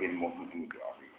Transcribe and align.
maghdubi 0.00 0.76
alaihim. 0.80 1.12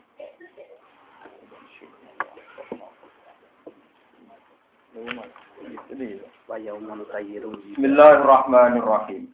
Bismillahirrahmanirrahim. 7.70 9.30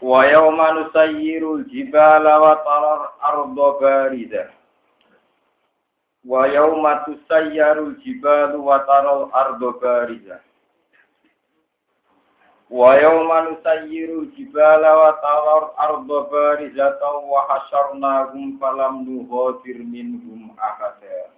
Wa 0.00 0.24
yawma 0.26 0.72
nusayyirul 0.72 1.64
jibala 1.68 2.40
wa 2.40 2.54
tarar 2.62 3.00
arda 3.20 3.68
baridah. 3.82 4.48
Wa 6.24 6.46
yawma 6.46 7.04
tusayyarul 7.10 7.98
jibalu 8.06 8.64
wa 8.64 8.86
taral 8.86 9.28
arda 9.34 9.70
baridah. 9.82 10.40
Wa 12.70 12.94
yawma 12.94 13.50
nusayyirul 13.50 14.30
jibala 14.38 14.94
wa 14.94 15.10
tarar 15.18 15.74
arda 15.74 16.18
barizatan 16.30 17.26
wa 17.26 17.42
hasyarnahum 17.50 18.62
falam 18.62 19.02
nughadir 19.02 19.82
minhum 19.82 20.54
ahada. 20.54 21.34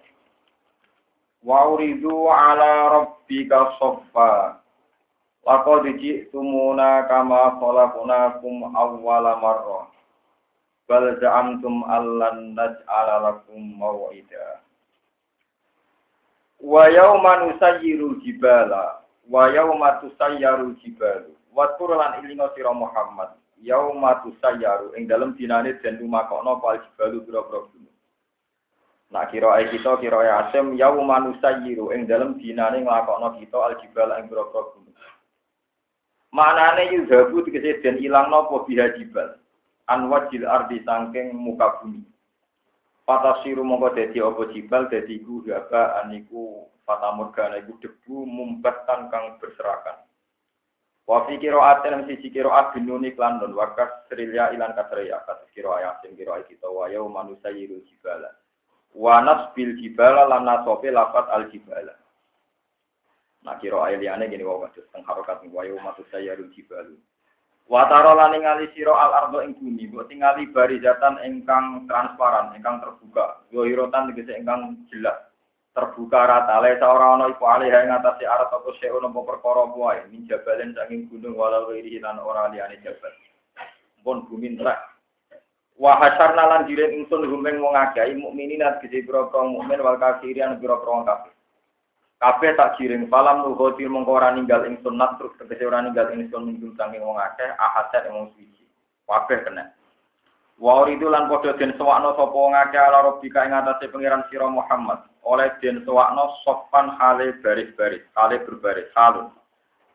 Wa 1.41 1.73
uridu 1.73 2.29
ala 2.29 2.85
rabbika 3.01 3.73
soffa. 3.81 4.61
Laqad 5.41 5.89
ji'tumuna 5.97 7.09
kama 7.09 7.57
khalaqnakum 7.57 8.69
awwala 8.77 9.33
marrah. 9.41 9.89
Bal 10.85 11.17
za'amtum 11.17 11.81
allan 11.89 12.53
naj'ala 12.53 13.25
lakum 13.25 13.73
maw'ida. 13.81 14.61
Wa 16.61 16.93
yawma 16.93 17.41
nusayyirul 17.49 18.21
jibala 18.21 19.02
wa 19.29 19.49
yawma 19.51 19.99
tusayyarul 20.01 20.75
jibalu. 20.83 21.35
Wa 21.53 21.77
lan 21.77 22.25
ilino 22.25 22.49
sira 22.55 22.73
Muhammad. 22.73 23.29
Yauma 23.63 24.19
tusayyaru 24.25 24.91
ing 24.99 25.07
dalem 25.07 25.37
dinane 25.39 25.79
den 25.79 25.95
lumakokno 26.01 26.59
pal 26.59 26.83
jibalu 26.83 27.23
gunung. 27.23 27.87
Nak 29.13 29.31
kira 29.31 29.55
kita 29.71 30.01
kira 30.03 30.19
Asim 30.43 30.75
yauma 30.75 31.23
nusayyiru 31.23 31.93
ing 31.95 32.03
dalem 32.03 32.35
dinane 32.41 32.83
nglakokno 32.83 33.39
kita 33.39 33.55
aljibal 33.55 34.11
ing 34.19 34.27
pira-pira 34.27 34.63
gunung. 34.73 34.83
Manane 36.33 36.91
yudhabu 36.91 37.45
tegese 37.45 37.79
den 37.85 38.01
ilangno 38.01 38.49
apa 38.49 38.65
biha 38.65 38.97
jibal. 38.97 39.37
An 39.87 40.09
wajil 40.09 40.49
ardi 40.49 40.81
sangking 40.81 41.31
muka 41.37 41.77
bumi. 41.79 42.01
Fatasiru 43.05 43.61
mongko 43.61 43.93
dadi 43.93 44.17
apa 44.17 44.49
jibal 44.49 44.89
dadi 44.89 45.21
ku 45.21 45.45
gaba 45.45 46.01
aniku 46.83 46.87
fatamurgana 46.87 47.57
iku 47.63 47.73
debu 47.79 48.25
mumbatan 48.27 49.09
kang 49.11 49.39
berserakan. 49.39 50.03
Wa 51.07 51.27
fi 51.27 51.35
qira'atin 51.35 52.07
siji 52.07 52.31
qira'at 52.31 52.75
binuni 52.75 53.11
klan 53.15 53.39
don 53.39 53.55
wakas 53.55 54.07
srilya 54.07 54.55
ilan 54.55 54.71
kasriya 54.75 55.23
kados 55.27 55.51
qira'at 55.55 56.03
yasin 56.03 56.15
qira'at 56.15 56.47
kita 56.47 56.67
wa 56.67 56.87
yauma 56.87 57.23
nusayyiru 57.27 57.83
jibala. 57.87 58.31
Wa 58.95 59.19
nasbil 59.19 59.75
jibala 59.79 60.27
lan 60.27 60.47
nasofe 60.47 60.91
lafat 60.91 61.27
al 61.31 61.51
jibala. 61.51 61.95
Nah 63.43 63.59
kira 63.59 63.83
ayat 63.91 64.23
gini 64.31 64.43
wae 64.47 64.63
kados 64.71 64.87
teng 64.95 65.03
harokat 65.03 65.43
wayu 65.51 65.75
matu 65.83 66.07
sayarul 66.07 66.47
jibalu. 66.55 66.95
Wa 67.67 67.87
taro 67.87 68.15
lan 68.15 68.35
ningali 68.35 68.71
sira 68.75 68.91
al 68.91 69.11
ardo 69.27 69.39
ing 69.43 69.55
bumi, 69.55 69.87
mbok 69.87 70.07
tingali 70.11 70.51
barizatan 70.51 71.19
ingkang 71.23 71.87
transparan, 71.87 72.55
ingkang 72.55 72.79
terbuka. 72.83 73.43
Zohirotan 73.51 74.11
tegese 74.11 74.35
ingkang 74.35 74.83
jelas. 74.91 75.32
Terbuka 75.73 76.29
rata 76.29 76.61
le 76.61 76.77
ora 76.77 77.17
ana 77.17 77.33
iku 77.33 77.49
alih 77.49 77.73
ing 77.73 77.89
atase 77.89 78.29
arat 78.29 78.53
apa 78.53 78.69
sing 78.77 78.93
ono 78.93 79.09
perkara 79.09 79.65
wae, 79.73 80.05
min 80.13 80.29
jabalen 80.29 80.77
saking 80.77 81.09
gunung 81.09 81.33
walau 81.33 81.73
iri 81.73 81.97
lan 81.97 82.21
ora 82.21 82.45
liyane 82.53 82.77
jabal. 82.85 83.09
Pun 84.05 84.29
bumi 84.29 84.53
neraka. 84.53 84.93
Wa 85.73 85.97
hasyarna 85.97 86.45
lan 86.45 86.69
jiren 86.69 86.93
ingsun 87.01 87.25
humeng 87.25 87.57
wong 87.57 87.73
akeh 87.73 88.05
mukminin 88.13 88.61
at 88.61 88.85
gede 88.85 89.01
boro 89.01 89.33
mukmin 89.49 89.81
wal 89.81 89.97
kafirin 89.97 90.61
boro 90.61 90.77
wong 90.85 91.09
kafir. 91.09 91.33
Kabeh 92.21 92.53
tak 92.55 92.77
giring 92.77 93.09
falam 93.09 93.41
nuhotir 93.41 93.89
mengko 93.89 94.15
ora 94.15 94.29
ninggal 94.29 94.69
ing 94.69 94.77
sunat 94.85 95.17
terus 95.17 95.33
tegese 95.41 95.65
ora 95.65 95.81
ninggal 95.81 96.13
ing 96.13 96.29
sun 96.29 96.47
minggu 96.47 96.69
saking 96.77 97.01
wong 97.01 97.17
akeh 97.17 97.49
ahad 97.57 97.89
wong 98.13 98.29
suci. 98.37 98.63
Kabeh 99.09 99.41
kena. 99.41 99.73
Wa 100.63 100.87
uridu 100.87 101.11
lan 101.11 101.27
padha 101.27 101.59
den 101.59 101.75
sewakno 101.75 102.15
sapa 102.15 102.31
wong 102.31 102.55
akeh 102.55 102.79
ala 102.79 103.03
rabbika 103.03 103.43
ing 103.43 103.51
atase 103.51 103.91
pangeran 103.91 104.23
sira 104.31 104.47
Muhammad. 104.47 105.03
Oleh 105.27 105.51
den 105.59 105.83
sewakno 105.83 106.39
sopan 106.47 106.95
hale 106.95 107.35
baris-baris, 107.43 108.07
hale 108.15 108.39
berbaris, 108.47 108.87
halun. 108.95 109.27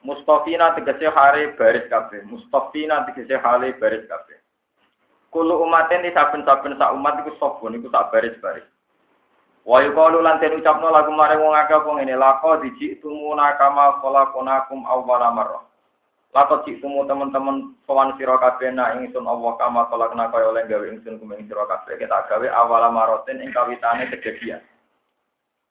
Mustafina 0.05 0.77
tegese 0.77 1.09
hale 1.09 1.57
baris 1.57 1.89
kabeh. 1.89 2.21
Mustafina 2.29 3.09
tegese 3.09 3.41
hale 3.41 3.73
baris 3.81 4.05
kabeh. 4.13 4.37
Kulo 5.33 5.65
umaten 5.65 6.05
di 6.05 6.13
saben-saben 6.13 6.77
sak 6.77 6.93
umat 6.93 7.25
iku 7.25 7.33
sapa 7.41 7.65
niku 7.73 7.89
tak 7.89 8.13
baris-baris. 8.13 8.69
Wa 9.65 9.81
yuqalu 9.81 10.21
lan 10.21 10.37
den 10.37 10.61
ucapno 10.61 10.93
lagu 10.93 11.17
mare 11.17 11.41
wong 11.41 11.57
akeh 11.57 11.81
apa 11.81 11.97
ngene 11.97 12.13
lako 12.13 12.61
diji 12.61 13.01
tumuna 13.01 13.57
kama 13.57 14.05
khalaqnakum 14.05 14.85
awwala 14.85 15.33
marrah. 15.33 15.68
Lako 16.39 16.63
tumu 16.63 17.03
teman-teman 17.03 17.75
sowan 17.83 18.15
sira 18.15 18.39
kabeh 18.39 18.71
na 18.71 18.95
ingsun 18.95 19.27
Allah 19.27 19.59
kama 19.59 19.91
khalaqna 19.91 20.31
kaya 20.31 20.55
oleh 20.55 20.71
gawe 20.71 20.87
ingsun 20.87 21.19
kumeng 21.19 21.43
sira 21.51 21.67
kabeh 21.67 21.99
kita 21.99 22.31
gawe 22.31 22.47
awwala 22.63 22.95
marratin 22.95 23.43
ing 23.43 23.51
kawitane 23.51 24.07
kejadian. 24.07 24.63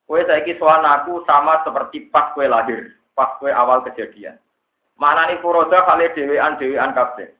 Kowe 0.04 0.20
saiki 0.28 0.60
sowan 0.60 0.84
aku 0.84 1.24
sama 1.24 1.64
seperti 1.64 2.12
pas 2.12 2.36
kowe 2.36 2.44
lahir, 2.44 2.92
pas 3.16 3.40
kowe 3.40 3.48
awal 3.48 3.80
kejadian. 3.88 4.36
Manani 5.00 5.40
furoda 5.40 5.88
kale 5.88 6.12
dhewean 6.12 6.60
dhewean 6.60 6.92
kabeh. 6.92 7.32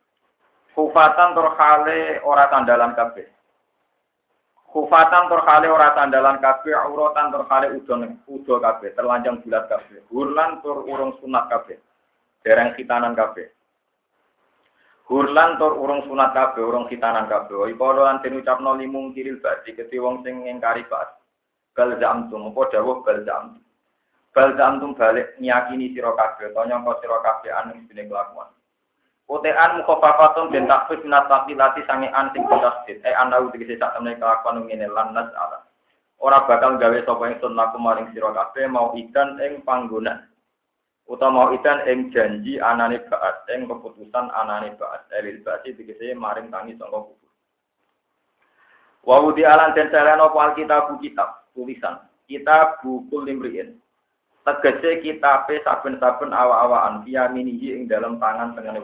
Kufatan 0.72 1.36
tur 1.36 1.52
kale 1.60 2.24
ora 2.24 2.48
tandalan 2.48 2.96
kabeh. 2.96 3.28
Kufatan 4.72 5.28
terkali 5.28 5.68
ora 5.68 5.92
sandalan 6.00 6.40
kabeh, 6.40 6.72
auratan 6.72 7.36
terkali 7.36 7.76
udon 7.76 8.24
udo 8.24 8.56
kabeh, 8.64 8.96
terlanjang 8.96 9.44
bulat 9.44 9.68
kabeh. 9.68 10.00
Hurlan 10.08 10.64
tur 10.64 10.88
urung 10.88 11.20
sunat 11.20 11.52
kabeh. 11.52 11.76
Dereng 12.48 12.80
khitanan 12.80 13.12
kabeh. 13.12 13.52
Hurlan 15.12 15.60
tur 15.60 15.76
urung 15.84 16.08
sunat 16.08 16.32
kabeh, 16.32 16.64
urung 16.64 16.88
khitanan 16.88 17.28
kabeh. 17.28 17.68
Iku 17.76 17.92
lan 17.92 18.24
den 18.24 18.40
ucapno 18.40 18.72
limung 18.80 19.12
kiril 19.12 19.44
badi 19.44 19.76
keti 19.76 20.00
wong 20.00 20.24
sing 20.24 20.48
ngingkari 20.48 20.88
bas. 20.88 21.12
Bal 21.76 22.00
zamtum 22.00 22.48
apa 22.56 22.72
dawuh 22.72 23.04
bal 23.04 23.20
zamtum. 23.28 23.60
Bal 24.32 24.56
zamtum 24.56 24.96
balik 24.96 25.36
nyakini 25.44 25.92
sira 25.92 26.16
kabeh, 26.16 26.56
to 26.56 26.62
nyangka 26.64 27.04
sira 27.04 27.20
kabeh 27.20 27.52
anu 27.52 27.84
dene 27.92 28.08
kelakuan. 28.08 28.48
Utean 29.28 29.84
mukhafafatun 29.84 30.48
den 30.56 30.72
takfif 30.72 31.04
minat 31.04 31.28
lati 31.28 31.84
sangean 31.84 32.32
sing 32.32 32.48
tasdid. 32.48 33.04
Eh 33.04 33.12
anda 33.12 33.44
kese 33.52 33.76
sak 33.76 33.92
temne 33.92 34.16
kelakuan 34.16 34.64
ngene 34.64 34.88
lan 34.88 35.12
nas 35.12 35.36
ala. 35.36 35.68
Ora 36.24 36.48
bakal 36.48 36.80
gawe 36.80 36.96
sapa 37.04 37.28
ingsun 37.28 37.60
laku 37.60 37.76
maring 37.76 38.08
sira 38.16 38.32
kabeh 38.32 38.72
mau 38.72 38.96
ikan 38.96 39.36
ing 39.44 39.68
panggonan. 39.68 40.32
Utawa 41.08 41.32
mau 41.32 41.48
ikan 41.56 41.88
ing 41.88 42.12
janji 42.12 42.60
anane 42.60 43.00
baat 43.08 43.48
ing 43.52 43.64
keputusan 43.68 44.28
anane 44.28 44.76
baat. 44.76 45.08
Elil 45.16 45.40
basi 45.40 45.72
tegese 45.72 46.12
maring 46.12 46.52
tangi 46.52 46.76
sangka 46.76 47.00
kubur. 47.00 47.32
Wa 49.08 49.24
wudi 49.24 49.48
alan 49.48 49.72
den 49.72 49.88
sarana 49.88 50.28
apa 50.28 50.52
alkitab 50.52 51.00
kitab 51.00 51.48
tulisan. 51.56 52.04
Kitab 52.28 52.84
buku 52.84 53.24
limriin. 53.24 53.80
Tegese 54.44 55.00
kitabe 55.00 55.64
saben-saben 55.64 56.36
awa-awaan 56.36 57.08
via 57.08 57.32
minihi 57.32 57.76
ing 57.76 57.88
dalam 57.88 58.20
tangan 58.20 58.56
tengene 58.56 58.84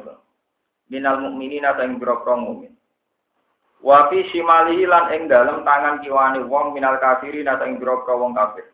minal 0.91 1.19
mukminina 1.23 1.75
ing 1.83 1.99
boro 1.99 2.19
mukmin. 2.35 2.73
Wa 3.83 4.07
fi 4.07 4.23
shimalihi 4.31 4.87
lan 4.87 5.11
ing 5.11 5.27
dalem 5.27 5.63
tangan 5.67 5.99
kiwane 5.99 6.39
wong 6.47 6.71
minal 6.75 6.99
kafirin 6.99 7.51
ing 7.67 7.79
boro 7.79 8.03
wong 8.07 8.31
kafir. 8.35 8.72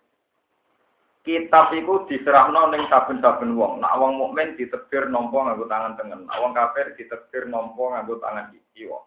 Kitab 1.29 1.69
iku 1.77 2.09
diserahno 2.09 2.73
ning 2.73 2.89
saben-saben 2.89 3.53
wong. 3.53 3.85
Nak 3.85 4.01
wong 4.01 4.17
mukmin 4.17 4.57
ditebir 4.57 5.13
nampa 5.13 5.45
nganggo 5.45 5.69
tangan 5.69 5.93
tengen, 5.93 6.25
nak 6.25 6.41
wong 6.41 6.57
kafir 6.57 6.89
ditebir 6.97 7.45
nampa 7.45 7.77
nganggo 7.77 8.17
tangan 8.17 8.49
kiwa. 8.73 8.97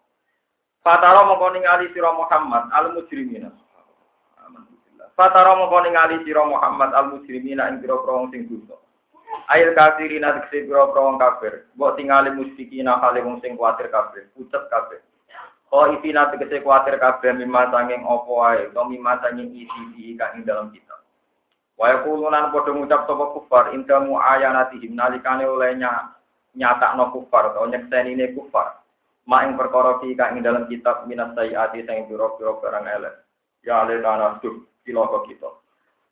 Fatara 0.79 1.27
mongko 1.27 1.51
ningali 1.51 1.91
sira 1.91 2.15
Muhammad 2.15 2.71
al 2.71 2.95
mujrimina. 2.95 3.51
Fatara 5.19 5.51
mongko 5.59 5.83
ningali 5.83 6.23
sira 6.23 6.47
Muhammad 6.47 6.95
al 6.95 7.11
mujrimina 7.11 7.67
ing 7.67 7.83
boro 7.83 7.99
wong 8.07 8.31
sing 8.31 8.47
dosa. 8.47 8.79
Ail 9.51 9.75
kafirina 9.75 10.39
tegese 10.39 10.63
pira 10.63 10.87
wong 10.87 11.19
kafir. 11.19 11.67
Mbok 11.75 11.99
tingali 11.99 12.31
musyrikina 12.31 13.03
kale 13.03 13.19
wong 13.19 13.43
sing 13.43 13.59
kuatir 13.59 13.91
kafir, 13.91 14.31
pucet 14.31 14.63
kafir. 14.71 15.03
Oh 15.75 15.91
ifina 15.91 16.31
tegese 16.31 16.63
kuatir 16.63 16.95
kabeh 17.03 17.35
mimma 17.35 17.67
sanging 17.67 18.07
apa 18.07 18.31
wae, 18.31 18.71
to 18.71 18.81
mimma 18.87 19.19
sanging 19.19 19.51
isi 19.51 20.15
kang 20.15 20.39
ing 20.39 20.47
dalam 20.47 20.71
kitab. 20.71 21.02
Wa 21.83 21.91
yaqulunan 21.91 22.55
padha 22.55 22.71
ngucap 22.71 23.03
sapa 23.03 23.35
kufar 23.35 23.75
indamu 23.75 24.15
ayanatihim 24.15 24.95
nalikane 24.95 25.43
oleh 25.43 25.75
nyatakno 26.55 27.11
kufar 27.11 27.51
utawa 27.51 27.67
nyeksenine 27.67 28.31
kufar. 28.31 28.79
Ma 29.27 29.43
ing 29.43 29.59
perkara 29.59 29.99
fi 29.99 30.15
kang 30.15 30.39
ing 30.39 30.47
dalam 30.47 30.63
kitab 30.71 31.03
minas 31.11 31.35
sayiati 31.35 31.83
sing 31.83 32.07
pira-pira 32.07 32.55
barang 32.63 32.87
elek. 32.87 33.15
Ya 33.67 33.83
ale 33.83 33.99
tanah 33.99 34.39
duh 34.39 34.63
cilaka 34.87 35.27
kita. 35.27 35.51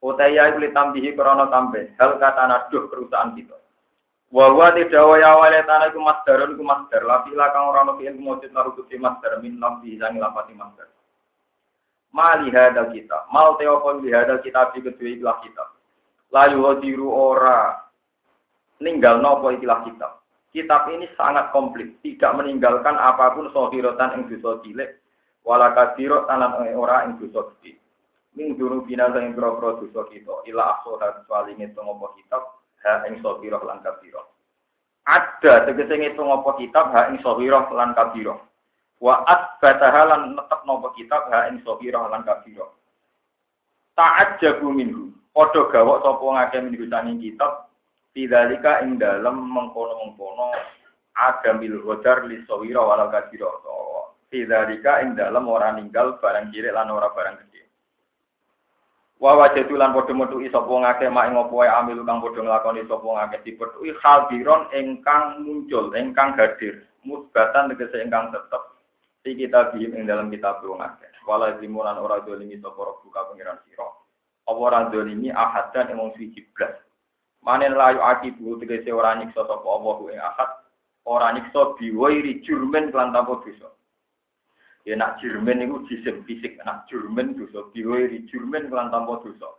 Utaya 0.03 0.51
iku 0.51 0.59
tambihi 0.75 1.15
krana 1.15 1.47
tambe, 1.47 1.95
hal 1.95 2.19
kata 2.19 2.51
naduh 2.51 2.91
perusahaan 2.91 3.31
kita. 3.31 3.55
Wa 4.27 4.51
wa 4.51 4.75
tidak 4.75 5.07
wa 5.07 5.15
ya 5.23 5.39
wale 5.39 5.63
tanah 5.63 5.87
iku 5.87 6.03
masdarun 6.03 6.51
iku 6.51 6.67
masdar. 6.67 7.07
Lafi 7.07 7.31
la 7.31 7.47
kang 7.55 7.71
ora 7.71 7.87
ono 7.87 7.95
fi'il 7.95 8.19
mujud 8.19 8.51
naru 8.51 8.75
kusi 8.75 8.99
masdar 8.99 9.39
min 9.39 9.55
lafzi 9.55 9.95
sang 9.95 10.19
lafati 10.19 10.51
masdar. 10.51 10.91
Mali 12.11 12.51
hadal 12.51 12.91
kitab. 12.91 13.31
Mal 13.31 13.55
te 13.55 13.63
apa 13.63 13.89
li 14.03 14.11
hadal 14.11 14.43
kitab 14.43 14.75
iki 14.75 14.83
kedue 14.83 15.15
ikhlas 15.15 15.39
kitab. 15.47 15.71
La 16.35 16.51
yuhadiru 16.51 17.07
ora 17.07 17.87
ninggal 18.83 19.23
nopo 19.23 19.47
ikhlas 19.51 19.87
kitab. 19.87 20.19
Kitab 20.51 20.91
ini 20.91 21.07
sangat 21.15 21.55
komplit, 21.55 21.95
tidak 22.03 22.35
meninggalkan 22.35 22.99
apa 22.99 23.31
pun 23.31 23.47
sohirotan 23.55 24.19
ing 24.19 24.21
dosa 24.27 24.59
cilik, 24.59 24.99
wala 25.47 25.71
kadiro 25.71 26.27
tanan 26.27 26.59
ora 26.75 27.07
ing 27.07 27.15
dosa 27.23 27.47
gede. 27.55 27.79
Ming 28.35 28.59
duru 28.59 28.83
bina 28.83 29.07
ing 29.15 29.31
pro-pro 29.31 29.79
dosa 29.79 30.11
kita, 30.11 30.43
ila 30.51 30.75
aksoha 30.75 31.23
kecuali 31.23 31.55
ngitung 31.55 31.87
apa 31.87 32.07
kitab, 32.19 32.43
ha 32.83 33.07
ing 33.07 33.23
sohiroh 33.23 33.63
lan 33.63 33.79
kabiro. 33.79 34.27
Ada 35.07 35.71
tegese 35.71 35.95
ngitung 35.95 36.27
apa 36.27 36.51
kitab 36.59 36.91
ha 36.91 37.07
ing 37.07 37.23
sohiroh 37.23 37.71
lan 37.71 37.95
kabiro. 37.95 38.50
Wa 39.01 39.25
asbataha 39.25 40.01
lan 40.13 40.37
netep 40.37 40.61
napa 40.61 40.93
kitab 40.93 41.25
ha 41.33 41.49
ing 41.49 41.65
sohiroh 41.65 42.05
lan 42.05 42.21
kabiro. 42.21 42.77
Ta'ajjabu 43.97 44.69
minhu. 44.69 45.09
Padha 45.33 45.65
gawok 45.73 46.05
sapa 46.05 46.21
ngake 46.21 46.57
minhu 46.69 46.85
saking 46.85 47.17
kitab 47.17 47.71
Tidalika 48.11 48.83
ing 48.83 48.99
dalem 48.99 49.39
mengkono-mengkono 49.47 50.51
ada 51.15 51.55
mil 51.55 51.79
hodar 51.87 52.27
li 52.27 52.43
sohiro 52.43 52.91
walau 52.91 53.07
kabiro. 53.07 53.49
Tidalika 54.27 54.99
ing 54.99 55.15
dalem 55.15 55.47
ora 55.47 55.71
ninggal 55.71 56.19
barang 56.19 56.51
kiri 56.51 56.75
lan 56.75 56.91
ora 56.91 57.07
barang 57.15 57.39
gede. 57.39 57.63
Wa 59.15 59.39
wajadu 59.39 59.79
lan 59.79 59.95
padha 59.95 60.11
metuki 60.11 60.51
sapa 60.51 60.67
ngake 60.67 61.07
mak 61.07 61.31
ing 61.31 61.39
apa 61.39 61.55
amil 61.79 62.03
kang 62.03 62.19
padha 62.19 62.39
nglakoni 62.43 62.83
sapa 62.91 63.07
ngake 63.07 63.37
dipetuki 63.47 63.95
hadiron 64.03 64.67
ingkang 64.75 65.47
muncul, 65.47 65.95
ingkang 65.95 66.35
hadir. 66.35 66.83
Musbatan 67.07 67.71
tegese 67.71 68.03
ingkang 68.03 68.27
tetep 68.35 68.70
di 69.21 69.37
kita 69.37 69.69
bihim 69.73 69.93
ing 69.93 70.03
dalam 70.09 70.33
kitab 70.33 70.65
wong 70.65 70.81
akeh. 70.81 71.09
Wala 71.29 71.53
zimulan 71.61 72.01
ora 72.01 72.25
dolimi 72.25 72.57
sapa 72.57 72.97
buka 73.05 73.29
pengiran 73.29 73.61
sira. 73.69 73.85
Apa 74.49 74.57
ora 74.57 74.79
dolimi 74.89 75.29
ahadan 75.29 75.93
emong 75.93 76.17
suci 76.17 76.41
blas. 76.57 76.73
Manen 77.45 77.77
layu 77.77 78.01
akibu 78.01 78.57
tegese 78.57 78.89
ora 78.89 79.13
nyiksa 79.21 79.45
sapa 79.45 79.65
Allah 79.65 79.97
ing 80.09 80.17
ahad. 80.21 80.49
Ora 81.05 81.37
nyiksa 81.37 81.77
biwairi 81.77 82.41
jurmen 82.41 82.89
kelan 82.89 83.13
tanpa 83.13 83.37
dosa. 83.45 83.69
Ya 84.81 84.97
nak 84.97 85.21
jurmen 85.21 85.61
niku 85.61 85.85
jisim 85.85 86.25
fisik, 86.25 86.57
nak 86.65 86.89
jurmen 86.89 87.37
dosa 87.37 87.69
biwairi 87.69 88.25
jurmen 88.25 88.73
kelan 88.73 88.89
tanpa 88.89 89.21
dosa. 89.21 89.53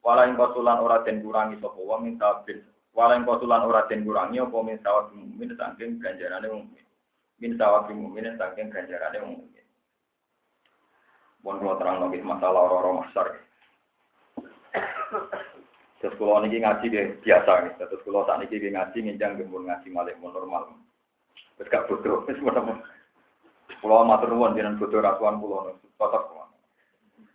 Wala 0.00 0.24
ing 0.24 0.40
kotulan 0.40 0.80
ora 0.80 1.04
den 1.04 1.20
kurangi 1.20 1.60
sapa 1.60 1.76
wa 1.76 2.00
min 2.00 2.16
sabin. 2.16 2.64
Wala 2.96 3.20
ing 3.20 3.28
kotulan 3.28 3.68
ora 3.68 3.84
den 3.92 4.08
kurangi 4.08 4.40
apa 4.40 4.56
min 4.64 4.80
sawab 4.80 5.12
mukmin 5.12 5.52
saking 5.52 6.00
ganjarane 6.00 6.48
mukmin 6.48 6.81
min 7.42 7.58
sawab 7.58 7.90
mukmin 7.90 8.38
saking 8.38 8.70
ganjarane 8.70 9.18
wong 9.18 9.42
mukmin. 9.42 9.66
Bon 11.42 11.58
kula 11.58 11.74
terang 11.82 11.98
lagi 11.98 12.22
masalah 12.22 12.70
orang-orang 12.70 13.02
masar. 13.02 13.26
Terus 15.98 16.14
kalau 16.14 16.38
niki 16.38 16.62
ngaji 16.62 16.86
deh 16.86 17.06
biasa 17.18 17.66
nih. 17.66 17.74
Terus 17.82 18.02
kalau 18.06 18.22
saat 18.30 18.46
niki 18.46 18.62
ngaji 18.62 18.98
nginjang 19.02 19.42
gembul 19.42 19.66
ngaji 19.66 19.90
malik 19.90 20.14
mau 20.22 20.30
normal. 20.30 20.70
Terus 21.58 21.66
gak 21.66 21.90
bodoh. 21.90 22.22
Terus 22.30 22.38
mana 22.46 22.78
Pulau 23.82 24.06
matur 24.06 24.30
nuwun 24.30 24.54
jenengan 24.54 24.78
bodoh 24.78 25.02
rasuan 25.02 25.42
pulau 25.42 25.74
cocok 25.98 26.22
kok. 26.30 26.46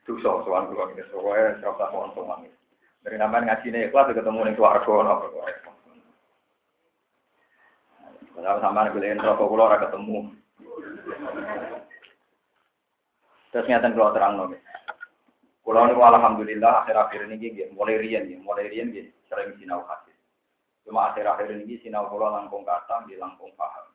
Dosa 0.07 0.48
sowan 0.48 0.71
kula 0.71 0.95
iki 0.95 1.04
sowae 1.12 1.59
serasa 1.59 1.92
mohon 1.92 2.15
sowan. 2.15 2.48
Dari 3.04 3.19
namanya 3.19 3.59
ngaji 3.59 3.75
nih 3.75 3.92
ikhlas 3.92 4.15
ketemu 4.15 4.39
ning 4.48 4.56
keluarga 4.56 4.88
ono 4.88 5.13
kok. 5.27 5.75
Kalau 8.38 8.62
sama 8.62 8.86
beliin 8.94 9.18
rokok 9.18 9.50
kulo 9.50 9.66
ora 9.66 9.81
ketemu. 9.81 10.30
Terus 13.50 13.66
nyata 13.66 13.89
kalau 13.98 14.13
terang 14.13 14.38
nih. 14.54 14.62
Kulo 15.66 15.89
niku 15.89 16.06
alhamdulillah 16.06 16.86
akhir-akhir 16.86 17.25
ini 17.28 17.36
gini, 17.42 17.74
mulai 17.74 17.98
rian 17.98 18.30
ya, 18.30 18.38
mulai 18.38 18.69
rian 18.69 18.94
gini, 18.94 19.10
sering 19.25 19.57
sinau 19.57 19.81
hadis. 19.89 20.13
Cuma 20.86 21.12
akhir-akhir 21.12 21.50
ini 21.50 21.81
sinau 21.81 22.06
kulo 22.13 22.30
langkung 22.30 22.62
kata, 22.62 23.10
di 23.10 23.18
langkung 23.18 23.50
paham. 23.57 23.89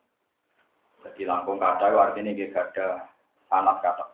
Jadi 1.07 1.23
langkung 1.23 1.63
kata 1.63 1.95
artinya 1.95 2.35
gini 2.35 2.51
ada 2.51 3.07
sanat 3.47 3.79
kata. 3.79 4.05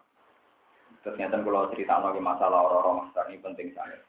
Terus 1.03 1.17
nyata 1.17 1.41
kulo 1.41 1.73
cerita 1.73 2.05
lagi 2.05 2.21
masalah 2.21 2.69
orang-orang 2.69 3.09
master 3.09 3.25
ini 3.33 3.41
penting 3.41 3.73
sangat. 3.73 4.08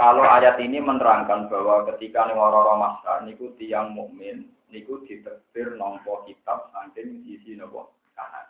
Kalau 0.00 0.24
ayat 0.24 0.56
ini 0.64 0.80
menerangkan 0.80 1.52
bahwa 1.52 1.84
ketika 1.92 2.32
orang-orang 2.32 2.88
masa 2.88 3.20
niku 3.20 3.52
tiang 3.60 3.92
mukmin 3.92 4.48
niku 4.72 5.04
diterbir 5.04 5.76
nompo 5.76 6.24
kitab 6.24 6.72
saking 6.72 7.20
sisi 7.28 7.52
nopo 7.52 7.92
kanan. 8.16 8.48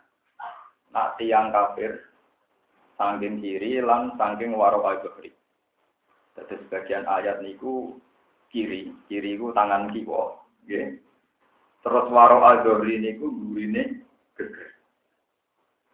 Nah 0.95 1.11
tiang 1.19 1.51
kafir 1.51 2.07
saking 2.95 3.43
kiri 3.43 3.83
lan 3.83 4.15
saking 4.15 4.55
waro 4.55 4.79
al-bahri. 4.79 5.35
Jadi 6.39 6.55
sebagian 6.55 7.03
ayat 7.03 7.43
niku 7.43 7.99
kiri, 8.47 8.87
kiri 9.11 9.35
ku 9.35 9.51
tangan 9.51 9.91
kiwa, 9.91 10.39
nggih. 10.63 11.03
Terus 11.83 12.07
waro 12.15 12.47
al-bahri 12.47 12.95
niku 12.95 13.27
gurine 13.27 14.07
geger. 14.39 14.71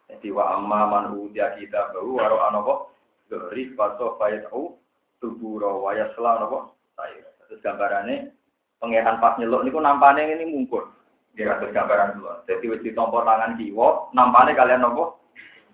Jadi 0.06 0.30
wa 0.30 0.54
amma 0.54 0.86
man 0.86 1.18
udia 1.18 1.58
kita 1.58 1.90
bahu 1.90 2.14
waro 2.14 2.46
anopo 2.46 2.94
bahri 3.26 3.74
faso 3.74 4.14
fayatau 4.22 4.78
tuburo 5.18 5.82
waya 5.84 6.10
selah 6.14 6.42
nopo 6.42 6.74
saya 6.94 7.26
terus 7.46 7.62
gambarannya 7.62 8.32
pangeran 8.78 9.18
pas 9.18 9.34
nyeluk 9.38 9.66
niku 9.66 9.78
nampane 9.82 10.22
ini 10.24 10.46
mungkur. 10.46 10.90
Dia 11.34 11.58
terus 11.58 11.74
gambaran 11.74 12.18
dulu. 12.18 12.30
Jadi 12.50 12.64
wis 12.66 12.82
ditompo 12.82 13.22
tangan 13.22 13.58
kiwa 13.58 14.10
nampane 14.14 14.54
kalian 14.54 14.82
nopo 14.82 15.22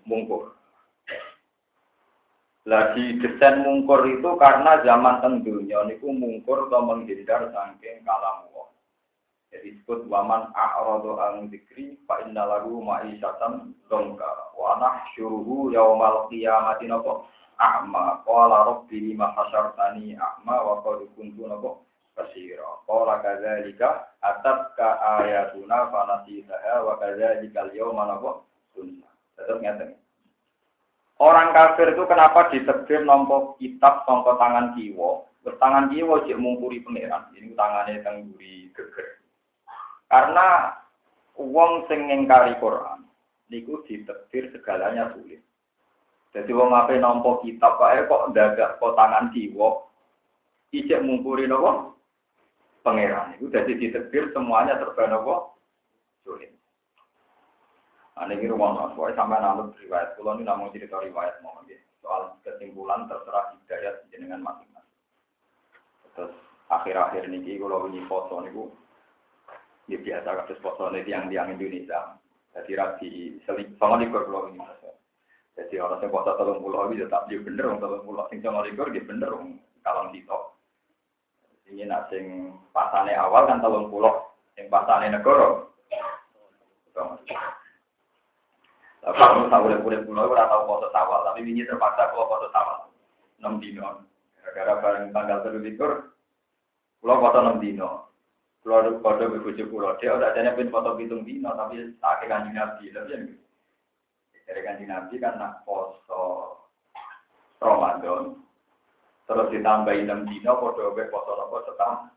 mungkur. 0.05 0.53
Lagi 2.65 3.21
desain 3.21 3.61
mungkur 3.61 4.09
itu 4.09 4.29
karena 4.41 4.81
zaman 4.81 5.21
tentunya 5.21 5.85
niku 5.85 6.09
mungkur 6.09 6.65
atau 6.69 6.81
menghindar 6.81 7.53
saking 7.53 8.01
kalam 8.01 8.49
Allah. 8.49 8.67
Jadi 9.53 9.77
disebut 9.77 10.09
waman 10.09 10.49
a'radu 10.51 11.15
ang 11.21 11.47
dikri 11.47 11.95
fa 12.09 12.25
inna 12.25 12.43
lahu 12.43 12.81
ma'isyatan 12.81 13.71
dongka 13.87 14.57
wa 14.57 14.81
nahsyuruhu 14.81 15.71
yaumal 15.71 16.25
qiyamati 16.27 16.89
nopo 16.89 17.29
a'ma 17.57 18.23
qala 18.27 18.67
rabbi 18.67 19.11
lima 19.11 19.31
hasyartani 19.35 20.15
a'ma 20.15 20.55
wa 20.61 20.81
qad 20.83 21.07
kuntu 21.15 21.47
nabo 21.47 21.83
basira 22.15 22.67
qala 22.87 23.19
kadzalika 23.23 24.15
atatka 24.19 24.99
ayatuna 25.19 25.91
fa 25.91 26.01
nasitaha 26.07 26.73
wa 26.83 26.93
kadzalika 26.99 27.67
al-yawma 27.67 28.03
nabo 28.11 28.47
sunna 28.75 29.07
tetep 29.39 29.59
ngeten 29.63 29.95
Orang 31.15 31.55
kafir 31.55 31.95
itu 31.95 32.03
kenapa 32.11 32.51
ditebir 32.51 33.07
nompo 33.07 33.55
kitab 33.55 34.03
songko 34.03 34.35
tangan 34.35 34.75
kiwo? 34.75 35.31
Bertangan 35.47 35.87
kiwo 35.87 36.27
cek 36.27 36.35
mungkuri 36.35 36.83
pangeran. 36.83 37.31
Ini 37.31 37.55
tangannya 37.55 38.03
tengguri 38.03 38.67
geger. 38.75 39.23
Karena 40.11 40.75
uang 41.39 41.87
sing 41.87 42.11
ngingkari 42.11 42.59
Quran, 42.59 43.07
niku 43.47 43.79
ditebir 43.87 44.51
segalanya 44.51 45.15
sulit. 45.15 45.39
Jadi 46.35 46.51
wong 46.51 46.75
ape 46.75 46.99
nampa 46.99 47.39
kitab 47.39 47.79
wae 47.79 48.03
kok 48.11 48.35
ndadak 48.35 48.75
kok 48.75 48.95
tangan 48.99 49.31
kiwa. 49.31 49.87
Ijek 50.75 50.99
mungkuri 51.07 51.47
napa? 51.47 51.95
Pangeran 52.83 53.39
itu 53.39 53.47
jadi 53.47 53.71
ditebir 53.71 54.35
semuanya 54.35 54.75
serba 54.75 55.07
napa? 55.07 55.55
Sulit. 56.27 56.51
Ane 58.19 58.35
iki 58.35 58.51
rumah 58.51 58.75
mas, 58.75 58.91
pokoknya 58.99 59.15
sampai 59.15 59.39
nanut 59.39 59.71
riwayat. 59.79 60.19
Kulo 60.19 60.35
ini 60.35 60.43
namun 60.43 60.75
cerita 60.75 60.99
riwayat 60.99 61.39
mau 61.39 61.55
nggih. 61.63 61.79
Soal 62.03 62.35
kesimpulan 62.43 63.07
terserah 63.07 63.55
hidayat 63.55 64.03
jenengan 64.11 64.43
masing-masing. 64.43 64.99
Terus 66.19 66.35
akhir-akhir 66.67 67.31
niki 67.31 67.55
kulo 67.55 67.87
wingi 67.87 68.03
foto 68.11 68.43
niku 68.43 68.75
ya 69.87 70.03
biasa 70.03 70.43
kados 70.43 70.59
foto 70.59 70.91
yang 70.91 71.31
tiang 71.31 71.55
Indonesia. 71.55 72.19
Jadi 72.51 72.71
rapi 72.75 73.11
seling 73.47 73.71
sama 73.79 74.03
di 74.03 74.11
kulo 74.11 74.51
wingi 74.51 74.59
jadi 75.55 75.79
orang 75.79 76.03
yang 76.03 76.11
kuasa 76.11 76.35
tolong 76.35 76.59
pulau 76.59 76.91
itu 76.91 77.07
tetap 77.07 77.31
dia 77.31 77.39
bener, 77.39 77.71
orang 77.71 77.79
tolong 77.79 78.03
pulau 78.03 78.27
sing 78.27 78.43
sama 78.43 78.67
likur 78.67 78.91
dia 78.91 79.07
bener, 79.07 79.31
kalau 79.79 80.11
sitok. 80.11 80.51
Ini 81.71 81.87
nak 81.87 82.11
pasane 82.75 83.15
awal 83.15 83.47
kan 83.47 83.63
tolong 83.63 83.87
pulau, 83.87 84.35
sing 84.59 84.67
pasane 84.67 85.07
negoro. 85.07 85.71
Tapi 89.05 89.15
kamu 89.21 89.53
tahu 89.53 89.63
boleh 89.69 89.79
boleh 89.79 89.99
pulau, 90.03 90.27
orang 90.27 90.49
tahu 90.49 90.61
foto 90.65 90.87
awal, 90.91 91.23
tapi 91.23 91.45
ini 91.45 91.63
terpaksa 91.63 92.11
kalau 92.11 92.27
foto 92.27 92.51
awal. 92.51 92.89
Enam 93.39 93.61
dino, 93.61 94.01
gara-gara 94.41 94.73
bareng 94.81 95.13
tanggal 95.15 95.39
terlikur, 95.45 95.91
pulau 96.99 97.21
foto 97.23 97.37
enam 97.39 97.63
dino. 97.63 98.11
Pulau 98.59 98.97
foto 98.99 99.23
bebuju 99.29 99.69
pulau, 99.69 99.93
dia 100.01 100.17
udah 100.17 100.33
ada 100.33 100.57
pin 100.57 100.73
foto 100.73 100.97
hitung 100.97 101.21
dino, 101.21 101.53
tapi 101.53 101.95
tak 102.01 102.25
kanjeng 102.27 102.57
nabi, 102.57 102.89
tapi 102.89 103.13
yang 103.13 103.23
dari 104.45 104.61
kanji 104.61 104.85
Nabi 104.85 105.17
kan 105.17 105.41
nak 105.41 105.65
poso 105.65 106.55
Ramadan. 107.57 108.37
Terus 109.25 109.49
ditambahin 109.49 110.05
enam 110.05 110.29
dino, 110.29 110.53
podo 110.61 110.93
be 110.93 111.09
poso 111.09 111.33
nopo 111.33 111.65
setahun. 111.65 112.13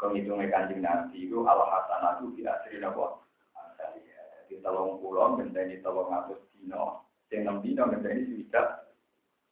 Kengitungnya 0.00 0.48
kanjeng 0.48 0.80
Nabi 0.80 1.28
itu 1.28 1.44
al 1.44 1.60
hasanatu 1.60 2.32
di 2.32 2.48
asri 2.48 2.80
nabo. 2.80 3.20
Di 4.48 4.56
telung 4.64 4.96
pulau 5.04 5.36
ngenteni 5.36 5.84
telung 5.84 6.08
atus 6.08 6.40
dino. 6.56 7.04
Sing 7.28 7.44
enam 7.44 7.60
dino 7.60 7.84
ngenteni 7.84 8.24
swidak 8.24 8.88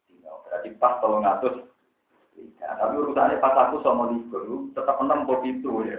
dino. 0.09 0.41
Berarti 0.49 0.73
pas 0.81 0.97
telung 1.05 1.29
atus. 1.29 1.69
Ya, 2.57 2.73
tapi 2.81 2.95
urusannya 2.97 3.43
pas 3.43 3.55
aku 3.67 3.83
sama 3.83 4.15
likur, 4.15 4.71
tetap 4.71 4.97
enam 5.03 5.27
pot 5.27 5.43
itu 5.43 5.85
ya. 5.85 5.99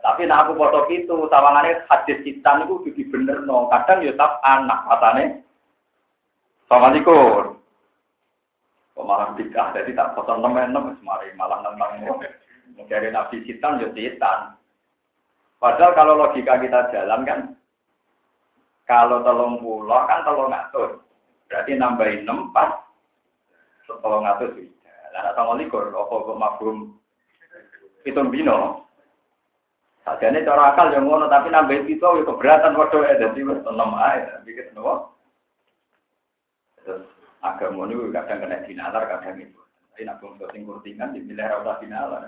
Tapi 0.00 0.24
nak 0.24 0.48
aku 0.48 0.56
foto 0.56 0.88
itu, 0.88 1.28
tawangannya 1.28 1.84
hadis 1.84 2.24
citan 2.24 2.64
itu 2.64 2.80
jadi 2.88 3.02
bener 3.12 3.38
no. 3.44 3.68
Kadang 3.68 4.00
ya 4.00 4.16
tak 4.16 4.40
anak 4.40 4.80
katanya. 4.88 5.24
Sama 6.72 6.88
likur. 6.96 7.60
Pemalang 8.96 9.36
tiga, 9.36 9.72
jadi 9.76 9.92
tak 9.92 10.16
foto 10.16 10.40
enam, 10.40 10.96
semari 11.00 11.32
malah 11.36 11.60
nentang. 11.60 12.20
Dari 12.88 13.08
Nabi 13.12 13.44
Sitan, 13.44 13.80
ya 13.80 13.88
Sitan. 13.92 14.56
Padahal 15.60 15.92
kalau 15.92 16.16
logika 16.16 16.56
kita 16.56 16.88
jalan 16.88 17.20
kan, 17.28 17.40
kalau 18.88 19.20
telung 19.20 19.60
pulau 19.60 20.08
kan 20.08 20.24
telung 20.24 20.48
ngatur. 20.48 21.04
Berarti 21.52 21.76
nambahin 21.76 22.24
enam 22.24 22.48
pas, 22.56 22.80
telung 23.84 24.24
ngatur 24.24 24.56
sudah. 24.56 24.96
Lalu 25.12 25.30
sama 25.36 25.52
likur, 25.60 25.84
apa 25.92 26.14
kok 26.14 26.40
mafhum 26.40 26.76
hitung 28.06 28.32
bino. 28.32 28.88
Sajane 30.00 30.40
cara 30.48 30.72
akal 30.72 30.96
yang 30.96 31.04
ngono 31.04 31.28
tapi 31.28 31.52
nambahin 31.52 31.84
itu 31.84 32.00
ya 32.00 32.24
keberatan 32.24 32.72
waduh 32.72 33.04
ya 33.04 33.20
jadi 33.20 33.40
wis 33.44 33.60
enam 33.68 33.92
ae 34.00 34.24
bikin 34.48 34.72
nopo. 34.72 35.12
Terus 36.80 37.04
agama 37.44 37.84
ini 37.84 38.08
kadang 38.08 38.40
kena 38.40 38.64
dinalar 38.64 39.04
kadang 39.04 39.36
itu. 39.44 39.60
Tapi 39.92 40.08
nak 40.08 40.24
bangsa 40.24 40.48
sing 40.56 40.64
kurtingan 40.64 41.12
di 41.12 41.20
milih 41.20 41.44
ora 41.44 41.60
usah 41.60 41.76
dinalar. 41.84 42.22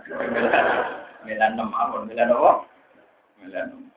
Milih 1.25 1.39
enam 1.39 1.71
awon 1.73 2.11
milih 2.11 2.27
nopo? 2.29 2.69
Enam. 3.41 3.89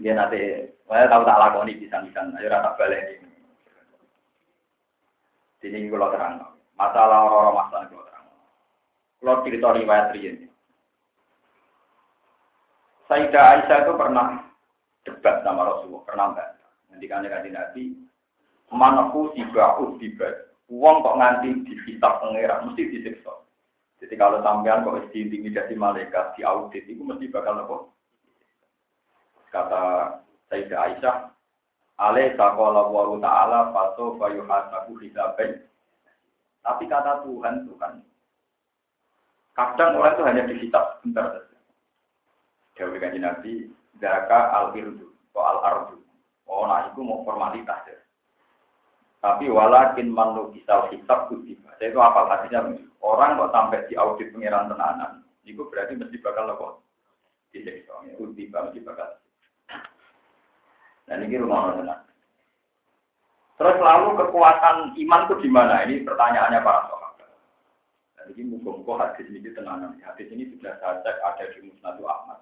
Dia 0.00 0.16
nanti, 0.16 0.64
saya 0.88 1.12
tahu 1.12 1.28
tak 1.28 1.36
lakoni 1.36 1.76
bisa-bisa, 1.76 2.24
ayo 2.24 2.48
rata 2.48 2.72
balik 2.80 3.20
ini. 3.20 3.28
Sini 5.60 5.92
kalau 5.92 6.08
terang, 6.08 6.40
masalah 6.72 7.28
orang-orang 7.28 7.56
masalah 7.60 7.84
kalau 7.92 8.04
terang. 8.08 8.26
Kalau 9.20 9.44
cerita 9.44 9.68
riwayat 9.76 10.16
ini. 10.16 10.49
Sayyidah 13.10 13.44
Aisyah 13.58 13.78
itu 13.82 13.92
pernah 13.98 14.38
debat 15.02 15.42
sama 15.42 15.66
Rasulullah, 15.66 16.06
pernah 16.06 16.26
enggak? 16.30 16.48
Nanti 16.94 17.06
kan 17.10 17.26
kanji 17.26 17.50
Nabi, 17.50 17.82
manaku 18.70 19.34
tiba 19.34 19.74
tiba. 19.98 20.28
Uang 20.70 21.02
kok 21.02 21.18
nganti 21.18 21.66
kitab 21.82 22.22
pengeran, 22.22 22.70
mesti 22.70 22.86
disiksa. 22.86 23.34
Jadi 23.98 24.14
kalau 24.14 24.38
sampean 24.46 24.86
kok 24.86 25.10
diintimidasi 25.10 25.74
malaikat, 25.74 26.38
di 26.38 26.46
audit, 26.46 26.86
itu 26.86 27.02
mesti 27.02 27.26
bakal 27.34 27.58
apa? 27.58 27.76
Kata 29.50 29.82
Sayyidah 30.46 30.78
Aisyah, 30.78 31.16
Ale 32.00 32.32
sakola 32.38 32.88
wa 32.88 33.12
ta'ala 33.18 33.74
faso 33.74 34.16
fayuhasabu 34.22 35.02
hisaben. 35.02 35.66
Tapi 36.62 36.86
kata 36.86 37.26
Tuhan 37.26 37.66
itu 37.66 37.74
kan, 37.76 37.98
kadang 39.52 39.98
orang 39.98 40.14
itu 40.14 40.22
hanya 40.24 40.42
di 40.48 40.54
kitab 40.64 40.96
sebentar 41.02 41.49
Dewi 42.80 42.96
kanji 42.96 43.20
Nabi, 43.20 43.52
Zaka 44.00 44.56
al-irdu, 44.56 45.12
atau 45.36 45.44
al-ardu. 45.44 45.96
Oh, 46.48 46.64
nah 46.64 46.88
itu 46.88 47.04
mau 47.04 47.20
formalitas 47.28 47.84
ya. 47.84 48.00
Tapi 49.20 49.52
walakin 49.52 50.08
manu 50.08 50.48
kisah 50.56 50.88
hisab 50.88 51.28
kutiba. 51.28 51.76
Saya 51.76 51.92
itu 51.92 52.00
apa 52.00 52.24
hadisnya? 52.24 52.72
Orang 53.04 53.36
kok 53.36 53.52
sampai 53.52 53.84
di 53.84 54.00
audit 54.00 54.32
pengiran 54.32 54.72
tenanan, 54.72 55.20
itu 55.44 55.60
berarti 55.68 56.00
mesti 56.00 56.16
bakal 56.24 56.48
lepas. 56.48 56.80
Disiksa, 57.52 58.00
kutiba 58.16 58.64
mesti 58.64 58.80
bakal. 58.80 59.20
Dan 61.04 61.28
ini 61.28 61.36
rumah 61.36 61.76
tenan. 61.76 62.00
Terus 63.60 63.76
lalu 63.76 64.16
kekuatan 64.16 64.96
iman 64.96 65.24
itu 65.28 65.34
di 65.44 65.50
mana? 65.52 65.84
Ini 65.84 66.00
pertanyaannya 66.08 66.64
para 66.64 66.88
sahabat. 66.88 67.30
Dan 68.16 68.32
ini 68.32 68.56
muka-muka 68.56 69.12
hadis 69.12 69.28
ini 69.28 69.52
tenanan. 69.52 70.00
Hadis 70.00 70.32
ini 70.32 70.48
sudah 70.56 70.80
saya 70.80 71.04
cek 71.04 71.20
ada 71.20 71.44
di 71.52 71.68
Musnadu 71.68 72.08
Ahmad 72.08 72.40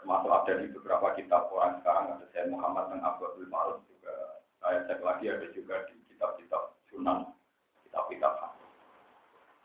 termasuk 0.00 0.30
ada 0.30 0.52
di 0.62 0.66
beberapa 0.72 1.14
kitab 1.18 1.50
orang 1.52 1.78
sekarang 1.82 2.04
ada 2.14 2.24
saya 2.30 2.46
Muhammad 2.48 2.94
dan 2.94 3.00
Abdul 3.02 3.48
Malik 3.50 3.78
juga. 3.90 4.14
Saya 4.58 4.82
cek 4.90 5.00
lagi 5.02 5.24
ada 5.30 5.46
juga 5.54 5.74
di 5.86 5.94
kitab-kitab 6.10 6.62
Sunan 6.90 7.30
kitab-kitab 7.86 8.48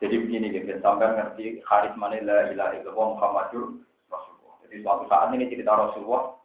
jadi 0.04 0.20
begini 0.20 0.52
gitu. 0.52 0.68
Sampai 0.84 1.16
ngerti 1.16 1.64
haris 1.64 1.94
mana 1.96 2.20
la 2.20 2.52
ilaha 2.52 2.76
illallah 2.76 3.08
Muhammadur 3.16 3.80
Rasulullah. 4.12 4.54
Jadi 4.66 4.76
suatu 4.84 5.04
saat 5.08 5.32
ini 5.32 5.48
cerita 5.48 5.72
Rasulullah 5.72 6.36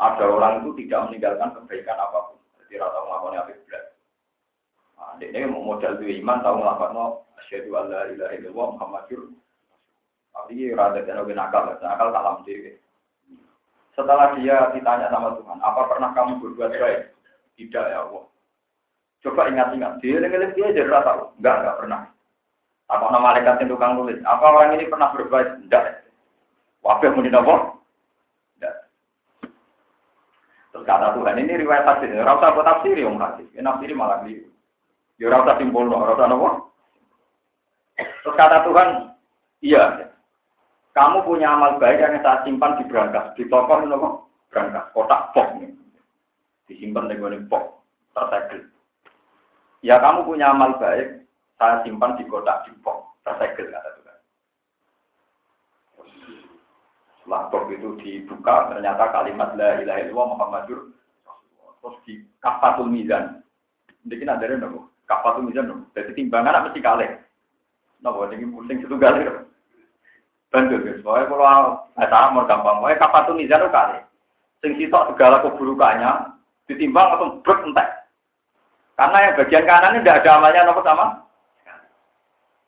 ada 0.00 0.24
orang 0.24 0.64
itu 0.64 0.70
tidak 0.86 1.12
meninggalkan 1.12 1.52
kebaikan 1.60 1.98
apa 2.00 2.18
pun. 2.32 2.40
Jadi 2.64 2.80
rata 2.80 2.98
melakukan 3.04 3.36
apa 3.36 3.52
belas 3.68 3.84
nah, 4.96 5.12
ini 5.20 5.44
modal 5.44 5.92
itu 6.00 6.24
iman 6.24 6.38
tahu 6.40 6.54
melakukan 6.62 6.98
asyhadu 7.44 7.70
alla 7.76 8.00
ilaha 8.14 8.32
illallah 8.38 8.66
Muhammadur 8.78 9.22
tapi 10.30 10.72
rada 10.72 11.02
dan 11.04 11.20
nakal, 11.36 11.74
nakal 11.82 12.08
tak 12.14 12.22
lampu 12.22 12.54
setelah 13.94 14.38
dia 14.38 14.70
ditanya 14.70 15.10
sama 15.10 15.34
Tuhan, 15.34 15.58
apa 15.58 15.80
pernah 15.90 16.10
kamu 16.14 16.38
berbuat 16.38 16.72
baik? 16.78 17.00
Tidak 17.58 17.84
ya 17.90 18.06
Allah. 18.06 18.24
Coba 19.20 19.52
ingat-ingat, 19.52 20.00
dia 20.00 20.16
dengerin 20.16 20.56
dia 20.56 20.72
jadi 20.72 20.88
rata, 20.88 21.28
enggak, 21.36 21.56
enggak 21.60 21.78
pernah. 21.84 22.00
Apa 22.90 23.04
nama 23.12 23.30
malaikat 23.30 23.60
yang 23.62 23.70
tukang 23.70 23.94
tulis? 24.00 24.18
Apa 24.24 24.44
orang 24.50 24.80
ini 24.80 24.88
pernah 24.88 25.12
berbuat? 25.12 25.68
Enggak. 25.68 26.08
Wabah 26.80 27.10
muni 27.12 27.28
apa? 27.28 27.54
Enggak. 28.56 28.76
Terus 30.72 30.86
kata 30.88 31.06
Tuhan, 31.20 31.36
ini 31.36 31.60
riwayat 31.60 31.84
hadis. 31.84 32.16
Rasa 32.16 32.56
buat 32.56 32.64
tafsir 32.64 32.96
ya, 32.96 33.12
hadis. 33.12 33.46
Ini 33.52 33.62
tafsir 33.62 33.92
malah 33.92 34.24
di. 34.24 34.42
Ya 35.20 35.28
rasa 35.28 35.60
simpul, 35.60 35.92
rasa 35.92 36.24
apa? 36.24 36.50
Terus 38.00 38.36
kata 38.40 38.64
Tuhan, 38.64 38.88
iya, 39.60 40.09
kamu 41.00 41.24
punya 41.24 41.56
amal 41.56 41.80
baik 41.80 41.96
yang 41.96 42.20
saya 42.20 42.44
simpan 42.44 42.76
di 42.76 42.84
berangkas, 42.84 43.32
di 43.32 43.48
toko 43.48 43.80
ini 43.80 43.96
apa? 43.96 44.20
Berangkas, 44.52 44.84
kotak 44.92 45.32
box 45.32 45.48
nih. 45.56 45.72
Disimpan 46.68 47.08
di 47.08 47.16
gue 47.16 47.40
box, 47.48 47.80
tersegel. 48.12 48.68
Ya 49.80 49.96
kamu 49.96 50.28
punya 50.28 50.52
amal 50.52 50.76
baik, 50.76 51.24
saya 51.56 51.80
simpan 51.88 52.20
di 52.20 52.28
kotak 52.28 52.68
di 52.68 52.76
box, 52.84 53.16
tersegel 53.24 53.72
kata 53.72 53.90
Tuhan. 53.96 54.18
Setelah 57.24 57.42
box 57.48 57.64
itu 57.72 57.88
dibuka, 58.04 58.68
ternyata 58.68 59.08
kalimat 59.08 59.56
la 59.56 59.80
ilaha 59.80 60.04
illallah 60.04 60.28
Muhammadur 60.36 60.80
terus 61.80 61.96
di 62.04 62.20
kafatul 62.44 62.92
mizan. 62.92 63.40
Jadi 64.04 64.28
ada 64.28 64.44
nopo, 64.52 64.92
kafatul 65.08 65.48
mizan 65.48 65.64
nopo. 65.64 65.88
Jadi 65.96 66.12
timbangan 66.12 66.68
mesti 66.68 66.80
kalih. 66.84 67.08
Nopo, 68.04 68.28
jadi 68.28 68.44
pusing 68.44 68.84
itu 68.84 68.96
galih. 69.00 69.48
Bantu 70.50 70.82
guys, 70.82 70.98
pokoknya 71.06 71.30
kalau 71.30 71.78
nggak 71.94 72.30
mau 72.34 72.42
gampang, 72.42 72.76
pokoknya 72.82 72.98
kapan 72.98 73.22
tuh 73.22 73.36
mizan 73.38 73.70
kali. 73.70 73.98
Sing 74.60 74.72
sitok 74.76 75.14
segala 75.14 75.46
keburukannya 75.46 76.10
ditimbang 76.66 77.08
atau 77.14 77.38
brek 77.46 77.62
entek. 77.64 77.88
Karena 78.98 79.18
yang 79.24 79.36
bagian 79.38 79.64
kanan 79.64 79.94
ini 79.96 80.02
tidak 80.04 80.18
ada 80.20 80.30
amalnya 80.36 80.66
nopo 80.66 80.82
sama. 80.84 81.06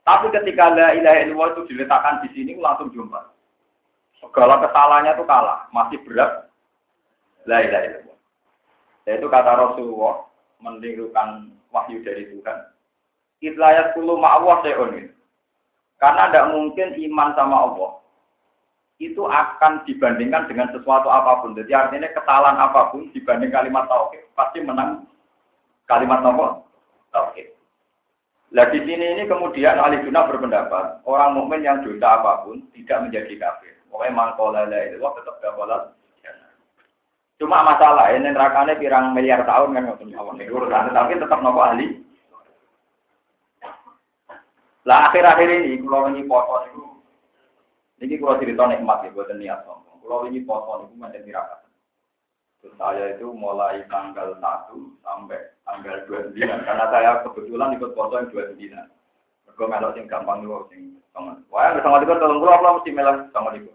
Tapi 0.03 0.27
ketika 0.35 0.73
la 0.73 0.95
ilaha 0.97 1.19
illallah 1.27 1.49
itu 1.53 1.62
diletakkan 1.75 2.23
di 2.25 2.29
sini 2.33 2.57
langsung 2.57 2.89
jumpa. 2.95 3.19
Segala 4.23 4.62
kesalahannya 4.62 5.19
itu 5.19 5.25
kalah, 5.27 5.67
masih 5.75 5.99
berat. 6.07 6.49
La 7.51 7.67
ilaha 7.67 7.85
illallah. 7.85 8.19
Yaitu 9.11 9.27
kata 9.27 9.53
Rasulullah 9.59 10.31
menirukan 10.62 11.51
wahyu 11.75 12.01
dari 12.07 12.31
Tuhan. 12.31 12.59
Itlayat 13.43 13.99
kulu 13.99 14.23
se'un 14.62 15.11
karena 16.02 16.26
tidak 16.26 16.50
mungkin 16.50 16.99
iman 16.99 17.30
sama 17.38 17.56
Allah 17.71 18.02
itu 18.99 19.23
akan 19.23 19.87
dibandingkan 19.87 20.50
dengan 20.50 20.71
sesuatu 20.75 21.06
apa 21.11 21.42
pun. 21.42 21.54
Jadi 21.54 21.71
artinya 21.71 22.11
kesalahan 22.11 22.59
apa 22.59 22.90
pun 22.90 23.06
dibanding 23.14 23.54
kalimat 23.54 23.87
tauhid 23.87 24.26
pasti 24.35 24.59
menang 24.62 25.06
kalimat 25.87 26.23
nopo 26.26 26.66
tauhid. 27.14 27.54
Nah 28.50 28.66
di 28.68 28.82
sini 28.82 29.14
ini 29.14 29.23
kemudian 29.30 29.78
ahli 29.78 30.02
sunnah 30.02 30.26
berpendapat 30.26 31.06
orang 31.06 31.38
mukmin 31.38 31.66
yang 31.66 31.87
dosa 31.87 32.18
apa 32.18 32.47
pun 32.47 32.66
tidak 32.75 33.06
menjadi 33.06 33.38
kafir. 33.38 33.75
Pokoknya 33.87 34.11
mangkola 34.14 34.66
itu 34.66 34.99
tetap 34.99 35.37
gabalat. 35.38 35.82
Cuma 37.38 37.62
masalah 37.66 38.11
ini 38.14 38.30
nerakane 38.30 38.78
pirang 38.78 39.14
miliar 39.14 39.42
tahun 39.42 39.75
kan 39.75 39.99
nggak 39.99 40.50
urusan, 40.50 40.94
tapi 40.94 41.18
tetap 41.18 41.42
nopo 41.42 41.62
ahli 41.62 42.02
lah 44.83 45.11
akhir-akhir 45.11 45.49
ini 45.62 45.79
kalau 45.87 46.11
ini 46.11 46.27
foto 46.27 46.55
itu, 46.67 46.83
ini 48.03 48.15
kalau 48.19 48.41
cerita 48.43 48.67
nikmat 48.67 49.07
ya 49.07 49.15
buat 49.15 49.31
niat 49.31 49.62
sombong. 49.62 50.03
Kalau 50.03 50.27
ini 50.27 50.43
foto 50.43 50.91
itu 50.91 50.95
macam 50.99 51.23
tirakat. 51.23 51.62
Terus 52.62 52.75
saya 52.79 53.15
itu 53.15 53.27
mulai 53.35 53.83
tanggal 53.91 54.39
1 54.39 54.43
sampai 55.03 55.39
tanggal 55.67 55.99
29 56.07 56.39
karena 56.62 56.85
saya 56.95 57.11
kebetulan 57.27 57.75
ikut 57.75 57.91
foto 57.95 58.15
yang 58.19 58.31
29. 58.31 58.75
Mergo 59.47 59.65
melok 59.67 59.95
sing 59.99 60.07
gampang 60.07 60.47
niku 60.47 60.67
sing 60.71 60.99
sangat. 61.11 61.43
Wah, 61.51 61.75
nek 61.75 61.83
sangat 61.83 62.07
likur 62.07 62.19
tolong 62.23 62.39
kula 62.39 62.59
kula 62.62 62.79
mesti 62.79 62.91
melok 62.95 63.17
sangat 63.35 63.53
likur. 63.59 63.75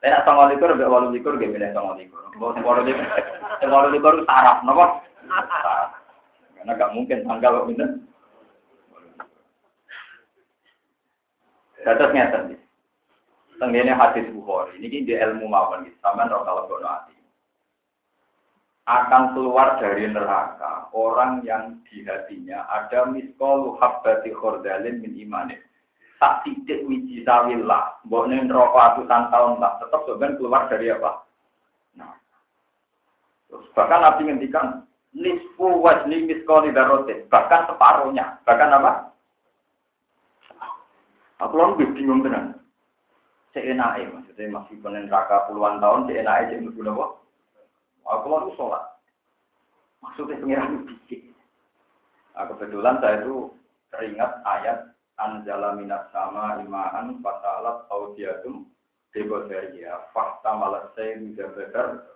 Nek 0.00 0.10
nak 0.12 0.24
sangat 0.28 0.46
likur 0.52 0.68
mbek 0.76 0.92
walu 0.92 1.08
likur 1.16 1.32
nggih 1.36 1.48
milih 1.52 1.70
sangat 1.72 1.96
likur. 2.00 2.20
Mbok 2.36 2.50
sing 2.56 2.64
walu 2.64 2.80
likur. 2.88 3.06
Sing 3.60 3.68
walu 3.72 3.88
likur 3.92 4.14
saraf 4.24 4.64
napa? 4.64 5.00
Karena 6.60 6.76
gak 6.76 6.92
mungkin 6.92 7.24
tanggal 7.24 7.64
kok. 7.64 7.68
Dados 11.82 12.12
ngeten. 12.12 12.56
Tenggene 13.60 13.92
hadis 13.92 14.24
Bukhari. 14.32 14.80
Ini 14.80 15.04
di 15.04 15.12
ilmu 15.12 15.48
mawon 15.48 15.84
iki. 15.84 15.96
Sampeyan 16.00 16.32
ora 16.32 16.64
kalau 16.64 16.80
hati 16.80 17.20
akan 18.90 19.38
keluar 19.38 19.78
dari 19.78 20.10
neraka 20.10 20.90
orang 20.90 21.46
yang 21.46 21.78
di 21.86 22.02
hatinya 22.02 22.66
ada 22.66 23.06
miskolu 23.06 23.78
habbati 23.78 24.34
khordalin 24.34 24.98
min 24.98 25.14
imanin. 25.14 25.62
Tak 26.20 26.44
titik 26.44 26.84
wiji 26.84 27.24
sawillah, 27.24 27.96
mbok 28.04 28.28
ning 28.28 28.44
neraka 28.44 28.92
atusan 28.92 29.32
tahun 29.32 29.56
lah, 29.56 29.80
tetap 29.80 30.04
sebenarnya 30.04 30.36
keluar 30.36 30.62
dari 30.68 30.92
apa? 30.92 31.10
Nah. 31.96 32.12
Bahkan 33.48 34.00
Nabi 34.04 34.28
ngendikan 34.28 34.84
nisfu 35.16 35.80
wajni 35.80 36.28
miskoli 36.28 36.76
darote, 36.76 37.24
bahkan 37.32 37.64
separuhnya, 37.72 38.36
bahkan 38.44 38.68
apa? 38.68 39.09
Aku 41.40 41.54
lalu 41.56 41.88
bingung 41.96 42.20
tenan. 42.20 42.60
Seenake 43.50 44.06
maksudnya 44.12 44.54
masih 44.54 44.76
penen 44.78 45.10
neraka 45.10 45.50
puluhan 45.50 45.82
tahun, 45.82 46.06
cek 46.06 46.60
mlebu 46.62 46.80
napa? 46.86 47.06
Aku 48.06 48.26
lalu 48.30 48.54
sholat. 48.54 48.84
Maksudnya 50.04 50.38
pengiran 50.38 50.86
dikit. 50.86 51.20
Nah, 52.36 52.46
kebetulan 52.46 52.96
saya 53.02 53.20
itu 53.20 53.52
teringat 53.90 54.32
ayat 54.46 54.78
Anjala 55.20 55.76
minat 55.76 56.08
sama 56.16 56.56
imaan 56.64 57.20
fatalat 57.20 57.84
audiatum 57.92 58.64
deboseria 59.12 60.08
fakta 60.16 60.56
malas 60.56 60.88
saya 60.96 61.20
juga 61.20 61.52
benar. 61.52 62.08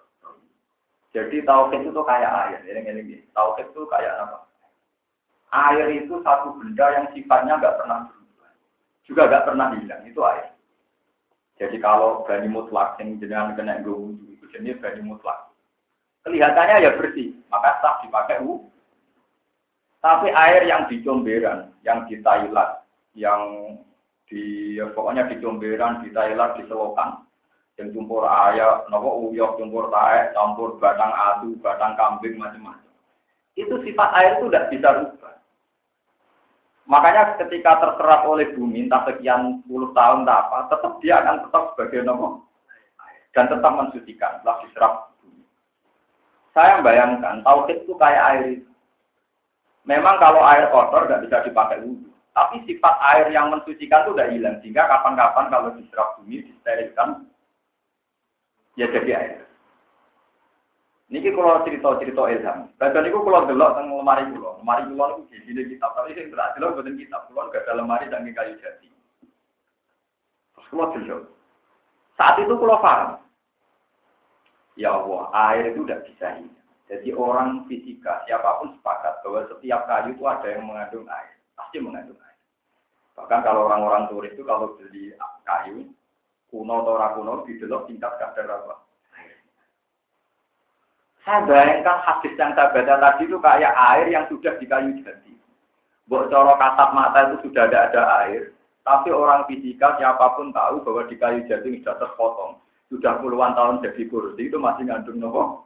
Jadi 1.13 1.45
tauhid 1.45 1.85
itu 1.85 2.01
kayak 2.01 2.33
air. 2.49 2.61
Ini 2.65 2.81
ini, 2.81 3.01
ini. 3.05 3.17
Tauhid 3.37 3.77
itu 3.77 3.85
kayak 3.93 4.25
apa? 4.25 4.49
Air 5.53 6.01
itu 6.01 6.17
satu 6.25 6.57
benda 6.57 6.87
yang 6.97 7.07
sifatnya 7.13 7.61
nggak 7.61 7.77
pernah 7.85 8.09
berubah, 8.09 8.24
juga 9.05 9.29
nggak 9.29 9.47
pernah 9.47 9.73
hilang. 9.77 10.03
Itu 10.09 10.21
air. 10.25 10.53
Jadi 11.61 11.79
kalau 11.79 12.27
bani 12.27 12.51
mutlak 12.51 12.99
yang 12.99 13.21
jenengan 13.23 13.55
kena 13.55 13.79
gue 13.85 14.19
itu 14.35 14.45
jenis 14.51 14.83
bani 14.83 15.07
mutlak 15.07 15.55
kelihatannya 16.25 16.83
ya 16.83 16.91
bersih, 16.97 17.37
maka 17.53 17.79
sah 17.85 18.01
dipakai 18.03 18.41
wudhu. 18.43 18.73
Tapi 20.01 20.29
air 20.33 20.69
yang 20.69 20.85
di 20.89 21.01
Comberan, 21.01 21.73
yang 21.81 22.05
di 22.09 22.21
Thailand, 22.21 22.81
yang 23.17 23.41
di 24.29 24.77
ya 24.77 24.89
pokoknya 24.93 25.29
di 25.33 25.41
Comberan, 25.41 26.05
di 26.05 26.13
Thailand, 26.13 26.61
di 26.61 26.69
Selokan, 26.69 27.25
yang 27.81 27.89
tumpur 27.97 28.29
ayam, 28.29 28.85
nopo 28.93 29.33
uyok, 29.33 29.57
tumpur 29.57 29.89
tae, 29.89 30.29
campur 30.37 30.77
batang 30.77 31.13
adu, 31.13 31.57
batang 31.65 31.97
kambing, 31.97 32.37
macam-macam. 32.37 32.93
Itu 33.57 33.81
sifat 33.81 34.11
air 34.13 34.33
itu 34.37 34.53
tidak 34.53 34.69
bisa 34.77 34.89
rubah. 34.93 35.35
Makanya 36.85 37.41
ketika 37.41 37.81
terserap 37.81 38.29
oleh 38.29 38.53
bumi, 38.53 38.87
entah 38.87 39.09
sekian 39.09 39.65
puluh 39.65 39.91
tahun, 39.97 40.29
tak 40.29 40.37
apa, 40.37 40.59
tetap 40.69 40.93
dia 41.01 41.21
akan 41.25 41.37
tetap 41.49 41.63
sebagai 41.73 42.05
nopo 42.05 42.45
dan 43.33 43.49
tetap 43.49 43.73
mensucikan 43.73 44.39
setelah 44.39 44.57
diserap 44.63 44.95
saya 46.55 46.79
bayangkan, 46.87 47.43
tauhid 47.43 47.83
itu 47.83 47.99
kayak 47.99 48.25
air. 48.31 48.63
Memang 49.83 50.23
kalau 50.23 50.39
air 50.47 50.71
kotor 50.71 51.11
nggak 51.11 51.27
bisa 51.27 51.43
dipakai 51.43 51.83
wudhu. 51.83 52.15
Tapi 52.31 52.63
sifat 52.63 52.95
air 53.15 53.27
yang 53.35 53.51
mensucikan 53.51 54.07
itu 54.07 54.15
udah 54.15 54.27
hilang. 54.31 54.57
Sehingga 54.63 54.87
kapan-kapan 54.87 55.51
kalau 55.51 55.75
diserap 55.75 56.15
bumi, 56.19 56.47
disterilkan, 56.47 57.27
ya 58.79 58.87
jadi 58.87 59.11
air. 59.19 59.39
Niki 61.15 61.31
kalau 61.31 61.63
cerita-cerita 61.63 62.27
ilham. 62.27 62.75
Badan 62.75 63.07
itu 63.07 63.23
kalau 63.23 63.47
gelok 63.47 63.79
tentang 63.79 64.03
lemari 64.03 64.27
kulo. 64.35 64.59
Lemari 64.59 64.83
kulo 64.91 65.05
itu 65.15 65.23
di 65.31 65.39
sini 65.47 65.63
kitab. 65.71 65.95
Tapi 65.95 66.11
saya 66.11 66.27
tidak 66.27 66.51
jelas 66.59 66.75
bukan 66.75 66.99
kitab. 66.99 67.21
Kulo 67.31 67.55
gak 67.55 67.63
ada 67.63 67.79
lemari 67.79 68.11
dan 68.11 68.27
kayu 68.35 68.59
jati. 68.59 68.91
Terus 70.59 70.67
kulo 70.75 70.91
jelas. 70.99 71.23
Saat 72.19 72.43
itu 72.43 72.51
kulo 72.59 72.83
paham. 72.83 73.23
Ya 74.75 74.91
Allah, 74.91 75.31
air 75.55 75.71
itu 75.71 75.87
tidak 75.87 76.03
bisa 76.11 76.35
hilang. 76.35 76.67
Jadi 76.91 77.09
orang 77.15 77.63
fisika, 77.71 78.27
siapa 78.27 78.59
pun 78.59 78.75
sepakat 78.75 79.23
bahwa 79.23 79.47
setiap 79.55 79.87
kayu 79.87 80.19
itu 80.19 80.25
ada 80.27 80.47
yang 80.51 80.67
mengandung 80.67 81.07
air. 81.07 81.39
Pasti 81.55 81.79
mengandung 81.79 82.19
air. 82.27 82.39
Bahkan 83.15 83.41
kalau 83.47 83.71
orang-orang 83.71 84.11
turis 84.11 84.35
itu 84.35 84.43
kalau 84.43 84.75
beli 84.75 85.15
kayu, 85.47 85.95
kuno 86.51 86.75
atau 86.83 87.23
kuno, 87.23 87.47
didelok 87.47 87.87
tingkat 87.87 88.19
kadar 88.19 88.51
apa? 88.51 88.84
Saya 91.25 91.41
bayangkan 91.49 92.05
hadis 92.05 92.37
yang 92.37 92.53
saya 92.53 92.69
baca 92.69 92.95
tadi 93.01 93.25
itu 93.25 93.41
kayak 93.41 93.73
air 93.73 94.07
yang 94.13 94.29
sudah 94.29 94.53
di 94.61 94.69
kayu 94.69 94.93
jadi. 95.01 95.33
Buat 96.05 96.29
coro 96.29 96.53
kasat 96.61 96.93
mata 96.93 97.33
itu 97.33 97.49
sudah 97.49 97.65
ada 97.65 97.89
ada 97.89 98.03
air. 98.29 98.53
Tapi 98.85 99.09
orang 99.09 99.49
fisika 99.49 99.97
siapa 99.97 100.37
pun 100.37 100.53
tahu 100.53 100.85
bahwa 100.85 101.09
di 101.09 101.17
kayu 101.17 101.41
jadi 101.49 101.81
sudah 101.81 101.97
terpotong 101.97 102.61
sudah 102.93 103.19
puluhan 103.19 103.57
tahun 103.57 103.83
jadi 103.83 104.07
kursi 104.07 104.53
itu 104.53 104.61
masih 104.61 104.87
ngandung 104.87 105.19
nopo. 105.19 105.65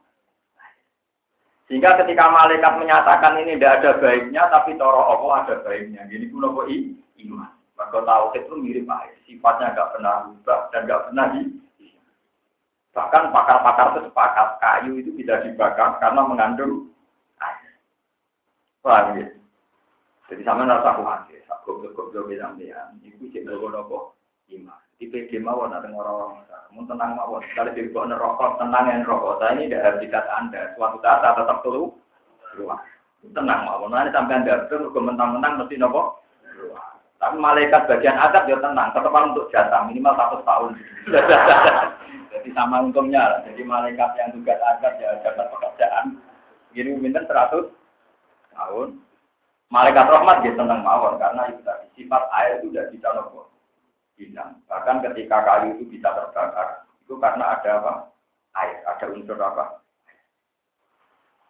Sehingga 1.69 2.01
ketika 2.01 2.33
malaikat 2.33 2.81
menyatakan 2.81 3.45
ini 3.45 3.61
tidak 3.61 3.85
ada 3.85 3.91
baiknya, 4.01 4.49
tapi 4.49 4.73
toro 4.81 5.05
Allah 5.05 5.45
ada 5.45 5.57
baiknya. 5.61 6.09
Pun 6.33 6.41
nopo 6.41 6.65
iman. 6.71 7.51
Maka 7.77 7.99
tahu 8.03 8.25
itu 8.35 8.55
mirip 8.59 8.91
air, 8.91 9.15
sifatnya 9.23 9.71
nggak 9.71 9.91
pernah 9.95 10.15
berubah 10.27 10.61
dan 10.75 10.81
nggak 10.89 11.03
pernah 11.11 11.27
di. 11.31 11.43
Bahkan 12.99 13.31
pakar-pakar 13.31 13.95
itu 13.95 14.11
sepakat 14.11 14.49
kayu 14.59 14.99
itu 14.99 15.15
bisa 15.15 15.39
dibakar 15.47 16.03
karena 16.03 16.27
mengandung 16.27 16.91
air. 17.39 17.79
Paham 18.83 19.23
ya? 19.23 19.27
Jadi 20.27 20.43
sama 20.43 20.67
rasa 20.67 20.99
khawatir, 20.99 21.47
goblok-goblok 21.63 22.27
bilang 22.27 22.59
dia, 22.59 22.91
itu 23.07 23.31
cek 23.31 23.47
nopo 23.47 24.19
iman. 24.51 24.81
Di 24.99 25.07
PG 25.07 25.39
mawon 25.39 25.71
ada 25.71 25.87
orang-orang 25.87 26.43
mau 26.75 26.83
tenang 26.91 27.15
mawon. 27.15 27.39
Kalau 27.55 27.71
di 27.71 27.87
bawah 27.95 28.19
rokok, 28.19 28.59
tenang 28.59 28.91
yang 28.91 29.07
rokok. 29.07 29.39
Saya 29.39 29.55
ini 29.55 29.71
tidak 29.71 30.03
kata 30.11 30.33
Anda. 30.43 30.63
Suatu 30.75 30.99
saat 30.99 31.23
saya 31.23 31.39
tetap 31.39 31.63
keluar. 31.63 31.95
Keluar. 32.51 32.83
Tenang 33.31 33.61
mawon. 33.63 33.95
Nanti 33.95 34.11
sampai 34.11 34.43
Anda 34.43 34.67
itu 34.67 34.91
mentang-mentang 34.91 35.63
mesti 35.63 35.79
nopo. 35.79 36.19
Tapi 37.19 37.37
malaikat 37.39 37.91
bagian 37.91 38.15
adab 38.15 38.47
ya 38.47 38.59
tenang. 38.63 38.95
Tetap 38.95 39.11
untuk 39.11 39.51
jatah 39.51 39.83
minimal 39.91 40.15
satu 40.15 40.39
tahun. 40.47 40.71
Jadi 42.33 42.49
sama 42.55 42.87
untungnya. 42.87 43.43
Jadi 43.43 43.63
malaikat 43.67 44.15
yang 44.19 44.31
tugas 44.39 44.59
adab 44.63 44.95
ya 45.03 45.19
jatah 45.27 45.51
pekerjaan. 45.51 46.23
Gini 46.71 46.95
minta 46.95 47.27
seratus 47.27 47.75
tahun. 48.55 49.03
Malaikat 49.69 50.07
rahmat 50.09 50.41
dia 50.41 50.57
tenang 50.57 50.81
mawon 50.81 51.21
karena 51.21 51.45
itu 51.53 51.61
tadi 51.61 51.87
sifat 51.93 52.25
air 52.33 52.65
itu 52.65 52.73
tidak 52.73 52.89
bisa 52.89 53.09
nopo 53.13 53.53
hilang. 54.17 54.65
Bahkan 54.65 55.05
ketika 55.05 55.45
kayu 55.45 55.77
itu 55.77 55.85
bisa 55.93 56.09
terbakar, 56.09 56.89
itu 57.05 57.15
karena 57.21 57.53
ada 57.53 57.71
apa? 57.77 57.93
Air, 58.57 58.81
ada 58.89 59.07
unsur 59.13 59.37
apa? 59.37 59.85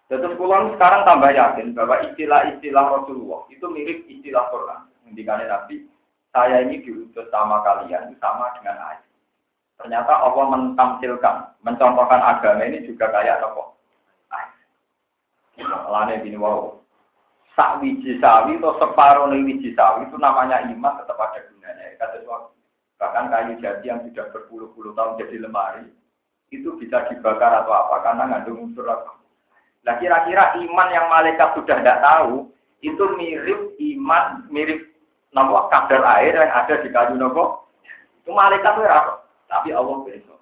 Terus 0.09 0.35
pulang 0.35 0.73
sekarang 0.75 1.05
tambah 1.05 1.31
yakin 1.31 1.77
bahwa 1.77 2.01
istilah-istilah 2.11 2.85
Rasulullah 2.91 3.45
itu 3.53 3.65
mirip 3.71 4.09
istilah 4.09 4.51
Quran. 4.51 4.88
Indikasi 5.09 5.45
Nabi, 5.49 5.77
saya 6.31 6.63
ini 6.63 6.85
diutus 6.85 7.27
sama 7.33 7.65
kalian 7.65 8.13
sama 8.21 8.53
dengan 8.61 8.77
air. 8.93 9.03
Ternyata 9.81 10.11
Allah 10.11 10.45
mentamsilkan, 10.53 11.37
mencontohkan 11.65 12.21
agama 12.21 12.67
ini 12.67 12.85
juga 12.85 13.09
kayak 13.15 13.41
apa? 13.41 13.79
Lane 15.89 16.23
gini 16.23 16.39
wow. 16.39 16.79
Sak 17.59 17.83
wiji 17.83 18.23
sawi 18.23 18.55
atau 18.63 18.79
separuh 18.79 19.35
wiji 19.35 19.75
sawi 19.75 20.07
itu 20.07 20.15
namanya 20.15 20.63
iman 20.63 20.95
tetap 21.03 21.19
ada 21.19 21.43
gunanya. 21.51 21.99
Kata 21.99 22.23
Bahkan 22.99 23.25
kayu 23.31 23.55
jati 23.63 23.87
yang 23.87 24.03
sudah 24.07 24.27
berpuluh-puluh 24.35 24.91
tahun 24.99 25.23
jadi 25.23 25.47
lemari, 25.47 25.87
itu 26.51 26.75
bisa 26.83 27.07
dibakar 27.07 27.63
atau 27.63 27.71
apa, 27.71 28.03
karena 28.03 28.27
ngandung 28.27 28.71
unsur 28.71 28.91
apa. 28.91 29.15
Nah 29.87 29.95
kira-kira 30.03 30.59
iman 30.59 30.89
yang 30.91 31.07
malaikat 31.07 31.55
sudah 31.55 31.79
tidak 31.79 32.03
tahu, 32.03 32.51
itu 32.83 33.05
mirip 33.15 33.79
iman, 33.79 34.51
mirip 34.51 34.88
nopo 35.33 35.69
kadar 35.69 36.03
air 36.21 36.33
yang 36.33 36.53
ada 36.53 36.75
di 36.81 36.89
kayu 36.89 37.15
nopo. 37.17 37.69
Itu 38.25 38.33
malaikat 38.33 38.77
itu 38.77 38.89
apa? 38.89 39.25
Tapi 39.49 39.73
Allah 39.73 39.97
besok. 40.05 40.39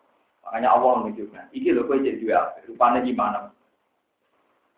Makanya 0.46 0.68
Allah 0.75 0.90
menunjukkan. 1.03 1.51
Iki 1.51 1.75
loh 1.75 1.85
kue 1.90 2.03
jadi 2.03 2.22
dua, 2.22 2.55
rupanya 2.70 3.03
gimana? 3.03 3.51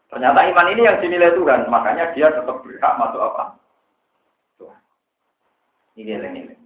Ternyata 0.08 0.40
iman 0.48 0.72
ini 0.72 0.88
yang 0.88 0.96
dinilai 1.04 1.36
Tuhan, 1.36 1.68
makanya 1.68 2.16
dia 2.16 2.32
tetap 2.32 2.64
berhak 2.64 2.94
masuk 2.96 3.20
apa? 3.20 3.60
Tuhan. 4.56 4.80
Ini 6.00 6.16
nilai-nilai. 6.16 6.56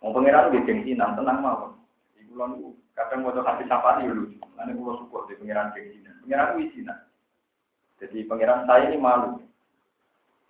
Mau 0.00 0.16
pangeran 0.16 0.50
di 0.50 0.64
gengsinan, 0.64 1.14
tenang 1.14 1.44
mawon. 1.44 1.72
Ibu 2.16 2.32
lan 2.40 2.50
kadang 2.96 3.22
mau 3.22 3.36
kasih 3.36 3.68
sapati 3.68 4.08
lucu. 4.08 4.40
Nanti 4.56 4.72
pulau 4.72 4.98
syukur 5.04 5.28
di 5.28 5.36
pangeran 5.36 5.76
gengsinan. 5.76 6.16
Pangeran 6.24 6.58
isinan. 6.64 6.98
Jadi 8.00 8.18
pangeran 8.24 8.64
saya 8.64 8.88
ini 8.88 8.98
malu. 8.98 9.38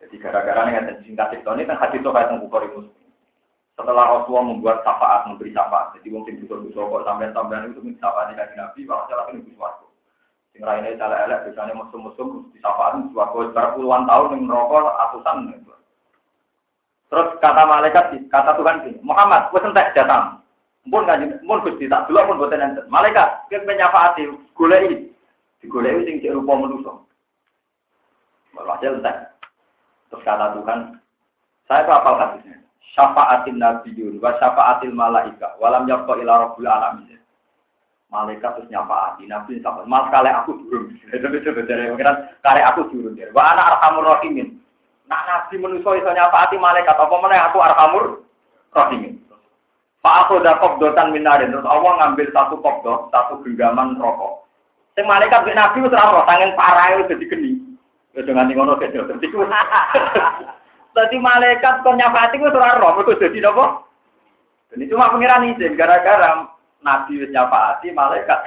Jadi 0.03 0.15
gara-gara 0.19 0.67
ini 0.67 0.99
singkat 1.07 1.31
cerita 1.31 1.55
ini 1.55 1.63
kan 1.63 1.79
hadis 1.79 2.03
yang 2.03 2.43
Bukhari 2.43 2.69
Muslim. 2.75 3.03
Setelah 3.73 4.05
Rasulullah 4.05 4.53
membuat 4.53 4.77
syafaat, 4.85 5.31
memberi 5.31 5.55
syafaat, 5.57 5.97
jadi 5.97 6.13
mungkin 6.13 6.45
bisa 6.45 6.61
kok 6.61 7.05
sampai-sampai 7.09 7.73
itu 7.73 7.81
minta 7.81 8.05
syafaat 8.05 8.27
di 8.29 8.35
kaji 8.37 8.55
Nabi, 8.61 8.81
malah 8.85 9.05
salah 9.09 9.27
ini 9.33 9.49
bisa 9.49 9.59
waktu. 9.65 9.87
Sing 10.53 10.61
ini 10.61 11.01
salah 11.01 11.25
elek, 11.25 11.49
biasanya 11.49 11.73
musuh-musuh 11.81 12.53
di 12.53 12.61
syafaat 12.61 13.01
di 13.01 13.09
suatu 13.17 13.49
puluhan 13.81 14.05
tahun 14.05 14.37
yang 14.37 14.41
merokok 14.45 14.93
atusan. 15.09 15.57
Terus 17.09 17.29
kata 17.41 17.63
malaikat, 17.65 18.13
kata 18.29 18.61
Tuhan 18.61 18.77
ini, 18.85 19.01
Muhammad, 19.01 19.49
gue 19.49 19.61
sentek 19.65 19.97
datang. 19.97 20.45
Pun 20.93 21.09
kan, 21.09 21.25
pun 21.47 21.65
gusti 21.65 21.89
tak 21.89 22.11
dulu 22.11 22.29
pun 22.29 22.39
buatan 22.45 22.75
enten. 22.75 22.85
Malaikat, 22.93 23.49
kita 23.49 23.65
menyafaati, 23.65 24.29
golei, 24.53 25.09
digolei 25.65 26.05
sing 26.05 26.21
cek 26.21 26.35
rupa 26.37 26.59
manusia. 26.59 26.93
Walhasil 28.53 29.01
entek. 29.01 29.32
Terus 30.13 30.29
kata 30.29 30.61
Tuhan, 30.61 31.01
saya 31.65 31.89
tuh 31.89 31.97
apal 31.97 32.21
hadisnya. 32.21 32.61
Syafaatin 32.93 33.57
nabiyun 33.57 34.21
wa 34.21 34.37
syafaatil 34.37 34.93
malaika 34.93 35.57
walam 35.57 35.89
yabqa 35.89 36.21
ila 36.21 36.45
rabbil 36.45 36.69
alamin. 36.69 37.17
Malaikat 38.13 38.61
terus 38.61 38.69
nyafaati 38.69 39.25
nabi 39.25 39.57
sampai 39.65 39.89
mal 39.89 40.13
kali 40.13 40.29
aku 40.29 40.53
turun. 40.69 40.93
Itu 41.17 41.33
itu 41.33 41.49
dari 41.65 41.89
pengiran 41.89 42.29
kali 42.45 42.61
aku 42.61 42.93
turun. 42.93 43.17
Wa 43.33 43.57
ana 43.57 43.73
arhamur 43.73 44.05
rahimin. 44.05 44.61
Nah 45.09 45.25
nabi 45.25 45.57
manusia 45.57 45.97
iso 45.97 46.13
nyafaati 46.13 46.61
malaikat 46.61 46.93
apa 46.93 47.15
mana 47.17 47.49
aku 47.49 47.59
arhamur 47.65 48.05
rahimin. 48.77 49.17
Pak 50.05 50.29
aku 50.29 50.45
udah 50.45 50.61
dotan 50.77 51.17
minarin 51.17 51.57
terus 51.57 51.65
Allah 51.65 52.05
ngambil 52.05 52.29
satu 52.37 52.61
kopdo, 52.61 53.09
satu 53.09 53.41
genggaman 53.41 53.97
rokok. 53.97 54.45
Sing 54.93 55.09
malaikat 55.09 55.49
bin 55.49 55.57
nabi 55.57 55.81
wis 55.81 55.97
ora 55.97 56.29
tangen 56.29 56.53
parah 56.53 56.93
itu 56.93 57.17
jadi 57.17 57.25
geni. 57.33 57.72
Wis 58.13 58.29
nganti 58.29 58.53
ngono 58.53 58.77
dadi 58.77 59.27
ku. 59.33 59.41
Dadi 60.93 61.17
malaikat 61.17 61.81
kok 61.81 61.97
nyafati 61.97 62.37
ku 62.37 62.47
ora 62.53 62.77
roh, 62.77 63.01
mergo 63.01 63.17
dadi 63.17 63.41
napa? 63.41 63.89
Ini 64.73 64.89
cuma 64.89 65.13
pengiran 65.13 65.53
izin 65.53 65.77
gara-gara 65.77 66.49
nabi 66.85 67.21
wis 67.21 67.33
nyafaati 67.33 67.93
malaikat. 67.93 68.41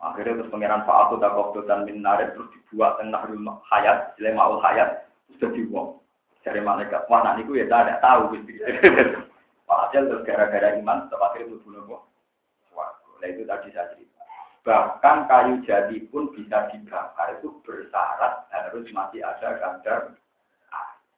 Akhirnya 0.00 0.40
terus 0.40 0.48
pengiran 0.48 0.88
Pak 0.88 1.12
Aku 1.12 1.20
waktu 1.20 1.60
dan 1.68 1.84
minaret 1.84 2.32
terus 2.32 2.48
dibuat 2.56 2.96
tengah 2.96 3.20
rumah 3.28 3.60
hayat, 3.68 4.16
jelek 4.16 4.32
maul 4.32 4.56
hayat, 4.64 5.04
sudah 5.36 5.52
dibuang. 5.52 6.00
Dari 6.40 6.56
malaikat, 6.64 7.04
wah 7.12 7.20
nanti 7.20 7.44
gue 7.44 7.60
ya 7.60 7.68
tidak 7.68 8.00
tahu. 8.00 8.32
Padahal 9.68 10.08
terus 10.08 10.24
gara-gara 10.24 10.72
iman, 10.80 11.04
tepatnya 11.12 11.52
itu 11.52 11.60
bunuh 11.62 12.00
Wah, 12.72 12.90
itu 13.20 13.44
tadi 13.44 13.68
saya 13.76 13.92
cerita. 13.92 14.09
Bahkan 14.60 15.24
kayu 15.24 15.54
jati 15.64 16.04
pun 16.12 16.28
bisa 16.36 16.68
dibakar 16.68 17.40
itu 17.40 17.48
bersyarat 17.64 18.44
harus 18.52 18.84
masih 18.92 19.24
ada 19.24 19.56
kadar 19.56 20.12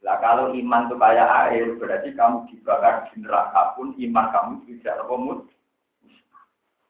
Lah 0.03 0.19
kalau 0.19 0.51
iman 0.51 0.91
itu 0.91 0.99
kayak 0.99 1.31
air, 1.47 1.79
berarti 1.79 2.11
kamu 2.19 2.43
dibakar 2.51 3.07
di 3.07 3.23
neraka 3.23 3.79
pun 3.79 3.95
iman 3.95 4.27
kamu 4.35 4.55
tidak 4.67 4.99
remut. 5.07 5.47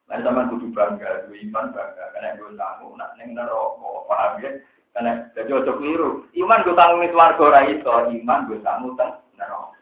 Nah, 0.08 0.16
zaman 0.24 0.48
kudu 0.48 0.72
bangga, 0.72 1.28
itu 1.28 1.44
iman 1.48 1.76
bangga, 1.76 2.04
karena 2.16 2.40
gue 2.40 2.56
tamu, 2.56 2.96
nak 2.96 3.12
neng 3.20 3.36
neraka, 3.36 4.08
paham 4.08 4.40
ya? 4.40 4.50
Karena 4.96 5.28
jadi 5.36 5.50
ojo 5.60 5.72
keliru. 5.76 6.10
Iman 6.36 6.64
gue 6.64 6.72
tamu 6.72 7.04
itu 7.04 7.16
warga 7.16 7.42
ora 7.44 7.60
iso, 7.68 7.92
iman 8.12 8.48
gue 8.48 8.64
tamu 8.64 8.96
teng 8.96 9.12
neraka. 9.36 9.76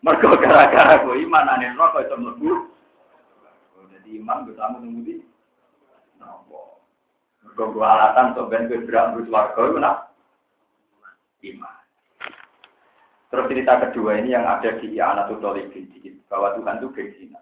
Mergo 0.00 0.32
gara-gara 0.40 1.04
gue 1.04 1.20
iman 1.28 1.44
ane 1.44 1.76
neraka 1.76 2.08
itu 2.08 2.16
mlebu. 2.16 2.52
Jadi 3.96 4.08
iman 4.16 4.48
gue 4.48 4.56
tamu 4.56 4.80
nunggu 4.80 5.24
Mergo 7.54 7.80
alatan 7.82 8.36
ben 8.48 8.68
kowe 8.70 8.80
berak 8.86 9.04
mlebu 9.12 9.28
swarga 9.28 9.60
iku 9.66 9.78
nak 9.78 9.96
iman. 11.44 11.76
Terus 13.30 13.48
cerita 13.50 13.72
kedua 13.86 14.18
ini 14.18 14.34
yang 14.34 14.42
ada 14.42 14.70
di 14.82 14.98
anak 14.98 15.30
Tolibin 15.38 15.86
bahwa 16.26 16.54
Tuhan 16.58 16.78
itu 16.82 16.88
berzina. 16.90 17.40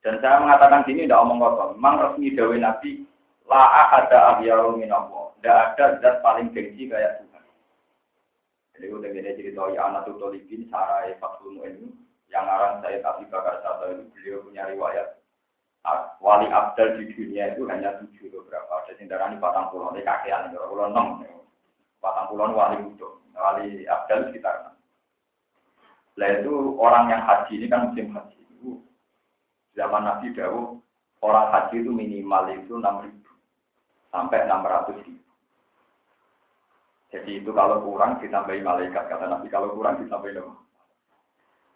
Dan 0.00 0.20
saya 0.20 0.40
mengatakan 0.40 0.84
gini 0.84 1.04
tidak 1.04 1.24
omong 1.24 1.40
kosong. 1.40 1.76
Memang 1.76 1.96
resmi 2.00 2.32
dawe 2.36 2.56
Nabi 2.56 3.04
la 3.48 3.64
ada 4.00 4.36
ahyaru 4.36 4.76
minallah. 4.76 5.32
Tidak 5.40 5.56
ada 5.56 5.84
zat 6.00 6.20
paling 6.20 6.52
gengsi 6.52 6.88
kayak 6.88 7.24
Tuhan. 7.24 7.44
Jadi 8.76 8.86
udah 8.92 9.08
gini 9.12 9.36
cerita 9.36 9.64
ya 9.72 9.88
anak 9.88 10.08
Tolibin 10.08 10.68
Sarah 10.68 11.08
Fatul 11.20 11.60
ini 11.64 11.88
yang 12.30 12.46
arang 12.46 12.78
saya 12.80 13.02
tapi 13.02 13.26
bakar 13.26 13.58
satu 13.60 13.90
itu 13.90 14.04
beliau 14.14 14.38
punya 14.46 14.62
riwayat 14.70 15.19
wali 16.20 16.46
abdal 16.52 17.00
di 17.00 17.08
dunia 17.16 17.56
itu 17.56 17.64
hanya 17.66 17.96
tujuh 18.04 18.28
beberapa. 18.28 18.84
Ada 18.84 19.00
sindaran 19.00 19.36
di 19.36 19.40
Batang 19.40 19.72
Pulau, 19.72 19.92
ini 19.96 20.04
kakean, 20.04 20.52
Pulau 20.52 20.92
enam. 20.92 21.24
Batang 22.04 22.28
Pulau 22.28 22.52
wali 22.52 22.84
itu, 22.84 23.08
wali 23.32 23.88
abdal 23.88 24.28
sekitar 24.28 24.54
enam. 24.60 24.74
Nah 26.20 26.28
itu 26.36 26.52
orang 26.76 27.08
yang 27.08 27.22
haji 27.24 27.52
ini 27.56 27.66
kan 27.72 27.88
musim 27.88 28.12
haji 28.12 28.36
itu 28.36 28.76
zaman 29.72 30.04
Nabi 30.04 30.36
Dawud 30.36 30.84
orang 31.24 31.48
haji 31.48 31.80
itu 31.80 31.88
minimal 31.88 32.44
itu 32.52 32.76
enam 32.76 33.00
ribu 33.08 33.32
sampai 34.12 34.44
enam 34.44 34.60
ratus 34.66 35.00
ribu. 35.00 35.24
Jadi 37.10 37.40
itu 37.40 37.50
kalau 37.56 37.80
kurang 37.82 38.20
ditambahi 38.20 38.60
malaikat 38.60 39.08
kata 39.08 39.32
Nabi 39.32 39.48
kalau 39.48 39.72
kurang 39.72 39.96
ditambahi. 40.02 40.44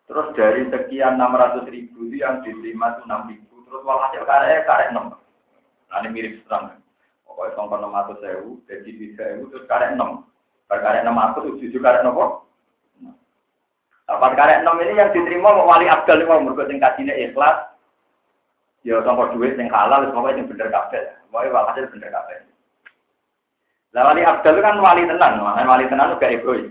Terus 0.05 0.29
dari 0.37 0.69
sekian 0.69 1.17
enam 1.17 1.33
ratus 1.33 1.64
ribu 1.73 2.05
itu 2.05 2.21
yang 2.21 2.45
diterima 2.45 3.01
itu 3.01 3.03
enam 3.09 3.23
ribu 3.33 3.54
Terus 3.74 3.90
walhasil 3.90 4.22
karek 4.22 4.70
karek 4.70 4.94
enam. 4.94 5.18
Nah, 5.90 5.98
ini 6.06 6.14
mirip 6.14 6.46
serang. 6.46 6.78
Pokoknya 7.26 7.58
songkon 7.58 7.82
enam 7.82 7.90
ratus 7.90 8.22
sewu, 8.22 8.62
jadi 8.70 8.87
tiga 8.87 9.34
sewu, 9.34 9.50
terus 9.50 9.66
karek 9.66 9.98
enam. 9.98 10.30
Karek 10.70 11.02
enam 11.02 11.18
ratus, 11.18 11.58
tujuh 11.58 11.82
karek 11.82 12.06
nopo. 12.06 12.46
Dapat 14.06 14.32
karek 14.38 14.62
enam 14.62 14.78
ini 14.78 14.94
yang 14.94 15.10
diterima 15.10 15.58
wali 15.66 15.90
abdal 15.90 16.22
ini 16.22 16.30
mau 16.30 16.38
mergo 16.38 16.62
sing 16.70 16.78
kajine 16.78 17.18
ikhlas. 17.18 17.74
Ya 18.87 19.02
songkon 19.02 19.34
duit 19.34 19.58
sing 19.58 19.66
halal, 19.66 20.06
semoga 20.06 20.38
yang 20.38 20.46
bener 20.46 20.70
kabeh. 20.70 21.02
Pokoknya 21.34 21.50
walhasil 21.50 21.90
bener 21.90 22.14
kabeh. 22.14 22.46
Lah 23.90 24.06
wali 24.06 24.22
abdal 24.22 24.62
kan 24.62 24.78
wali 24.78 25.02
tenan, 25.02 25.42
wali 25.42 25.90
tenan 25.90 26.14
juga 26.14 26.30
egois. 26.30 26.70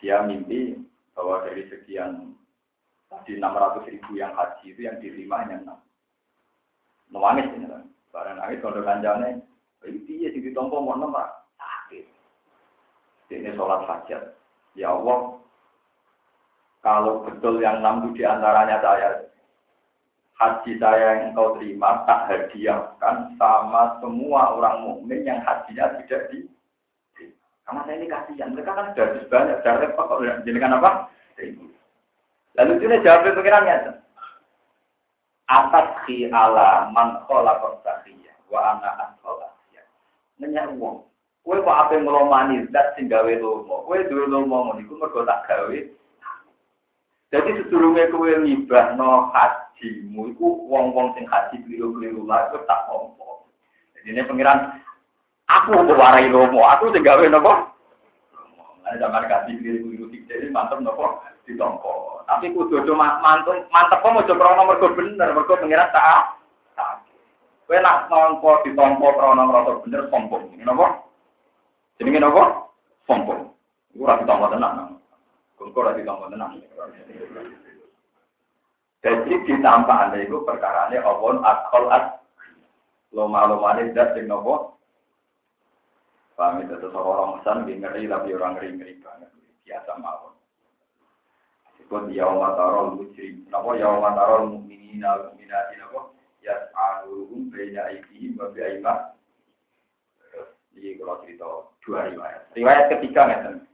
Dia 0.00 0.24
mimpi 0.24 0.80
bahwa 1.12 1.44
dari 1.44 1.68
sekian 1.68 2.32
Tadi 3.08 3.40
600 3.40 3.88
ribu 3.88 4.20
yang 4.20 4.36
haji 4.36 4.64
itu 4.68 4.80
yang 4.84 5.00
diterima 5.00 5.40
hanya 5.44 5.64
6. 5.64 7.16
Nangis 7.16 7.48
ini 7.56 7.66
kan. 7.66 7.84
Barang 8.12 8.36
nangis 8.40 8.60
kalau 8.64 8.84
kanjane, 8.84 9.40
itu 9.84 10.00
dia 10.08 10.32
di 10.32 10.52
tompo 10.52 10.80
mau 10.80 10.96
nomor 10.96 11.28
sakit. 11.60 12.04
Ini 13.28 13.52
sholat 13.52 13.84
hajat. 13.84 14.32
Ya 14.76 14.92
Allah, 14.92 15.36
kalau 16.80 17.24
betul 17.24 17.60
yang 17.60 17.84
enam 17.84 18.08
itu 18.08 18.20
di 18.20 18.24
antaranya 18.24 18.80
saya, 18.80 19.28
haji 20.40 20.72
saya 20.80 21.06
yang 21.20 21.32
engkau 21.32 21.56
terima 21.60 22.04
tak 22.08 22.32
hadiahkan 22.32 23.36
sama 23.36 24.00
semua 24.00 24.56
orang 24.56 24.84
mukmin 24.88 25.28
yang 25.28 25.44
hajinya 25.44 26.00
tidak 26.00 26.32
di 26.32 26.48
karena 27.68 27.84
saya 27.84 28.00
ini 28.00 28.08
kasihan, 28.08 28.48
mereka 28.56 28.72
kan 28.72 28.96
sudah 28.96 29.28
banyak, 29.28 29.60
sudah 29.60 29.74
repot, 29.76 30.08
kok 30.08 30.24
jadikan 30.48 30.80
apa? 30.80 31.12
Lalu 32.58 32.82
itu 32.82 33.06
jawab 33.06 33.38
pengiran 33.38 33.70
ya. 33.70 33.76
Atas 35.46 35.94
ki 36.04 36.26
ala 36.26 36.90
man 36.90 37.22
khola 37.30 37.54
korsahiyah 37.62 38.34
wa 38.50 38.74
ana 38.74 38.90
an 38.98 39.10
kholasiyah. 39.22 39.86
Nanya 40.42 40.66
uang. 40.74 41.06
Kue 41.46 41.62
kok 41.62 41.78
apa 41.86 41.96
ngelomani 41.96 42.66
zat 42.74 42.98
sing 42.98 43.06
gawe 43.06 43.30
lomo. 43.38 43.86
Kue 43.86 44.02
duwe 44.10 44.26
lomo 44.26 44.74
ngono 44.74 44.82
iku 44.82 44.98
mergo 44.98 45.22
tak 45.22 45.46
gawe. 45.46 45.78
Jadi 47.30 47.50
sedurunge 47.62 48.10
kowe 48.10 48.26
ngibah 48.26 48.98
no 48.98 49.30
hajimu 49.32 50.34
iku 50.34 50.66
wong-wong 50.66 51.14
sing 51.14 51.30
haji 51.30 51.62
keliru-keliru 51.62 52.26
lah 52.26 52.50
iku 52.50 52.58
tak 52.66 52.90
ompo. 52.90 53.46
Jadi 53.94 54.18
ini 54.18 54.26
pengiran 54.26 54.82
aku 55.46 55.78
kok 55.78 55.94
warai 55.96 56.26
lomo, 56.26 56.66
aku 56.66 56.90
sing 56.90 57.06
gawe 57.06 57.22
nopo? 57.30 57.70
Ada 58.84 59.06
zaman 59.06 59.30
kasih 59.30 59.54
keliru-keliru 59.62 60.10
jadi 60.28 60.52
mantep 60.52 60.82
nopo 60.84 61.22
ditompo. 61.48 62.20
Tapi 62.28 62.52
kudu 62.52 62.84
do 62.84 62.92
mantep 62.92 63.64
mantep 63.72 64.04
kok 64.04 64.12
aja 64.20 64.34
krana 64.36 64.62
mergo 64.68 64.92
bener, 64.92 65.32
mergo 65.32 65.56
pengiran 65.56 65.88
tak 65.96 66.36
Kowe 67.68 67.76
nak 67.84 68.08
nampa 68.08 68.64
ditampa 68.64 69.08
krana 69.16 69.42
ngrasa 69.44 69.72
bener 69.84 70.08
sombong. 70.08 70.44
Napa? 70.60 71.04
Jenenge 72.00 72.20
napa? 72.20 72.68
Sombong. 73.04 73.52
Iku 73.92 74.04
ora 74.04 74.20
ditampa 74.20 74.52
tenan. 74.52 74.96
Kok 75.56 75.76
ora 75.76 75.92
ditampa 75.96 76.32
tenan. 76.32 76.60
Jadi 79.04 79.32
ditampa 79.44 80.08
anda 80.08 80.16
itu 80.20 80.40
perkara 80.48 80.88
ini 80.88 81.00
awon 81.04 81.44
akal 81.44 81.92
at 81.92 82.24
loma-loma 83.12 83.76
ini 83.80 83.92
dat 83.92 84.16
sing 84.16 84.28
nopo. 84.28 84.80
Paham 86.40 86.62
itu 86.62 86.78
seorang 86.78 87.42
pesan 87.42 87.66
ngeri 87.66 88.06
tapi 88.06 88.30
orang 88.32 88.56
ngeri-ngeri 88.56 89.02
banget. 89.02 89.28
Biasa 89.66 89.92
mawon. 89.98 90.37
Disebut 91.88 92.12
yauma 92.12 92.52
tarol 92.52 93.00
mujrim. 93.00 93.48
Napa 93.48 93.72
yauma 93.80 94.12
tarol 94.12 94.52
mukminina 94.52 95.08
wal 95.08 95.32
mukminati 95.32 95.80
napa? 95.80 96.12
Yas'aluhum 96.44 97.48
baina 97.48 97.88
aydihim 97.88 98.36
wa 98.36 98.52
bi 98.52 98.60
ayman. 98.60 99.16
Terus 100.20 100.52
iki 100.76 101.00
kalau 101.00 101.16
cerita 101.24 101.48
dua 101.80 102.12
riwayat. 102.12 102.44
Riwayat 102.52 102.92
ketiga 102.92 103.24
nggak 103.24 103.64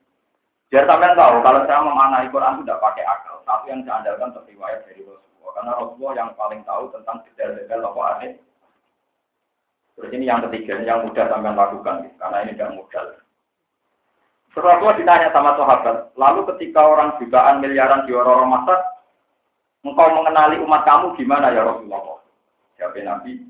Biar 0.70 0.86
sampean 0.86 1.18
tahu 1.18 1.42
kalau 1.42 1.60
saya 1.66 1.82
memaknai 1.82 2.30
Quran 2.30 2.62
tidak 2.62 2.82
pakai 2.86 3.02
akal, 3.02 3.36
tapi 3.42 3.74
yang 3.74 3.82
saya 3.82 3.98
andalkan 3.98 4.46
riwayat 4.46 4.80
dari 4.86 5.02
Rasulullah. 5.02 5.52
Karena 5.58 5.72
Rasulullah 5.74 6.14
yang 6.14 6.30
paling 6.38 6.60
tahu 6.62 6.84
tentang 6.94 7.16
detail-detail 7.26 7.82
apa 7.82 8.00
aneh. 8.14 8.32
Terus 9.98 10.10
ini 10.14 10.30
yang 10.30 10.38
ketiga, 10.46 10.78
yang 10.86 11.02
mudah 11.02 11.26
sampean 11.26 11.58
lakukan, 11.58 12.14
karena 12.14 12.46
ini 12.46 12.54
tidak 12.54 12.78
mudah. 12.78 13.23
Rasulullah 14.54 14.94
ditanya 14.94 15.28
sama 15.34 15.58
sahabat, 15.58 16.14
lalu 16.14 16.46
ketika 16.54 16.80
orang 16.86 17.18
jutaan 17.18 17.58
miliaran 17.58 18.06
di 18.06 18.14
orang 18.14 18.54
masa, 18.54 18.86
engkau 19.82 20.08
mengenali 20.14 20.62
umat 20.62 20.86
kamu 20.86 21.18
gimana 21.18 21.50
ya 21.50 21.66
Rasulullah? 21.66 22.22
Jawab 22.78 22.96
Nabi, 23.02 23.42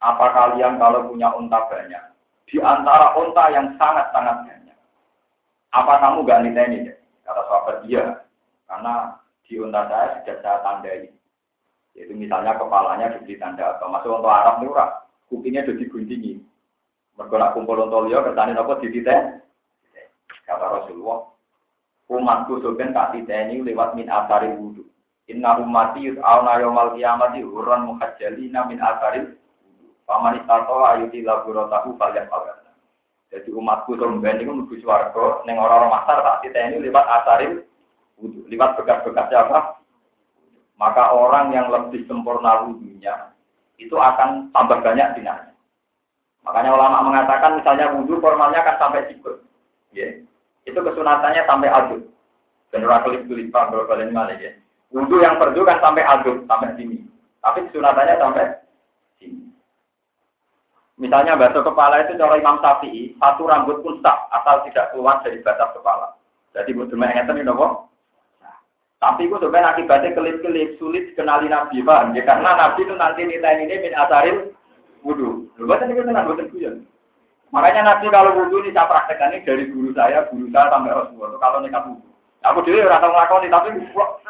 apa 0.00 0.26
kalian 0.32 0.80
kalau 0.80 1.08
punya 1.12 1.28
unta 1.36 1.60
banyak? 1.68 2.02
Di 2.48 2.56
antara 2.60 3.12
unta 3.16 3.44
yang 3.52 3.76
sangat-sangat 3.76 4.36
banyak 4.48 4.62
apa 5.72 5.92
kamu 6.04 6.28
gak 6.28 6.40
niteni? 6.44 6.78
Kata 7.24 7.42
sahabat 7.48 7.76
dia, 7.88 8.04
karena 8.68 9.16
di 9.48 9.56
unta 9.56 9.88
saya 9.88 10.20
sudah 10.20 10.36
saya 10.44 10.58
tandai. 10.60 11.08
Yaitu 11.96 12.12
misalnya 12.16 12.56
kepalanya 12.56 13.16
diberi 13.16 13.36
tanda 13.36 13.76
apa. 13.76 13.84
Masuk 13.88 14.20
untuk 14.20 14.32
Arab 14.32 14.64
murah, 14.64 15.04
kupingnya 15.28 15.64
sudah 15.64 15.80
diguntingi. 15.80 16.40
Mereka 17.20 17.52
kumpul 17.52 17.84
untuk 17.84 18.08
liya, 18.08 18.24
kertani 18.24 18.56
apa 18.56 18.80
di 18.80 18.88
titen? 18.88 19.44
Kata 20.52 20.66
Rasulullah, 20.68 21.32
umatku 22.12 22.60
sebenarnya 22.60 22.92
tak 22.92 23.08
titeni 23.16 23.64
lewat 23.64 23.96
min 23.96 24.12
asari 24.12 24.52
wudhu. 24.52 24.84
Inna 25.32 25.56
ummati 25.56 26.12
yud'auna 26.12 26.60
yawmal 26.60 26.92
qiyamati 26.92 27.40
hurran 27.40 27.88
muhajjalina 27.88 28.68
min 28.68 28.76
asari. 28.84 29.32
Paman 30.04 30.44
istato 30.44 30.84
ayuti 30.84 31.24
laburotahu 31.24 31.96
falyak 31.96 32.28
falyak. 32.28 32.62
Jadi 33.32 33.48
umatku 33.48 33.96
somben 33.96 34.44
itu 34.44 34.52
menuju 34.52 34.84
suarga, 34.84 35.40
neng 35.48 35.56
orang-orang 35.56 35.88
masar 35.88 36.20
tak 36.20 36.44
kita 36.44 36.68
ini 36.68 36.84
lewat 36.84 37.00
asarin 37.00 37.64
wudhu, 38.20 38.44
lewat 38.44 38.76
bekas-bekasnya 38.76 39.48
apa? 39.48 39.80
Maka 40.76 41.16
orang 41.16 41.48
yang 41.56 41.72
lebih 41.72 42.04
sempurna 42.04 42.68
wudhunya 42.68 43.32
itu 43.80 43.96
akan 43.96 44.52
tambah 44.52 44.84
banyak 44.84 45.16
dinanya. 45.16 45.56
Makanya 46.44 46.76
ulama 46.76 47.08
mengatakan 47.08 47.56
misalnya 47.56 47.96
wudhu 47.96 48.20
formalnya 48.20 48.60
akan 48.60 48.76
sampai 48.76 49.08
sikut. 49.08 49.40
Ya. 49.96 50.20
Itu 50.68 50.78
kesunatannya 50.78 51.42
sampai 51.44 51.70
aduk. 51.70 52.02
Dan 52.72 52.88
orang 52.88 53.04
kelip 53.04 53.22
kelip 53.28 53.48
pak 53.52 53.68
berapa 53.68 54.08
malah 54.08 54.36
ya. 54.38 54.54
Wudhu 54.92 55.20
yang 55.20 55.40
perdu 55.40 55.64
kan 55.64 55.80
sampai 55.80 56.04
aduk, 56.04 56.44
sampai 56.48 56.76
sini. 56.76 57.04
Tapi 57.40 57.68
kesunatannya 57.68 58.16
sampai 58.20 58.44
sini. 59.18 59.52
Misalnya 61.00 61.34
basuh 61.34 61.64
kepala 61.64 62.04
itu 62.04 62.14
cara 62.20 62.38
Imam 62.38 62.60
Syafi'i, 62.62 63.16
satu 63.18 63.48
rambut 63.48 63.80
pun 63.80 63.98
sah, 64.04 64.28
asal 64.30 64.62
tidak 64.68 64.92
keluar 64.92 65.18
dari 65.24 65.40
batas 65.40 65.72
kepala. 65.74 66.14
Jadi 66.52 66.76
cuma 66.76 67.08
yang 67.08 67.26
ini 67.32 67.42
nopo. 67.42 67.88
Tapi 69.02 69.26
itu 69.26 69.34
sebenarnya 69.34 69.74
akibatnya 69.74 70.14
kelip-kelip 70.14 70.78
sulit 70.78 71.10
kenali 71.18 71.50
Nabi, 71.50 71.82
paham 71.82 72.14
ya? 72.14 72.22
Karena 72.22 72.54
Nabi 72.54 72.86
itu 72.86 72.94
nanti 72.94 73.26
nilai 73.26 73.58
ini 73.66 73.82
min 73.82 73.98
asaril 73.98 74.54
wudhu. 75.02 75.50
Bukan 75.58 75.90
itu 75.90 76.06
tenang, 76.06 76.30
bukan 76.30 76.46
itu 76.54 76.86
Makanya 77.52 77.84
Nabi 77.84 78.08
kalau 78.08 78.32
wudhu 78.32 78.64
ini 78.64 78.72
saya 78.72 78.88
praktekkan 78.88 79.36
ini 79.36 79.44
dari 79.44 79.64
guru 79.68 79.92
saya, 79.92 80.24
guru 80.32 80.48
saya 80.48 80.72
sampai 80.72 80.96
Rasulullah. 80.96 81.36
Kalau 81.36 81.60
nikah 81.60 81.84
wudhu. 81.84 82.12
Aku 82.42 82.58
dulu 82.66 82.82
orang 82.82 82.98
tahu 82.98 83.12
ngelakoni, 83.14 83.48
tapi 83.54 83.68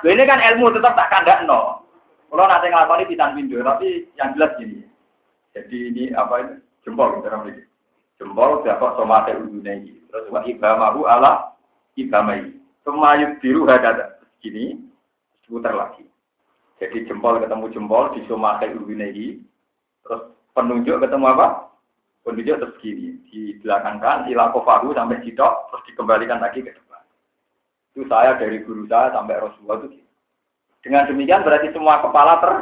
ini 0.04 0.22
kan 0.28 0.36
ilmu 0.36 0.68
tetap 0.76 0.92
tak 0.92 1.08
kandak 1.08 1.48
no. 1.48 1.80
Kalau 2.28 2.44
nanti 2.44 2.68
ngelakoni 2.68 3.08
pisan 3.08 3.32
pindu, 3.32 3.64
tapi 3.64 4.04
yang 4.20 4.36
jelas 4.36 4.52
gini. 4.60 4.84
Jadi 5.56 5.76
ini 5.88 6.04
apa 6.12 6.44
ini? 6.44 6.54
Jempol 6.84 7.20
kita 7.20 7.32
gitu, 7.32 7.48
ini. 7.48 7.62
Jempol 8.20 8.60
dapat 8.68 8.90
somate 9.00 9.32
udune 9.32 9.72
ini. 9.80 9.92
Terus 10.12 10.28
wa 10.28 10.44
ibamahu 10.44 11.08
ala 11.08 11.56
ibamai. 11.96 12.52
Semayut 12.84 13.38
biru 13.40 13.64
ada 13.70 14.18
Gini, 14.42 14.74
putar 15.46 15.72
lagi. 15.72 16.02
Jadi 16.82 17.06
jempol 17.06 17.38
ketemu 17.38 17.70
jempol 17.72 18.12
di 18.12 18.26
somate 18.28 18.68
udune 18.76 19.08
ini. 19.08 19.40
Terus 20.04 20.36
penunjuk 20.52 21.00
ketemu 21.00 21.32
apa? 21.32 21.71
Penunjuk 22.22 22.58
terus 22.58 22.78
gini. 22.78 23.18
Di 23.28 23.58
belakang 23.62 23.98
kan, 23.98 24.26
sampai 24.26 25.22
sitok, 25.26 25.54
terus 25.70 25.84
dikembalikan 25.90 26.38
lagi 26.38 26.62
ke 26.62 26.70
depan. 26.70 27.02
Itu 27.92 28.06
saya 28.06 28.38
dari 28.38 28.62
guru 28.62 28.86
saya 28.86 29.10
sampai 29.10 29.42
Rasulullah 29.42 29.82
itu. 29.82 30.00
Dengan 30.82 31.06
demikian 31.06 31.46
berarti 31.46 31.70
semua 31.70 32.02
kepala 32.02 32.42
ter 32.42 32.52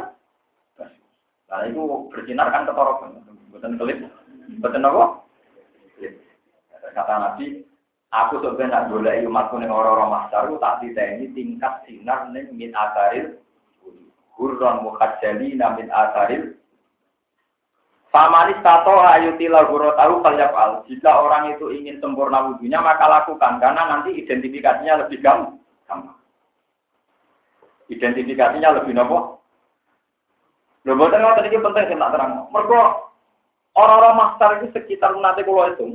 Nah 1.51 1.67
itu 1.67 2.07
bersinar 2.07 2.47
kan 2.47 2.63
ketorokan, 2.63 3.27
bukan 3.51 3.75
kelip, 3.75 4.07
bukan 4.63 4.87
apa? 4.87 5.03
Kata 6.95 7.13
Nabi, 7.19 7.67
aku 8.07 8.39
sebenarnya 8.39 8.71
nak 8.71 8.87
boleh 8.87 9.27
umatku 9.27 9.59
ning 9.59 9.67
orang-orang 9.67 10.15
masar, 10.15 10.47
tak 10.63 10.79
diteni 10.79 11.27
tingkat 11.35 11.83
sinar 11.83 12.31
ning 12.31 12.55
min 12.55 12.71
asaril 12.71 13.35
hurron 14.39 14.87
mukhajjali 14.87 15.59
min 15.59 15.87
asaril 15.91 16.55
Famanis 18.11 18.59
tato 18.59 18.99
ayuti 18.99 19.47
laguro 19.47 19.95
tahu 19.95 20.19
al. 20.19 20.83
Jika 20.91 21.11
orang 21.15 21.55
itu 21.55 21.71
ingin 21.71 22.03
sempurna 22.03 22.43
wudhunya 22.43 22.83
maka 22.83 23.07
lakukan 23.07 23.63
karena 23.63 23.87
nanti 23.87 24.11
identifikasinya 24.19 25.07
lebih 25.07 25.23
gampang. 25.23 26.11
Identifikasinya 27.87 28.83
lebih 28.83 28.99
nopo 28.99 29.41
Lho 30.81 30.97
boten 30.97 31.21
ngoten 31.21 31.45
iki 31.45 31.61
penting 31.61 31.85
sing 31.93 31.97
tak 32.01 32.09
terang. 32.09 32.49
Mergo 32.49 33.13
orang-orang 33.77 34.17
master 34.17 34.49
itu 34.59 34.67
sekitar 34.73 35.13
nanti 35.13 35.45
kalau 35.45 35.69
itu 35.69 35.85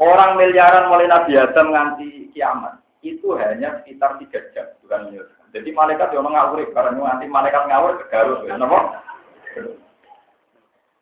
orang 0.00 0.40
miliaran 0.40 0.88
mulai 0.88 1.04
Nabi 1.04 1.36
Adam 1.36 1.76
nganti 1.76 2.32
kiamat 2.32 2.80
itu 3.04 3.36
hanya 3.36 3.84
sekitar 3.84 4.16
tiga 4.16 4.40
jam 4.56 4.64
bukan 4.80 5.12
miliar. 5.12 5.28
Jadi 5.52 5.68
malaikat 5.76 6.08
yang 6.16 6.24
ngawur 6.24 6.64
karena 6.72 6.96
nanti 6.96 7.28
malaikat 7.28 7.62
ngawur 7.68 8.00
kegarus 8.00 8.40
napa? 8.48 9.04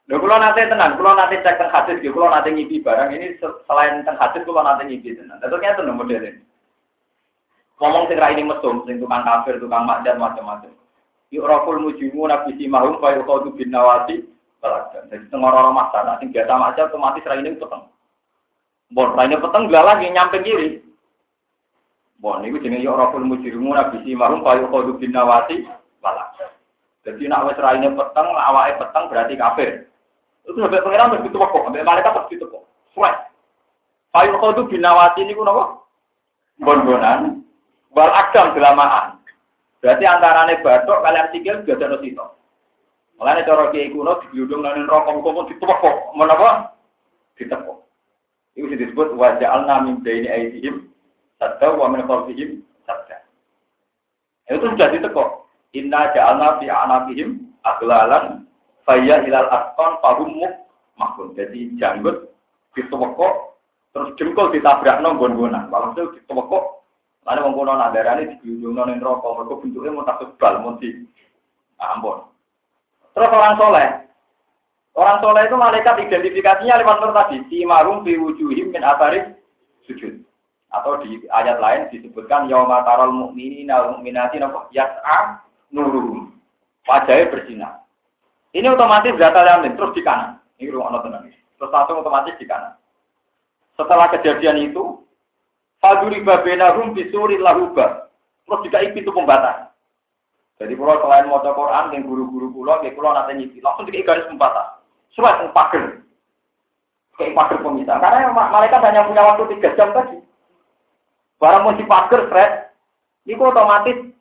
Lho 0.04 0.20
kula 0.20 0.36
nanti 0.36 0.68
tenan, 0.68 1.00
kula 1.00 1.16
nanti 1.16 1.40
cek 1.40 1.56
teng 1.56 1.72
hadis 1.72 1.96
nggih, 1.96 2.12
kula 2.12 2.28
nanti 2.28 2.52
ngipi 2.52 2.84
barang 2.84 3.08
ini 3.16 3.40
selain 3.40 4.04
teng 4.04 4.20
hadis 4.20 4.44
kula 4.44 4.60
nanti 4.60 4.84
ngipi 4.84 5.16
tenan. 5.16 5.40
Tentu 5.40 5.56
ngeten 5.56 5.96
modele. 5.96 6.44
Ngomong 7.80 8.06
sing 8.06 8.20
ra 8.20 8.30
ini 8.30 8.44
mesum, 8.44 8.84
sing 8.86 9.02
tukang 9.02 9.24
kafir, 9.26 9.58
tukang 9.58 9.88
maksiat 9.88 10.20
macam-macam. 10.20 10.70
Yu'raful 11.34 11.82
mujimu 11.82 12.30
nabi 12.30 12.54
simahum 12.54 13.02
fa 13.02 13.16
yuqadu 13.18 13.50
bin 13.58 13.74
nawati 13.74 14.22
baladan. 14.62 15.10
Jadi 15.10 15.26
tengoro 15.32 15.58
orang 15.58 15.74
masa, 15.74 16.06
nah 16.06 16.14
sing 16.22 16.30
biasa 16.30 16.54
maca 16.54 16.86
otomatis 16.86 17.26
raine 17.26 17.58
peteng. 17.58 17.90
Bon, 18.94 19.10
raine 19.18 19.40
peteng 19.40 19.66
lagi 19.72 20.06
nyampe 20.12 20.38
kiri. 20.46 20.84
Bon, 22.22 22.38
niku 22.44 22.62
jenenge 22.62 22.86
yu'raful 22.86 23.26
mujimu 23.26 23.74
nabi 23.74 24.04
simahum 24.06 24.44
fa 24.46 24.54
yuqadu 24.54 25.00
bin 25.00 25.10
nawati 25.10 25.66
baladan. 25.98 26.52
Jadi 27.02 27.24
nak 27.26 27.50
wis 27.50 27.58
raine 27.58 27.88
peteng, 27.90 28.28
awake 28.36 28.78
peteng 28.78 29.04
berarti 29.10 29.34
kafir. 29.34 29.70
Itu 30.44 30.60
sampai 30.60 30.84
pengiran 30.84 31.12
tuh 31.16 31.40
kok, 31.40 31.64
sampai 31.64 32.04
pasti 32.04 32.36
tuh 32.36 32.48
kok. 32.52 32.64
Suwek. 32.92 33.14
Payu 34.14 34.36
kodu 34.38 34.68
binawati 34.70 35.24
niku 35.24 35.42
napa? 35.42 35.82
Bon-bonan. 36.62 37.42
Wal 37.90 38.12
akdam 38.12 38.54
delamaan. 38.54 39.18
Berarti 39.82 40.04
antarane 40.06 40.62
batok 40.62 41.02
kalian 41.02 41.28
sikil 41.34 41.60
juga 41.66 41.90
ada 41.90 41.98
sito. 42.00 42.26
Mulane 43.18 43.46
cara 43.46 43.70
kiai 43.70 43.92
kuno 43.92 44.18
digludung 44.26 44.62
nang 44.64 44.86
rokok 44.88 45.22
kok 45.22 45.48
ditepok, 45.50 45.96
menapa? 46.18 46.74
Ditepok. 47.38 47.84
Itu 48.54 48.70
disebut 48.70 49.18
waja'alna 49.18 49.82
min 49.86 50.02
baini 50.02 50.30
aydihim 50.30 50.90
sadda 51.42 51.74
wa 51.74 51.90
min 51.90 52.06
khalfihim 52.06 52.62
sadda. 52.86 53.22
Itu 54.50 54.66
sudah 54.72 54.88
ditekok. 54.94 55.46
Inna 55.74 56.14
ja'alna 56.14 56.62
fi 56.62 56.70
anaqihim 56.70 57.50
aglalan 57.66 58.46
fayya 58.84 59.24
ilal 59.24 59.48
asqan 59.50 59.92
fahum 60.00 60.40
makun. 61.00 61.34
Jadi 61.36 61.74
janggut 61.76 62.30
ditepok 62.72 63.56
terus 63.94 64.12
jengkol 64.16 64.52
ditabrak 64.54 65.00
nang 65.00 65.18
gon-gonan. 65.20 65.68
Walhasil 65.68 66.14
ditepok 66.16 66.84
Lalu 67.24 67.40
wong 67.40 67.54
kuno 67.56 67.72
nadarane 67.72 68.36
digunjungno 68.36 68.84
ning 68.84 69.00
neraka, 69.00 69.32
mergo 69.32 69.56
mau 69.64 70.04
takut 70.04 70.36
bal 70.36 70.60
mau 70.60 70.76
di 70.76 71.08
ah, 71.80 71.96
ampun. 71.96 72.20
Terus 73.16 73.32
orang 73.32 73.56
soleh. 73.56 73.88
Orang 74.92 75.24
soleh 75.24 75.48
itu 75.48 75.56
malaikat 75.56 76.04
identifikasinya 76.04 76.84
lewat 76.84 77.00
nur 77.00 77.16
tadi. 77.16 77.40
Si 77.48 77.64
marum 77.64 78.04
fi 78.04 78.20
wujuhim 78.20 78.76
min 78.76 78.84
atarif 78.84 79.32
sujud. 79.88 80.20
Atau 80.68 81.00
di 81.00 81.24
ayat 81.32 81.64
lain 81.64 81.88
disebutkan 81.88 82.50
yauma 82.52 82.84
taral 82.84 83.08
mu'minina 83.08 83.72
wal 83.72 83.90
mu'minati 83.96 84.36
napa 84.36 84.68
yas'a 84.68 85.40
nuruhum. 85.72 86.28
Wajahnya 86.84 87.32
bersinar. 87.32 87.72
Ini 88.54 88.70
otomatis 88.70 89.18
data 89.18 89.42
yamin 89.42 89.74
terus 89.74 89.90
di 89.98 90.02
kanan. 90.06 90.38
Ini 90.62 90.70
ruang 90.70 90.94
tenang. 91.02 91.26
Terus 91.58 91.74
langsung 91.74 91.98
otomatis 91.98 92.38
di 92.38 92.46
kanan. 92.46 92.78
Setelah 93.74 94.06
kejadian 94.14 94.70
itu, 94.70 95.02
Faduri 95.82 96.22
babena 96.22 96.70
rum 96.78 96.94
bisuri 96.94 97.34
lahuba. 97.42 98.06
Terus 98.46 98.62
juga 98.62 98.78
itu 98.86 99.10
pembatas. 99.10 99.74
Jadi 100.62 100.78
kalau 100.78 101.02
selain 101.02 101.26
mau 101.26 101.42
Quran, 101.42 101.90
yang 101.90 102.06
guru-guru 102.06 102.46
pulau, 102.54 102.78
kayak 102.78 102.94
pulau 102.94 103.10
nanti 103.10 103.34
nyipi, 103.34 103.58
langsung 103.58 103.90
tiga 103.90 104.14
garis 104.14 104.30
pembatas. 104.30 104.78
Surat 105.10 105.42
yang 105.42 105.50
pagel. 105.50 106.06
Kayak 107.18 107.34
pagar 107.34 107.58
pemisah. 107.58 107.98
Karena 107.98 108.30
malaikat 108.30 108.80
hanya 108.86 109.06
punya 109.10 109.22
waktu 109.26 109.50
tiga 109.58 109.74
jam 109.74 109.90
tadi. 109.90 110.22
Barang 111.42 111.66
mau 111.66 111.74
dipagar, 111.74 112.30
Fred, 112.30 112.70
itu 113.26 113.42
otomatis 113.42 114.13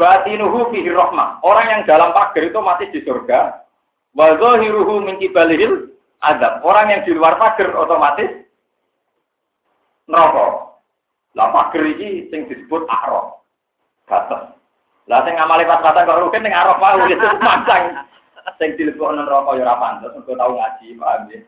batinuhu 0.00 0.72
fihi 0.72 0.88
rahmah. 0.88 1.44
Orang 1.44 1.68
yang 1.68 1.82
dalam 1.84 2.16
pagar 2.16 2.40
itu 2.40 2.56
mati 2.64 2.88
di 2.88 3.04
surga. 3.04 3.60
Wa 4.16 4.40
zahiruhu 4.40 5.04
min 5.04 5.20
kibalihil 5.20 5.92
adab. 6.24 6.64
Orang 6.64 6.88
yang 6.88 7.04
di 7.04 7.12
luar 7.12 7.36
pagar 7.36 7.76
otomatis 7.76 8.32
neraka. 10.08 10.80
Lah 11.36 11.48
pagar 11.52 11.84
ini 11.84 12.32
sing 12.32 12.48
disebut 12.48 12.88
aroh. 12.88 13.44
Batas. 14.08 14.56
Lah 15.04 15.20
sing 15.28 15.36
ngamali 15.36 15.68
pas-pasan 15.68 16.08
kok 16.08 16.20
rugen 16.24 16.48
ning 16.48 16.56
aroh 16.56 16.80
mau 16.80 17.04
itu 17.12 17.28
mancang. 17.44 18.08
Sing 18.56 18.72
dilebokno 18.80 19.28
neraka 19.28 19.52
ya 19.52 19.68
ora 19.68 19.76
pantes, 19.76 20.16
engko 20.16 20.32
tau 20.32 20.56
ngaji, 20.56 20.96
paham 20.96 21.28
ya. 21.28 21.38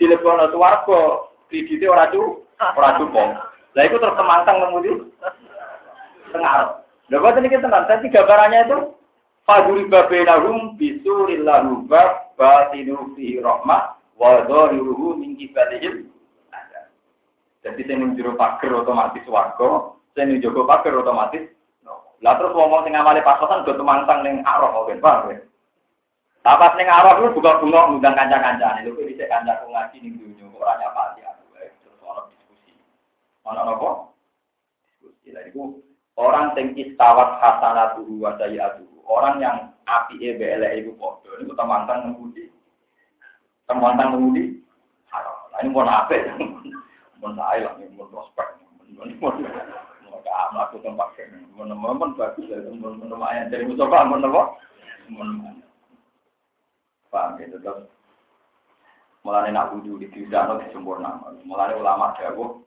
Dilebokno 0.00 0.48
swarga, 0.48 1.28
kredite 1.52 1.86
ora 1.86 2.08
cu, 2.08 2.40
ora 2.56 2.96
cukup. 2.96 3.28
Lah 3.76 3.82
itu 3.84 4.00
terus 4.00 4.16
temantang 4.16 4.64
mengundi 4.64 4.90
tengah. 6.32 6.87
Kok 7.08 7.40
ini 7.40 7.48
tenan, 7.48 7.88
tadi 7.88 8.12
gambarannya 8.12 8.60
itu 8.68 8.78
Faduri 9.48 9.88
babenahum 9.88 10.76
bisurillahu 10.76 11.88
bab 11.88 12.36
batinu 12.36 13.16
fi 13.16 13.40
rahmah 13.40 13.96
wa 14.20 14.44
dhahiruhu 14.44 15.16
min 15.16 15.40
Jadi 17.64 17.80
saya 17.84 18.06
jero 18.12 18.36
pager 18.36 18.70
otomatis 18.76 19.24
warga, 19.24 19.96
saya 20.12 20.36
jogo 20.36 20.68
pager 20.68 21.00
otomatis. 21.00 21.48
Lah 22.20 22.34
terus 22.36 22.52
ngomong 22.52 22.82
sing 22.84 22.98
amale 22.98 23.24
pasokan 23.24 23.62
do 23.62 23.72
temantang 23.78 24.26
ning 24.26 24.42
arah 24.42 24.74
mungkin, 24.74 24.98
paham 24.98 25.30
ya? 25.30 25.38
Tapas 26.42 26.74
ning 26.74 26.90
arah 26.90 27.14
lu 27.22 27.30
buka 27.30 27.62
bunga 27.62 27.88
ngundang 27.88 28.18
kanca-kancane, 28.18 28.82
lho 28.82 28.94
kok 28.98 29.06
dhisik 29.06 29.30
kancaku 29.30 29.70
ngaji 29.70 29.96
ning 30.02 30.12
dunya 30.18 30.44
kok 30.50 30.60
ora 30.60 30.74
nyapati 30.82 31.20
aku. 31.22 31.44
Terus 31.56 31.98
ono 32.02 32.20
diskusi. 32.30 32.72
Ono 33.46 33.60
apa? 33.62 33.90
Diskusi. 34.82 35.28
Lah 35.30 35.42
iku 35.46 35.78
orang 36.18 36.50
sing 36.58 36.74
istawat 36.74 37.38
hasanatuhu 37.38 38.18
wa 38.18 38.34
sayiatuhu. 38.36 39.06
Orang 39.06 39.38
yang 39.40 39.70
api 39.86 40.20
e 40.20 40.36
belek 40.36 40.84
iku 40.84 40.92
padha 40.98 41.30
niku 41.38 41.54
temantang 41.54 42.10
ngemudi. 42.10 42.50
Temantang 43.70 44.18
ngemudi. 44.18 44.58
Haram. 45.08 45.48
Lah 45.54 45.58
ini 45.62 45.72
mau 45.72 45.86
apik. 45.86 46.22
Mun 47.22 47.34
saya 47.34 47.66
lah, 47.66 47.72
mun 47.78 48.10
prospek. 48.10 48.46
Mun 48.98 49.14
mau 49.22 50.18
ke 50.20 50.30
aku 50.34 50.76
tempat 50.82 51.08
kene. 51.16 51.46
Mun 51.54 51.72
mun 51.72 52.12
bagus 52.18 52.50
ya, 52.50 52.60
mun 52.68 53.00
lumayan 53.00 53.48
dari 53.48 53.64
musofa 53.64 54.04
mun 54.04 54.26
apa? 54.26 54.42
Mun 55.08 55.62
Paham 57.08 57.40
gitu 57.40 57.56
terus. 57.64 57.88
Mulane 59.24 59.48
nak 59.48 59.72
wudu 59.72 59.96
di 59.96 60.12
tidak 60.12 60.60
sempurna. 60.68 61.16
Mulane 61.48 61.72
ulama 61.80 62.12
dawuh 62.20 62.60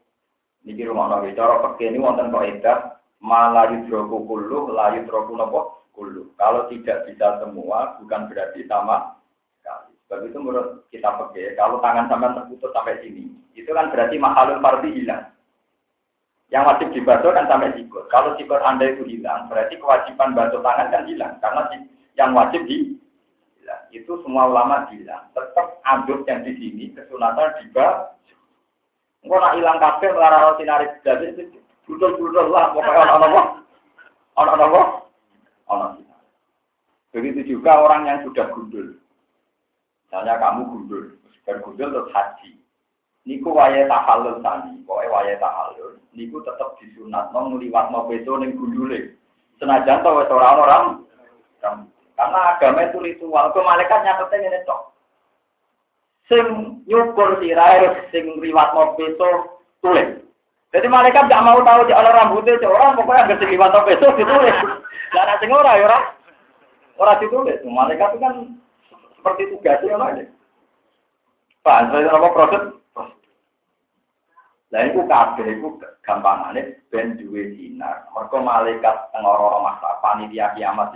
niki 0.65 0.85
rumah 0.85 1.09
nabi 1.09 1.33
cara 1.33 1.61
pakai 1.61 1.89
ini 1.89 1.97
wonten 2.01 2.29
kok 2.29 2.45
edah 2.45 3.00
malah 3.21 3.69
yudroku 3.69 4.25
kulu, 4.25 4.73
layu 4.73 5.05
yudroku 5.05 5.37
nopo 5.37 5.85
kulu. 5.93 6.33
Kalau 6.35 6.65
tidak 6.67 7.05
bisa 7.05 7.37
semua, 7.39 7.95
bukan 8.01 8.27
berarti 8.27 8.65
sama 8.65 9.15
sekali. 9.61 9.93
Sebab 10.09 10.19
itu 10.27 10.37
menurut 10.41 10.67
kita 10.89 11.07
pakai, 11.07 11.53
kalau 11.55 11.77
tangan 11.79 12.09
sampai 12.09 12.33
terputus 12.35 12.73
sampai 12.73 12.99
sini, 13.05 13.29
itu 13.53 13.69
kan 13.71 13.93
berarti 13.93 14.17
mahalul 14.17 14.59
fardi 14.59 14.89
hilang. 14.91 15.29
Yang 16.51 16.67
wajib 16.67 16.87
dibasuh 16.91 17.31
kan 17.31 17.47
sampai 17.47 17.71
sikut. 17.79 18.11
Kalau 18.11 18.35
sikut 18.35 18.59
Anda 18.59 18.91
itu 18.91 19.07
hilang, 19.07 19.47
berarti 19.47 19.79
kewajiban 19.79 20.35
basuh 20.35 20.59
tangan 20.59 20.91
kan 20.91 21.07
hilang. 21.07 21.39
Karena 21.39 21.63
yang 22.19 22.35
wajib 22.35 22.67
di 22.67 22.99
hilang. 23.55 23.83
Itu 23.95 24.19
semua 24.19 24.51
ulama 24.51 24.83
bilang. 24.91 25.31
Tetap 25.31 25.79
aduk 25.87 26.27
yang 26.27 26.43
di 26.43 26.51
sini, 26.59 26.91
kesunatan 26.91 27.55
dibasuh. 27.63 28.19
Enggak 29.23 29.53
hilang 29.55 29.77
kafe 29.79 30.11
melarang 30.11 30.57
sinari 30.57 30.91
jadi 31.05 31.60
Budul-budul 31.91 32.55
lah, 32.55 32.71
pokoknya 32.71 33.03
orang-orang. 33.03 33.47
Orang-orang. 34.39 34.87
Orang 35.67 35.91
Begitu 37.11 37.59
juga 37.59 37.83
orang 37.83 38.07
yang 38.07 38.23
sudah 38.23 38.47
gundul. 38.55 38.95
Misalnya 40.07 40.39
kamu 40.39 40.63
gundul, 40.71 41.03
bergundul 41.43 41.91
terus 41.91 42.11
haji. 42.15 42.55
Niku 43.27 43.51
waya 43.51 43.83
tahalul 43.91 44.39
tani, 44.39 44.79
pokoknya 44.87 45.11
waya 45.11 45.35
tahalul. 45.35 45.99
Niku 46.15 46.39
tetap 46.47 46.79
disunat, 46.79 47.35
no 47.35 47.51
ngeliwat 47.51 47.91
no 47.91 48.07
beto 48.07 48.39
neng 48.39 48.55
gundule. 48.55 49.11
Senajan 49.59 50.01
tau 50.07 50.23
orang-orang. 50.23 51.03
Karena 52.15 52.39
agama 52.55 52.87
itu 52.87 52.97
ritual. 53.03 53.51
Ke 53.51 53.59
malaikat 53.59 53.99
nyatetnya 54.07 54.47
ini 54.47 54.59
tok. 54.63 54.95
Sing 56.31 56.45
nyukur 56.87 57.43
sirai, 57.43 58.07
sing 58.15 58.39
liwat 58.39 58.71
no 58.71 58.95
beto 58.95 59.59
tulis. 59.83 60.20
Jadi 60.71 60.87
malaikat 60.87 61.27
gak 61.27 61.43
mau 61.43 61.59
tahu 61.67 61.83
di 61.83 61.93
ala 61.93 62.15
rambutnya 62.15 62.55
orang 62.63 62.95
pokoknya 62.95 63.27
nggak 63.27 63.39
segi 63.43 63.59
atau 63.59 63.83
besok 63.83 64.15
ditulis. 64.15 64.55
Gak 65.11 65.23
ada 65.27 65.35
sing 65.43 65.51
ora 65.51 65.75
ya 65.75 65.83
orang 65.91 66.05
orang 66.95 67.19
ditulis. 67.19 67.59
Malaikat 67.67 68.15
itu 68.15 68.19
kan 68.23 68.35
seperti 69.19 69.41
tugasnya 69.51 69.99
lah 69.99 70.09
deh. 70.15 70.27
Pak, 71.61 71.93
saya 71.93 72.09
apa 72.09 72.27
proses? 72.31 72.63
Lah 74.71 74.81
itu 74.87 75.03
kabeh 75.03 75.47
itu 75.51 75.67
gampangane 76.07 76.79
ben 76.87 77.19
duwe 77.19 77.51
sinar. 77.59 78.07
Mergo 78.15 78.39
malaikat 78.39 79.11
teng 79.11 79.27
ora 79.27 79.59
masa 79.59 79.99
panitia 79.99 80.55
kiamat 80.55 80.95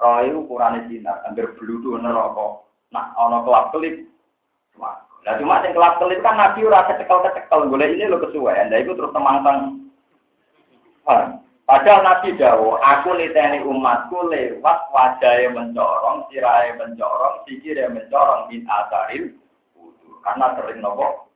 roh 0.00 0.24
itu 0.24 0.38
ukurane 0.46 0.86
sinar, 0.88 1.20
angger 1.28 1.52
bludhu 1.58 1.98
neraka. 2.00 2.64
Nah, 2.94 3.12
ana 3.18 3.44
kelap-kelip. 3.44 4.08
Wah, 4.80 4.96
Nah 5.20 5.36
cuma 5.36 5.60
yang 5.60 5.76
kelap 5.76 6.00
kelip 6.00 6.24
kan 6.24 6.36
nabi 6.40 6.64
ora 6.64 6.88
kecekel 6.88 7.20
kecekel 7.28 7.68
boleh 7.68 7.92
ini 7.92 8.08
lo 8.08 8.16
kesuwen. 8.20 8.72
Nah 8.72 8.78
itu 8.80 8.96
terus 8.96 9.12
temangtang. 9.12 9.80
Padahal 11.70 12.02
Nabi 12.02 12.34
Dawo, 12.34 12.82
aku 12.82 13.14
niteni 13.14 13.62
umatku 13.62 14.26
lewat 14.26 14.90
wajahnya 14.90 15.54
mencorong, 15.54 16.26
sirai 16.26 16.74
mencorong, 16.74 17.46
sikirnya 17.46 17.86
mencorong, 17.86 18.50
bin 18.50 18.66
asaril, 18.66 19.30
karena 20.26 20.50
sering 20.58 20.82
nopo. 20.82 21.30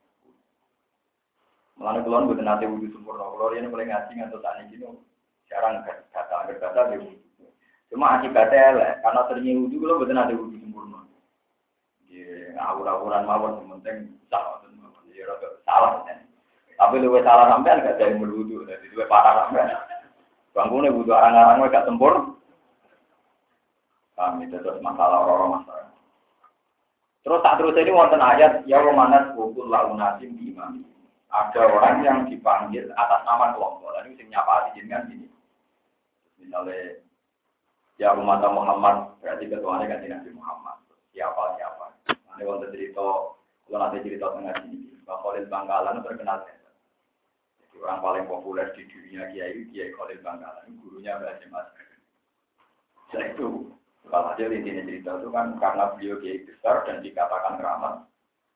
Mulane 1.79 2.03
kulon 2.03 2.27
buat 2.27 2.43
nanti 2.43 2.67
wudhu 2.67 2.91
sempurna, 2.91 3.31
kulon 3.31 3.63
ini 3.63 3.71
mulai 3.71 3.87
ngaji 3.87 4.11
ngantuk 4.11 4.43
tani 4.43 4.67
gini, 4.67 4.91
jarang 5.47 5.87
kata, 5.87 6.51
kata 6.51 6.83
dia 6.91 7.15
Cuma 7.87 8.19
akibatnya 8.19 8.75
lah, 8.75 8.91
karena 9.07 9.21
seringnya 9.31 9.55
wudhu 9.55 9.79
kulon 9.79 9.99
buat 10.03 10.11
nanti 10.11 10.35
wudhu 10.35 10.59
sempurna. 10.59 10.99
Ya, 12.15 12.55
awur-awuran 12.63 13.27
mawon 13.27 13.67
penting 13.75 14.15
salah 14.31 14.63
ya 15.11 15.27
salah 15.67 16.07
tapi 16.75 16.99
lu 16.99 17.19
salah 17.23 17.51
sampean 17.51 17.83
gak 17.83 17.99
jadi 17.99 18.15
meluduk 18.15 18.67
jadi 18.67 18.83
lu 18.91 19.03
parah 19.07 19.47
sampean. 19.47 19.71
Bangunnya 20.55 20.95
butuh 20.95 21.15
arang-arang 21.15 21.67
gak 21.71 21.87
tempur. 21.87 22.39
Kami 24.15 24.47
terus 24.47 24.79
masalah 24.79 25.27
orang-orang 25.27 25.59
masalah. 25.59 25.91
Terus 27.23 27.43
tak 27.43 27.55
terus 27.59 27.75
ini 27.79 27.91
wonten 27.91 28.23
ayat 28.23 28.63
ya 28.63 28.79
romanas 28.79 29.35
bukul 29.35 29.67
di 30.19 30.27
imam 30.55 30.87
ada 31.27 31.61
orang 31.67 31.95
yang 31.99 32.17
dipanggil 32.31 32.87
atas 32.95 33.21
nama 33.27 33.51
kelompok. 33.51 33.91
Dan 33.91 34.15
ini 34.15 34.31
nyapa 34.31 34.71
jenengan 34.71 35.11
gini. 35.11 35.27
Misalnya 36.39 36.95
ya 37.99 38.15
umat 38.15 38.43
Muhammad 38.47 39.19
berarti 39.19 39.51
ketuanya 39.51 39.91
kan 39.91 39.99
Nabi 39.99 40.31
Muhammad. 40.31 40.75
Siapa 41.11 41.59
siapa 41.59 41.84
ini 42.35 42.43
wonten 42.43 42.71
cerita 42.75 43.35
kalau 43.65 43.81
nanti 43.81 44.05
cerita 44.05 44.29
tengah 44.29 44.55
sini, 44.61 44.93
Mbak 45.03 45.17
Khalil 45.25 45.45
Bangkalan 45.49 46.05
terkenal 46.05 46.45
Jadi 46.45 47.75
orang 47.81 47.99
paling 48.05 48.25
populer 48.29 48.69
di 48.77 48.85
dunia 48.85 49.25
Kiai, 49.33 49.65
Kiai 49.73 49.89
Khalil 49.89 50.21
Bangkalan, 50.21 50.77
gurunya 50.85 51.17
Mbak 51.17 51.49
Mas. 51.49 51.65
Setelah 53.09 53.27
itu, 53.33 53.73
kalau 54.05 54.37
aja 54.37 54.45
intinya 54.45 54.85
cerita 54.85 55.11
itu 55.17 55.29
kan 55.33 55.57
karena 55.57 55.97
beliau 55.97 56.21
Kiai 56.21 56.45
besar 56.45 56.85
dan 56.85 57.01
dikatakan 57.01 57.57
keramat. 57.57 58.05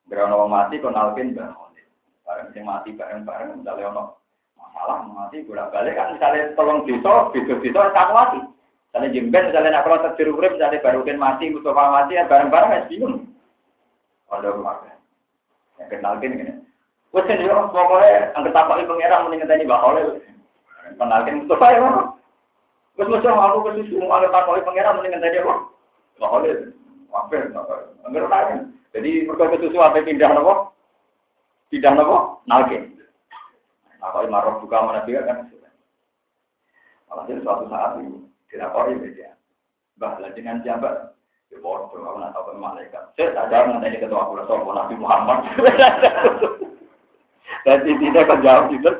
Berana 0.06 0.38
orang 0.38 0.54
mati, 0.54 0.78
kenalkin 0.78 1.34
Mbak 1.34 1.58
Khalil. 1.58 1.88
Barang 2.22 2.48
yang 2.54 2.66
mati 2.70 2.90
bareng-bareng, 2.94 3.50
misalnya 3.66 3.90
orang 3.90 4.10
masalah 4.54 4.98
mati 5.10 5.42
bolak 5.50 5.74
balik 5.74 5.98
kan 5.98 6.14
misalnya 6.14 6.54
tolong 6.54 6.86
desa, 6.86 7.34
desa-desa 7.34 7.90
tak 7.98 8.14
mati. 8.14 8.40
Misalnya 8.90 9.14
jemben, 9.14 9.50
misalnya 9.50 9.70
nak 9.74 9.84
kalau 9.90 9.98
terjeruh 10.06 10.38
misalnya 10.38 10.86
baru 10.86 11.02
mati, 11.18 11.50
Mustafa 11.50 11.84
mati, 11.90 12.14
ya 12.14 12.30
bareng-bareng 12.30 12.70
ya 12.78 12.82
bingung. 12.86 13.29
Ada 14.30 14.54
rumah. 14.54 14.86
Yang 15.82 15.90
kenal 15.90 16.14
gini 16.22 16.36
gini. 16.40 16.54
Wes 17.10 17.26
kan 17.26 17.42
yo 17.42 17.74
pokoknya 17.74 18.38
angkat 18.38 18.54
tapak 18.54 18.86
pangeran 18.86 19.26
mending 19.26 19.40
ngenteni 19.42 19.66
Mbak 19.66 19.82
Khalil. 19.82 20.08
Kenalkin 21.02 21.38
Mustafa 21.42 21.68
ya. 21.74 21.90
Wes 23.00 23.08
mesti 23.10 23.28
aku 23.28 23.58
ke 23.66 23.72
susu 23.82 24.06
angkat 24.06 24.30
tapak 24.30 24.62
pangeran 24.62 24.94
mending 25.02 25.12
ngenteni 25.18 25.42
apa? 25.42 25.56
Mbak 26.22 26.30
Khalil. 26.30 26.58
Apa? 27.10 27.36
Angger 28.06 28.26
ora. 28.30 28.40
Jadi 28.94 29.10
ke 29.26 29.56
susu 29.58 29.78
apa 29.82 30.06
pindah 30.06 30.30
napa? 30.30 30.54
Pindah 31.74 31.94
napa? 31.98 32.18
Nalke. 32.46 32.78
Nah, 34.00 34.16
kalau 34.16 34.32
marah 34.32 34.56
buka 34.64 34.80
mana 34.80 35.04
juga 35.04 35.28
kan 35.28 35.52
Malah 37.10 37.26
suatu 37.26 37.66
saat 37.74 37.98
itu 38.06 38.22
dilapori 38.54 39.02
beda. 39.02 39.34
Bah, 39.98 40.22
dengan 40.38 40.62
siapa? 40.62 41.18
Ya 41.50 41.58
bodoh, 41.66 41.90
aku 41.90 42.18
nak 42.22 42.34
tahu 42.38 42.54
malaikat. 42.62 43.10
Saya 43.18 43.34
tak 43.34 43.50
ada 43.50 43.82
nanti 43.82 43.98
ketua 43.98 44.30
sopo 44.46 44.70
Nabi 44.70 44.96
Muhammad. 45.02 45.50
Dan 47.66 47.82
tidak 47.86 48.26
akan 48.30 48.46
jawab 48.46 48.66
itu. 48.70 48.92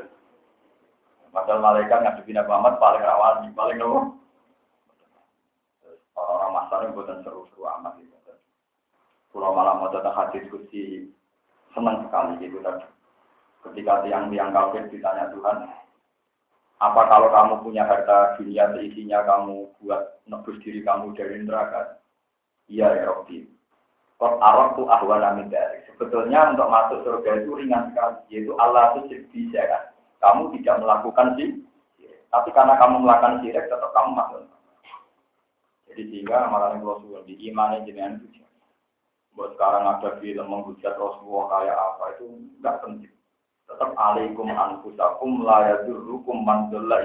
Padahal 1.30 1.62
malaikat 1.62 2.02
ngadepi 2.02 2.34
Nabi 2.34 2.50
Muhammad 2.50 2.74
paling 2.82 3.02
rawan, 3.06 3.54
paling 3.54 3.78
nopo. 3.78 3.98
Orang-orang 6.18 6.52
masar 6.52 6.78
yang 6.84 6.94
bukan 6.98 7.22
seru-seru 7.22 7.62
amat 7.78 7.94
gitu. 8.02 8.34
Pulau 9.30 9.54
malam 9.54 9.78
mau 9.78 9.94
datang 9.94 10.18
hadis 10.18 10.42
kursi 10.50 11.06
senang 11.70 12.02
sekali 12.02 12.34
gitu 12.42 12.58
tadi. 12.66 12.82
Ketika 13.62 14.02
tiang-tiang 14.02 14.50
kafir 14.50 14.90
ditanya 14.90 15.30
Tuhan, 15.30 15.70
apa 16.80 17.02
kalau 17.12 17.28
kamu 17.28 17.54
punya 17.62 17.84
harta 17.84 18.40
dunia 18.40 18.72
seisinya 18.72 19.20
kamu 19.22 19.68
buat 19.84 20.24
nebus 20.26 20.56
diri 20.64 20.80
kamu 20.80 21.12
dari 21.12 21.44
neraka? 21.44 21.99
Iya 22.70 22.86
ya 23.02 23.10
Robi. 23.10 23.50
Kok 24.22 24.38
arok 24.38 24.68
tuh 24.78 24.86
ahwana 24.86 25.34
min. 25.34 25.50
Sebetulnya 25.90 26.54
untuk 26.54 26.70
masuk 26.70 27.02
surga 27.02 27.42
itu 27.42 27.50
ringan 27.58 27.90
sekali. 27.90 28.16
Yaitu 28.30 28.54
Allah 28.62 28.94
itu 28.94 29.26
bisa 29.34 29.58
kan. 29.66 29.82
Kamu 30.22 30.54
tidak 30.54 30.78
melakukan 30.78 31.34
sih. 31.34 31.58
Tapi 32.30 32.48
karena 32.54 32.78
kamu 32.78 33.02
melakukan 33.02 33.42
sirik 33.42 33.66
tetap 33.66 33.90
kamu 33.90 34.10
masuk. 34.14 34.46
Jadi 35.90 36.02
sehingga 36.14 36.46
malah 36.46 36.78
yang 36.78 36.86
Rasul 36.86 37.26
di 37.26 37.34
iman 37.50 37.82
jenengan 37.82 38.22
itu. 38.22 38.38
Buat 39.34 39.58
sekarang 39.58 39.84
ada 39.86 40.10
film 40.22 40.46
menghujat 40.46 40.94
Rasulullah 40.94 41.46
kayak 41.50 41.76
apa 41.78 42.04
itu 42.14 42.24
nggak 42.62 42.78
penting. 42.86 43.14
Tetap 43.66 43.90
alaikum 43.98 44.46
anfusakum 44.50 45.42
la 45.42 45.74
yadurrukum 45.74 46.46
man 46.46 46.70
dhalla 46.70 47.02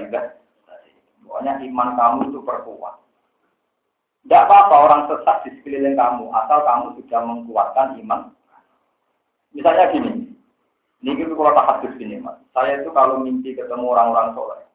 Pokoknya 1.26 1.58
iman 1.58 1.88
kamu 1.98 2.18
itu 2.30 2.38
perkuat. 2.46 3.05
Tidak 4.26 4.42
apa-apa 4.42 4.74
orang 4.74 5.02
sesat 5.06 5.46
di 5.46 5.54
sekeliling 5.54 5.94
kamu, 5.94 6.26
asal 6.34 6.58
kamu 6.66 6.98
sudah 6.98 7.20
menguatkan 7.22 7.94
iman. 8.02 8.34
Misalnya 9.54 9.94
gini, 9.94 10.34
ini 11.06 11.14
itu 11.14 11.30
kalau 11.38 11.54
tak 11.54 11.78
hadis 11.78 11.94
gini 11.94 12.18
mas, 12.18 12.34
saya 12.50 12.82
itu 12.82 12.90
kalau 12.90 13.22
mimpi 13.22 13.54
ketemu 13.54 13.86
orang-orang 13.86 14.34
soleh, 14.34 14.66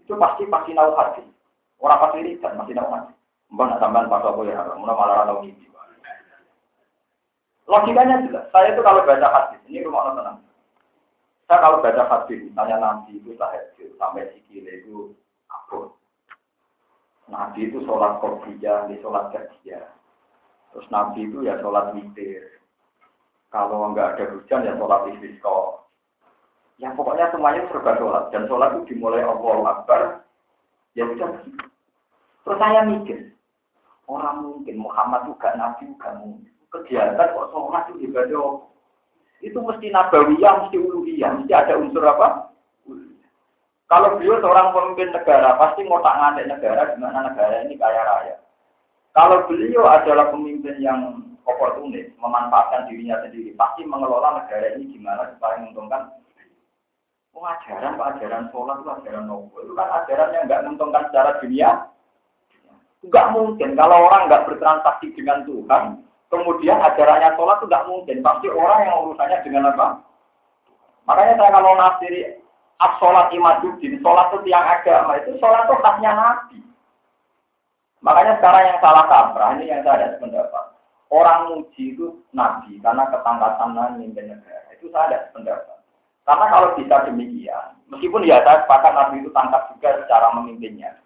itu 0.00 0.16
pasti 0.16 0.48
pasti 0.48 0.72
nahu 0.72 0.96
hadis. 0.96 1.28
Orang 1.76 2.00
pasti 2.08 2.24
riset, 2.24 2.56
masih 2.56 2.72
nahu 2.72 2.88
hadis. 2.88 3.12
Mbak 3.52 3.76
nak 3.76 3.80
tambahan 3.84 4.08
pas 4.08 4.24
apa 4.24 4.40
ya, 4.48 4.64
mulai 4.80 4.96
malah 4.96 5.28
tahu 5.28 5.44
mimpi. 5.44 5.66
Logikanya 7.66 8.22
jelas, 8.24 8.46
saya 8.54 8.72
itu 8.72 8.80
kalau 8.80 9.02
baca 9.04 9.28
hadis, 9.28 9.60
ini 9.66 9.82
rumah 9.84 10.14
tenang. 10.14 10.38
Saya 11.50 11.58
kalau 11.60 11.84
baca 11.84 12.02
hadis, 12.06 12.38
misalnya 12.46 12.80
nanti 12.80 13.18
itu 13.18 13.34
tahajud 13.34 13.90
sampai 13.98 14.30
sikile 14.32 14.86
itu 14.86 15.12
apa? 15.52 15.92
Nabi 17.26 17.66
itu 17.66 17.82
sholat 17.82 18.22
kopiah, 18.22 18.86
di 18.86 18.96
sholat 19.02 19.34
kerja. 19.34 19.90
Terus 20.70 20.86
Nabi 20.94 21.26
itu 21.26 21.42
ya 21.42 21.58
sholat 21.58 21.90
witir. 21.94 22.62
Kalau 23.50 23.90
nggak 23.90 24.18
ada 24.18 24.24
hujan 24.34 24.66
ya 24.66 24.78
sholat 24.78 25.10
istisqa. 25.14 25.82
Ya 26.76 26.92
pokoknya 26.94 27.32
semuanya 27.34 27.66
serba 27.66 27.98
sholat. 27.98 28.30
Dan 28.30 28.46
sholat 28.46 28.78
itu 28.78 28.94
dimulai 28.94 29.26
Allah 29.26 29.56
Akbar. 29.74 30.00
Ya 30.94 31.08
sudah. 31.10 31.42
Terus 32.46 32.58
saya 32.62 32.86
mikir, 32.86 33.34
orang 34.06 34.46
mungkin 34.46 34.78
Muhammad 34.78 35.26
juga 35.26 35.50
Nabi 35.58 35.90
juga 35.90 36.14
mungkin. 36.22 36.52
Kegiatan 36.70 37.34
kok 37.34 37.50
sholat 37.50 37.90
itu 37.90 38.06
ibadah 38.10 38.66
itu 39.44 39.58
mesti 39.60 39.92
nabawiyah, 39.92 40.66
mesti 40.66 40.76
uluhiyah, 40.80 41.30
mesti 41.36 41.52
ada 41.52 41.76
unsur 41.76 42.00
apa? 42.00 42.55
Kalau 43.86 44.18
beliau 44.18 44.42
seorang 44.42 44.74
pemimpin 44.74 45.14
negara, 45.14 45.54
pasti 45.62 45.86
ngotak 45.86 46.18
ngatik 46.18 46.50
negara, 46.50 46.90
gimana 46.90 47.30
negara 47.30 47.62
ini 47.62 47.78
kaya 47.78 48.02
raya. 48.02 48.36
Kalau 49.14 49.46
beliau 49.46 49.86
adalah 49.86 50.34
pemimpin 50.34 50.74
yang 50.82 51.22
oportunis, 51.46 52.10
memanfaatkan 52.18 52.90
dirinya 52.90 53.22
sendiri, 53.22 53.54
pasti 53.54 53.86
mengelola 53.86 54.42
negara 54.42 54.74
ini 54.74 54.90
gimana 54.90 55.30
supaya 55.30 55.62
menguntungkan. 55.62 56.10
Oh, 57.36 57.44
ajaran 57.46 58.48
sholat 58.50 58.80
itu 58.80 58.90
ajaran 58.90 59.28
nopo. 59.28 59.60
Itu 59.60 59.76
kan 59.76 59.92
ajaran 60.02 60.34
yang 60.34 60.42
nggak 60.48 60.62
menguntungkan 60.66 61.04
secara 61.12 61.36
dunia. 61.38 61.70
Nggak 63.04 63.26
mungkin. 63.36 63.76
Kalau 63.76 64.08
orang 64.08 64.26
nggak 64.26 64.44
bertransaksi 64.48 65.12
dengan 65.12 65.44
Tuhan, 65.44 66.00
kemudian 66.32 66.80
ajarannya 66.80 67.36
sholat 67.36 67.60
itu 67.60 67.68
nggak 67.68 67.86
mungkin. 67.92 68.16
Pasti 68.24 68.46
orang 68.48 68.80
yang 68.88 68.96
urusannya 69.04 69.38
dengan 69.44 69.68
apa? 69.68 70.00
Makanya 71.04 71.34
saya 71.38 71.50
kalau 71.54 71.76
nafsiri 71.76 72.40
As-sholat 72.76 73.32
imaduddin, 73.32 73.96
sholat 74.04 74.28
itu 74.32 74.38
tiang 74.44 74.66
agama, 74.68 75.16
itu 75.16 75.32
sholat 75.40 75.64
itu 75.64 75.74
khasnya 75.80 76.12
Nabi. 76.12 76.60
Makanya 78.04 78.36
sekarang 78.36 78.62
yang 78.68 78.78
salah 78.84 79.04
kaprah, 79.08 79.56
ini 79.56 79.72
yang 79.72 79.80
saya 79.80 79.96
ada 79.96 80.08
sependapat. 80.14 80.64
Orang 81.08 81.48
muji 81.48 81.96
itu 81.96 82.20
Nabi, 82.36 82.76
karena 82.84 83.08
ketangkasan 83.08 83.72
memimpin 83.72 84.28
negara. 84.28 84.68
Itu 84.76 84.92
saya 84.92 85.08
ada 85.08 85.18
sependapat. 85.26 85.78
Karena 86.28 86.46
kalau 86.52 86.68
bisa 86.76 86.96
demikian, 87.08 87.68
meskipun 87.88 88.28
ya 88.28 88.44
saya 88.44 88.62
sepakat 88.66 88.92
Nabi 88.92 89.24
itu 89.24 89.30
tangkap 89.32 89.72
juga 89.72 89.96
secara 90.04 90.36
memimpinnya. 90.36 91.00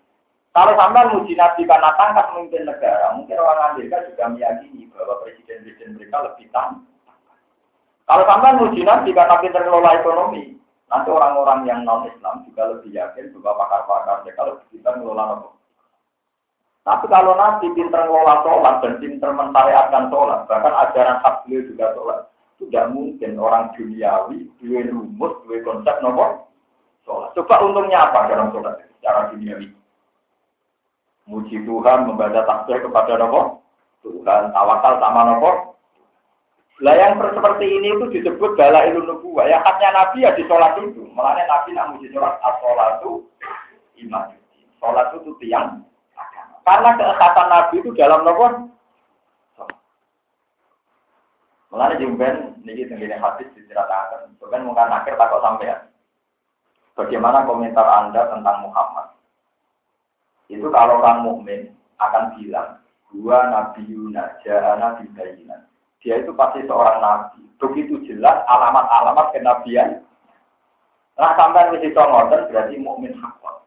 Kalau 0.50 0.74
sampai 0.74 1.08
muji 1.14 1.38
Nabi 1.38 1.62
karena 1.64 1.94
tangkap 1.94 2.34
memimpin 2.34 2.66
negara, 2.66 3.14
mungkin 3.14 3.38
orang 3.38 3.78
Amerika 3.78 4.02
juga 4.10 4.26
meyakini 4.26 4.90
bahwa 4.90 5.22
presiden-presiden 5.22 5.94
mereka 5.94 6.26
lebih 6.26 6.50
tangkap. 6.50 6.82
Kalau 8.10 8.24
sampai 8.26 8.58
muji 8.58 8.82
Nabi 8.82 9.14
karena 9.14 9.38
mengelola 9.38 9.90
ekonomi, 10.02 10.59
Nanti 10.90 11.06
orang-orang 11.06 11.70
yang 11.70 11.86
non-Islam 11.86 12.42
juga 12.50 12.74
lebih 12.74 12.90
yakin 12.90 13.30
bahwa 13.38 13.62
pakar-pakar 13.62 14.26
kalau 14.34 14.58
kita 14.74 14.90
mengelola 14.98 15.38
nopo. 15.38 15.48
Tapi 16.82 17.06
kalau 17.06 17.38
nanti 17.38 17.70
pinter 17.78 18.02
mengelola 18.10 18.42
sholat 18.42 18.74
dan 18.82 18.94
pinter 18.98 19.30
mentariatkan 19.30 20.10
sholat, 20.10 20.50
bahkan 20.50 20.74
ajaran 20.74 21.22
hak 21.22 21.46
beliau 21.46 21.62
juga 21.70 21.86
sholat, 21.94 22.18
tidak 22.58 22.90
mungkin 22.90 23.38
orang 23.38 23.70
duniawi, 23.78 24.50
dua 24.58 24.80
rumus, 24.90 25.32
dua 25.46 25.58
konsep 25.62 25.94
nopo 26.02 26.50
sholat. 27.06 27.30
Coba 27.38 27.54
untungnya 27.62 28.10
apa 28.10 28.26
dalam 28.26 28.50
sholat 28.50 28.82
secara 28.98 29.30
duniawi? 29.30 29.70
Muji 31.30 31.62
Tuhan, 31.62 32.10
membaca 32.10 32.42
takbir 32.42 32.82
kepada 32.82 33.14
nopo 33.14 33.62
Tuhan, 34.02 34.50
tawakal 34.50 34.98
sama 34.98 35.22
nopo 35.30 35.78
lah 36.80 36.96
yang 36.96 37.20
seperti 37.20 37.68
ini 37.68 37.92
itu 37.92 38.08
disebut 38.08 38.56
bala 38.56 38.88
ilmu 38.88 39.04
nubuah. 39.04 39.44
Ya 39.44 39.60
khasnya 39.60 39.92
Nabi 39.92 40.24
ya 40.24 40.32
di 40.32 40.48
sholat 40.48 40.80
itu. 40.80 41.04
Makanya 41.12 41.44
Nabi 41.44 41.76
nak 41.76 41.88
muji 41.92 42.08
sholat 42.08 42.40
as 42.40 42.56
itu 42.96 43.12
iman. 44.08 44.32
Sholat 44.80 45.12
itu 45.12 45.30
tiang 45.44 45.84
Karena 46.64 46.96
keekatan 46.96 47.48
Nabi 47.52 47.74
itu 47.84 47.90
dalam 47.92 48.24
nomor 48.24 48.72
Mulanya 51.70 52.02
jumben 52.02 52.58
niki 52.66 52.88
tenggine 52.88 53.14
hadis 53.14 53.46
diceritakan. 53.54 54.34
Sebenarnya 54.42 54.66
mungkin 54.66 54.90
akhir 54.90 55.14
takut 55.14 55.38
sampean. 55.38 55.86
Bagaimana 56.98 57.46
komentar 57.46 57.86
Anda 57.86 58.26
tentang 58.26 58.66
Muhammad? 58.66 59.14
Itu 60.50 60.66
kalau 60.74 60.98
orang 60.98 61.22
mukmin 61.22 61.70
akan 62.02 62.34
bilang, 62.34 62.82
dua 63.14 63.54
nabi 63.54 63.86
Yuna, 63.86 64.42
jahana 64.42 64.98
bibayinan 64.98 65.69
dia 66.00 66.20
itu 66.20 66.32
pasti 66.32 66.64
seorang 66.64 66.98
nabi. 67.00 67.40
Begitu 67.60 68.00
jelas 68.08 68.40
alamat-alamat 68.48 69.36
kenabian. 69.36 70.00
Nah 71.20 71.36
sampai 71.36 71.76
di 71.76 71.84
situ 71.84 72.00
ngoten 72.00 72.48
berarti 72.48 72.74
mukmin 72.80 73.12
hakon. 73.20 73.60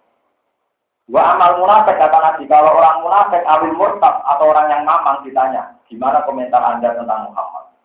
Wa 1.12 1.36
amal 1.36 1.60
munafik 1.60 2.00
kata 2.00 2.16
Nabi, 2.16 2.48
kalau 2.48 2.80
orang 2.80 3.04
munafik 3.04 3.44
awil 3.44 3.76
murtad 3.76 4.24
atau 4.24 4.50
orang 4.50 4.72
yang 4.72 4.88
mamang 4.88 5.20
ditanya, 5.28 5.76
gimana 5.92 6.24
komentar 6.24 6.64
Anda 6.64 6.96
tentang 6.96 7.28
Muhammad? 7.28 7.76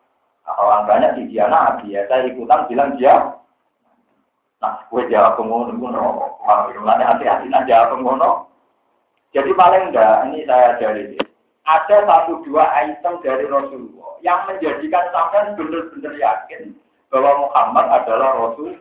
Nah, 0.46 0.54
orang 0.54 0.86
banyak 0.86 1.10
di 1.18 1.34
dia 1.34 1.50
nabi 1.50 1.98
ya, 1.98 2.06
saya 2.06 2.30
ikutan 2.30 2.64
bilang 2.70 2.94
dia 2.96 3.36
Nah, 4.58 4.74
gue 4.90 5.06
jawab 5.06 5.38
pengono, 5.38 5.70
gue 5.70 5.90
rokok. 5.94 6.42
Wah, 6.42 6.66
hati-hati 6.66 7.46
jawab 7.46 7.94
pengono. 7.94 8.50
Jadi 9.30 9.54
paling 9.54 9.94
enggak, 9.94 10.26
ini 10.26 10.42
saya 10.50 10.74
dari 10.82 11.14
ada 11.68 11.96
satu 12.08 12.40
dua 12.48 12.64
item 12.80 13.20
dari 13.20 13.44
Rasulullah 13.44 14.16
yang 14.24 14.48
menjadikan 14.48 15.04
sampai 15.12 15.52
benar-benar 15.52 16.16
yakin 16.16 16.72
bahwa 17.12 17.44
Muhammad 17.44 17.86
adalah 17.92 18.30
Rasul. 18.40 18.80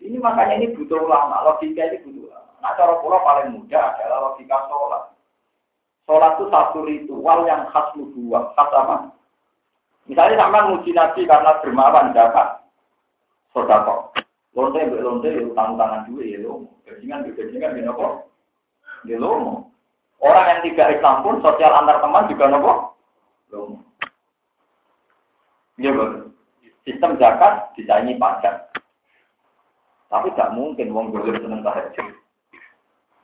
Ini 0.00 0.16
makanya 0.16 0.60
ini 0.60 0.76
butuh 0.76 0.96
ulama, 0.96 1.44
logika 1.44 1.92
ini 1.92 2.00
butuh 2.04 2.32
ulama. 2.32 2.50
Nah, 2.64 2.72
cara 2.76 2.94
pulau 3.04 3.20
paling 3.20 3.52
mudah 3.52 3.84
adalah 3.96 4.32
logika 4.32 4.56
sholat. 4.68 5.04
Sholat 6.08 6.32
itu 6.40 6.44
satu 6.48 6.78
ritual 6.88 7.38
yang 7.44 7.68
khas 7.68 7.92
nubuah, 7.96 8.56
khas 8.56 8.70
apa? 8.72 8.96
Misalnya 10.06 10.40
sama 10.40 10.70
muji 10.72 10.94
Nabi 10.94 11.26
karena 11.26 11.58
dermawan 11.60 12.14
dapat 12.16 12.64
sodako. 13.52 14.14
Lonte, 14.56 14.88
lonte, 14.88 15.28
utang 15.52 15.76
tangan 15.76 16.08
dua 16.08 16.22
ya 16.24 16.40
lo. 16.40 16.64
Gajingan, 16.88 17.28
gajingan, 17.34 17.76
gini 17.76 17.92
kok. 17.92 18.12
Ya. 19.04 19.20
Orang 20.20 20.46
yang 20.48 20.60
tidak 20.64 20.96
Islam 20.96 21.20
pun 21.20 21.44
sosial 21.44 21.72
antar 21.76 22.00
teman 22.00 22.28
juga 22.32 22.44
nopo. 22.48 22.72
Iya 25.76 25.92
betul. 25.92 26.32
Sistem 26.88 27.20
zakat 27.20 27.76
disaingi 27.76 28.16
pajak. 28.16 28.72
Tapi 30.08 30.32
gak 30.38 30.54
mungkin 30.54 30.94
wong 30.94 31.12
dolim 31.12 31.36
seneng 31.36 31.60
tahajud. 31.60 32.06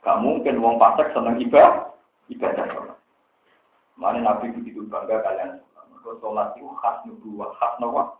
Gak 0.03 0.19
mungkin 0.21 0.61
wong 0.61 0.77
pajak 0.77 1.09
seneng 1.15 1.41
ibadah. 1.41 1.89
Ibadah. 2.29 2.93
Mana 3.97 4.19
Nabi 4.21 4.53
begitu 4.53 4.85
bangga 4.89 5.21
kalian 5.21 5.63
sholat. 6.03 6.19
sholat 6.19 6.47
itu 6.59 6.67
khas 6.81 6.97
nubuah, 7.07 7.49
khas 7.57 7.73
nubuah. 7.79 8.19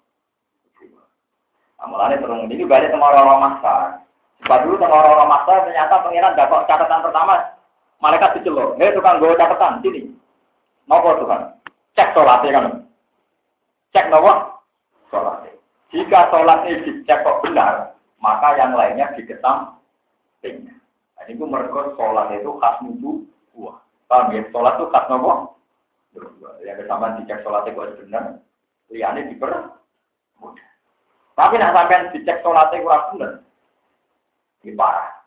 Amalannya 1.83 2.23
terus 2.23 2.47
ini 2.47 2.63
balik 2.63 2.95
sama 2.95 3.11
orang-orang 3.11 3.43
masa. 3.43 3.99
Sebab 4.39 4.59
dulu 4.63 4.75
sama 4.79 5.03
orang-orang 5.03 5.29
masa 5.35 5.53
ternyata 5.67 5.95
pengiran 5.99 6.39
dapat 6.39 6.59
catatan 6.63 7.03
pertama. 7.03 7.35
Malaikat 8.03 8.35
dicelur. 8.35 8.75
Hei 8.75 8.91
tukang 8.91 9.23
gue 9.23 9.39
catatan 9.39 9.79
sini. 9.79 10.11
Nopo 10.91 11.23
Tuhan. 11.23 11.55
Cek 11.95 12.11
sholatnya 12.11 12.51
kan. 12.51 12.65
Cek 13.95 14.11
nopo 14.11 14.59
sholatnya. 15.07 15.55
Jika 15.95 16.27
sholat 16.27 16.67
ini 16.67 16.83
dicek 16.83 17.23
kok 17.23 17.39
benar, 17.39 17.95
maka 18.19 18.59
yang 18.59 18.75
lainnya 18.75 19.15
dikesampingkan. 19.15 20.75
Nah, 21.15 21.23
ini 21.31 21.39
mereka 21.39 21.95
sholat 21.95 22.27
itu 22.35 22.51
khas 22.59 22.75
nubuah. 22.83 23.79
Paham 24.11 24.35
ya? 24.35 24.43
Sholat 24.51 24.75
itu 24.75 24.91
khas 24.91 25.07
nopo 25.07 25.55
yang 26.63 26.75
bersama 26.75 27.15
dicek 27.23 27.39
sholatnya 27.39 27.71
kok 27.71 27.95
benar, 28.03 28.23
liane 28.91 29.31
diper 29.31 29.51
mudah. 30.43 30.69
Tapi 31.39 31.55
nak 31.55 31.71
sampai 31.71 32.11
dicek 32.11 32.43
sholatnya 32.43 32.83
kurang 32.83 33.03
benar, 33.15 33.31
ini 34.61 34.75
parah. 34.75 35.22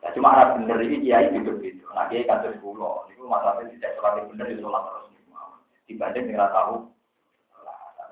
Ya 0.00 0.08
cuma 0.16 0.32
ada 0.32 0.56
bener 0.56 0.80
ini 0.80 1.04
kiai 1.04 1.28
gitu 1.36 1.60
gitu. 1.60 1.84
Nah 1.92 2.08
kiai 2.08 2.24
kan 2.24 2.40
terus 2.40 2.56
pulau, 2.64 3.04
itu 3.12 3.20
masalahnya 3.28 3.68
dicek 3.68 3.92
sholatnya 4.00 4.28
benar 4.32 4.46
itu 4.48 4.64
sholat 4.64 4.82
terus 4.88 5.04
dibanding 5.84 6.24
dengan 6.32 6.48
tahu. 6.54 6.74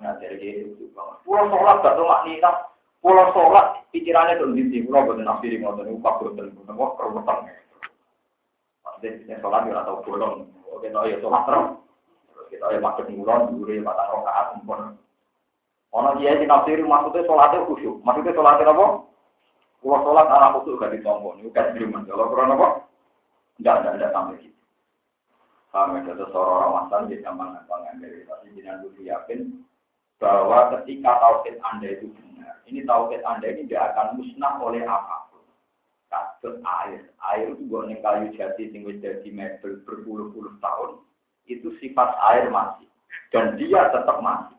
Nah 0.05 0.13
dari 0.21 0.37
itu 0.37 0.93
pulau 1.25 1.49
sholat 1.49 1.81
gak 1.81 1.97
tuh 1.97 2.05
maknina, 2.05 2.51
pulau 3.01 3.33
sholat 3.33 3.67
pikirannya 3.89 4.37
tuh 4.37 4.53
di 4.53 4.69
sini, 4.69 4.85
pulau 4.85 5.09
betul 5.09 5.25
nafsi 5.25 5.57
mau 5.57 5.73
tuh 5.75 5.89
upah 5.89 6.15
betul 6.21 6.53
betul, 6.53 6.75
mau 6.77 6.93
kerumutan. 7.01 7.49
Maksudnya 8.85 9.41
sholat 9.41 9.65
ya 9.65 9.81
atau 9.81 10.05
bolong, 10.05 10.45
oke, 10.69 10.87
no 10.93 11.09
ya 11.09 11.17
sholat 11.25 11.43
terus. 11.49 11.67
Kita 12.49 12.73
ya 12.73 12.81
maksud 12.81 13.13
ngulon, 13.13 13.61
dulu 13.61 13.77
ya 13.77 13.85
patah 13.85 14.09
rokaat, 14.09 14.47
mumpun. 14.57 14.97
Ono 15.93 16.11
dia 16.21 16.37
di 16.37 16.45
nafsiri 16.49 16.85
maksudnya 16.85 17.29
sholatnya 17.29 17.65
khusyuk. 17.65 18.01
Maksudnya 18.05 18.37
sholatnya 18.37 18.73
apa? 18.73 18.87
Kalau 19.79 20.03
sholat 20.03 20.27
anak 20.27 20.53
khusyuk 20.59 20.83
gak 20.83 20.93
ditompon. 20.99 21.39
Itu 21.39 21.51
kan 21.55 21.73
beriman. 21.73 22.05
Kalau 22.05 22.29
kurang 22.29 22.59
apa? 22.59 22.69
Enggak, 23.63 23.75
enggak, 23.83 23.93
enggak 23.95 24.13
sampai 24.15 24.43
gitu. 24.43 24.59
Kami 25.69 26.01
ada 26.01 26.25
seorang 26.33 26.57
orang 26.59 26.73
masan 26.81 27.11
di 27.13 27.17
zaman 27.21 27.53
Abang 27.53 27.85
dari 28.01 28.25
Tapi 28.25 28.57
jangan 28.57 28.83
dulu 28.89 29.01
yakin 29.05 29.41
bahwa 30.19 30.59
ketika 30.75 31.11
tauhid 31.23 31.57
Anda 31.63 31.89
itu 31.95 32.11
benar, 32.11 32.59
ini 32.67 32.83
tauhid 32.83 33.23
Anda 33.23 33.47
ini 33.55 33.69
tidak 33.71 33.95
akan 33.95 34.19
musnah 34.19 34.59
oleh 34.59 34.83
apa 34.83 35.31
pun. 35.31 35.45
Kasus 36.09 36.59
air, 36.65 37.07
air 37.37 37.47
itu 37.55 37.63
buat 37.69 37.87
kayu 37.87 38.33
jati 38.35 38.73
tinggal 38.73 38.97
jadi 38.99 39.29
mebel 39.29 39.85
berpuluh-puluh 39.85 40.57
tahun 40.59 41.05
itu 41.47 41.69
sifat 41.79 42.17
air 42.33 42.49
masih 42.49 42.89
dan 43.31 43.57
dia 43.61 43.93
tetap 43.93 44.19
masih. 44.25 44.57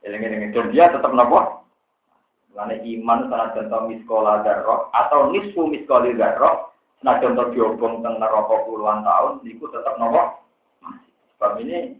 Dan 0.00 0.72
dia 0.72 0.88
tetap 0.88 1.12
nopo. 1.12 1.59
Karena 2.50 2.76
iman 2.76 3.30
karena 3.30 3.54
contoh 3.54 3.80
miskola 3.86 4.42
darroh 4.42 4.90
atau 4.90 5.30
nisfu 5.30 5.70
miskoli 5.70 6.18
darroh, 6.18 6.74
nah 7.06 7.22
contoh 7.22 7.54
diobong 7.54 8.02
teng 8.02 8.18
neraka 8.18 8.66
puluhan 8.66 9.06
tahun, 9.06 9.46
itu 9.46 9.64
tetap 9.70 9.96
nopo. 9.96 10.42
Sebab 11.38 11.62
ini 11.62 11.94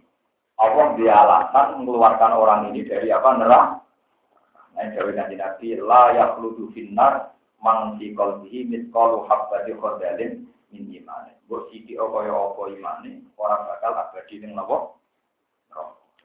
Allah 0.61 0.87
dia 0.99 1.15
alasan 1.17 1.81
mengeluarkan 1.81 2.33
orang 2.37 2.61
ini 2.75 2.85
dari 2.85 3.09
apa 3.09 3.31
neraka. 3.39 3.81
Nah, 4.77 4.87
jawab 4.95 5.13
nanti 5.17 5.35
nabi 5.35 5.77
la 5.81 6.15
yakhludu 6.15 6.71
finnar 6.77 7.35
man 7.61 7.97
fi 7.99 8.13
qalbihi 8.15 8.69
miskalu 8.69 9.25
habbati 9.27 9.73
khardalin 9.77 10.47
min 10.71 10.83
imane. 10.89 11.37
Mbok 11.47 11.71
siki 11.71 11.99
kaya 11.99 12.33
apa 12.33 12.63
imane, 12.71 13.25
ora 13.41 13.57
bakal 13.67 13.93
abadi 13.97 14.41
ning 14.41 14.55
napa? 14.55 14.95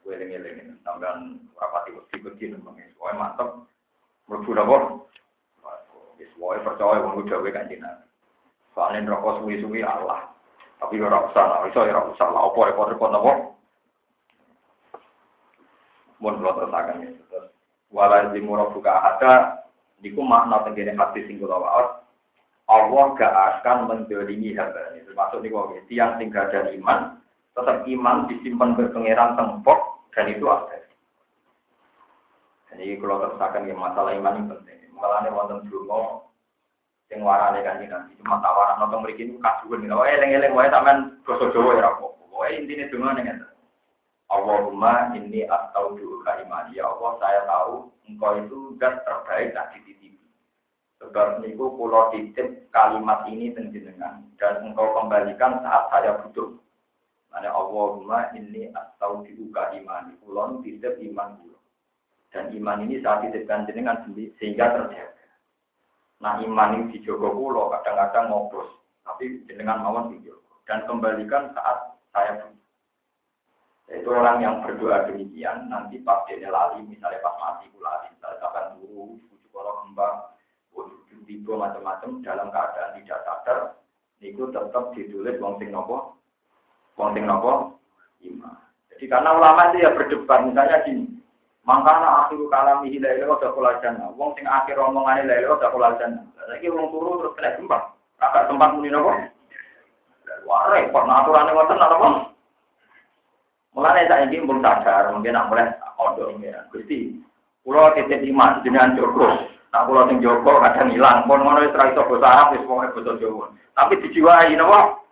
Kowe 0.06 0.14
eling-eling 0.14 0.78
sampean 0.86 1.42
ora 1.58 1.68
pati 1.74 1.90
wedi-wedi 1.98 2.54
nang 2.54 2.78
kowe 2.96 3.12
mantep. 3.18 3.50
Mlebu 4.26 4.52
napa? 4.58 4.78
Wis 6.18 6.32
wae 6.42 6.60
percaya 6.66 7.04
wong 7.06 7.26
dhewe 7.30 7.50
kanjeng 7.54 7.82
Nabi. 7.82 8.06
Soalnya 8.74 9.06
neraka 9.06 9.40
suwi-suwi 9.40 9.86
Allah. 9.86 10.34
Tapi 10.82 11.00
ora 11.00 11.32
usah 11.32 11.46
lah, 11.48 11.60
iso 11.72 11.80
ora 11.80 12.12
usah 12.12 12.28
lah, 12.28 12.42
apa 12.52 12.60
repot-repot 12.68 13.10
napa? 13.14 13.32
Mun 16.20 16.40
kula 16.42 16.58
terusaken 16.58 17.06
ya. 17.06 17.10
Terus 17.32 17.46
wala 17.94 18.34
zimura 18.34 18.68
buka 18.74 18.92
ada 18.92 19.64
niku 20.04 20.20
makna 20.26 20.66
tenggene 20.68 20.98
hati 20.98 21.24
sing 21.30 21.40
kula 21.40 21.56
waos 21.62 22.06
Allah 22.66 23.14
gak 23.14 23.34
akan 23.62 23.86
mendolimi 23.86 24.58
hamba 24.58 24.90
ini. 24.94 25.06
Termasuk 25.06 25.46
nih 25.46 25.54
kok 25.54 25.70
tiang 25.86 26.18
tinggal 26.18 26.50
iman, 26.50 27.22
tetap 27.54 27.86
iman 27.86 28.26
disimpan 28.26 28.74
berpengeran 28.74 29.38
tempok 29.38 30.10
dan 30.18 30.34
itu 30.34 30.50
ada. 30.50 30.85
Jadi 32.76 33.00
kalau 33.00 33.24
terusakan 33.24 33.72
ya 33.72 33.76
masalah 33.76 34.12
iman 34.20 34.36
ini 34.44 34.52
penting. 34.52 34.78
Nih 34.96 35.32
wonten 35.32 35.64
yang 37.14 37.22
warane 37.22 37.62
kan 37.62 37.78
nanti 37.78 38.18
cuma 38.18 38.42
tawaran 38.42 38.82
nonton 38.82 39.06
mereka 39.06 39.22
ini. 39.24 39.38
Oh 39.94 40.04
eleng 40.04 40.32
eleng 40.36 40.58
wae 40.58 40.68
sampean 40.74 41.22
gosok 41.22 41.54
jowo 41.54 41.78
ya 41.78 41.86
rapo. 41.86 42.18
Oh 42.34 42.44
intinya 42.50 42.90
dungo 42.90 43.10
nih 43.14 43.24
kan. 43.30 43.38
Allahumma 44.26 45.14
atau 45.14 45.94
dulu 45.94 46.26
iman 46.26 46.66
ya 46.74 46.84
Allah 46.90 47.12
saya 47.22 47.40
tahu 47.46 47.94
engkau 48.10 48.32
itu 48.42 48.58
zat 48.82 49.06
terbaik 49.06 49.54
tak 49.54 49.78
di 49.86 50.18
Sebab 51.00 51.46
niku 51.46 51.78
pulau 51.78 52.10
titip 52.10 52.72
kalimat 52.74 53.30
ini 53.30 53.54
tenjenengan 53.54 54.26
dan 54.42 54.66
engkau 54.66 54.98
kembalikan 54.98 55.62
saat 55.62 55.88
saya 55.94 56.18
butuh. 56.26 56.58
Mana 57.30 57.54
Allahumma 57.54 58.34
atau 58.34 59.22
dibuka 59.22 59.70
iman. 59.78 60.18
Pulau 60.26 60.60
titip 60.66 60.98
iman 60.98 61.38
dulu. 61.38 61.55
Dan 62.36 62.52
iman 62.52 62.84
ini 62.84 63.00
saat 63.00 63.24
titipkan 63.24 63.64
jenengan 63.64 64.04
sehingga 64.36 64.76
terjaga. 64.76 65.24
Nah 66.20 66.44
iman 66.44 66.76
ini 66.76 67.00
dijogo 67.00 67.32
pulau 67.32 67.72
kadang-kadang 67.72 68.28
ngobos. 68.28 68.68
Tapi 69.08 69.48
jenengan 69.48 69.80
mawon 69.80 70.12
dijogo. 70.12 70.60
Dan 70.68 70.84
kembalikan 70.84 71.56
saat 71.56 71.96
saya. 72.12 72.52
Itu 73.88 74.12
orang 74.12 74.42
yang 74.42 74.56
berdoa 74.66 75.08
demikian, 75.08 75.70
nanti 75.70 76.02
pas 76.02 76.26
dia 76.26 76.50
lali, 76.50 76.82
misalnya 76.90 77.22
pas 77.22 77.38
mati 77.38 77.70
pula, 77.70 78.02
misalnya 78.10 78.42
kapan 78.42 78.82
dulu, 78.82 79.14
bujuk 79.30 79.54
orang 79.54 79.78
kembang, 79.86 80.18
tiba 81.26 81.54
macam-macam 81.58 82.22
dalam 82.22 82.48
keadaan 82.54 82.96
tidak 83.02 83.20
sadar 83.26 83.60
itu 84.22 84.44
tetap 84.50 84.84
ditulis 84.94 85.38
wong 85.42 85.60
nopo 85.70 86.18
wong 86.96 87.10
nopo 87.22 87.78
iman 88.26 88.56
jadi 88.96 89.06
karena 89.12 89.30
ulama 89.36 89.70
itu 89.70 89.84
ya 89.84 89.92
berdebat 89.92 90.40
misalnya 90.48 90.86
gini 90.86 91.06
makanya 91.66 92.30
akhir 92.30 92.40
kalami 92.48 92.96
la 93.02 93.10
ilaha 93.18 93.36
udah 93.42 93.52
kula 93.58 93.72
jannah 93.82 94.10
wong 94.16 94.32
sing 94.38 94.46
akhir 94.46 94.78
omongane 94.78 95.26
la 95.26 95.36
ilaha 95.42 95.58
udah 95.58 95.70
kula 95.74 95.90
jannah 95.98 96.24
lagi 96.46 96.70
wong 96.70 96.88
turu 96.94 97.20
terus 97.20 97.34
kena 97.36 97.58
gempa 97.58 97.78
agak 98.22 98.48
tempat 98.48 98.70
muni 98.78 98.94
nopo 98.94 99.12
wah 100.46 100.70
repot 100.70 101.04
nah 101.10 101.26
aturane 101.26 101.52
ngoten 101.52 101.78
napa 101.82 102.10
Mulane 103.76 104.08
ini 104.08 104.40
belum 104.40 104.64
sadar, 104.64 105.12
mungkin 105.12 105.36
nak 105.36 105.52
mulai 105.52 105.68
kodok 106.00 106.40
ya. 106.40 106.64
Gusti, 106.72 107.20
pulau 107.60 107.92
titip 107.92 108.24
iman 108.24 108.64
dengan 108.64 108.96
cukup. 108.96 109.52
Nah, 109.76 109.84
kalau 109.84 110.08
sing 110.08 110.24
Joko 110.24 110.64
kadang 110.64 110.96
hilang, 110.96 111.28
pun 111.28 111.44
ngono 111.44 111.60
wis 111.60 111.76
ra 111.76 111.92
iso 111.92 112.08
basa 112.08 112.24
Arab 112.24 112.56
wis 112.56 112.64
pokoke 112.64 112.96
basa 112.96 113.20
Jawa. 113.20 113.52
Tapi 113.76 114.00
dijiwai 114.00 114.56
napa? 114.56 115.04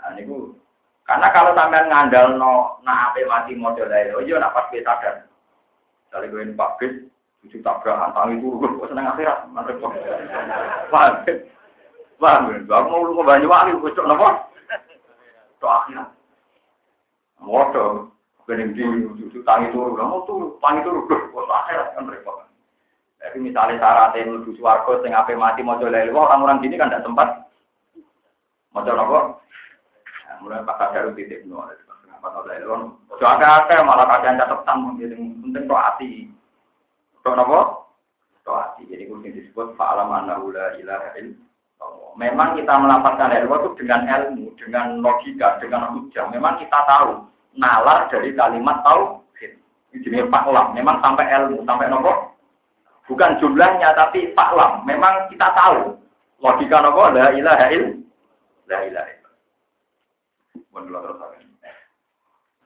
Nah 0.00 0.10
niku 0.16 0.56
karena 1.04 1.28
kalau 1.36 1.52
sampean 1.52 1.92
ngandal 1.92 2.40
no 2.40 2.80
nak 2.80 3.12
ape 3.12 3.28
mati 3.28 3.52
model 3.52 3.92
ae, 3.92 4.16
oh 4.16 4.24
iya 4.24 4.40
nak 4.40 4.56
pas 4.56 4.72
sadar. 4.72 5.28
Dari 6.12 6.28
gue 6.28 6.44
ini 6.44 6.52
pabrik, 6.52 7.08
tujuh 7.40 7.64
tabrakan 7.64 8.12
tangi 8.12 8.44
turu, 8.44 8.60
kok 8.60 8.92
seneng 8.92 9.08
akhirat, 9.08 9.48
mantep 9.48 9.80
kok. 9.80 9.96
Paham? 10.92 11.24
Paham? 12.20 12.68
Aku 12.68 12.86
mau 12.92 13.00
lu 13.08 13.16
ke 13.16 13.24
Banyuwangi, 13.24 13.80
gue 13.80 13.96
cok 13.96 14.06
napa? 14.06 14.28
Cok 15.56 15.72
akhirat. 15.72 16.08
Motor, 17.40 18.12
bening 18.44 18.76
di 18.76 18.84
tujuh 19.24 19.40
tangi 19.48 19.72
turu, 19.72 19.96
kamu 19.96 20.20
tuh 20.28 20.60
tangi 20.60 20.84
turu, 20.84 21.08
kok 21.08 21.48
akhirat 21.48 21.96
kan 21.96 22.12
repot. 22.12 22.44
Tapi 23.22 23.38
misalnya 23.38 23.80
syaratnya 23.80 24.28
menuju 24.28 24.58
suarga, 24.60 25.00
sing 25.00 25.16
ape 25.16 25.32
mati 25.32 25.64
mau 25.64 25.80
jual 25.80 25.94
orang-orang 25.94 26.60
gini 26.60 26.74
kan 26.76 26.90
tidak 26.90 27.06
sempat 27.06 27.28
mau 28.74 28.84
jual 28.84 28.98
apa? 28.98 29.40
Mulai 30.42 30.66
pakai 30.66 30.90
daru 30.92 31.14
titik 31.14 31.46
nol, 31.46 31.70
apa 32.22 32.38
lelewah. 32.46 32.94
Ojo 33.10 33.24
ada 33.26 33.82
malah 33.82 34.06
kalian 34.06 34.38
catatan 34.38 34.76
mungkin 34.78 35.42
penting 35.42 35.66
kok 35.66 35.82
hati. 35.82 36.30
Kok 37.26 37.34
apa? 37.34 37.60
Kok 38.46 38.58
hati. 38.58 38.82
Jadi 38.86 39.10
kudu 39.10 39.26
disebut 39.26 39.74
fa'alam 39.74 40.10
annahu 40.10 40.54
la 40.54 40.78
ilaha 40.78 41.18
Memang 42.14 42.54
kita 42.54 42.78
melapatkan 42.78 43.34
ilmu 43.42 43.56
itu 43.58 43.70
dengan 43.82 44.06
ilmu, 44.06 44.54
dengan 44.54 45.02
logika, 45.02 45.58
dengan 45.58 45.96
hujah. 45.96 46.30
Memang 46.30 46.60
kita 46.62 46.78
tahu 46.86 47.26
nalar 47.58 48.06
dari 48.12 48.30
kalimat 48.36 48.84
tahu. 48.86 49.18
Ini 49.92 50.24
faklam. 50.30 50.72
Memang 50.78 51.02
sampai 51.04 51.26
ilmu, 51.28 51.68
sampai 51.68 51.90
nopo 51.90 52.32
Bukan 53.10 53.36
jumlahnya, 53.42 53.92
tapi 53.98 54.30
faklam. 54.32 54.86
Memang 54.86 55.26
kita 55.32 55.50
tahu. 55.56 55.98
Logika 56.38 56.84
nopo, 56.84 57.10
la 57.10 57.34
ilaha 57.34 57.66
il. 57.74 58.06
La 58.70 58.78
ilaha 58.86 59.10
il. 59.10 59.22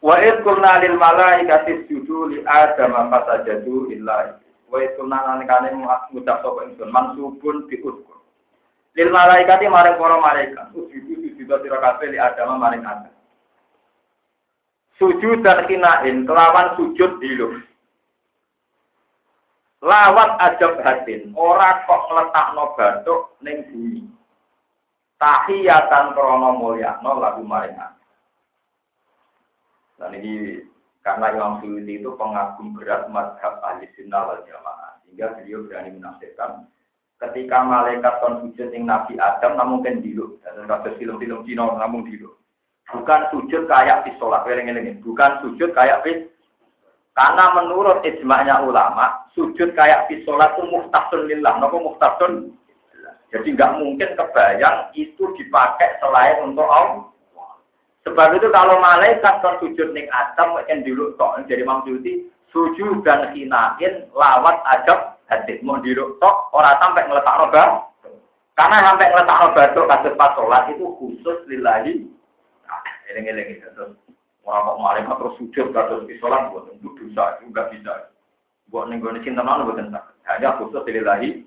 Wa 0.07 0.23
id 0.23 0.47
qulna 0.47 0.79
lil 0.87 0.95
malaikati 0.95 1.83
isjudu 1.83 2.31
li 2.31 2.39
Adam 2.47 3.11
fasajadu 3.11 3.91
illa 3.91 4.39
Wa 4.71 4.79
id 4.79 4.95
qulna 4.95 5.19
nalikane 5.19 5.75
ngucap 5.75 6.47
sapa 6.47 6.63
ingsun 6.71 6.95
mansubun 6.95 7.67
bi 7.67 7.83
uskur. 7.83 8.23
Lil 8.95 9.11
malaikati 9.11 9.67
maring 9.67 9.99
para 9.99 10.23
malaikat 10.23 10.71
sujudu 10.71 11.27
sujudu 11.27 11.59
sira 11.59 11.83
kabeh 11.83 12.15
li 12.15 12.23
Adam 12.23 12.55
maring 12.55 12.87
Adam. 12.87 13.11
Sujud 14.95 15.43
dan 15.43 15.67
kinain 15.67 16.23
kelawan 16.23 16.79
sujud 16.79 17.19
diluk. 17.19 17.67
Lawat 19.83 20.39
ajab 20.39 20.87
hatin, 20.87 21.35
ora 21.35 21.83
kok 21.83 22.07
ngletakno 22.09 22.65
batuk 22.79 23.35
ning 23.43 23.67
bumi. 23.75 24.07
Tahiyatan 25.19 26.15
krana 26.15 26.55
mulyakno 26.55 27.11
lagu 27.19 27.43
maring 27.43 27.75
Dan 29.97 30.13
ini 30.17 30.61
karena 31.01 31.33
Imam 31.33 31.63
Suyuti 31.63 32.03
itu 32.03 32.13
pengagum 32.21 32.77
berat 32.77 33.09
madhab 33.09 33.63
ahli 33.65 33.89
sunnah 33.97 34.23
wal 34.29 34.43
jamaah. 34.45 35.01
Sehingga 35.05 35.37
beliau 35.41 35.65
berani 35.65 35.97
menafsirkan 35.97 36.69
ketika 37.17 37.65
malaikat 37.65 38.21
kon 38.21 38.45
sujud 38.45 38.69
yang 38.77 38.85
Nabi 38.85 39.17
Adam 39.17 39.57
namun 39.57 39.81
kan 39.81 40.05
dulu. 40.05 40.37
Dan 40.45 40.69
kasus 40.69 40.97
film-film 41.01 41.45
Cina 41.49 41.65
namun 41.77 42.05
dulu. 42.05 42.37
Bukan 42.93 43.21
sujud 43.33 43.67
kayak 43.67 44.05
di 44.05 44.13
sholat. 44.21 44.47
Bukan 45.03 45.33
sujud 45.43 45.71
kayak 45.75 46.05
di 46.07 46.29
karena 47.17 47.49
menurut 47.57 48.05
ijma'nya 48.05 48.61
ulama, 48.61 49.25
sujud 49.33 49.73
kayak 49.73 50.05
di 50.13 50.21
sholat 50.29 50.53
itu 50.53 50.69
muhtasun 50.69 51.25
lillah. 51.25 51.57
Nopo 51.57 51.81
muhtasun? 51.81 52.53
Jadi 53.33 53.57
nggak 53.57 53.81
mungkin 53.81 54.13
kebayang 54.21 54.93
itu 54.93 55.25
dipakai 55.41 55.97
selain 55.99 56.45
untuk 56.45 56.69
Allah. 56.69 57.09
Sebab 58.07 58.39
itu 58.39 58.47
kalau 58.55 58.79
malaikat 58.79 59.43
kan 59.43 59.59
sujud 59.59 59.91
ning 59.91 60.07
Adam 60.15 60.55
yang 60.71 60.87
dulu 60.87 61.19
tok 61.19 61.43
jadi 61.51 61.67
Imam 61.67 61.83
sujud 62.55 63.03
dan 63.03 63.35
hinain 63.35 64.07
lawat 64.15 64.63
ajab 64.79 65.19
hadis. 65.27 65.59
Mau 65.67 65.83
dulu 65.83 66.15
tok 66.23 66.55
orang 66.55 66.79
sampai 66.79 67.03
ngeletak 67.03 67.35
roba 67.35 67.83
karena 68.55 68.79
sampai 68.87 69.11
ngeletak 69.11 69.41
roba 69.43 69.63
itu 69.67 69.83
kasus 69.91 70.15
pas 70.15 70.33
sholat 70.39 70.63
itu 70.71 70.87
khusus 71.03 71.39
lillahi. 71.51 72.07
Nah, 72.63 72.83
eling-eling 73.11 73.59
itu. 73.59 73.67
Terus 73.75 73.99
orang 74.47 74.71
kok 74.71 74.79
malaikat 74.79 75.15
terus 75.19 75.37
sujud 75.43 75.67
kasus 75.75 76.01
di 76.07 76.15
sholat 76.23 76.55
buat 76.55 76.71
untuk 76.71 76.95
dosa 77.03 77.43
juga 77.43 77.67
bisa. 77.75 78.15
Buat 78.71 78.87
nenggone 78.95 79.19
cinta 79.27 79.43
mana 79.43 79.67
buat 79.67 79.83
hanya 79.83 80.49
khusus 80.63 80.87
lillahi. 80.87 81.43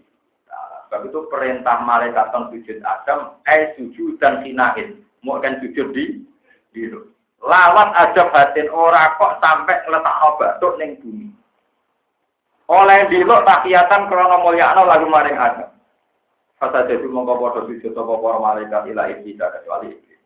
Nah, 0.52 0.92
sebab 0.92 1.08
itu 1.08 1.20
perintah 1.32 1.88
malaikat 1.88 2.36
sujud 2.36 2.84
Adam 2.84 3.40
eh 3.48 3.72
sujud 3.80 4.20
dan 4.20 4.44
hinain. 4.44 5.00
Mau 5.24 5.40
kan 5.40 5.64
sujud 5.64 5.96
di 5.96 6.29
Gitu. 6.80 7.00
Lawat 7.44 7.96
aja 7.96 8.32
batin 8.32 8.68
ora 8.72 9.16
kok 9.16 9.40
sampai 9.40 9.84
letak 9.88 10.20
batuk 10.40 10.76
ning 10.80 11.00
bumi. 11.00 11.28
Oleh 12.70 13.10
dilo 13.10 13.42
takiyatan 13.42 14.06
krono 14.06 14.46
mulyakno 14.46 14.86
lagu 14.86 15.10
maring 15.10 15.40
ada. 15.40 15.74
Kata 16.60 16.86
jadi 16.92 17.08
mongko 17.08 17.40
padha 17.40 17.62
sujud 17.66 17.96
sapa 17.96 18.14
para 18.20 18.38
malaikat 18.38 18.92
ila 18.92 19.08
iblis 19.10 19.40
kecuali 19.40 19.96
iblis. 19.96 20.22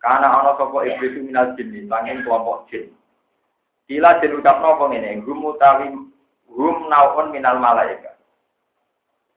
Karena 0.00 0.32
ana 0.32 0.56
sapa 0.56 0.80
iblis 0.88 1.20
minal 1.20 1.52
jin, 1.54 1.86
sanging 1.86 2.24
kelompok 2.24 2.66
jin. 2.72 2.88
Ila 3.92 4.16
jin 4.18 4.40
ucap 4.40 4.64
napa 4.64 4.88
ngene, 4.88 5.20
gum 5.28 5.44
utawi 5.44 5.92
gum 6.48 6.76
naun 6.88 7.28
minal 7.30 7.60
malaikat. 7.60 8.16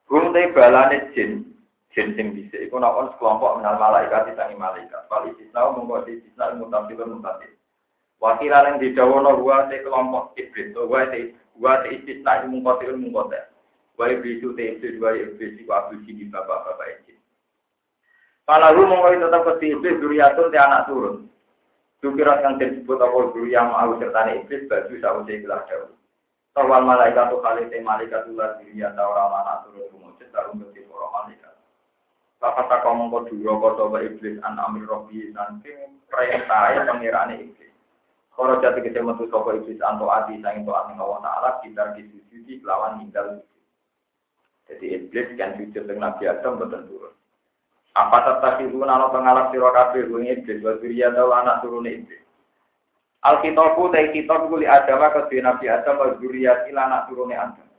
Gum 0.08 0.32
te 0.32 0.48
balane 0.56 1.12
jin, 1.12 1.51
jin 1.92 2.32
bisa 2.32 2.56
iku 2.56 2.80
nokon 2.80 3.12
sekelompok 3.12 3.60
menal 3.60 3.76
malaikat 3.76 4.32
ditangi 4.32 4.56
malaikat. 4.56 5.04
Kali 5.12 5.36
istisna 5.36 5.68
mongko 5.76 6.08
istisna 6.08 6.56
mutasil 6.56 7.52
wakil 8.22 8.54
yang 8.54 8.80
didawono 8.80 9.36
gua 9.36 9.68
te 9.68 9.84
kelompok 9.84 10.32
iblis 10.40 10.72
gua 10.72 11.04
te 11.12 11.36
gua 11.60 11.84
te 11.84 12.00
istisna 12.00 12.48
mongko 12.48 12.80
silun 12.80 13.04
mongko 13.04 13.22
te 13.28 13.40
gua 14.00 14.06
iblis 14.08 14.40
te 14.40 14.62
iblis 14.72 14.96
gua 14.96 15.12
iblis 15.12 15.60
iku 15.60 15.72
abdul 15.76 16.00
di 16.00 16.24
bapak-bapak 16.32 16.88
iblis. 16.96 17.20
Kalau 18.48 18.88
mongko 18.88 19.08
itu 19.12 19.26
tetap 19.28 19.44
ke 19.60 19.66
iblis 19.68 20.00
duriatun 20.00 20.48
te 20.48 20.58
anak 20.58 20.88
turun. 20.88 21.28
Dukirat 22.02 22.42
yang 22.42 22.58
disebut 22.58 22.98
apa 22.98 23.30
yang 23.46 23.70
mau 23.70 23.94
sertane 24.00 24.42
iblis 24.42 24.66
baju 24.66 24.94
sawise 24.98 25.38
gelar 25.38 25.62
jauh 25.70 25.92
Tawal 26.52 26.84
malaikat 26.84 27.32
tu 27.32 27.40
kali 27.40 27.64
te 27.72 27.80
malaikat 27.80 28.28
ular 28.28 28.60
diri 28.60 28.84
atau 28.84 29.08
orang 29.08 29.40
anak 29.40 29.56
turun 29.64 29.88
rumujud 29.88 30.28
taruh 30.34 30.52
ke 30.52 30.84
orang 30.84 31.12
malaikat 31.14 31.51
Bapak 32.42 32.66
tak 32.66 32.82
ngomong 32.82 33.14
kau 33.14 33.22
dua 33.30 33.54
kau 33.54 33.78
coba 33.78 34.02
iblis 34.02 34.42
an 34.42 34.58
amir 34.58 34.82
robi 34.90 35.30
nanti 35.30 35.70
perintah 36.10 36.74
ya 36.74 36.82
pengirane 36.90 37.38
iblis. 37.38 37.70
Kalau 38.34 38.58
jatuh 38.58 38.82
kita 38.82 38.98
metu 38.98 39.30
sopo 39.30 39.54
iblis 39.54 39.78
anto 39.78 40.10
adi 40.10 40.42
sang 40.42 40.58
itu 40.58 40.74
ati 40.74 40.98
Allah 40.98 41.22
Taala 41.22 41.50
kita 41.62 41.94
disujudi 41.94 42.58
lawan 42.66 42.98
ninggal. 42.98 43.46
Jadi 44.66 44.84
iblis 44.90 45.38
kan 45.38 45.54
sujud 45.54 45.86
dengan 45.86 46.18
Nabi 46.18 46.26
Adam 46.26 46.58
betul 46.58 46.82
turun. 46.90 47.14
Apa 47.94 48.18
tetap 48.26 48.58
ibu 48.58 48.82
nano 48.82 49.14
pengalap 49.14 49.54
siro 49.54 49.70
kafe 49.70 50.02
bunyi 50.10 50.42
iblis 50.42 50.66
wasiriya 50.66 51.14
tahu 51.14 51.30
anak 51.30 51.62
turun 51.62 51.86
iblis. 51.86 52.26
Alkitabu 53.22 53.86
dari 53.94 54.10
kitab 54.10 54.50
kuli 54.50 54.66
adama 54.66 55.14
ke 55.14 55.30
Nabi 55.38 55.70
Adam 55.70 55.94
wasiriya 55.94 56.66
ila 56.74 56.90
anak 56.90 57.06
turun 57.06 57.30
Adam. 57.30 57.70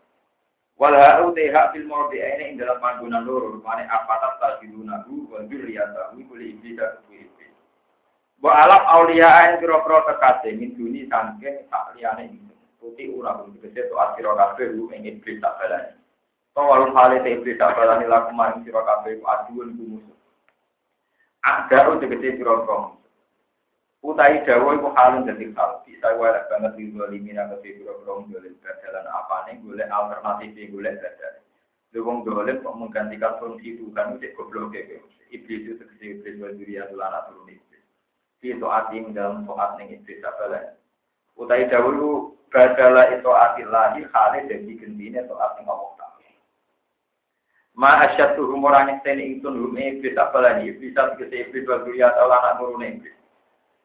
Walau 0.74 1.30
teh 1.38 1.54
fil 1.54 1.86
mawdi 1.86 2.18
ini 2.18 2.44
ing 2.50 2.56
dalam 2.58 2.82
panggonan 2.82 3.30
loro 3.30 3.54
rupane 3.54 3.86
apa 3.86 4.18
tak 4.18 4.34
tajidunahu 4.42 5.30
wa 5.30 5.46
dzurriyyatahu 5.46 6.18
kuli 6.26 6.58
dan 6.74 6.98
iblis. 7.14 7.54
Wa 8.42 8.66
alam 8.66 8.82
aulia 8.90 9.54
yang 9.54 9.62
kira-kira 9.62 10.02
tekate 10.10 10.50
min 10.58 10.74
duni 10.74 11.06
sangke 11.06 11.70
tak 11.70 11.94
liyane. 11.94 12.42
Putih 12.82 13.14
ura 13.14 13.38
pun 13.38 13.54
tegese 13.56 13.86
to 13.88 13.96
asira 14.02 14.34
kabeh 14.34 14.74
lu 14.74 14.90
ing 14.92 15.06
iblis 15.06 15.38
tak 15.40 15.62
balani. 15.62 15.94
To 16.58 16.66
hale 16.66 17.22
te 17.22 17.30
iblis 17.38 17.62
tak 17.62 17.78
balani 17.78 18.10
laku 18.10 18.34
maring 18.34 18.66
sira 18.66 18.82
kabeh 18.82 19.22
aduun 19.22 19.78
ku 19.78 19.84
musuh. 19.94 20.18
Ada 21.46 22.02
tegese 22.02 22.42
kira-kira 22.42 23.03
Utai 24.04 24.44
dawa 24.44 24.76
iku 24.76 24.92
halun 24.92 25.24
dadi 25.24 25.48
hal. 25.56 25.80
Bisa 25.88 26.12
wae 26.20 26.36
banget 26.52 26.76
di 26.76 26.92
zalimin 26.92 27.40
apa 27.40 27.56
sih 27.64 27.80
boro-boro 27.80 28.28
golek 28.28 28.60
dalan 28.60 29.08
apane 29.08 29.64
golek 29.64 29.88
alternatif 29.88 30.52
golek 30.76 31.00
dalan. 31.00 31.40
Lewong 31.96 32.28
golek 32.28 32.60
kok 32.60 32.76
menggantikan 32.76 33.40
fungsi 33.40 33.80
itu 33.80 33.88
kan 33.96 34.20
udah 34.20 34.32
goblok 34.36 34.76
ya. 34.76 35.00
Iblis 35.32 35.64
itu 35.64 35.80
tegese 35.80 36.20
iblis 36.20 36.36
wa 36.36 36.52
duriya 36.52 36.92
lana 36.92 37.24
turun 37.32 37.48
iblis. 37.48 37.84
Fi 38.44 38.60
to'atim 38.60 39.16
dalam 39.16 39.48
to'at 39.48 39.80
ning 39.80 39.96
iblis 39.96 40.20
apa 40.20 40.46
lah. 40.52 40.64
Utai 41.40 41.72
dawa 41.72 41.96
iku 41.96 42.36
badala 42.52 43.08
itu 43.08 43.32
atillahi 43.32 44.04
hale 44.12 44.40
dadi 44.52 44.74
gendine 44.84 45.24
to'at 45.32 45.56
ning 45.64 45.72
Allah 45.72 45.92
Ta'ala. 45.96 46.30
Ma 47.80 48.04
asyatu 48.04 48.52
rumorane 48.52 49.00
sene 49.08 49.24
ingsun 49.32 49.64
hum 49.64 49.80
iblis 49.80 50.20
apa 50.20 50.44
lah 50.44 50.60
iblis 50.60 50.92
tegese 50.92 51.48
iblis 51.48 51.64
wa 51.72 51.80
duriya 51.88 52.12
lana 52.20 52.60
turun 52.60 52.84
iblis. 52.84 53.23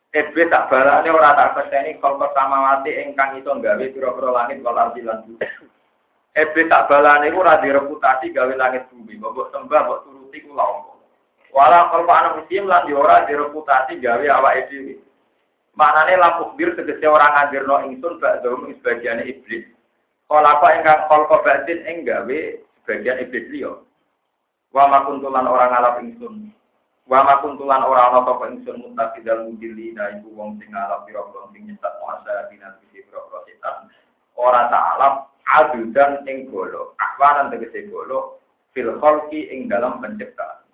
Iblis 0.09 0.49
tak 0.49 0.73
balane 0.73 1.05
ora 1.13 1.37
tak 1.37 1.53
pesteni 1.53 2.01
kal 2.01 2.17
pertama 2.17 2.65
mati 2.65 2.97
ingkang 2.97 3.37
itu 3.37 3.53
gawe 3.53 3.85
pira-pira 3.93 4.31
langit 4.33 4.65
wal 4.65 4.81
ardi 4.81 5.05
lan 5.05 5.21
bumi. 5.21 5.45
Iblis 6.33 6.71
tak 6.73 6.89
balane 6.89 7.29
ora 7.29 7.61
direputasi 7.61 8.33
gawe 8.33 8.55
langit 8.57 8.89
bumi, 8.89 9.21
mbok 9.21 9.53
sembah 9.53 9.85
mbok 9.85 10.01
turuti 10.09 10.41
kula 10.49 10.65
apa. 10.65 10.93
Wala 11.53 11.93
kal 11.93 12.09
ana 12.09 12.41
muslim 12.41 12.65
lan 12.73 12.89
ora 12.89 13.29
direputasi 13.29 14.01
gawe 14.01 14.25
awake 14.33 14.73
dhewe. 14.73 14.95
Manane 15.77 16.17
lampu 16.17 16.57
bir 16.57 16.73
tegese 16.73 17.05
ora 17.05 17.29
ngadirno 17.29 17.85
ingsun 17.93 18.17
bak 18.17 18.41
dom 18.41 18.65
sebagian 18.81 19.21
iblis. 19.29 19.69
Kala 20.25 20.57
apa 20.57 20.73
ingkang 20.81 21.05
kal 21.05 21.29
batin 21.29 21.85
ing 21.85 22.09
gawe 22.09 22.41
sebagian 22.81 23.21
iblis 23.21 23.45
liya. 23.53 23.77
Wa 24.73 24.89
makuntulan 24.89 25.45
orang 25.45 25.69
ngalap 25.69 26.01
ingsun 26.01 26.49
Wa 27.09 27.25
ma 27.25 27.41
kuntulan 27.41 27.81
ora 27.89 28.13
ana 28.13 28.21
apa 28.21 28.53
ingsun 28.53 28.85
mutaqidal 28.85 29.49
mudillina 29.49 30.21
iku 30.21 30.29
wong 30.37 30.61
sing 30.61 30.69
ngalap 30.69 31.09
pira-pira 31.09 31.49
sing 31.57 31.65
nyesat 31.65 31.93
muasa 32.05 32.53
dinan 32.53 32.77
sisi 32.85 33.01
pira-pira 33.09 33.41
setan. 33.49 33.89
Ora 34.37 34.69
ta'alap 34.69 35.33
adudan 35.49 36.29
ing 36.29 36.53
golo. 36.53 36.93
Akwaran 37.01 37.49
tegese 37.49 37.89
golo 37.89 38.45
fil 38.77 38.93
khalqi 39.01 39.49
ing 39.49 39.73
dalam 39.73 40.05
penciptaan. 40.05 40.69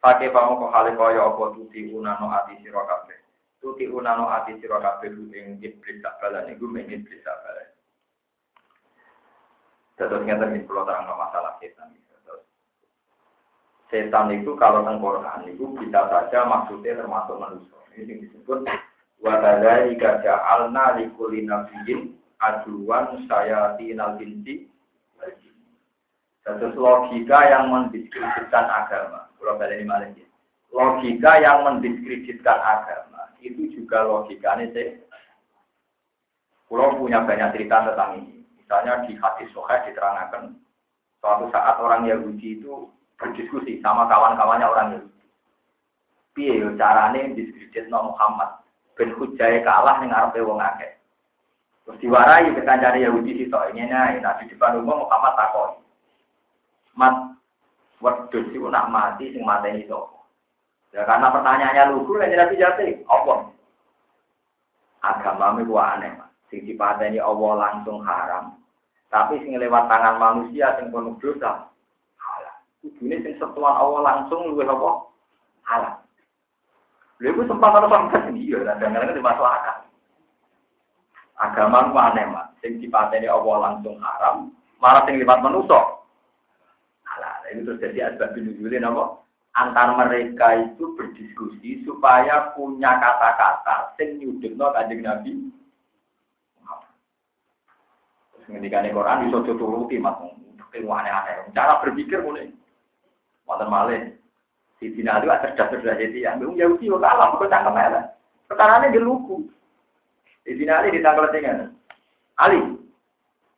Pakai 0.00 0.32
pamu 0.32 0.56
kok 0.64 0.72
hale 0.72 0.96
kaya 0.96 1.20
apa 1.20 1.44
tuti 1.52 1.92
unano 1.92 2.32
ati 2.32 2.56
sira 2.64 2.80
kabeh. 2.88 3.20
Tuti 3.60 3.84
unano 3.84 4.24
ati 4.32 4.56
sira 4.64 4.80
kabeh 4.80 5.12
ing 5.12 5.60
iblis 5.60 6.00
tak 6.00 6.16
balan 6.16 6.48
iku 6.48 6.64
ing 6.80 6.88
iblis 6.88 7.20
tak 7.20 7.36
balan. 7.44 7.68
Terus 10.00 10.20
ngeten 10.24 10.56
iki 10.56 10.64
kula 10.64 10.88
terang 10.88 11.12
masalah 11.12 11.60
setan 11.60 11.92
setan 13.94 14.34
itu 14.34 14.58
kalau 14.58 14.82
teng 14.82 14.98
Quran 14.98 15.46
itu 15.46 15.70
bisa 15.78 16.10
saja 16.10 16.42
maksudnya 16.50 16.98
termasuk 16.98 17.38
manusia. 17.38 17.78
Ini 17.94 18.26
disebut 18.26 18.66
wa 19.22 19.34
kadzalika 19.38 20.18
ja'alna 20.26 20.98
likulli 20.98 21.46
nabiyyin 21.46 22.18
aduan 22.42 23.22
sayatinal 23.30 24.18
insi 24.18 24.66
Satu 26.42 26.74
logika 26.76 27.40
yang 27.48 27.70
mendiskreditkan 27.72 28.66
agama. 28.68 29.32
Kalau 29.38 29.56
balik 29.56 29.80
ini 29.80 29.88
malah 29.88 30.12
Logika 30.74 31.40
yang 31.40 31.64
mendiskreditkan 31.64 32.58
agama 32.58 33.32
itu 33.40 33.70
juga 33.72 34.04
logikanya 34.04 34.68
Pulau 36.68 36.98
punya 36.98 37.22
banyak 37.22 37.54
cerita 37.54 37.86
tentang 37.86 38.20
ini. 38.20 38.44
Misalnya 38.58 39.06
di 39.06 39.14
hadis 39.16 39.48
Soheh 39.54 39.88
diterangkan 39.88 40.58
suatu 41.22 41.48
saat 41.48 41.80
orang 41.80 42.08
Yahudi 42.08 42.60
itu 42.60 42.92
berdiskusi 43.20 43.78
sama 43.80 44.06
kawan-kawannya 44.10 44.66
orang 44.66 44.88
Yahudi. 44.98 45.22
Piye 46.34 46.54
yo 46.58 46.74
carane 46.74 47.34
diskreditno 47.34 48.10
Muhammad 48.10 48.64
ben 48.94 49.14
hujai 49.14 49.62
kalah 49.62 50.02
ning 50.02 50.10
ngarepe 50.10 50.42
wong 50.42 50.58
akeh. 50.58 50.98
Terus 51.84 52.00
diwarai 52.00 52.50
ke 52.54 52.62
kancane 52.64 53.04
Yahudi 53.04 53.44
sitok 53.44 53.70
ini 53.74 53.90
nah 53.90 54.14
di 54.40 54.50
depan 54.50 54.80
umum 54.80 55.04
Muhammad 55.06 55.34
takon. 55.36 55.70
Mat 56.94 57.14
wedhus 58.02 58.50
iku 58.54 58.70
nak 58.70 58.90
mati 58.90 59.30
sing 59.34 59.42
mateni 59.42 59.86
sapa? 59.86 60.14
Ya 60.94 61.02
karena 61.02 61.26
pertanyaannya 61.34 61.90
lugu 61.90 62.14
kan 62.14 62.30
jadi 62.30 62.54
jati. 62.54 63.02
Apa? 63.10 63.50
Agama 65.02 65.58
itu 65.58 65.74
aneh, 65.74 66.14
Mas. 66.14 66.30
Sing 66.48 66.62
dipateni 66.62 67.18
Allah 67.18 67.52
langsung 67.58 67.98
haram. 68.06 68.62
Tapi 69.10 69.42
sing 69.42 69.58
lewat 69.58 69.90
tangan 69.90 70.22
manusia 70.22 70.78
sing 70.78 70.94
penuh 70.94 71.18
dosa. 71.18 71.66
Kudune 72.84 73.16
sing 73.24 73.40
setelah 73.40 73.80
Allah 73.80 74.00
langsung 74.04 74.52
luwih 74.52 74.68
apa? 74.68 75.08
Halal. 75.64 75.96
Lha 77.24 77.28
iku 77.32 77.48
sempat 77.48 77.72
ana 77.72 77.88
sampeyan 77.88 78.36
iya, 78.36 78.60
kadang-kadang 78.60 79.16
di 79.16 79.24
masyarakat. 79.24 79.76
Agama 81.40 81.88
ku 81.88 81.96
aneh, 81.96 82.28
Mas. 82.28 82.52
Sing 82.60 82.84
dipateni 82.84 83.24
Allah 83.24 83.56
langsung 83.72 83.96
haram, 84.04 84.52
malah 84.84 85.08
sing 85.08 85.16
lewat 85.16 85.40
manusia 85.40 85.80
halal. 87.08 87.36
Ini 87.48 87.64
terus 87.64 87.80
jadi 87.80 87.98
asbab 88.12 88.36
nuzulin 88.36 88.84
apa? 88.84 89.24
Antar 89.56 89.96
mereka 89.96 90.60
itu 90.60 90.92
berdiskusi 90.98 91.86
supaya 91.88 92.52
punya 92.52 93.00
kata-kata 93.00 93.96
sing 93.96 94.20
nyudutno 94.20 94.74
kanjeng 94.76 95.00
Nabi 95.00 95.32
Ngendikane 98.44 98.92
Quran 98.92 99.24
bisa 99.24 99.40
turuti 99.56 99.96
mas, 99.96 100.20
ilmu 100.76 100.92
aneh-aneh. 100.92 101.48
Cara 101.56 101.80
berpikir 101.80 102.20
mulai. 102.20 102.52
Wonten 103.44 103.68
malih. 103.68 104.02
Di 104.80 104.92
Cina 104.92 105.16
itu 105.20 105.30
ada 105.30 105.54
cerdas-cerdas 105.54 105.96
jadi 105.96 106.18
yang 106.28 106.42
belum 106.42 106.60
Yahudi 106.60 106.92
kok 106.92 107.00
kalah, 107.00 107.28
kok 107.40 107.48
cangkem 107.48 107.78
elek. 107.78 108.04
Sekarangnya 108.50 108.92
geluku. 108.92 109.48
Di 110.44 110.52
Cina 110.60 110.84
ini 110.84 111.00
ditangkal 111.00 111.32
dengan 111.32 111.72
Ali. 112.36 112.60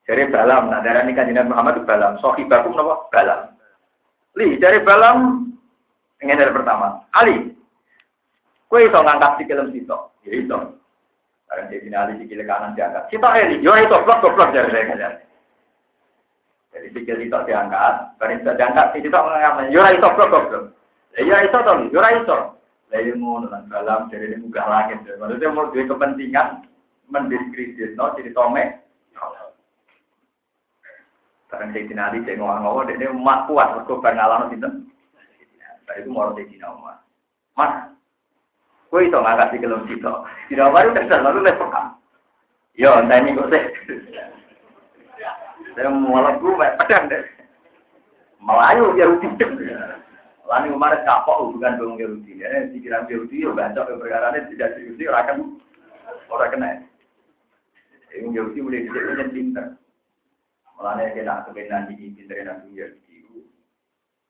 Dari 0.07 0.31
balam, 0.31 0.71
nah 0.71 0.79
darah 0.87 1.03
ini 1.03 1.19
kan 1.19 1.27
Muhammad 1.51 1.83
itu 1.83 1.89
balam. 1.89 2.15
Sohibakum 2.23 2.79
nopo 2.79 3.11
balam. 3.11 3.59
Li, 4.39 4.55
dari 4.63 4.79
balam, 4.87 5.51
ingin 6.23 6.39
dari 6.39 6.55
pertama. 6.55 7.03
Ali, 7.11 7.51
kue 8.71 8.87
iso 8.87 9.03
ngangkat 9.03 9.43
si 9.43 9.51
kelem 9.51 9.75
situ. 9.75 9.99
Ya 10.23 10.31
iso. 10.31 10.79
Karena 11.51 11.71
di 11.71 11.83
finali 11.83 12.23
sikil 12.23 12.47
kanan 12.47 12.79
diangkat. 12.79 13.11
Kita 13.11 13.29
ini, 13.35 13.65
yo 13.67 13.75
itu 13.75 13.99
blok 14.07 14.23
blok 14.23 14.55
dari 14.55 14.71
saya. 14.71 15.19
Jadi 16.77 16.93
sikil 16.93 17.25
itu 17.25 17.39
diangkat, 17.49 18.21
karena 18.21 18.37
itu 18.37 18.53
diangkat, 18.53 18.87
kita 19.01 19.17
mengangkat, 19.17 19.73
yo 19.73 19.81
itu 19.89 20.09
blok 20.13 20.29
blok. 20.29 20.45
Ya 21.17 21.41
itu 21.41 21.57
toh, 21.57 21.89
yo 21.89 22.01
itu. 22.05 22.37
Lalu 22.93 23.17
mau 23.17 23.41
nonton 23.41 23.73
dalam 23.73 24.13
dari 24.13 24.29
ini 24.29 24.45
buka 24.45 24.63
langit. 24.69 25.01
Maksudnya 25.09 25.49
mau 25.57 25.73
dua 25.73 25.89
kepentingan 25.89 26.69
mendiskredit, 27.09 27.97
no, 27.97 28.13
jadi 28.13 28.31
tome. 28.37 28.85
Karena 31.49 31.73
saya 31.73 31.89
dinali, 31.89 32.19
saya 32.27 32.37
ngomong-ngomong, 32.43 32.91
dia 33.01 33.09
umat 33.09 33.47
kuat, 33.49 33.69
berkobar 33.81 34.13
ngalam 34.13 34.53
itu. 34.53 34.69
Nah, 34.69 35.95
itu 35.97 36.09
mau 36.13 36.35
saya 36.37 36.45
dinali. 36.45 36.95
Mas, 37.57 37.97
Kue 38.87 39.11
itu 39.11 39.19
nggak 39.19 39.39
kasih 39.51 39.59
kelom 39.61 39.83
situ. 39.91 40.13
Tidak 40.53 40.71
baru 40.71 40.95
kesal 40.95 41.21
lalu 41.27 41.51
lepok 41.51 41.75
Yo, 42.77 42.93
entah 42.93 43.25
ini 43.25 43.33
kok 43.33 43.49
saya. 45.77 45.93
Malah 45.93 46.41
gue 46.41 46.57
pedang 46.57 47.05
deh. 47.13 47.23
Melayu 48.41 48.97
Yahudi. 48.97 49.29
Lalu 50.47 50.79
kemarin 50.79 51.03
kapok 51.03 51.43
hubungan 51.43 51.77
dengan 51.77 52.01
Yahudi. 52.01 52.33
Ya, 52.39 52.71
pikiran 52.71 53.11
Yahudi 53.11 53.45
yo 53.45 53.51
baca 53.53 53.83
perkara 53.83 54.31
ini 54.33 54.51
tidak 54.55 54.79
serius 54.79 55.11
orang 55.11 55.27
kan 55.27 55.39
orang 56.31 56.51
kena. 56.55 56.69
Ini 58.15 58.31
Yahudi 58.31 58.63
dicek 58.63 59.05
yang 59.19 59.31
pinter. 59.35 59.67
Mulanya 60.79 61.13
kena 61.13 61.45
kebenaran 61.51 61.91
di 61.91 62.15
pinter 62.15 62.39
Nabi 62.47 62.79
Yahudi. 62.79 63.19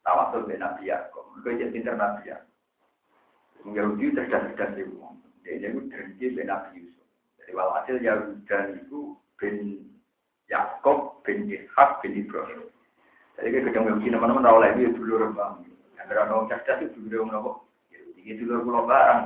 Tawasul 0.02 0.48
dengan 0.48 0.72
Nabi 0.72 0.88
Yakob. 0.88 1.24
Mereka 1.44 1.74
pinter 1.74 1.94
Nabi 1.94 2.32
Yakob. 2.32 2.54
Yahudi 3.66 4.14
cerdas-cerdas 4.14 4.78
itu. 4.78 4.96
Dia 5.42 5.70
itu 5.70 5.86
terjadi 5.90 6.26
bin 6.34 6.46
Nabi 6.50 6.82
Yusuf. 6.82 7.06
Jadi 7.38 7.52
walhasil 7.54 7.96
Yahuda 8.02 8.58
itu 8.82 9.14
bin 9.38 9.86
Yakob 10.46 11.22
bin 11.26 11.50
Ishak 11.50 12.02
bin 12.02 12.14
Ibrahim. 12.14 12.70
Jadi 13.36 13.48
kita 13.52 13.68
ketemu 13.68 13.88
Yahudi 13.92 14.08
teman-teman 14.14 14.46
tahu 14.46 14.58
lagi 14.62 14.82
dulu 14.94 15.14
rembang. 15.20 15.66
Yang 15.98 16.16
orang 16.16 16.48
cerdas 16.48 16.78
itu 16.86 16.98
dulu 17.06 17.28
orang 17.28 17.40
apa? 17.42 17.52
Yahudi 17.92 18.22
itu 18.30 18.42
dulu 18.46 18.60
pulau 18.70 18.84
barang. 18.86 19.20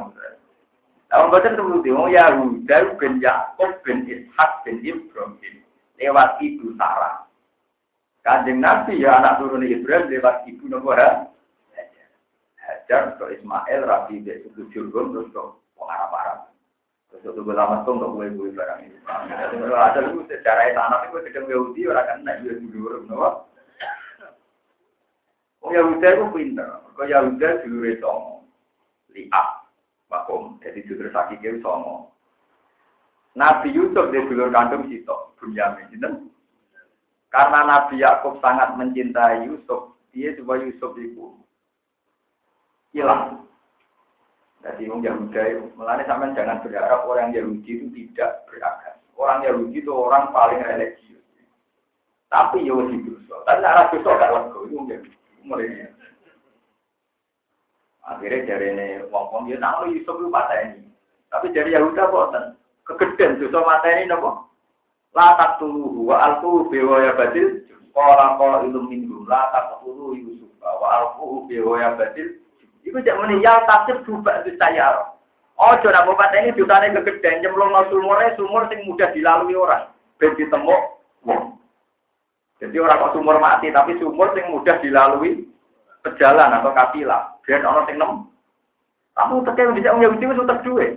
Nah, 1.11 1.27
baca 1.27 1.49
itu 1.51 1.91
oh 1.91 2.09
Yahuda 2.09 2.77
bin 2.97 3.13
Yakob 3.19 3.71
bin 3.83 3.99
Ishak 4.07 4.51
bin 4.63 4.83
Ibrahim 4.83 5.55
lewat 6.01 6.41
ibu 6.41 6.73
Sarah. 6.81 7.29
Kanjeng 8.21 8.61
Nabi 8.61 9.01
ya 9.01 9.21
anak 9.21 9.41
turun 9.41 9.65
Ibrahim 9.65 10.09
lewat 10.09 10.49
ibu 10.49 10.65
Nabi 10.69 11.29
Hajar 12.71 13.19
ke 13.19 13.35
Ismail, 13.35 13.83
Rabi, 13.83 14.23
itu 14.23 14.63
Jurgum, 14.71 15.11
terus 15.11 15.27
ke 15.35 15.43
Arab-Arab. 15.83 16.50
Terus 17.11 17.35
itu 17.35 17.43
lama 17.51 17.83
tuh 17.83 17.99
nggak 17.99 18.13
boleh 18.15 18.31
boleh 18.39 18.55
barang 18.55 18.81
ini. 18.87 18.97
Ada 19.07 19.99
itu 20.07 20.23
secara 20.31 20.71
tanah 20.71 21.11
itu 21.11 21.19
sedang 21.27 21.47
Yahudi 21.51 21.81
orang 21.91 22.07
kan 22.07 22.19
naik 22.23 22.47
Yahudi 22.47 22.67
dulu, 22.71 22.99
no? 23.11 23.51
Oh 25.61 25.71
Yahudi 25.75 26.07
itu 26.07 26.25
pinter. 26.31 26.71
Kau 26.95 27.05
Yahudi 27.05 27.47
dulu 27.67 27.87
itu 27.91 28.15
lihat, 29.19 29.67
makom. 30.07 30.63
Jadi 30.63 30.87
dulu 30.87 31.11
sakit 31.11 31.43
itu 31.43 31.59
songo. 31.61 32.15
Nabi 33.35 33.71
Yusuf 33.75 34.11
dia 34.11 34.27
dulu 34.27 34.51
kandung 34.51 34.91
situ, 34.91 35.17
Bunyamin, 35.39 35.87
gitu. 35.95 36.31
Karena 37.31 37.63
Nabi 37.63 38.03
Yakub 38.03 38.43
sangat 38.43 38.75
mencintai 38.75 39.47
Yusuf, 39.47 39.95
dia 40.11 40.35
coba 40.43 40.59
Yusuf 40.67 40.99
itu 40.99 41.39
hilang. 42.91 43.47
Jadi 44.61 44.93
orang 44.93 45.01
Yahudi 45.01 45.41
itu, 45.41 45.65
melani 45.73 46.05
sampai 46.05 46.37
jangan 46.37 46.61
berharap 46.61 47.09
orang 47.09 47.33
Yahudi 47.33 47.71
itu 47.81 47.87
tidak 47.97 48.45
beragam. 48.45 48.97
Orang 49.17 49.41
Yahudi 49.49 49.81
itu 49.81 49.89
orang 49.89 50.29
paling 50.37 50.61
religius. 50.61 51.25
Tapi 52.29 52.69
ya 52.69 52.77
itu 52.77 53.17
dosa. 53.17 53.41
Tapi 53.49 53.65
arah 53.65 53.89
dosa 53.89 54.11
gak 54.21 54.33
lego 54.37 54.61
itu 54.69 54.77
Yahudi. 54.85 55.13
Mulai 55.49 55.89
Akhirnya 58.11 58.57
dari 58.59 58.75
ini 58.75 58.89
wong-wong 59.07 59.49
ya 59.49 59.57
nama 59.63 59.87
Yusuf 59.87 60.19
itu 60.19 60.29
ini. 60.29 60.91
Tapi 61.31 61.47
dari 61.55 61.77
Yahuda 61.79 62.11
boten. 62.11 62.45
Kegedean 62.85 63.39
dosa 63.39 63.63
mata 63.63 63.87
ini 63.87 64.11
nopo. 64.11 64.51
Latak 65.15 65.63
tuluhu 65.63 66.11
wa 66.11 66.19
alku 66.19 66.67
bewaya 66.69 67.15
badil. 67.15 67.63
Kala 67.95 68.35
kala 68.35 68.67
ilum 68.67 68.91
minggu. 68.91 69.25
Latak 69.31 69.79
tuluhu 69.81 70.19
Yusuf 70.19 70.51
wa 70.59 70.89
alku 70.91 71.47
bewaya 71.47 71.95
badil. 71.95 72.35
Iku 72.85 72.99
cek 73.05 73.17
muni 73.21 73.45
ya 73.45 73.63
tafsir 73.69 74.01
dubak 74.03 74.45
itu 74.45 74.57
saya. 74.57 75.11
Oh, 75.61 75.77
nak 75.77 76.07
bapak 76.09 76.33
ini 76.41 76.57
jutane 76.57 76.89
kegeden 76.89 77.45
nyemplung 77.45 77.69
no 77.69 77.85
sumurnya 77.93 78.33
sumur 78.41 78.65
sing 78.73 78.81
mudah 78.89 79.13
dilalui 79.13 79.53
orang. 79.53 79.93
Ben 80.17 80.33
ditemu. 80.33 80.77
Jadi 82.61 82.77
orang 82.81 83.01
kok 83.05 83.13
sumur 83.13 83.37
mati 83.37 83.69
tapi 83.69 83.93
sumur 84.01 84.33
sing 84.33 84.49
mudah 84.49 84.81
dilalui 84.81 85.45
pejalan 86.01 86.57
atau 86.57 86.73
kapilah. 86.73 87.37
Biar 87.45 87.61
orang 87.61 87.85
sing 87.85 88.01
nem. 88.01 88.25
Kamu 89.13 89.45
tekan 89.45 89.77
bisa 89.77 89.93
punya 89.93 90.33
itu 90.33 90.45
tak 90.49 90.65
duwe. 90.65 90.97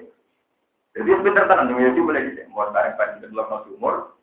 Jadi 0.95 1.09
sebentar 1.11 1.43
tenan 1.43 1.73
Yahudi 1.73 1.99
boleh 1.99 2.21
dicek. 2.31 2.47
Mau 2.47 2.63
bareng 2.71 2.95
bareng 2.95 3.19
di 3.19 3.27
dalam 3.35 3.67
sumur. 3.67 4.15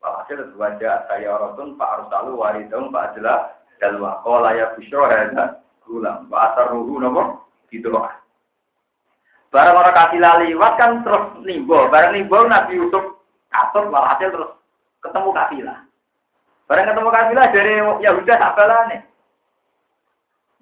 Walhasil 0.00 0.56
wajah 0.56 1.04
saya 1.06 1.36
orang 1.36 1.76
Pak 1.76 2.08
Arsalu 2.08 2.40
waridum 2.40 2.88
Pak 2.88 3.12
Adalah 3.12 3.60
dalwa. 3.76 4.24
Kalau 4.24 4.50
ya 4.56 4.72
busro 4.72 5.04
ada 5.04 5.62
gulam. 5.86 6.26
Bahasa 6.30 6.70
ruhu 6.70 6.98
nopo 6.98 7.46
gitu 7.72 7.88
loh. 7.88 8.08
Barang 9.52 9.76
orang 9.76 9.92
kasih 9.92 10.20
liwat 10.20 10.72
kan 10.80 11.04
terus 11.04 11.24
nimbo. 11.44 11.88
Barang 11.92 12.16
nimbo 12.16 12.40
Nabi 12.48 12.80
Yusuf 12.80 13.20
kasut 13.52 13.92
walhasil 13.92 14.32
terus 14.32 14.50
ketemu 15.04 15.30
kafilah. 15.36 15.78
Barang 16.64 16.86
ketemu 16.88 17.08
kafilah 17.12 17.46
dari 17.52 17.74
Yahuda 18.00 18.34
tak 18.40 18.54
balane. 18.56 18.98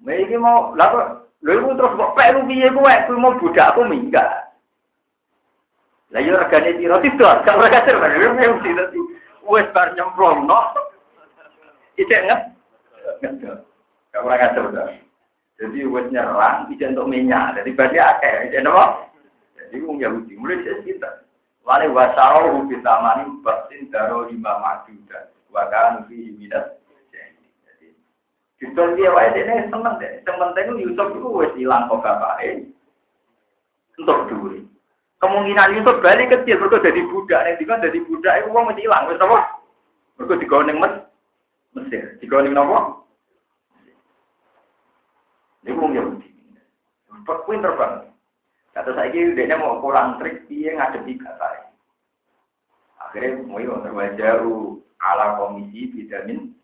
Mereka 0.01 0.35
mau 0.41 0.75
lalu 0.75 1.23
lalu 1.45 1.77
terus 1.77 1.95
kok 1.95 2.13
pelu 2.17 2.41
piye 2.49 2.67
kowe 2.73 2.93
kowe 3.07 3.15
mau 3.15 3.37
budak 3.37 3.69
aku 3.71 3.87
minggat. 3.87 4.51
Lah 6.11 6.19
yo 6.19 6.35
regane 6.35 6.75
piro 6.75 6.99
itu 6.99 7.23
gak 7.23 7.55
mereka 7.55 7.87
terus 7.87 8.03
mesti 8.03 8.75
dadi 8.75 8.99
wis 9.47 9.71
bar 9.71 9.95
nyemplung 9.95 10.51
no. 10.51 10.59
Ijek 11.95 12.27
nget. 12.27 12.41
Gak 14.11 14.23
mereka 14.25 14.51
terus. 14.51 14.75
Jadi 15.61 15.85
wes 15.85 16.09
nyerang, 16.09 16.65
bisa 16.73 16.89
untuk 16.89 17.05
minyak. 17.05 17.53
Jadi 17.53 17.69
berarti 17.77 18.01
akeh, 18.01 18.49
jadi 18.49 18.65
apa? 18.65 19.05
Jadi 19.53 19.77
wong 19.85 20.01
Yahudi 20.01 20.33
mulai 20.41 20.65
dari 20.65 20.81
kita. 20.89 21.21
Wale 21.61 21.85
wasaro 21.93 22.65
bitamani 22.65 23.29
baksin 23.45 23.85
daro 23.93 24.25
lima 24.25 24.57
majudan. 24.57 25.29
Wakan 25.53 26.09
fi 26.09 26.33
minat. 26.33 26.81
Jadi, 27.13 27.93
Justru 28.57 28.97
dia 28.97 29.13
wae 29.13 29.29
dene 29.37 29.69
seneng 29.69 30.01
deh. 30.01 30.25
Sing 30.25 30.35
penting 30.41 30.81
Yusuf 30.81 31.13
itu 31.13 31.29
wis 31.29 31.53
ilang 31.61 31.85
kok 31.85 32.01
bapake. 32.01 32.65
Untuk 34.01 34.33
duit. 34.33 34.65
Kemungkinan 35.21 35.77
Yusuf 35.77 36.01
balik 36.01 36.33
kecil, 36.33 36.57
mereka 36.57 36.81
jadi 36.81 37.05
budak. 37.05 37.45
Yang 37.45 37.57
dikon 37.61 37.85
jadi 37.85 37.99
budak, 38.09 38.33
itu 38.41 38.47
uang 38.49 38.65
mesti 38.65 38.81
hilang. 38.81 39.05
Wis 39.05 39.21
apa? 39.21 39.39
Mereka 40.17 40.41
digoning 40.41 40.77
mes 40.81 40.93
Mesir. 41.77 42.17
Digoning 42.17 42.57
nopo? 42.57 43.00
Ini 45.61 45.77
uang 45.77 45.91
Yahudi. 45.93 46.29
Pinter 47.21 47.73
banget. 47.77 48.09
Kata 48.71 48.91
saya 48.95 49.11
dia 49.11 49.55
mau 49.59 49.83
pulang 49.83 50.17
trik, 50.17 50.47
dia 50.47 50.73
ngadepi 50.73 51.19
kata 51.19 51.69
Akhirnya 52.97 53.43
mau 53.43 53.59
terwajah 53.59 54.39
ala 55.01 55.35
komisi 55.35 55.91
vitamin 55.91 56.55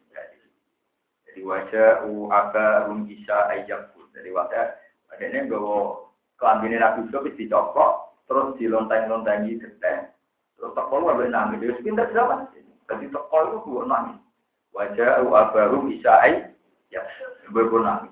jadi 1.37 1.45
wajah 1.45 1.89
u 2.09 2.33
aga 2.33 2.89
rum 2.89 3.05
bisa 3.05 3.53
pun 3.93 4.09
jadi 4.09 4.33
wajah 4.33 4.73
adanya 5.13 5.45
gawa 5.45 6.09
kelambinin 6.41 6.81
Nabi 6.81 7.05
Yusuf 7.05 7.29
dicopot 7.37 8.17
terus 8.25 8.57
dilonteng-lontengi 8.57 9.61
geteh 9.61 10.09
terus 10.57 10.73
tekol 10.73 11.05
wae 11.05 11.29
nangis. 11.29 11.61
Dia 11.61 11.77
pindah 11.77 12.09
zaman. 12.09 12.49
Jadi 12.89 13.13
tekol 13.13 13.53
itu 13.53 13.57
gua 13.69 13.85
nangis. 13.85 14.17
Wajah 14.73 15.29
u 15.29 15.37
aga 15.37 15.69
rum 15.69 15.93
bisa 15.93 16.25
ya 16.89 17.05
gua 17.53 18.09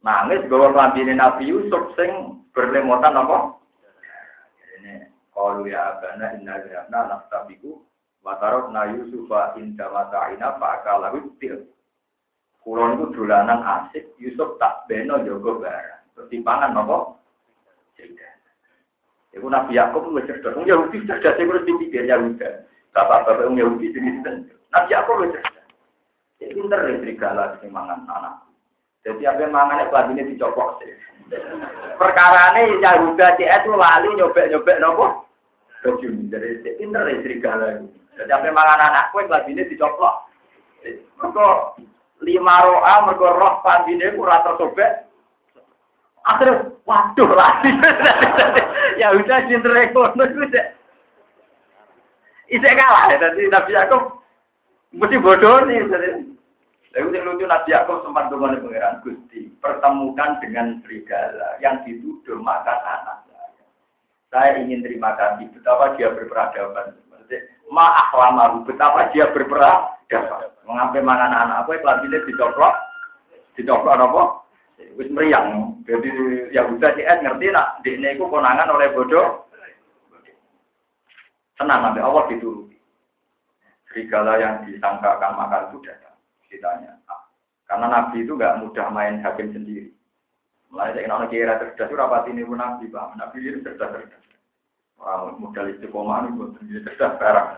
nangis 0.00 0.44
gawa 0.48 0.72
kelambinin 0.72 1.20
Nabi 1.20 1.50
Yusuf 1.50 1.92
sing 1.96 2.40
berlemotan 2.56 3.16
apa 3.16 3.56
ini 4.80 5.08
kalau 5.32 5.64
ya 5.68 5.96
abana 5.96 6.36
inna 6.36 6.56
nak 6.88 7.04
naftabiku 7.08 7.84
Watarok 8.20 8.68
na 8.68 8.84
Yusufa 8.92 9.56
inda 9.56 9.88
mata'ina 9.88 10.60
fa'akalahu 10.60 11.40
til. 11.40 11.64
Kulon 12.60 13.00
itu 13.00 13.16
dolanan 13.16 13.64
asik, 13.64 14.12
Yusuf 14.20 14.60
tak 14.60 14.84
beno 14.84 15.24
jogo 15.24 15.64
barang. 15.64 16.12
Pertimbangan? 16.12 16.76
Cerita. 17.96 18.28
Iku 19.32 19.48
Nabi 19.48 19.80
Yakub 19.80 20.12
itu 20.12 20.28
cerdas. 20.28 20.52
Wong 20.52 20.68
Yahudi 20.68 21.08
cerdas, 21.08 21.40
itu 21.40 21.48
harus 21.48 21.64
dipikir 21.64 22.04
Yahudi. 22.04 22.44
Bapak-bapak 22.92 23.48
Wong 23.48 23.56
Yahudi 23.56 23.88
itu. 23.88 23.98
Nabi 24.68 24.92
Yakub 24.92 25.24
itu 25.24 25.40
cerdas. 25.40 25.64
Jadi 26.40 26.52
pinter 26.56 26.80
ya 26.84 26.96
serigala 27.00 27.44
di 27.56 27.68
mangan 27.72 28.04
anak. 28.04 28.34
Jadi 29.00 29.22
apa 29.24 29.40
yang 29.40 29.52
mangannya 29.56 29.88
kelabinnya 29.88 30.28
dicopok 30.28 30.84
sih. 30.84 30.92
Perkara 31.96 32.52
ini 32.58 32.82
Yahuda 32.84 33.38
itu 33.38 33.70
lali 33.72 34.08
nyobek-nyobek 34.18 34.80
nopo? 34.82 35.24
Baju 35.80 36.08
jadi 36.28 36.76
pinter 36.76 37.08
ya 37.08 37.16
serigala 37.24 37.66
itu. 37.80 37.88
Jadi 38.20 38.30
apa 38.36 38.52
mangan 38.52 38.84
anak 38.92 39.08
kue 39.16 39.24
ini 39.48 39.64
dicoplok. 39.64 40.28
Mereka 40.84 41.48
lima 42.20 42.56
roa, 42.64 42.94
mereka 43.08 43.28
roh 43.32 43.54
pandine 43.64 44.12
kurang 44.12 44.44
tersobek. 44.44 45.08
Akhirnya, 46.20 46.68
waduh 46.84 47.32
lagi. 47.32 47.72
ya 49.00 49.16
udah 49.16 49.40
cinta 49.48 49.72
ekonomi 49.72 50.36
udah. 50.36 50.66
Isek 52.52 52.76
kalah 52.76 53.08
ya, 53.08 53.16
tadi 53.16 53.48
Nabi 53.48 53.72
Yakub 53.72 54.20
mesti 54.92 55.16
bodoh 55.16 55.64
nih. 55.64 55.80
Lalu 56.90 57.14
yang 57.14 57.22
lucu 57.22 57.46
Nabi 57.46 57.70
Yakub 57.70 58.02
sempat 58.02 58.34
dengan 58.34 58.58
pangeran 58.58 58.98
Gusti, 59.06 59.46
pertemukan 59.62 60.42
dengan 60.42 60.82
serigala 60.82 61.54
yang 61.62 61.86
dituduh 61.86 62.42
makan 62.42 62.78
anak 62.82 63.22
saya. 64.30 64.58
Ingin 64.58 64.82
terima 64.82 65.14
kasih 65.18 65.50
betapa 65.54 65.94
dia 65.98 66.10
berperadaban 66.10 66.98
ma 67.70 67.86
akhlamahu 68.06 68.66
betapa 68.66 69.10
dia 69.14 69.30
berperadaban 69.30 70.50
mengambil 70.66 71.02
mana 71.02 71.26
anak 71.30 71.70
itu 71.70 72.10
di 72.10 72.34
dicoplok. 72.34 72.74
Dicoplok 73.58 73.94
apa? 73.98 74.22
Wis 74.98 75.10
meriang. 75.10 75.78
Jadi 75.86 76.10
yang 76.54 76.74
udah 76.74 76.90
sih 76.94 77.06
ngerti 77.06 77.46
nak 77.50 77.82
ini 77.86 78.18
konangan 78.18 78.70
oleh 78.70 78.90
bodoh. 78.94 79.46
Tenang 81.58 81.92
sampai 81.92 82.02
Allah 82.02 82.24
dituruti. 82.32 82.78
Serigala 83.90 84.38
yang 84.40 84.64
disangkakan 84.64 85.36
makan 85.36 85.76
itu 85.76 85.78
ceritanya 86.50 86.98
karena 87.70 87.86
Nabi 87.86 88.26
itu 88.26 88.34
nggak 88.34 88.66
mudah 88.66 88.86
main 88.90 89.22
hakim 89.22 89.54
sendiri 89.54 89.94
mulai 90.74 90.92
saya 90.92 91.06
kenal 91.06 91.30
kira 91.30 91.56
cerdas 91.62 91.94
rapat 91.94 92.26
ini 92.28 92.42
pun 92.42 92.58
Nabi 92.58 92.90
bang 92.90 93.14
Nabi 93.14 93.36
itu 93.38 93.62
cerdas 93.62 93.94
cerdas 93.94 94.30
Orang 95.00 95.40
modal 95.40 95.72
istiqomah 95.72 96.28
ini 96.28 96.36
buat 96.36 96.50
sendiri 96.60 96.84
cerdas 96.84 97.16
barang. 97.16 97.48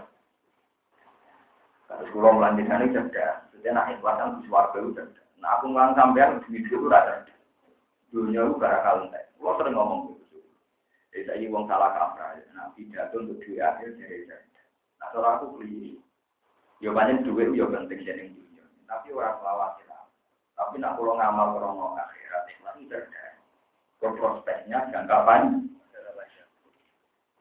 Terus 1.90 2.08
kalau 2.14 2.38
melanjutkan 2.38 2.86
itu 2.86 2.94
cerdas. 2.94 3.50
Jadi 3.50 3.66
nak 3.74 3.90
ikhlasan 3.98 4.38
di 4.38 4.46
suarga 4.46 4.78
itu 4.78 4.94
cerdas. 4.94 5.26
Nah 5.42 5.58
aku 5.58 5.74
ngelang 5.74 5.92
sampean 5.98 6.38
di 6.46 6.62
itu 6.62 6.86
rada. 6.86 7.26
Dunia 8.14 8.46
itu 8.46 8.62
gara 8.62 8.78
kalian 8.86 9.10
teh. 9.10 9.24
Kalau 9.34 9.58
sering 9.58 9.74
ngomong 9.74 10.00
gitu. 10.14 10.38
Jadi 11.10 11.22
saya 11.26 11.46
uang 11.50 11.64
salah 11.66 11.90
kaprah. 11.98 12.38
Nah 12.54 12.70
pidato 12.78 13.18
untuk 13.18 13.42
duit 13.42 13.58
akhir 13.58 13.90
jadi 13.98 14.30
cerdas. 14.30 14.46
Nah 15.02 15.34
aku 15.34 15.58
beli, 15.58 15.98
ya 16.78 16.94
banyak 16.94 17.26
duit 17.26 17.58
ya 17.58 17.66
penting 17.66 18.06
jadi. 18.06 18.24
Tapi 18.92 19.08
orang 19.16 19.40
selawat 19.40 19.80
Tapi 20.52 20.76
nak 20.76 21.00
kalau 21.00 21.16
ngamal 21.16 21.56
krono 21.56 21.96
akhirat 21.96 22.44
ikhlas 22.52 22.76
itu 22.76 22.92
cerdas. 22.92 23.34
Prospeknya 23.96 24.84
jangka 24.92 25.24
panjang. 25.24 25.64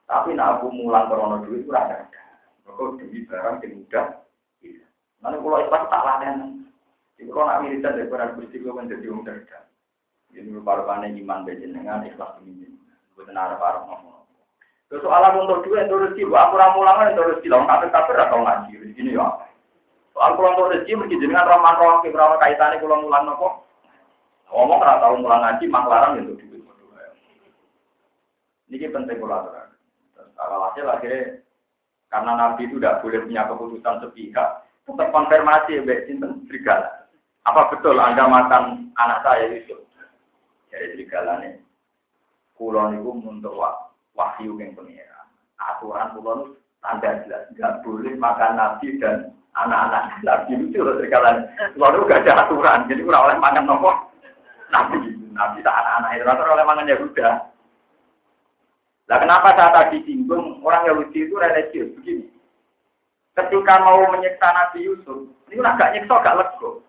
Tapi 0.08 0.32
nak 0.32 0.64
aku 0.64 0.72
mulang 0.72 1.12
krono 1.12 1.44
duit 1.44 1.68
itu 1.68 1.72
ada. 1.76 2.08
Kok 2.64 2.96
demi 2.96 3.28
barang 3.28 3.60
yang 3.60 3.84
mudah. 3.84 4.06
Nanti 5.20 5.36
kalau 5.44 5.60
ikhlas 5.60 5.84
tak 5.92 6.04
latihan. 6.08 6.40
Jadi 7.20 7.28
kalau 7.28 7.44
nak 7.44 7.60
wiridan 7.68 7.94
dari 8.00 8.08
para 8.08 8.32
gusti 8.32 8.56
gue 8.56 8.72
menjadi 8.72 9.06
orang 9.12 9.24
cerdas. 9.28 9.64
Ini 10.32 10.56
parukannya 10.64 11.12
iman 11.20 11.44
dengan 11.44 12.08
ikhlas 12.08 12.40
ini. 12.48 12.72
Bukan 13.12 13.36
arah 13.36 13.60
parah 13.60 13.84
ngomong. 13.84 14.24
Terus 14.88 15.04
soal 15.04 15.24
untuk 15.36 15.68
duit 15.68 15.84
itu 15.84 15.96
rezeki, 16.00 16.24
aku 16.32 16.54
ramulangan 16.56 17.12
itu 17.12 17.20
rezeki. 17.20 17.48
Lalu 17.52 17.64
kafir-kafir 17.68 18.16
atau 18.16 18.40
ngaji 18.40 18.72
rezeki 18.76 19.16
ya. 19.16 19.51
Soal 20.12 20.36
pulang 20.36 20.54
rezeki, 20.60 20.92
mungkin 20.96 21.18
dengan 21.24 21.48
ramah 21.48 21.74
roh, 21.80 22.04
berapa 22.04 22.36
kaitannya 22.36 22.84
pulang 22.84 23.00
mulang 23.04 23.24
nopo. 23.24 23.64
Ngomong 24.52 24.78
nggak 24.78 25.00
tahu 25.00 25.14
mulang 25.24 25.40
ngaji, 25.40 25.64
maklarang 25.72 26.20
untuk 26.20 26.36
duit. 26.44 26.60
Ini 28.72 28.88
penting 28.88 29.20
kolaborasi. 29.20 29.76
Alhasil 30.36 30.88
akhirnya 30.88 31.44
karena 32.12 32.32
Nabi 32.36 32.68
itu 32.68 32.76
tidak 32.76 33.00
boleh 33.00 33.20
punya 33.24 33.48
keputusan 33.48 34.00
sepihak, 34.04 34.48
tetap 34.84 35.08
konfirmasi 35.12 35.80
ya, 35.80 35.96
Sinten 36.04 36.44
serigala. 36.44 37.08
Apa 37.48 37.72
betul 37.72 37.96
Anda 37.96 38.28
makan 38.28 38.92
anak 39.00 39.22
saya 39.24 39.48
Yusuf? 39.48 39.80
Jadi 40.68 40.92
serigala 40.96 41.40
nih. 41.40 41.56
Kulon 42.56 43.00
itu 43.00 43.10
untuk 43.16 43.56
wahyu 44.12 44.56
yang 44.60 44.76
pengira. 44.76 45.24
Aturan 45.56 46.12
kulon 46.14 46.38
itu 46.44 46.50
tanda 46.84 47.10
jelas. 47.24 47.48
Tidak 47.50 47.80
boleh 47.82 48.14
makan 48.16 48.52
Nabi 48.60 48.88
dan 49.00 49.32
anak-anak 49.52 50.24
Nabi 50.24 50.52
itu 50.56 50.80
serigala. 50.80 51.44
Kulon 51.76 51.94
itu 51.96 52.08
gak 52.08 52.22
ada 52.24 52.32
aturan. 52.48 52.88
Jadi 52.88 53.00
kurang 53.04 53.28
oleh 53.28 53.36
makan 53.36 53.64
nopo 53.68 53.90
Nabi. 54.72 55.12
Nabi 55.32 55.58
tak 55.60 55.76
anak-anak 55.76 56.10
itu. 56.16 56.24
Rata 56.24 56.42
oleh 56.48 56.64
makan 56.64 56.90
Yahuda. 56.90 57.28
Nah 59.10 59.18
kenapa 59.20 59.48
saya 59.58 59.70
tadi 59.76 59.98
singgung 60.08 60.64
orang 60.64 60.88
Yahudi 60.88 61.28
itu 61.28 61.34
religius 61.36 61.92
begini. 62.00 62.32
Ketika 63.32 63.80
mau 63.80 64.08
menyiksa 64.12 64.44
Nabi 64.44 64.84
Yusuf, 64.84 65.28
ini 65.48 65.60
agak 65.64 65.96
nyiksa 65.96 66.20
agak 66.20 66.36
lego. 66.36 66.84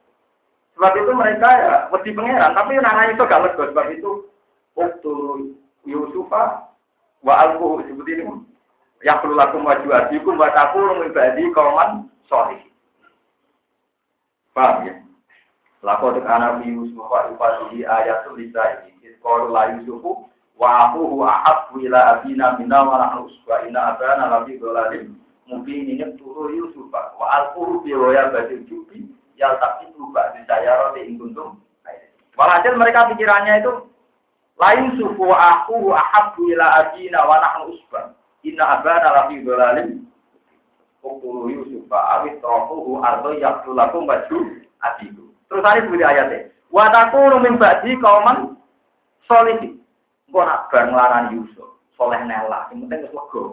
Sebab 0.75 0.93
itu 0.99 1.11
mereka 1.15 1.47
ya 1.47 1.75
mesti 1.87 2.09
pangeran, 2.11 2.51
tapi 2.51 2.79
nana 2.79 3.11
itu 3.11 3.23
agak 3.23 3.43
lego. 3.47 3.63
Sebab 3.71 3.85
itu 3.95 4.11
waktu 4.75 5.15
Yusufa 5.87 6.67
wa 7.23 7.33
alquhu 7.43 7.83
seperti 7.83 8.23
ini. 8.23 8.52
Ya 9.03 9.19
perlu 9.19 9.35
lakum 9.35 9.67
waju 9.67 9.89
adikum 9.93 10.39
wa 10.39 10.47
takunu 10.55 11.03
ibadi 11.11 11.51
kauman 11.51 12.07
sorry. 12.31 12.59
Paham 14.55 14.87
ya? 14.87 14.95
Lakot 15.83 16.15
anak 16.23 16.63
Yusuf 16.63 17.03
wa 17.11 17.27
ibadi 17.27 17.83
ayatul 17.83 18.39
lisa'i. 18.39 18.95
Kalau 19.23 19.51
la 19.55 19.71
Yusufu 19.79 20.27
wa 20.59 20.79
ahuhu 20.79 21.23
ahabbu 21.27 21.79
ila 21.79 22.05
abina 22.19 22.57
minna 22.57 22.83
wa 22.83 22.97
nahnu 22.97 23.25
usba 23.25 23.67
inna 23.67 23.85
abana 23.95 24.27
lafi 24.27 24.57
dhalalim 24.57 25.15
mungkin 25.49 25.89
ini 25.89 26.05
turu 26.17 26.49
Yusuf 26.55 26.87
wa 26.93 27.25
alquhu 27.35 27.81
bi 27.83 27.91
roya 27.93 28.29
badil 28.29 28.61
jubi 28.69 29.03
yal 29.35 29.57
tapi 29.59 29.89
lupa 29.97 30.29
di 30.37 30.45
saya 30.45 30.77
roti 30.87 31.09
ingkuntum 31.09 31.57
walhasil 32.37 32.73
mereka 32.77 33.09
pikirannya 33.11 33.59
itu 33.65 33.73
lain 34.61 34.93
sufu 35.01 35.25
wa 35.25 35.37
ahuhu 35.41 35.89
ahabbu 35.91 36.41
ila 36.53 36.65
abina 36.85 37.19
wa 37.25 37.35
nahnu 37.41 37.73
inna 38.43 38.63
abana 38.79 39.07
lafi 39.11 39.41
dhalalim 39.43 40.03
Ukuru 41.03 41.51
Yusuf 41.51 41.91
awit 41.91 42.39
rohuhu 42.39 43.03
ardo 43.03 43.35
yaktulakum 43.35 44.07
baju 44.07 44.55
adiku. 44.79 45.35
Terus 45.51 45.63
tadi 45.63 45.83
bunyi 45.91 46.07
ayatnya. 46.07 46.47
Wa 46.71 46.87
takunu 46.95 47.43
min 47.43 47.59
ba'di 47.59 47.99
kauman 47.99 48.55
solihin. 49.27 49.83
Kok 50.31 50.47
nak 50.47 50.71
bar 50.73 50.89
nglarani 50.89 51.37
Yusuf, 51.37 51.77
soleh 51.93 52.17
nela, 52.25 52.65
yang 52.73 52.87
penting 52.87 53.05
wis 53.05 53.13
lega. 53.13 53.43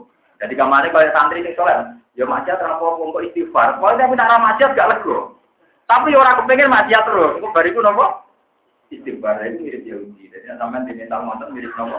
Jadi 0.40 0.56
ke 0.56 0.64
mana 0.64 0.88
kalau 0.88 1.12
santri 1.12 1.44
ini 1.44 1.52
soleh, 1.52 1.76
ya 2.16 2.24
maksiat 2.24 2.56
terlalu 2.56 3.12
kok 3.12 3.24
istighfar. 3.28 3.76
Kalau 3.76 3.98
tapi 4.00 4.16
nak 4.16 4.40
maksiat 4.40 4.72
gak 4.72 4.88
lego. 4.88 5.36
Tapi 5.84 6.16
orang 6.16 6.40
kepengen 6.40 6.72
maksiat 6.72 7.04
terus. 7.04 7.36
Itu 7.36 7.52
bariku 7.52 7.84
nopo 7.84 8.24
istighfar 8.88 9.44
itu 9.44 9.58
mirip 9.60 9.82
Yahudi. 9.84 10.32
Jadi 10.32 10.56
sampean 10.56 10.88
diminta 10.88 11.20
mantan 11.20 11.52
mirip 11.52 11.68
nopo. 11.76 11.98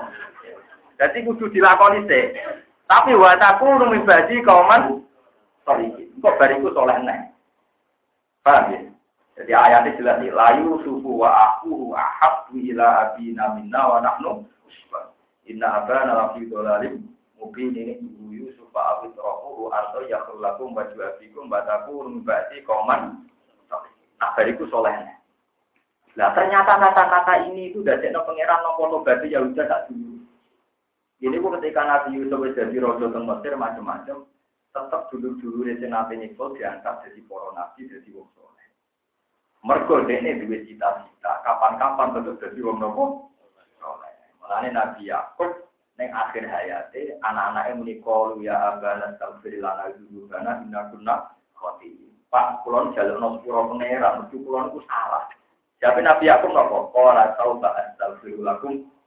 Jadi 0.98 1.18
kudu 1.30 1.46
dilakoni 1.54 2.10
sih. 2.10 2.26
Tapi 2.92 3.16
wataku 3.16 3.80
numi 3.80 4.04
baji 4.04 4.44
kauman 4.44 5.00
sorry. 5.64 5.88
Kok 6.20 6.36
bariku 6.36 6.76
soleh 6.76 7.00
neng. 7.00 7.32
Paham 8.44 8.76
ya? 8.76 8.80
Jadi 9.40 9.52
ayatnya 9.56 9.96
jelas 9.96 10.20
nih, 10.20 10.30
layu 10.36 10.76
sufu 10.84 11.24
wa 11.24 11.32
aku 11.32 11.96
ahab 11.96 12.52
ila 12.52 13.16
abina 13.16 13.56
minna 13.56 13.80
wa 13.80 13.98
nahnu 14.04 14.44
Inna 15.50 15.82
abana 15.82 16.14
lafi 16.14 16.46
dolalim 16.46 17.02
mungkin 17.40 17.74
ini 17.74 17.98
ibu 17.98 18.30
Yusuf 18.30 18.70
Pak 18.70 19.02
Abid 19.02 19.18
Rohu 19.18 19.74
atau 19.74 20.06
ya 20.06 20.22
lakum 20.38 20.78
baju 20.78 20.94
abikum 21.02 21.50
bataku 21.50 22.06
rumbati 22.06 22.62
koman. 22.62 23.26
Nah 24.22 24.30
bariku 24.38 24.70
solehnya. 24.70 25.18
Nah 26.14 26.30
ternyata 26.38 26.78
kata-kata 26.78 27.50
ini 27.50 27.74
itu 27.74 27.82
dari 27.82 28.14
no 28.14 28.22
pangeran 28.22 28.62
no 28.62 28.78
foto 28.78 29.02
berarti 29.02 29.34
ya 29.34 29.42
udah 29.42 29.66
tak 29.66 29.90
dulu. 29.90 30.11
Ini 31.22 31.38
pun 31.38 31.54
ketika 31.62 31.86
Nabi 31.86 32.18
Yusuf 32.18 32.42
jadi 32.58 32.76
rojo 32.82 33.14
teng 33.14 33.30
Mesir 33.30 33.54
macam-macam, 33.54 34.26
tetap 34.74 35.02
dulu-dulu 35.14 35.70
di 35.70 35.86
Nabi 35.86 36.18
Nikol 36.18 36.58
diangkat 36.58 37.06
jadi 37.06 37.20
para 37.30 37.50
nabi 37.54 37.86
jadi 37.86 38.10
wong 38.10 38.26
soleh. 38.34 38.68
Mergo 39.62 40.02
dene 40.10 40.42
duwe 40.42 40.66
cita-cita, 40.66 41.46
kapan-kapan 41.46 42.18
tetap 42.18 42.36
jadi 42.42 42.60
wong 42.66 42.82
nopo 42.82 43.30
soleh. 43.78 44.14
Mulane 44.42 44.74
Nabi 44.74 45.14
Yakub 45.14 45.72
Neng 46.00 46.10
akhir 46.18 46.48
hayate 46.48 47.20
anak-anaknya 47.20 47.78
muni 47.78 47.96
kalu 48.00 48.48
ya 48.48 48.74
abana 48.74 49.12
astaghfir 49.12 49.60
lana 49.60 49.92
dzunubana 49.92 50.64
inna 50.64 50.88
kunna 50.88 51.30
khati. 51.54 51.94
Pak 52.32 52.64
kulon 52.64 52.96
jaluk 52.96 53.20
no 53.20 53.38
sepuro 53.38 53.76
pangeran, 53.76 54.24
mesti 54.24 54.40
kulon 54.40 54.72
ku 54.72 54.80
salah. 54.88 55.28
Siapa 55.78 56.00
Nabi 56.00 56.32
aku 56.32 56.48
nopo? 56.48 56.96
Qala 56.96 57.36
tauba 57.36 57.76
astaghfir 57.76 58.40
lakum. 58.40 58.82
Yo 58.82 59.01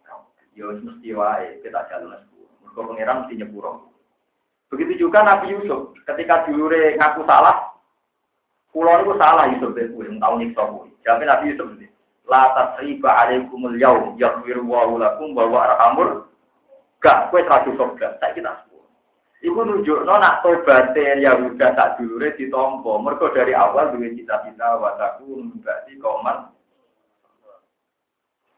ya 0.54 0.70
mesti 0.70 1.08
wae 1.14 1.60
kita 1.62 1.86
jaluk 1.90 2.10
no 2.10 2.16
sepuro. 2.22 2.50
Mergo 2.62 2.80
pangeran 2.90 3.18
mesti 3.26 3.34
nyepuro. 3.38 3.72
Begitu 4.70 5.06
juga 5.06 5.22
Nabi 5.22 5.54
Yusuf, 5.54 5.94
ketika 6.02 6.48
dulure 6.48 6.98
ngaku 6.98 7.22
salah, 7.28 7.78
kulon 8.74 9.06
itu 9.06 9.14
salah 9.20 9.46
Yusuf 9.50 9.70
deh, 9.76 9.86
kuwi 9.94 10.10
tau 10.18 10.34
nyiksa 10.34 10.62
kuwi. 10.66 10.90
Siapa 11.02 11.22
Nabi 11.22 11.54
Yusuf 11.54 11.68
ini? 11.78 11.86
La 12.24 12.50
tasriba 12.56 13.10
alaikumul 13.22 13.76
yaum 13.76 14.16
yaghfiru 14.16 14.64
wa 14.64 14.88
lakum 14.96 15.36
wa 15.36 15.60
arhamur 15.60 16.26
Gak, 17.04 17.28
kue 17.28 17.44
terlalu 17.44 17.76
surga. 17.76 18.16
Saya 18.16 18.32
kita 18.32 18.64
sepuluh. 18.64 18.88
Ibu 19.44 19.60
nunjuk 19.60 20.08
no 20.08 20.16
nak 20.16 20.40
tobatin 20.40 21.20
ya 21.20 21.36
udah 21.36 21.76
tak 21.76 22.00
dulu 22.00 22.16
ditompo. 22.32 22.96
Mereka 22.96 23.28
dari 23.36 23.52
awal 23.52 23.92
duwe 23.92 24.16
cita-cita 24.16 24.80
wataku 24.80 25.44
berarti 25.60 26.00
koman. 26.00 26.48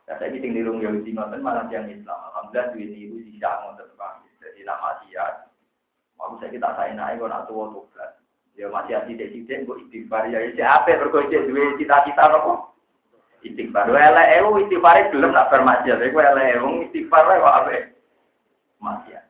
Ya, 0.07 0.15
saya 0.23 0.31
di 0.31 0.63
rumah 0.63 0.87
Yahudi 0.87 1.11
ngoten 1.19 1.43
malah 1.43 1.67
yang 1.67 1.91
Islam. 1.91 2.15
Alhamdulillah 2.31 2.67
duwe 2.71 2.87
ibu 2.95 3.17
sisa 3.27 3.51
ngoten. 3.67 3.91
Jadi 4.39 4.63
nama 4.63 5.03
dia. 5.03 5.51
Mau 6.15 6.39
saya 6.39 6.55
kita 6.55 6.71
saya 6.79 6.95
naik 6.95 7.19
nak 7.27 7.51
tua 7.51 7.75
tobat. 7.75 8.23
Ya 8.55 8.71
masih 8.73 8.97
tidak 9.11 9.67
kok 9.67 9.81
istighfar 9.83 10.31
ya. 10.31 10.39
Siapa 10.55 10.97
berkocek 11.03 11.51
duwe 11.51 11.75
cita-cita 11.77 12.31
apa? 12.31 12.71
Istighfar. 13.43 13.91
Wala 13.91 14.23
ewu 14.39 14.63
istighfar 14.63 15.11
belum 15.11 15.35
nak 15.35 15.51
bermaksiat. 15.51 15.99
Iku 15.99 16.17
wala 16.17 16.43
ewu 16.55 16.87
istighfar 16.87 17.27
kok 17.27 17.57
apa? 17.67 17.71
maksiat. 18.79 19.25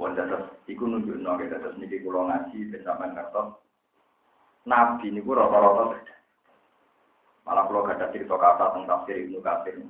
Bon 0.00 0.16
terus 0.16 0.48
iku 0.64 0.88
nunjukno 0.88 1.36
kita 1.36 1.60
terus 1.60 1.76
niki 1.76 2.00
ngaji 2.00 2.72
sampean 2.80 3.12
ngertos. 3.12 3.60
Nabi 4.64 5.12
niku 5.12 5.36
rata-rata. 5.36 6.00
Malah 7.50 7.66
kalau 7.66 7.82
ada 7.82 8.06
cerita 8.14 8.38
kata 8.38 8.78
tentang 8.78 8.86
tafsir 8.86 9.26
Ibnu 9.26 9.42
Katsir. 9.42 9.82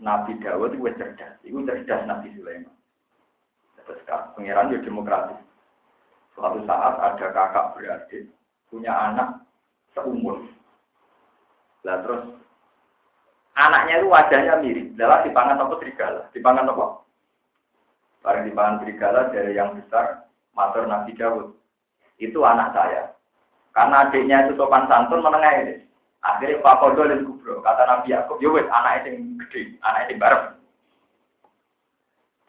Nabi 0.00 0.32
Dawud 0.40 0.72
itu 0.72 0.88
cerdas, 0.96 1.36
itu 1.44 1.60
cerdas 1.68 2.08
Nabi 2.08 2.32
Sulaiman. 2.32 2.72
Terus 3.84 4.00
pangeran 4.08 4.72
itu 4.72 4.88
demokratis. 4.88 5.36
Suatu 6.32 6.64
saat 6.64 6.96
ada 6.96 7.26
kakak 7.36 7.76
beradik 7.76 8.32
punya 8.72 8.96
anak 8.96 9.44
seumur. 9.92 10.40
Lah 11.84 12.00
terus 12.00 12.32
anaknya 13.60 14.00
itu 14.00 14.08
wajahnya 14.08 14.54
mirip. 14.64 14.96
Dalam 14.96 15.20
dipangan 15.20 15.60
apa 15.60 15.74
serigala? 15.84 16.32
Dipangan 16.32 16.72
apa? 16.72 16.86
Barang 18.24 18.48
dipangan 18.48 18.80
serigala 18.80 19.28
dari 19.28 19.52
yang 19.52 19.76
besar, 19.76 20.32
matur 20.56 20.88
Nabi 20.88 21.12
Dawud. 21.12 21.52
Itu 22.16 22.40
anak 22.40 22.72
saya. 22.72 23.12
Karena 23.76 24.08
adiknya 24.08 24.48
itu 24.48 24.56
sopan 24.56 24.88
santun 24.88 25.20
menengah 25.20 25.52
ini. 25.60 25.89
Akhirnya 26.20 26.60
Pak 26.60 26.78
Kodo 26.84 27.08
dan 27.08 27.24
Kubro. 27.24 27.64
Kata 27.64 27.82
Nabi 27.88 28.12
Yakub, 28.12 28.36
ya 28.44 28.52
wes 28.52 28.68
anak 28.68 29.08
yang 29.08 29.40
gede, 29.40 29.80
anak 29.80 30.12
yang 30.12 30.20
bareng. 30.20 30.46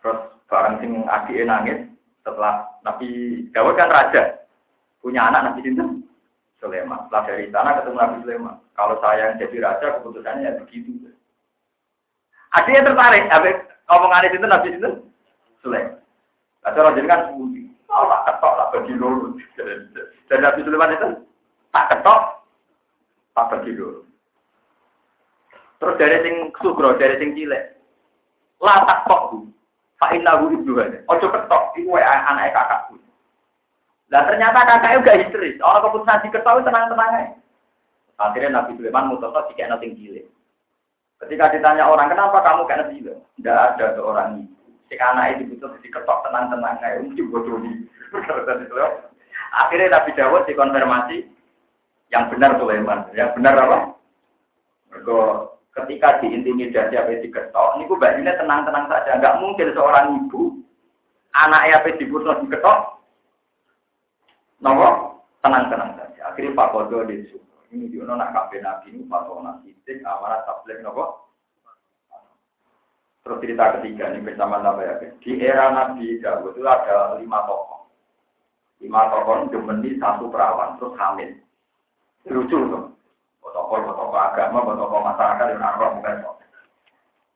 Terus 0.03 0.19
barang 0.51 0.75
sing 0.83 0.91
adiknya 1.07 1.43
nangis, 1.47 1.79
setelah 2.19 2.67
Nabi 2.83 3.07
Dawud 3.55 3.79
kan 3.79 3.87
raja. 3.87 4.43
Punya 4.99 5.31
anak 5.31 5.51
Nabi 5.51 5.65
Sinten? 5.65 6.03
Sulaiman. 6.59 7.07
Setelah 7.07 7.23
dari 7.25 7.49
sana 7.49 7.79
ketemu 7.79 7.97
Nabi 7.97 8.15
Sulaiman. 8.21 8.55
Kalau 8.77 8.95
saya 9.01 9.33
yang 9.33 9.39
jadi 9.39 9.57
raja, 9.63 9.85
keputusannya 9.97 10.45
ya 10.45 10.59
begitu. 10.61 10.91
Adiknya 12.51 12.91
tertarik. 12.91 13.25
Ngomong 13.87 14.11
itu 14.27 14.45
Nabi 14.45 14.67
Sinten? 14.75 14.93
Sulaiman. 15.63 16.01
Nah, 16.61 16.71
cara 16.77 16.93
jenengan 16.93 17.33
sebuti. 17.33 17.65
Oh, 17.89 18.05
tak 18.05 18.21
ketok, 18.29 18.53
tak 18.53 18.69
bagi 18.77 18.93
loro. 18.95 19.33
Dan 20.29 20.39
Nabi 20.45 20.59
Sulaiman 20.61 20.93
itu 20.93 21.09
tak 21.73 21.87
ketok, 21.89 22.21
tak 23.35 23.47
bagi. 23.51 23.71
Terus 25.81 25.97
dari 25.97 26.17
sing 26.21 26.35
sugro, 26.61 26.93
dari 26.99 27.17
sing 27.17 27.33
cilik. 27.33 27.63
Lah 28.61 28.85
tak 28.85 29.09
tok 29.09 29.33
bu. 29.33 29.39
Pak 29.97 30.17
Inahu 30.17 30.53
ibu 30.53 30.81
aja. 30.81 30.97
Ojo 31.09 31.29
ketok, 31.29 31.77
itu 31.77 31.93
anak 31.93 32.53
kakakku. 32.53 32.97
Lah 34.09 34.25
ternyata 34.25 34.65
kakaknya 34.65 35.01
udah 35.01 35.15
histeris. 35.21 35.61
Orang 35.61 35.89
keputusan 35.89 36.21
diketok 36.25 36.65
tenang-tenang 36.65 37.11
aja. 37.17 37.37
Akhirnya 38.21 38.61
Nabi 38.61 38.77
Sulaiman 38.77 39.09
mutosa 39.09 39.49
jika 39.49 39.65
nanti 39.65 39.97
cilik. 39.97 40.25
Ketika 41.21 41.53
ditanya 41.53 41.85
orang, 41.85 42.09
kenapa 42.09 42.41
kamu 42.41 42.65
kayak 42.65 42.79
Nabi? 42.85 43.13
Tidak 43.37 43.57
ada 43.57 43.85
seorang 43.97 44.45
ibu 44.45 44.61
Sing 44.89 44.99
anak 44.99 45.39
itu 45.39 45.55
butuh 45.55 45.71
diketok 45.81 46.21
tenang-tenang 46.27 46.75
kayak 46.81 47.01
mungkin 47.01 47.31
bodoh. 47.31 47.57
Akhirnya 49.61 49.87
Nabi 49.95 50.11
Dawud 50.17 50.43
dikonfirmasi 50.45 51.17
yang 52.11 52.27
benar 52.27 52.59
Sulaiman. 52.59 53.07
Yang 53.15 53.39
benar 53.39 53.55
apa? 53.55 53.79
Mereka 54.91 55.19
ketika 55.81 56.19
diintimidasi 56.19 56.95
apa 56.99 57.23
diketok, 57.23 57.69
ini 57.79 57.87
bajunya 57.87 58.33
tenang-tenang 58.35 58.85
saja. 58.91 59.15
Enggak 59.15 59.39
mungkin 59.39 59.71
seorang 59.71 60.05
ibu 60.27 60.59
anak 61.31 61.71
apa 61.71 61.95
dibutuh 61.95 62.35
diketok, 62.43 62.79
nopo 64.59 64.87
tenang-tenang 65.39 65.95
saja. 65.95 66.21
Akhirnya 66.27 66.55
Pak 66.55 66.69
Kodo 66.75 67.07
disuruh. 67.07 67.41
Ini 67.71 67.87
dia 67.87 68.03
nak 68.03 68.35
kafe 68.35 68.59
nabi 68.59 68.91
ini 68.91 69.07
Pak 69.07 69.31
Tona 69.31 69.63
Sidik 69.63 70.03
amanat 70.03 70.43
tablet 70.43 70.83
nopo 70.83 71.31
Terus 73.21 73.37
cerita 73.37 73.79
ketiga 73.79 74.11
ini 74.11 74.25
bersama 74.25 74.59
Nabi 74.59 74.89
ya. 74.89 74.97
Di 75.21 75.31
era 75.39 75.69
Nabi 75.69 76.17
Dawud 76.19 76.57
itu 76.57 76.65
ada 76.65 77.21
lima 77.21 77.45
tokoh. 77.45 77.85
Lima 78.81 79.13
tokoh 79.13 79.45
ini 79.45 80.01
satu 80.01 80.25
perawan, 80.33 80.81
terus 80.81 80.97
hamil. 80.97 81.37
Lucu 82.29 82.57
tuh. 82.69 82.83
Tokoh-tokoh 83.41 84.15
agama, 84.15 84.63
tokoh 84.63 84.99
masyarakat, 85.03 85.45
dan 85.57 85.65
arwah 85.65 85.91
bukan 85.97 86.23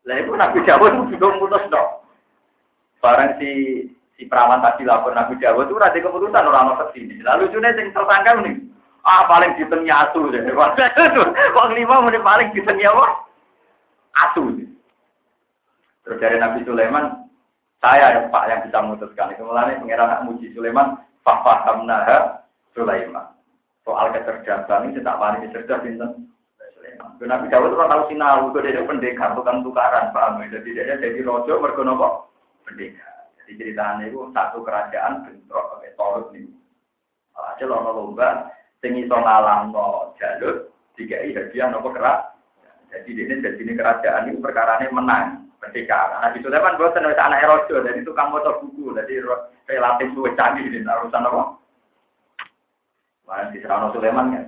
Lah 0.06 0.16
itu 0.22 0.32
Nabi 0.38 0.60
Dawud 0.62 0.92
itu 0.94 1.18
juga 1.18 1.34
memutus 1.34 1.66
dong. 1.74 1.90
Barang 3.02 3.36
si 3.42 3.82
si 4.16 4.24
perawan 4.30 4.62
tadi 4.62 4.86
lapor 4.86 5.18
Nabi 5.18 5.36
Dawud 5.42 5.66
itu 5.66 5.76
rada 5.82 5.98
keputusan 5.98 6.46
orang 6.46 6.66
mau 6.72 6.78
ke 6.78 6.94
sini. 6.94 7.20
Lalu 7.26 7.50
lucunya 7.50 7.74
yang 7.74 7.90
tersangka 7.90 8.32
nih. 8.38 8.56
Ah 9.02 9.26
paling 9.26 9.58
ditengnya 9.58 10.10
asu. 10.10 10.30
Wong 11.58 11.70
lima 11.74 12.06
menit 12.06 12.22
paling 12.22 12.54
ditengnya 12.54 12.94
apa? 12.94 13.06
Asu. 14.30 14.62
Terus 16.06 16.22
dari 16.22 16.38
Nabi 16.38 16.62
Sulaiman, 16.70 17.26
saya 17.82 18.18
yang 18.18 18.30
Pak 18.30 18.46
yang 18.46 18.62
bisa 18.62 18.78
memutuskan. 18.82 19.34
Mulanya 19.42 19.82
pengiran 19.82 20.06
anak 20.06 20.24
muji 20.30 20.54
Sulaiman, 20.54 21.02
Fahamnaha 21.26 22.46
Sulaiman. 22.78 23.35
Soal 23.86 24.10
kecerdasan 24.10 24.90
ini 24.90 24.98
tidak 24.98 25.22
paling 25.22 25.46
cerdas 25.54 25.82
Sinten. 25.86 26.12
Nabi 27.16 27.48
Dawud 27.48 27.72
itu 27.72 27.80
tahu 27.80 28.04
sinau, 28.12 28.52
itu 28.52 28.60
dia 28.60 28.84
pendekar, 28.84 29.32
bukan 29.40 29.64
tukaran, 29.64 30.12
ya? 30.12 30.60
Jadi 30.60 30.70
dia 30.76 31.00
jadi 31.00 31.24
rojo, 31.24 31.64
mergono 31.64 31.96
kok 31.96 32.14
pendekar. 32.68 33.32
Jadi 33.40 33.62
ceritanya 33.62 34.04
itu 34.10 34.20
satu 34.36 34.66
kerajaan 34.66 35.24
bentrok 35.24 35.78
pakai 35.78 35.96
torut 35.96 36.28
nih. 36.34 36.50
Aja 37.36 37.64
lono 37.70 37.92
lomba, 37.94 38.52
tinggi 38.82 39.06
so 39.06 39.16
ngalam 39.16 39.70
no 39.70 40.12
jalur, 40.18 40.74
tiga 40.98 41.22
hadiah 41.22 41.70
nopo 41.70 41.94
kerak. 41.94 42.36
Jadi 42.90 43.12
ini 43.16 43.44
jadi 43.44 43.60
ini 43.60 43.74
kerajaan 43.78 44.34
ini 44.34 44.42
perkara 44.42 44.82
ini 44.82 44.92
menang 44.92 45.46
ketika 45.70 46.20
Nabi 46.26 46.42
Sulaiman 46.42 46.80
buat 46.80 46.96
anak 46.98 47.42
Erojo, 47.44 47.86
jadi 47.86 48.02
tukang 48.02 48.34
motor 48.34 48.60
buku, 48.66 48.96
jadi 48.98 49.24
relatif 49.70 50.10
luwih 50.16 50.34
canggih 50.34 50.68
di 50.68 50.82
urusan 50.82 51.28
apa? 51.28 51.65
Mana 53.26 53.50
di 53.50 53.58
Serano 53.62 53.90
Sulaiman 53.90 54.34
kan? 54.34 54.46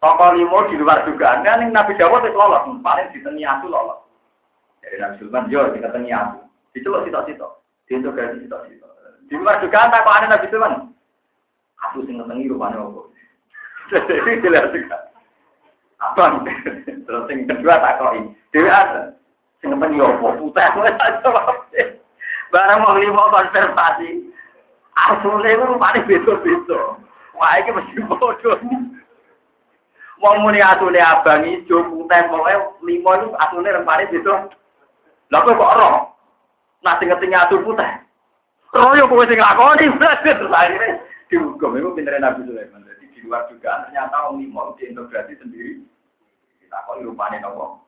Toko 0.00 0.32
limo 0.32 0.64
di 0.68 0.76
luar 0.80 1.04
dugaan 1.04 1.44
kan 1.44 1.60
Nabi 1.72 1.92
Dawud 1.96 2.24
itu 2.24 2.36
lolos, 2.36 2.64
paling 2.80 3.12
di 3.12 3.44
aku 3.44 3.66
lolos. 3.68 4.00
Jadi 4.80 4.96
Nabi 4.96 5.14
Sulaiman 5.20 5.52
yo 5.52 5.68
di 5.72 5.80
aku, 6.12 6.40
itu 6.76 6.88
loh 6.88 7.04
sitok-sitok, 7.04 7.52
diintegrasi 7.88 8.44
sitok-sitok. 8.44 8.90
Di 9.28 9.36
luar 9.36 9.60
dugaan 9.60 9.92
tak 9.92 10.04
kok 10.04 10.16
ada 10.16 10.26
Nabi 10.32 10.48
Sulaiman. 10.48 10.92
Aku 11.88 12.04
sing 12.04 12.20
ngentengi 12.20 12.52
rupanya 12.52 12.84
apa? 12.84 13.00
Jadi 13.90 14.40
jelas 14.44 14.68
juga. 14.72 14.98
Abang, 16.00 16.48
terus 17.04 17.28
yang 17.28 17.44
kedua 17.44 17.76
tak 17.80 17.96
koi. 18.00 18.24
Dewi 18.52 18.68
ada. 18.68 19.16
Sing 19.60 19.72
ngentengi 19.72 20.00
apa? 20.00 20.28
Putih, 20.36 20.68
Barang 22.50 22.82
mau 22.82 22.98
limo 22.98 23.24
konservasi. 23.30 24.28
Asli 24.96 25.48
itu 25.48 25.64
rupanya 25.64 26.04
beda-beda. 26.04 26.80
Wah, 27.40 27.56
ini 27.56 27.72
mesti 27.72 28.04
bodoh. 28.04 28.60
Wong 30.20 30.44
muni 30.44 30.60
asune 30.60 31.00
abang 31.00 31.48
ijo 31.48 31.80
putih 31.88 32.28
pokoke 32.28 32.52
limo 32.84 33.10
itu 33.16 33.28
asune 33.40 33.72
rempane 33.72 34.04
beda. 34.12 34.52
Lah 35.32 35.40
kok 35.40 35.56
ora? 35.56 36.04
Nah 36.84 36.94
sing 37.00 37.08
ngerti 37.08 37.32
atu 37.32 37.64
putih. 37.64 37.88
Royo 38.76 39.08
kowe 39.08 39.24
sing 39.24 39.40
lakoni 39.40 39.88
akhirnya 39.88 41.00
dihukum 41.32 41.80
itu 41.80 41.88
pintere 41.96 42.20
Nabi 42.20 42.44
Sulaiman. 42.44 42.84
Jadi 42.84 43.08
di 43.16 43.24
luar 43.24 43.48
juga 43.48 43.88
ternyata 43.88 44.28
wong 44.28 44.44
limo 44.44 44.76
diintegrasi 44.76 45.40
sendiri. 45.40 45.80
Kita 46.60 46.84
kok 46.84 47.00
rupane 47.00 47.40
nopo? 47.40 47.80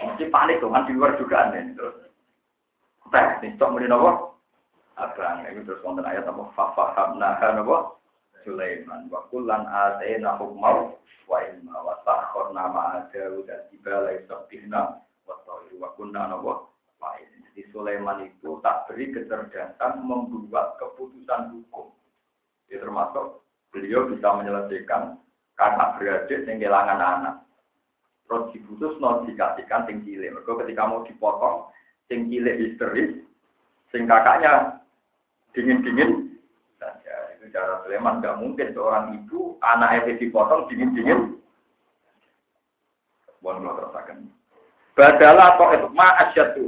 Mesti 0.00 0.32
panik 0.32 0.64
dong 0.64 0.72
kan 0.72 0.88
di 0.88 0.96
luar 0.96 1.20
juga 1.20 1.52
nih 1.52 1.76
terus. 1.76 2.08
Teh, 3.12 3.26
nih 3.44 3.52
cok 3.60 3.76
muni 3.76 3.84
nopo? 3.84 4.40
Abang, 4.96 5.44
itu 5.44 5.68
terus 5.68 5.84
konten 5.84 6.08
ayat 6.08 6.24
apa? 6.24 6.48
Fafahamna 6.56 7.36
nopo? 7.52 7.97
Sulaiman 8.48 9.12
wa 9.12 9.28
kullan 9.28 9.68
atayna 9.68 10.40
hukmau 10.40 10.96
wa 11.28 11.38
ilma 11.44 11.76
wa 11.84 12.00
sakharna 12.00 12.64
ma'a 12.72 13.12
Dawud 13.12 13.44
dan 13.44 13.68
jibala 13.68 14.16
yusabbihna 14.16 15.04
wa 15.28 15.36
tawir 15.44 15.76
wa 15.76 15.92
kunna 16.00 16.32
nawa 16.32 16.64
Jadi 16.98 17.68
Sulaiman 17.68 18.24
itu 18.24 18.56
tak 18.64 18.88
beri 18.88 19.12
kecerdasan 19.12 20.00
membuat 20.00 20.80
keputusan 20.80 21.52
hukum. 21.52 21.92
Ya 22.72 22.80
termasuk 22.80 23.44
beliau 23.74 24.08
bisa 24.08 24.30
menyelesaikan 24.32 25.20
kakak 25.58 25.98
beradik 25.98 26.46
yang 26.46 26.56
kehilangan 26.62 27.00
anak. 27.02 27.36
Terus 28.24 28.54
diputus 28.54 28.94
non 29.02 29.26
dikasihkan 29.26 29.90
sing 29.90 30.06
cilik. 30.06 30.30
Mereka 30.38 30.54
ketika 30.64 30.86
mau 30.86 31.02
dipotong, 31.02 31.66
sing 32.06 32.30
cilik 32.30 32.58
histeris, 32.62 33.10
sing 33.90 34.06
kakaknya 34.06 34.78
dingin-dingin 35.56 36.27
saja 37.48 37.64
cara 37.64 37.74
Sulaiman 37.84 38.20
nggak 38.20 38.38
mungkin 38.44 38.68
seorang 38.76 39.16
ibu 39.16 39.56
anak 39.64 40.04
itu 40.04 40.28
dipotong 40.28 40.68
dingin-dingin. 40.68 41.40
Bukan 43.40 43.64
kalau 43.64 43.76
terasakan. 43.80 44.28
Badalah 44.98 45.56
atau 45.56 45.72
itu 45.72 45.88
ma'asyatu. 45.94 46.66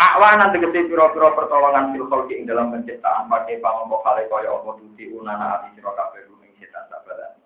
Awan 0.00 0.40
nanti 0.40 0.60
gede 0.60 0.88
piro-piro 0.90 1.32
pertolongan 1.36 1.92
filkol 1.94 2.28
ing 2.32 2.44
dalam 2.44 2.72
penciptaan 2.72 3.28
pakai 3.30 3.60
pamongko 3.60 4.02
kale 4.02 4.26
kaya 4.26 4.50
apa 4.50 4.70
tuti 4.80 5.12
unana 5.12 5.60
ati 5.60 5.76
sira 5.76 5.92
kabeh 5.94 6.24
ruming 6.26 6.52
setan 6.58 6.84
sabaran. 6.90 7.36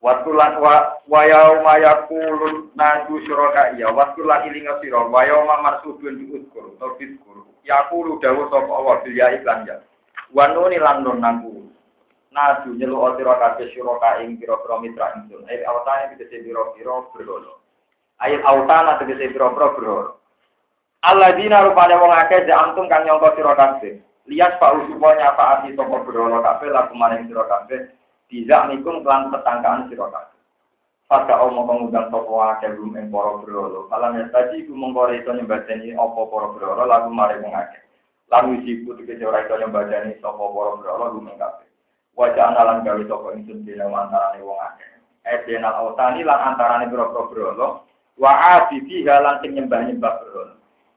Watulan 0.00 0.58
wa 0.62 0.96
wa 1.06 1.20
yauma 1.26 1.74
yaqulun 1.82 2.70
nadu 2.78 3.18
syuraka 3.26 3.74
iya 3.78 3.90
watulan 3.90 4.46
ilinga 4.48 4.78
sira 4.80 5.06
wa 5.06 5.22
yauma 5.26 5.62
marsudun 5.62 6.18
diuskur 6.18 6.74
utawa 6.74 6.98
diskur. 6.98 7.46
Yaqulu 7.66 8.22
dawu 8.22 8.46
sapa 8.50 8.70
Allah 8.70 8.94
bil 9.02 9.14
ya 9.14 9.26
iklan 9.34 9.66
ya. 9.66 9.76
Wanuni 10.36 10.76
lan 10.76 11.00
nun 11.00 11.24
nangku. 11.24 11.64
Nadu 12.28 12.76
nyelu 12.76 13.16
sira 13.16 13.40
kabeh 13.40 13.72
syuraka 13.72 14.20
ing 14.20 14.36
pira-pira 14.36 14.76
mitra 14.84 15.16
ingsun. 15.16 15.48
Ayat 15.48 15.64
awtane 15.64 16.12
tegese 16.12 16.44
pira-pira 16.44 17.08
berhala. 17.16 17.56
Ayat 18.20 18.44
awtana 18.44 19.00
tegese 19.00 19.32
pira-pira 19.32 19.72
berhala. 19.72 20.12
Alladzina 21.08 21.64
rupane 21.64 21.96
wong 21.96 22.12
akeh 22.12 22.44
antum 22.52 22.84
kang 22.92 23.08
nyangka 23.08 23.32
sira 23.32 23.56
kabeh. 23.56 23.96
Lihat 24.28 24.60
Pak 24.60 24.76
Usupo 24.76 25.08
nyafaati 25.08 25.72
sapa 25.72 25.96
berhala 26.04 26.44
kabeh 26.44 26.68
laku 26.68 26.92
maring 26.92 27.24
sira 27.32 27.48
kabeh. 27.48 27.88
Tidak 28.28 28.62
nikum 28.68 29.00
kelan 29.00 29.32
petangkaan 29.32 29.88
sira 29.88 30.12
kabeh. 30.12 30.36
Pada 31.08 31.40
omong 31.48 31.64
pengundang 31.64 32.12
sapa 32.12 32.60
akeh 32.60 32.76
rum 32.76 32.92
ing 33.00 33.08
para 33.08 33.40
berhala. 33.40 33.88
Alam 33.88 34.20
ya 34.20 34.28
tadi 34.28 34.68
mongko 34.68 35.16
iso 35.16 35.32
nyembadani 35.32 35.96
apa 35.96 36.20
para 36.28 36.46
berhala 36.52 36.84
laku 36.84 37.08
maring 37.08 37.40
wong. 37.48 37.85
Lalu 38.26 38.66
siku 38.66 38.98
tegese 38.98 39.22
ora 39.22 39.46
iso 39.46 39.54
nyembadani 39.54 40.18
sapa 40.18 40.42
para 40.50 40.70
berhala 40.82 41.14
gumeng 41.14 41.38
kabeh. 41.38 41.66
Wajah 42.18 42.44
analan 42.50 42.82
gawe 42.82 43.02
sapa 43.06 43.38
ingsun 43.38 43.62
dina 43.62 43.86
antarane 43.86 44.42
wong 44.42 44.58
akeh. 44.66 44.90
Edenal 45.22 45.74
autani 45.86 46.26
lan 46.26 46.54
antarane 46.54 46.90
pira-pira 46.90 47.30
berhala 47.30 47.86
wa 48.18 48.32
abidi 48.58 49.06
halan 49.06 49.38
sing 49.42 49.54
nyembah-nyembah 49.54 50.12
berhala. 50.26 50.54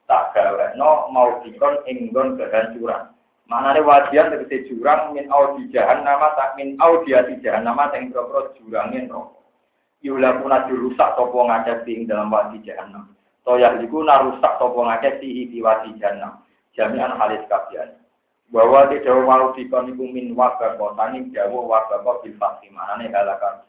Tak 0.09 0.33
no 0.73 1.05
mau 1.13 1.37
dikon 1.45 1.85
ing 1.85 2.09
nggon 2.09 2.33
kehancuran. 2.41 3.13
Manane 3.45 3.85
wajian 3.85 4.33
tegese 4.33 4.65
jurang 4.65 5.13
min 5.13 5.29
audi 5.29 5.69
nama 5.69 6.33
tak 6.33 6.57
min 6.57 6.81
audiati 6.81 7.37
nama 7.45 7.93
sing 7.93 8.09
pira-pira 8.09 8.57
jurange 8.57 9.05
neraka. 9.05 9.37
Yulakuna 10.01 10.65
dirusak 10.65 11.13
sapa 11.13 11.37
ngakeh 11.45 11.85
ing 11.93 12.09
dalam 12.09 12.33
wadi 12.33 12.57
jahannam. 12.65 13.13
Toyah 13.45 13.77
iku 13.77 14.01
narusak 14.01 14.57
sapa 14.57 14.79
ngakeh 14.81 15.21
di 15.21 15.61
wadi 15.61 15.93
jahannam 16.01 16.41
jami'an 16.79 17.19
halis 17.19 17.43
kabian. 17.51 17.99
Bahwa 18.49 18.87
tidak 18.89 19.13
mau 19.27 19.51
dikon 19.53 19.93
iku 19.93 20.03
min 20.09 20.33
wabako, 20.33 20.95
tani 20.97 21.27
jawa 21.29 21.59
wabako 21.69 22.23
bil 22.25 22.33
faksi, 22.39 22.71
manane 22.73 23.11
halakan. 23.11 23.67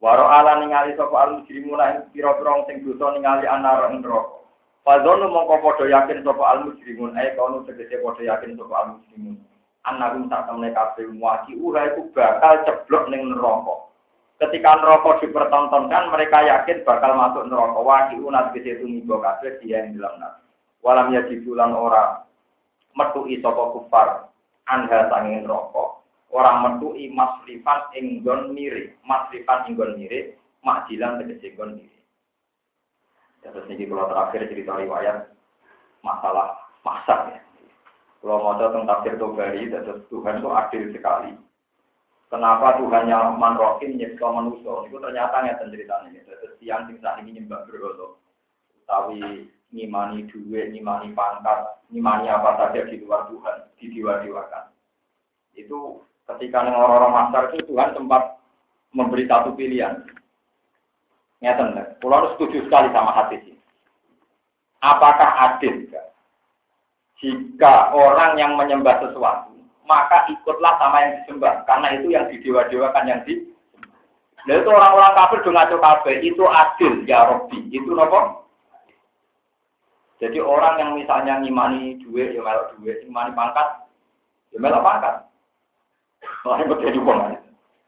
Waro 0.00 0.24
ala 0.28 0.60
ningali 0.60 0.96
sapa 0.96 1.12
al 1.12 1.30
mujrimuna 1.40 1.92
ing 1.92 1.98
pira-pira 2.12 2.64
sing 2.64 2.80
dosa 2.80 3.12
ningali 3.12 3.44
anar 3.44 3.92
ing 3.92 4.00
neraka. 4.00 4.40
Fadzonu 4.80 5.28
mongko 5.28 5.60
padha 5.60 5.84
yakin 5.92 6.24
sapa 6.24 6.40
al 6.40 6.58
mujrimun 6.64 7.12
ae 7.20 7.36
kono 7.36 7.68
tegese 7.68 8.00
padha 8.00 8.24
yakin 8.24 8.56
sapa 8.56 8.74
al 8.80 8.86
mujrimun. 8.96 9.36
Annakum 9.84 10.32
tak 10.32 10.48
temne 10.48 10.72
kabeh 10.72 11.04
muaki 11.12 11.52
ura 11.60 11.92
iku 11.92 12.08
bakal 12.16 12.64
ceblok 12.64 13.12
ning 13.12 13.28
neraka. 13.28 13.92
Ketika 14.40 14.72
neraka 14.80 15.20
dipertontonkan 15.20 16.04
mereka 16.08 16.48
yakin 16.48 16.80
bakal 16.88 17.12
masuk 17.20 17.44
neraka. 17.52 17.80
Waki 17.84 18.16
unat 18.24 18.56
tegese 18.56 18.80
tumiba 18.80 19.20
kabeh 19.20 19.60
dia 19.60 19.84
yang 19.84 20.00
dalam 20.00 20.16
neraka 20.16 20.39
walam 20.80 21.12
ya 21.12 21.24
dibulan 21.28 21.72
ora 21.72 22.24
metui 22.96 23.40
sapa 23.40 23.72
kufar 23.76 24.08
anha 24.68 25.08
sanging 25.12 25.44
rokok 25.44 26.04
orang 26.32 26.64
metui 26.64 27.12
masrifan 27.12 27.80
inggon 27.96 28.52
miri 28.56 28.94
masrifan 29.04 29.68
inggon 29.68 29.96
miri 29.96 30.34
makjilan 30.64 31.20
tegese 31.20 31.52
inggon 31.52 31.76
miri 31.80 32.00
terus 33.40 33.64
ini 33.72 33.88
kalau 33.88 34.08
terakhir 34.08 34.48
cerita 34.52 34.76
riwayat 34.76 35.32
masalah 36.04 36.56
masak 36.84 37.36
ya 37.36 37.40
kalau 38.20 38.44
mau 38.44 38.60
tentang 38.60 38.84
tafsir 38.84 39.16
Tobari, 39.16 39.64
terus 39.72 40.04
Tuhan 40.12 40.44
itu 40.44 40.48
adil 40.52 40.92
sekali. 40.92 41.32
Kenapa 42.28 42.76
Tuhan 42.76 43.08
yang 43.08 43.40
manrokin 43.40 43.96
nyipta 43.96 44.28
manusia? 44.28 44.86
Itu 44.86 45.00
ternyata 45.00 45.40
nggak 45.40 45.64
ceritanya. 45.72 46.20
Terus 46.28 46.52
siang 46.60 46.84
sing 46.86 47.00
ini 47.00 47.40
nyembah 47.40 47.64
berhala. 47.64 48.20
Tapi 48.84 49.48
ngimani 49.70 50.26
duit, 50.30 50.74
ngimani 50.74 51.14
pangkat, 51.14 51.78
ngimani 51.90 52.26
apa 52.26 52.58
saja 52.58 52.86
di 52.86 53.02
luar 53.02 53.30
Tuhan, 53.30 53.56
di 53.78 53.86
diwa-diwakan. 53.94 54.64
Itu 55.54 56.02
ketika 56.26 56.66
orang-orang 56.66 57.12
masar 57.14 57.42
itu 57.54 57.66
Tuhan 57.70 57.94
sempat 57.94 58.38
memberi 58.94 59.26
satu 59.30 59.54
pilihan. 59.54 60.02
Ngeten, 61.40 61.96
pulau 62.04 62.20
harus 62.20 62.36
setuju 62.36 62.68
sekali 62.68 62.92
sama 62.92 63.16
hati 63.16 63.40
ini. 63.40 63.56
Apakah 64.84 65.30
adil 65.48 65.88
jika 67.20 67.92
orang 67.92 68.40
yang 68.40 68.56
menyembah 68.56 68.96
sesuatu, 69.04 69.52
maka 69.84 70.24
ikutlah 70.32 70.80
sama 70.80 71.04
yang 71.04 71.12
disembah, 71.20 71.64
karena 71.68 71.88
itu 72.00 72.06
yang 72.12 72.24
didewa-dewakan 72.32 73.04
yang 73.08 73.20
di 73.28 73.48
Lalu 74.48 74.64
itu 74.64 74.72
orang-orang 74.72 75.12
kafir 75.20 75.38
dengan 75.44 75.68
kafir 75.68 76.16
itu 76.24 76.44
adil 76.48 77.04
ya 77.04 77.28
Robi, 77.28 77.60
itu 77.68 77.92
nopo 77.92 78.48
jadi 80.20 80.38
orang 80.44 80.74
yang 80.76 80.90
misalnya 81.00 81.40
ngimani 81.40 81.96
duit, 82.04 82.36
ya 82.36 82.44
melok 82.44 82.76
duit, 82.76 83.00
ngimani 83.08 83.32
pangkat, 83.32 83.88
ya 84.52 84.60
melok 84.60 84.84
pangkat. 84.84 85.14
Soalnya 86.44 86.76
terjadi 86.76 87.00
uang. 87.00 87.40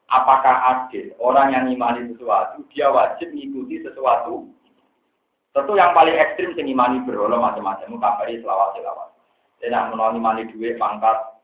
Apakah 0.09 0.57
adil 0.69 1.13
orang 1.21 1.53
yang 1.53 1.69
ngimani 1.69 2.09
sesuatu, 2.09 2.65
dia 2.73 2.89
wajib 2.89 3.29
mengikuti 3.37 3.85
sesuatu? 3.85 4.49
Tentu 5.53 5.73
yang 5.77 5.93
paling 5.93 6.17
ekstrim 6.17 6.57
sing 6.57 6.73
ngimani 6.73 7.05
berhala 7.05 7.37
macam-macam, 7.37 8.01
kabari 8.01 8.41
selawat 8.41 8.81
selawat. 8.81 9.09
Dan 9.61 9.77
yang 9.77 9.93
menawa 9.93 10.17
ngimani 10.17 10.49
duit, 10.49 10.81
pangkat, 10.81 11.37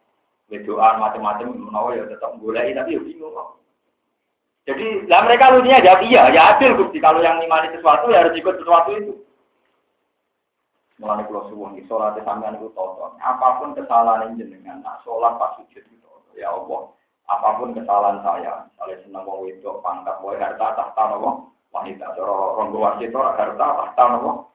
wedoan 0.49 1.05
macam-macam, 1.05 1.53
menawa 1.53 2.01
ya 2.01 2.09
tetap 2.09 2.33
boleh, 2.41 2.73
tapi 2.73 2.97
ya 2.97 3.01
bingung. 3.05 3.37
Jadi, 4.65 5.05
lah 5.09 5.25
mereka 5.25 5.53
lucunya 5.53 5.85
jawab 5.85 6.01
iya, 6.09 6.33
ya 6.33 6.57
adil 6.57 6.77
Gusti. 6.81 6.97
Kalau 7.01 7.21
yang 7.21 7.41
ngimani 7.41 7.77
sesuatu 7.77 8.09
ya 8.09 8.25
harus 8.25 8.37
ikut 8.37 8.57
sesuatu 8.57 8.97
itu. 8.97 9.28
Mulane 10.99 11.23
kula 11.31 11.47
suwun 11.47 11.79
iki 11.79 11.87
salat 11.87 12.19
sampean 12.27 12.59
iku 12.59 12.75
toto. 12.75 13.15
Apa 13.23 13.63
pun 13.63 13.75
kesalahan 13.79 14.35
jenengan, 14.35 14.83
nak 14.83 14.99
salat 15.07 15.39
pas 15.39 15.55
sujud 15.55 15.83
itu 15.87 16.11
ya 16.35 16.51
Allah. 16.51 16.91
Apa 17.31 17.61
pun 17.61 17.71
kesalahan 17.71 18.19
saya, 18.27 18.67
misalnya 18.67 18.97
seneng 19.07 19.23
wong 19.23 19.47
wedok 19.47 19.79
pangkat 19.85 20.17
wae 20.25 20.41
harta 20.41 20.75
tahta 20.75 21.03
nopo 21.13 21.55
wanita 21.71 22.17
cara 22.17 22.35
ronggo 22.57 22.79
wasit 22.81 23.13
ora 23.13 23.37
harta 23.37 23.67
tahta 23.69 24.05
nopo 24.11 24.49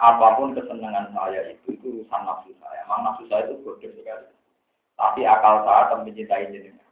apa 0.00 0.26
pun 0.40 0.56
kesenangan 0.56 1.12
saya 1.12 1.52
itu 1.52 1.76
itu 1.76 2.00
urusan 2.00 2.24
nafsu 2.24 2.56
saya. 2.56 2.80
Memang 2.88 3.04
nafsu 3.04 3.28
saya 3.28 3.44
itu 3.44 3.60
bodoh 3.60 3.92
sekali. 3.92 4.32
Tapi 4.96 5.20
akal 5.28 5.60
saya 5.68 5.92
akan 5.92 6.08
mencintai 6.08 6.48
jenengan. 6.48 6.88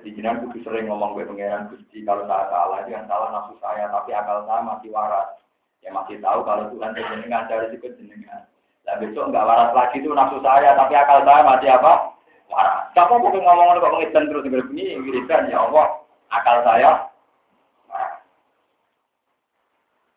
Jadi 0.00 0.08
jenengan 0.16 0.48
kudu 0.48 0.64
sering 0.64 0.88
ngomong 0.88 1.12
gue 1.12 1.28
pangeran 1.28 1.68
Gusti 1.68 2.00
kalau 2.08 2.24
saya 2.24 2.48
salah 2.48 2.88
jangan 2.88 3.04
salah 3.04 3.28
nafsu 3.36 3.54
saya, 3.60 3.92
tapi 3.92 4.16
akal 4.16 4.48
saya 4.48 4.64
masih 4.64 4.88
waras. 4.88 5.35
Ya 5.86 5.94
masih 5.94 6.18
tahu 6.18 6.42
kalau 6.42 6.66
Tuhan 6.74 6.98
jenengan 6.98 7.46
dari 7.46 7.70
sikut 7.70 7.94
jenengan. 7.94 8.42
Nah 8.82 8.98
besok 8.98 9.30
nggak 9.30 9.46
waras 9.46 9.70
lagi 9.70 10.02
itu 10.02 10.10
nafsu 10.10 10.42
saya, 10.42 10.74
tapi 10.74 10.98
akal 10.98 11.22
saya 11.22 11.46
masih 11.46 11.70
apa? 11.70 12.10
Waras. 12.50 12.90
Siapa 12.90 13.14
mau 13.14 13.30
ngomong 13.30 13.78
kok 13.78 13.94
ngitung 13.94 14.26
terus 14.26 14.46
begini, 14.50 14.98
wiridan 14.98 15.46
ya 15.46 15.62
Allah, 15.62 16.02
akal 16.34 16.66
saya 16.66 17.06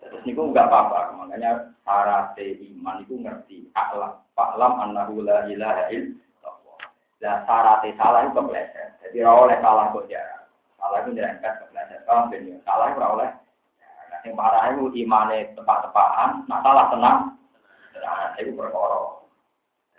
Terus 0.09 0.25
niku 0.25 0.49
enggak 0.49 0.73
apa-apa, 0.73 1.21
makanya 1.21 1.69
syarat 1.85 2.33
iman 2.33 2.97
itu 3.05 3.13
ngerti 3.21 3.69
aklam, 3.77 4.17
faklam 4.33 4.73
annahu 4.81 5.21
la 5.21 5.45
ilaha 5.45 5.85
illallah. 5.93 6.77
Lah 7.21 7.37
syarat 7.45 7.85
salah 7.93 8.25
itu 8.25 8.33
kepleset. 8.33 8.89
Jadi 9.05 9.21
ora 9.21 9.45
oleh 9.45 9.57
salah 9.61 9.93
kok 9.93 10.09
ya. 10.09 10.25
Salah 10.81 11.05
itu 11.05 11.13
dirangkat 11.13 11.61
kepleset. 11.61 12.01
Kalau 12.09 12.25
ben 12.33 12.57
salah 12.65 12.89
oleh. 12.89 13.29
Yang 14.25 14.35
parah 14.35 14.63
itu 14.75 14.83
imane 15.05 15.55
tepat-tepatan, 15.55 16.43
nah 16.49 16.59
salah 16.59 16.85
tenang. 16.91 17.19
Nah, 17.99 18.35
itu 18.39 18.51
perkara. 18.55 19.23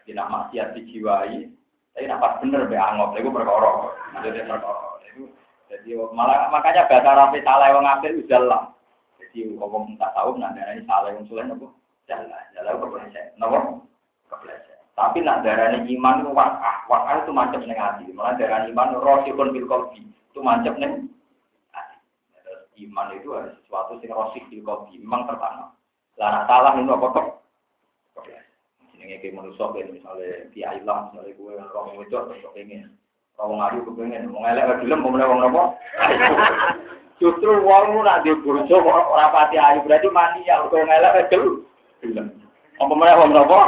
Jadi 0.01 0.17
nak 0.17 0.31
maksiat 0.33 0.77
dijiwai, 0.77 1.49
tapi 1.93 2.05
nak 2.09 2.41
bener 2.41 2.69
be 2.69 2.77
angop, 2.77 3.17
itu 3.17 3.33
perkara. 3.33 3.71
Jadi 4.21 4.45
perkara. 4.45 5.01
Itu 5.09 5.29
jadi 5.71 5.95
malah 6.11 6.51
makanya 6.51 6.91
bahasa 6.91 7.15
rapi 7.15 7.39
salah 7.47 7.71
yang 7.71 7.87
ngambil 7.87 8.27
udah 8.27 8.75
Jadi 9.23 9.55
ngomong 9.55 9.95
tak 9.95 10.11
tahu 10.19 10.35
nah 10.43 10.51
ini 10.51 10.83
salah 10.83 11.15
yang 11.15 11.23
sulit 11.31 11.47
nopo 11.47 11.71
jalan 12.11 12.27
jalan 12.59 12.75
kepleset 12.83 13.39
nopo 13.39 13.87
kepleset. 14.27 14.83
Tapi 14.99 15.23
nak 15.23 15.47
darah 15.47 15.71
ini 15.71 15.95
iman 15.95 16.27
itu 16.27 16.35
wakah 16.35 16.77
wakah 16.91 17.23
itu 17.23 17.31
macam 17.31 17.63
neng 17.63 17.79
hati. 17.79 18.11
Malah 18.11 18.35
darah 18.35 18.67
iman 18.67 18.99
rosikun 18.99 19.55
bil 19.55 19.71
kolbi 19.71 20.03
itu 20.03 20.41
macam 20.43 20.75
neng 20.83 21.07
Iman 22.81 23.13
itu 23.13 23.37
ada 23.37 23.53
sesuatu 23.61 24.01
yang 24.01 24.17
rosik 24.17 24.45
bil 24.49 24.65
kolbi 24.65 24.97
memang 24.97 25.29
pertama. 25.29 25.77
Lah 26.17 26.49
salah 26.49 26.77
itu 26.81 26.89
apa 26.89 27.07
kok. 27.13 27.27
Ini 29.01 29.17
kayak 29.17 29.33
manusia 29.33 29.65
kayak 29.73 29.97
misalnya 29.97 30.49
di 30.53 30.61
Ailah 30.61 31.09
misalnya 31.09 31.33
gue 31.33 31.53
orang 31.57 32.05
itu 32.05 32.15
atau 32.17 32.53
pengen 32.53 32.93
orang 33.41 33.57
ngadu 33.57 33.89
kepengen 33.89 34.29
mau 34.29 34.45
ngelak 34.45 34.85
film 34.85 35.01
mau 35.01 35.17
ngomong 35.17 35.41
apa 35.49 35.63
Justru 37.21 37.53
wong 37.65 38.01
nak 38.01 38.25
di 38.25 38.33
burjo 38.41 38.81
ora 38.81 39.29
pati 39.29 39.61
ayu 39.61 39.85
berarti 39.85 40.09
mandi 40.09 40.49
ya 40.49 40.65
kok 40.65 40.73
ngelak 40.73 41.29
itu. 41.29 41.65
Apa 42.81 42.93
meneh 42.97 43.17
wong 43.17 43.31
napa? 43.37 43.61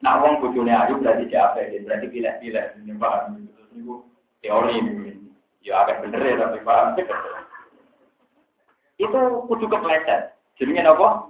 Nah 0.00 0.16
wong 0.24 0.40
bojone 0.40 0.72
ayu 0.72 0.96
berarti 1.00 1.28
siapa 1.28 1.68
berarti 1.84 2.06
pilih-pilih 2.08 2.64
terus 2.80 3.68
niku 3.76 4.04
teori 4.40 4.80
ya 5.60 5.84
agak 5.84 6.00
bener 6.00 6.20
ya 6.24 6.40
tapi 6.40 6.64
paham. 6.64 6.96
Itu 9.02 9.20
kudu 9.50 9.66
kepleset. 9.66 10.38
Jenenge 10.54 10.86
napa? 10.86 11.26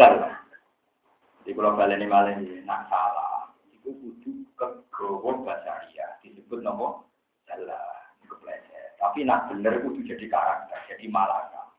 Zal. 0.00 0.24
Di 1.44 1.52
baleni 1.52 2.08
malah 2.08 2.32
nak 2.64 2.88
salah. 2.88 3.52
Iku 3.76 3.92
kudu 3.92 4.48
kegowo 4.56 5.44
basaria 5.44 6.16
disebut 6.24 6.64
napa? 6.64 7.04
Salah. 7.44 8.00
Tapi 9.00 9.24
nak 9.24 9.48
bener 9.48 9.80
itu 9.80 10.04
jadi 10.04 10.28
karakter, 10.28 10.76
jadi 10.92 11.08
malaka. 11.08 11.72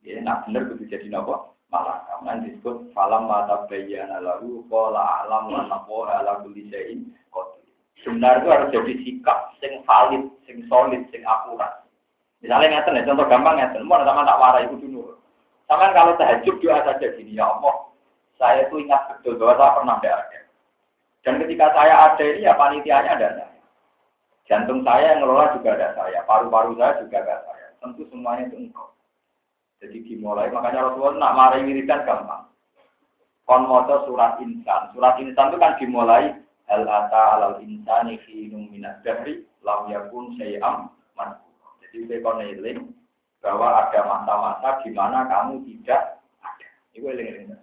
Ya, 0.00 0.16
nak 0.24 0.48
bener 0.48 0.72
itu 0.72 0.88
jadi 0.88 1.12
nopo 1.12 1.60
malaka. 1.68 2.24
Nanti 2.24 2.56
disebut 2.56 2.88
falam 2.96 3.28
mata 3.28 3.68
bayana 3.68 4.16
lalu 4.24 4.64
pola 4.72 5.22
alam 5.22 5.52
mana 5.52 5.84
pola 5.84 6.24
ala 6.24 6.40
kulisein 6.40 7.12
Sebenarnya 8.04 8.40
itu 8.40 8.48
harus 8.52 8.72
jadi 8.72 8.92
sikap 9.00 9.38
sing 9.64 9.80
valid, 9.88 10.28
sing 10.44 10.60
solid, 10.68 11.08
sing 11.08 11.24
akurat. 11.24 11.83
Misalnya 12.44 12.76
ngeten 12.76 13.00
ya, 13.00 13.08
contoh 13.08 13.24
gampang 13.24 13.56
ngeten, 13.56 13.88
mau 13.88 14.04
sama 14.04 14.28
tak 14.28 14.36
warai 14.36 14.68
itu 14.68 14.76
dulu. 14.76 15.16
Sama 15.64 15.96
kalau 15.96 16.12
tahajud 16.20 16.60
doa 16.60 16.84
saja 16.84 17.06
gini, 17.16 17.40
ya 17.40 17.48
Allah, 17.48 17.88
saya 18.36 18.68
itu 18.68 18.84
ingat 18.84 19.08
betul 19.08 19.40
bahwa 19.40 19.56
saya 19.56 19.72
pernah 19.80 19.96
ada. 19.96 20.44
Dan 21.24 21.40
ketika 21.40 21.72
saya 21.72 21.94
ada 22.12 22.20
ini 22.20 22.44
ya 22.44 22.52
panitianya 22.52 23.16
ada. 23.16 23.48
Jantung 24.44 24.84
saya 24.84 25.16
yang 25.16 25.24
ngelola 25.24 25.56
juga 25.56 25.72
ada 25.72 25.96
saya, 25.96 26.20
paru-paru 26.28 26.76
saya 26.76 27.00
juga 27.00 27.24
ada 27.24 27.48
saya. 27.48 27.66
Tentu 27.80 28.04
semuanya 28.12 28.52
itu 28.52 28.60
engkau. 28.60 28.92
Jadi 29.80 30.04
dimulai, 30.04 30.52
makanya 30.52 30.84
Rasulullah 30.84 31.16
nak 31.16 31.36
mari 31.40 31.64
wiridan 31.64 32.04
gampang. 32.04 32.44
Kon 33.48 33.64
surat 34.04 34.36
insan. 34.44 34.92
Surat 34.92 35.16
insan 35.16 35.48
itu 35.48 35.56
kan 35.56 35.80
dimulai 35.80 36.36
hal 36.68 36.84
ata 36.84 37.40
alal 37.40 37.56
insani 37.64 38.20
hinum 38.28 38.68
minat 38.68 39.00
dahri 39.00 39.48
lam 39.64 39.88
yakun 39.88 40.36
syai'am 40.36 40.92
Jadi 41.94 42.18
koneling 42.18 42.90
bahwa 43.38 43.86
ada 43.86 44.00
masa-masa 44.02 44.82
di 44.82 44.90
mana 44.90 45.30
kamu 45.30 45.62
tidak 45.62 46.18
ada. 46.42 46.68
Itu 46.90 47.06
eling 47.06 47.54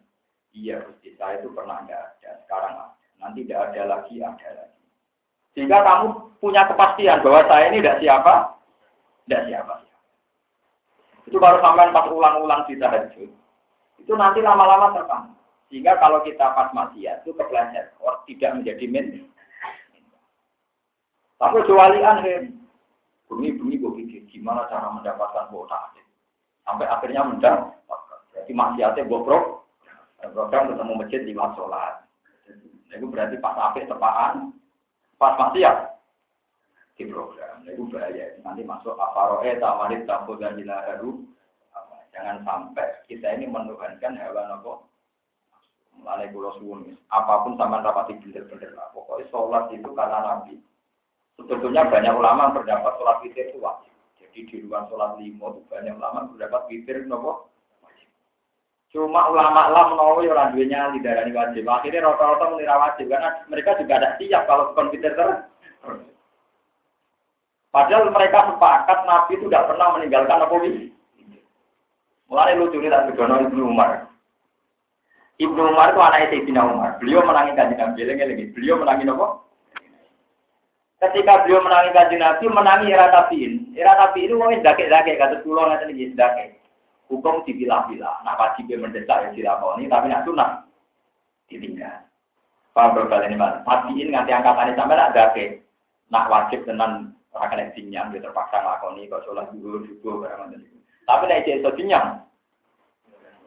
Iya, 0.52 0.84
Gusti, 0.84 1.16
saya 1.16 1.40
itu 1.40 1.48
pernah 1.56 1.80
ada, 1.80 2.12
sekarang 2.20 2.76
ada. 2.76 2.95
Nanti 3.24 3.48
tidak 3.48 3.72
ada 3.72 3.82
lagi, 3.88 4.20
ada 4.20 4.49
lagi. 4.52 4.84
Sehingga 5.56 5.80
kamu 5.80 6.08
punya 6.44 6.68
kepastian 6.68 7.24
bahwa 7.24 7.48
saya 7.48 7.72
ini 7.72 7.80
tidak 7.80 8.03
siapa, 8.03 8.60
tidak 9.24 9.48
siapa. 9.48 9.74
Itu 11.24 11.40
baru 11.40 11.64
sampai 11.64 11.95
pas 11.95 12.12
ulang-ulang 12.12 12.68
di 12.68 12.76
tahajud. 12.76 13.32
Itu 14.03 14.14
nanti 14.20 14.44
lama-lama 14.44 14.91
terpang. 14.91 15.32
Sehingga 15.72 15.95
kalau 16.03 16.20
kita 16.28 16.52
pas 16.52 16.68
maksiat 16.76 17.24
itu 17.24 17.32
kepleset, 17.32 17.95
tidak 18.28 18.52
menjadi 18.60 18.86
min. 18.91 19.06
Tapi 21.40 21.64
kecualian 21.64 22.16
bumi-bumi 23.32 23.80
gue 23.80 23.91
pikir 24.03 24.22
gimana 24.28 24.68
cara 24.68 24.91
mendapatkan 24.91 25.48
kuota 25.48 25.95
sampai 26.68 26.84
akhirnya 26.84 27.24
mendapatkan. 27.24 28.20
Jadi 28.36 28.52
maksiatnya 28.52 29.08
bobrok, 29.08 29.64
program 30.36 30.68
ketemu 30.68 30.94
masjid 30.99 31.22
di 31.24 31.34
sholat. 31.34 32.03
Itu 32.91 33.08
berarti 33.08 33.40
pas 33.40 33.56
apik 33.72 33.88
tepaan, 33.88 34.52
Pas 35.16 35.38
ya 35.53 35.86
di 36.98 37.06
program, 37.06 37.62
itu 37.64 37.86
bahaya. 37.94 38.41
Nanti 38.41 38.66
masuk 38.66 38.98
aparoe 38.98 39.53
tawarit 39.62 40.10
tabu 40.10 40.34
dan 40.41 40.58
jilaharu. 40.58 41.24
Jangan 42.12 42.44
sampai 42.44 43.06
kita 43.08 43.40
ini 43.40 43.48
menuhankan 43.48 44.18
hewan 44.18 44.60
apa. 44.60 44.84
Mulai 45.95 46.34
kulo 46.34 46.58
suwun, 46.58 46.98
apa 47.14 47.45
pun 47.45 47.53
sama 47.56 47.86
rapati 47.86 48.18
bener-bener 48.20 48.74
lah. 48.74 48.90
Pokoknya 48.91 49.30
sholat 49.30 49.70
itu 49.72 49.90
karena 49.94 50.20
Nabi. 50.26 50.58
Sebetulnya 51.45 51.89
banyak 51.89 52.13
ulama 52.13 52.53
berdapat 52.53 52.93
sholat 52.97 53.18
witir 53.26 53.49
itu 53.49 53.57
wajib. 53.57 53.93
Jadi 54.22 54.39
di 54.45 54.57
luar 54.65 54.85
sholat 54.89 55.18
lima 55.18 55.53
itu 55.53 55.61
banyak 55.65 55.93
ulama 55.97 56.19
berdapat 56.34 56.61
witir 56.69 56.97
nopo 57.09 57.51
Cuma 58.91 59.31
ulama 59.31 59.72
lah 59.72 59.88
menawa 59.88 60.19
ya 60.19 60.35
orang 60.35 60.51
duenya 60.51 60.91
lidarani 60.91 61.31
wajib. 61.31 61.63
Akhirnya 61.63 62.11
rata-rata 62.11 62.51
mengira 62.51 62.76
wajib 62.76 63.07
karena 63.07 63.39
mereka 63.47 63.80
juga 63.80 63.93
ada 64.03 64.09
siap 64.19 64.43
kalau 64.51 64.76
komputer 64.76 65.15
terus. 65.15 65.47
Padahal 67.72 68.11
mereka 68.11 68.51
sepakat 68.51 68.99
Nabi 69.07 69.39
itu 69.39 69.47
tidak 69.47 69.72
pernah 69.72 69.95
meninggalkan 69.95 70.43
apa 70.43 70.55
Mulai 72.31 72.55
lucu 72.59 72.80
ini 72.84 72.91
tak 72.91 73.11
begono 73.11 73.43
Ibnu 73.47 73.63
Umar. 73.63 74.11
Ibnu 75.39 75.61
Umar 75.72 75.95
itu 75.95 75.99
anaknya 76.03 76.27
Sayyidina 76.35 76.61
Umar. 76.63 76.99
Beliau 76.99 77.23
menangi 77.23 77.55
kajian 77.55 77.80
Nabi. 77.80 78.51
Beliau 78.51 78.76
menangi 78.76 79.07
apa? 79.07 79.27
Ketika 81.02 81.41
beliau 81.41 81.65
menangi 81.65 81.98
kajian 81.98 82.22
Nabi, 82.22 82.45
menangi 82.45 82.94
era 82.94 83.10
tabiin. 83.10 83.73
Era 83.73 83.98
tabiin 83.98 84.30
itu 84.30 84.38
mau 84.38 84.53
dakek-dakek, 84.53 85.18
kata 85.18 85.41
pulau 85.41 85.65
nanti 85.65 85.90
nih 85.90 86.14
dakek 86.14 86.61
hukum 87.10 87.41
dipilah-pilah. 87.44 88.22
Nah 88.23 88.38
wajib 88.38 88.69
mendesak 88.78 89.28
ya 89.28 89.30
dilakoni, 89.36 89.90
tapi 89.90 90.07
nak 90.07 90.23
sunat 90.23 90.64
ditinggal. 91.52 92.06
Paham 92.72 92.95
berbalik 92.95 93.28
ini 93.28 93.36
mas. 93.36 93.60
Tabiin 93.68 94.15
nganti 94.15 94.32
angkatan 94.32 94.72
ini 94.72 94.78
sampai 94.80 94.95
nak 94.95 95.11
dake. 95.11 95.45
Nak 96.07 96.30
wajib 96.32 96.64
tenan 96.64 97.11
akan 97.36 97.72
yang 97.91 98.11
dia 98.11 98.23
terpaksa 98.23 98.61
ngelakoni 98.61 99.07
kok 99.07 99.23
sholat 99.28 99.49
dulu 99.56 99.84
juga 99.88 100.28
barang. 100.28 100.56
Tapi 101.07 101.23
nak 101.28 101.40
ijazah 101.44 101.73
dinyam, 101.76 102.06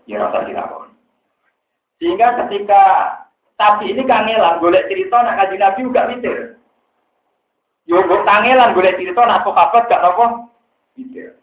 ya 0.05 0.21
rasa 0.21 0.45
dilakoni. 0.45 0.93
Sehingga 2.03 2.35
ketika 2.45 2.83
tapi 3.55 3.95
ini 3.95 4.03
kangelan, 4.03 4.59
golek 4.59 4.91
cerita 4.91 5.23
nak 5.23 5.39
kaji 5.39 5.57
nabi 5.57 5.81
juga 5.87 6.11
mikir. 6.11 6.37
Yo 7.95 8.03
gue 8.11 8.27
kangelan 8.27 8.75
golek 8.75 8.99
cerita 8.99 9.23
nak 9.23 9.47
sahabat 9.47 9.87
gak 9.87 10.03
nopo 10.03 10.51
mikir. 10.99 11.39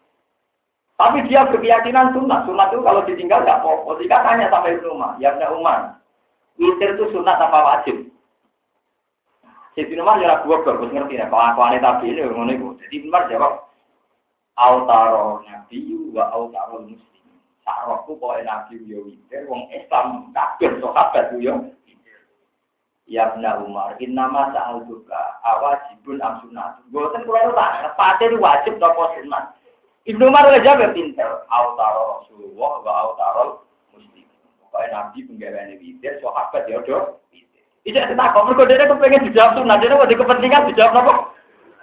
Tapi 1.00 1.24
dia 1.24 1.48
berkeyakinan 1.48 2.12
sunat. 2.12 2.44
Sunat 2.44 2.68
itu 2.76 2.84
kalau 2.84 3.00
ditinggal 3.08 3.40
nggak 3.40 3.64
apa-apa. 3.64 3.96
Jika 3.96 4.20
tanya 4.20 4.52
sama 4.52 4.68
Ibnu 4.68 4.88
Umar, 4.92 5.16
ya 5.16 5.32
Ibnu 5.32 5.48
Umar, 5.56 5.96
witir 6.60 6.92
itu 6.92 7.08
sunat 7.16 7.40
apa 7.40 7.58
wajib? 7.64 8.12
Si 9.72 9.80
Ibnu 9.80 10.04
Umar 10.04 10.20
ya 10.20 10.44
gua 10.44 10.60
bagus 10.60 10.92
ngerti 10.92 11.16
ya. 11.16 11.32
Kalau 11.32 11.56
aku 11.56 11.80
tapi 11.80 12.12
ini 12.12 12.20
ngono 12.28 12.52
itu. 12.52 12.68
Jadi 12.84 12.94
Ibnu 13.00 13.08
Umar 13.08 13.24
jawab, 13.32 13.52
Autaro 14.60 15.40
Nabi 15.48 15.80
wa 16.12 16.28
autaro 16.28 16.84
Muslim. 16.84 17.26
Sarokku 17.64 18.20
kok 18.20 18.44
Nabi 18.44 18.84
yo 18.84 19.08
witir, 19.08 19.48
wong 19.48 19.72
Islam 19.72 20.28
kabeh 20.36 20.76
sahabat 20.76 21.32
yo 21.40 21.72
Ya 23.10 23.34
benar 23.34 23.58
Umar, 23.66 23.98
innama 23.98 24.54
sa'al 24.54 24.86
duka, 24.86 25.42
awajibun 26.02 26.22
am 26.22 26.40
sunat. 26.42 26.82
Boten 26.90 27.22
kula 27.24 27.54
tak, 27.54 27.96
pate 27.96 28.26
wajib 28.38 28.82
apa 28.82 29.02
sunat. 29.18 29.44
Ibnu 30.06 30.26
Umar 30.26 30.50
udah 30.50 30.62
jawab 30.66 30.94
pinter. 30.94 31.46
Autaro 31.46 32.18
Rasulullah 32.18 32.72
wa 32.82 32.92
autaro 33.06 33.44
Muslim. 33.94 34.26
Pokoknya 34.58 34.90
Nabi 34.90 35.18
penggaweane 35.30 35.78
witir, 35.78 36.18
sahabat 36.18 36.66
ya 36.66 36.82
do. 36.82 37.22
Itu 37.86 37.98
kita 37.98 38.34
kok 38.34 38.46
mergo 38.46 38.66
dhewe 38.66 38.86
kepengen 38.86 39.26
dijawab 39.30 39.58
sunat, 39.58 39.78
dhewe 39.82 39.94
wedi 40.02 40.18
kepentingan 40.18 40.70
dijawab 40.70 40.92
napa? 40.94 41.12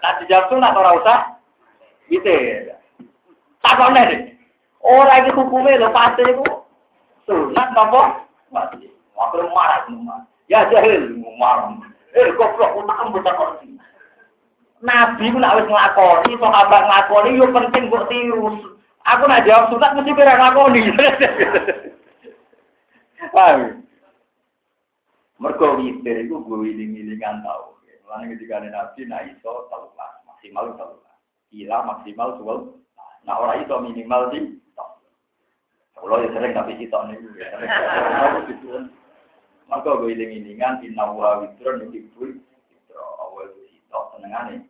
Nah 0.03 0.13
dijawab 0.23 0.45
sunat 0.51 0.71
ora 0.75 0.91
usah 0.99 1.19
witir. 2.11 2.75
Takone 3.63 4.01
deh. 4.07 4.21
Ora 4.83 5.23
iki 5.23 5.31
hukume 5.35 5.79
lho 5.79 5.91
pasti 5.95 6.23
iku 6.27 6.67
sunat 7.23 7.71
napa? 7.71 8.27
Wajib. 8.51 8.91
Waktu 9.15 9.47
marah 9.51 9.83
semua. 9.87 10.27
Ya 10.51 10.67
jahil 10.67 11.19
marah. 11.39 11.71
Eh 12.15 12.31
goblok 12.35 12.83
utak 12.83 12.99
buta 13.15 13.31
kok. 13.31 13.63
Nabi 14.79 15.35
ku 15.35 15.43
nak 15.43 15.59
wis 15.59 15.67
nglakoni, 15.67 16.39
sahabat 16.39 16.87
nglakoni 16.87 17.35
yo 17.35 17.51
penting 17.51 17.91
kok 17.91 18.07
tiru. 18.07 18.79
Aku 19.03 19.23
nak 19.27 19.43
jawab 19.43 19.75
sunat 19.75 19.91
mesti 19.91 20.15
kira 20.15 20.39
nglakoni. 20.39 20.87
Paham? 23.35 23.83
Mergo 25.39 25.79
witir 25.79 26.23
iku 26.23 26.43
gue 26.47 26.71
wiling-wilingan 26.71 27.43
tau. 27.43 27.75
Mulane 28.07 28.31
ketika 28.35 28.63
Nabi 28.63 29.01
nak 29.07 29.27
iso 29.27 29.67
telulas, 29.67 30.13
maksimal 30.23 30.71
telulas. 30.79 31.15
Ila 31.51 31.77
maksimal 31.83 32.39
suwel. 32.39 32.79
Nah 33.27 33.35
ora 33.35 33.59
iso 33.59 33.83
minimal 33.83 34.31
di 34.31 34.55
Kalau 35.99 36.23
ya 36.23 36.31
sering 36.31 36.55
tapi 36.55 36.79
kita 36.79 36.95
nih, 37.11 37.19
maka 39.67 39.99
gue 39.99 40.15
iling-ilingan 40.15 40.79
inna 40.79 41.11
wa 41.11 41.43
witrun 41.43 41.91
yuhibbul 41.91 42.39
senengane. 44.29 44.69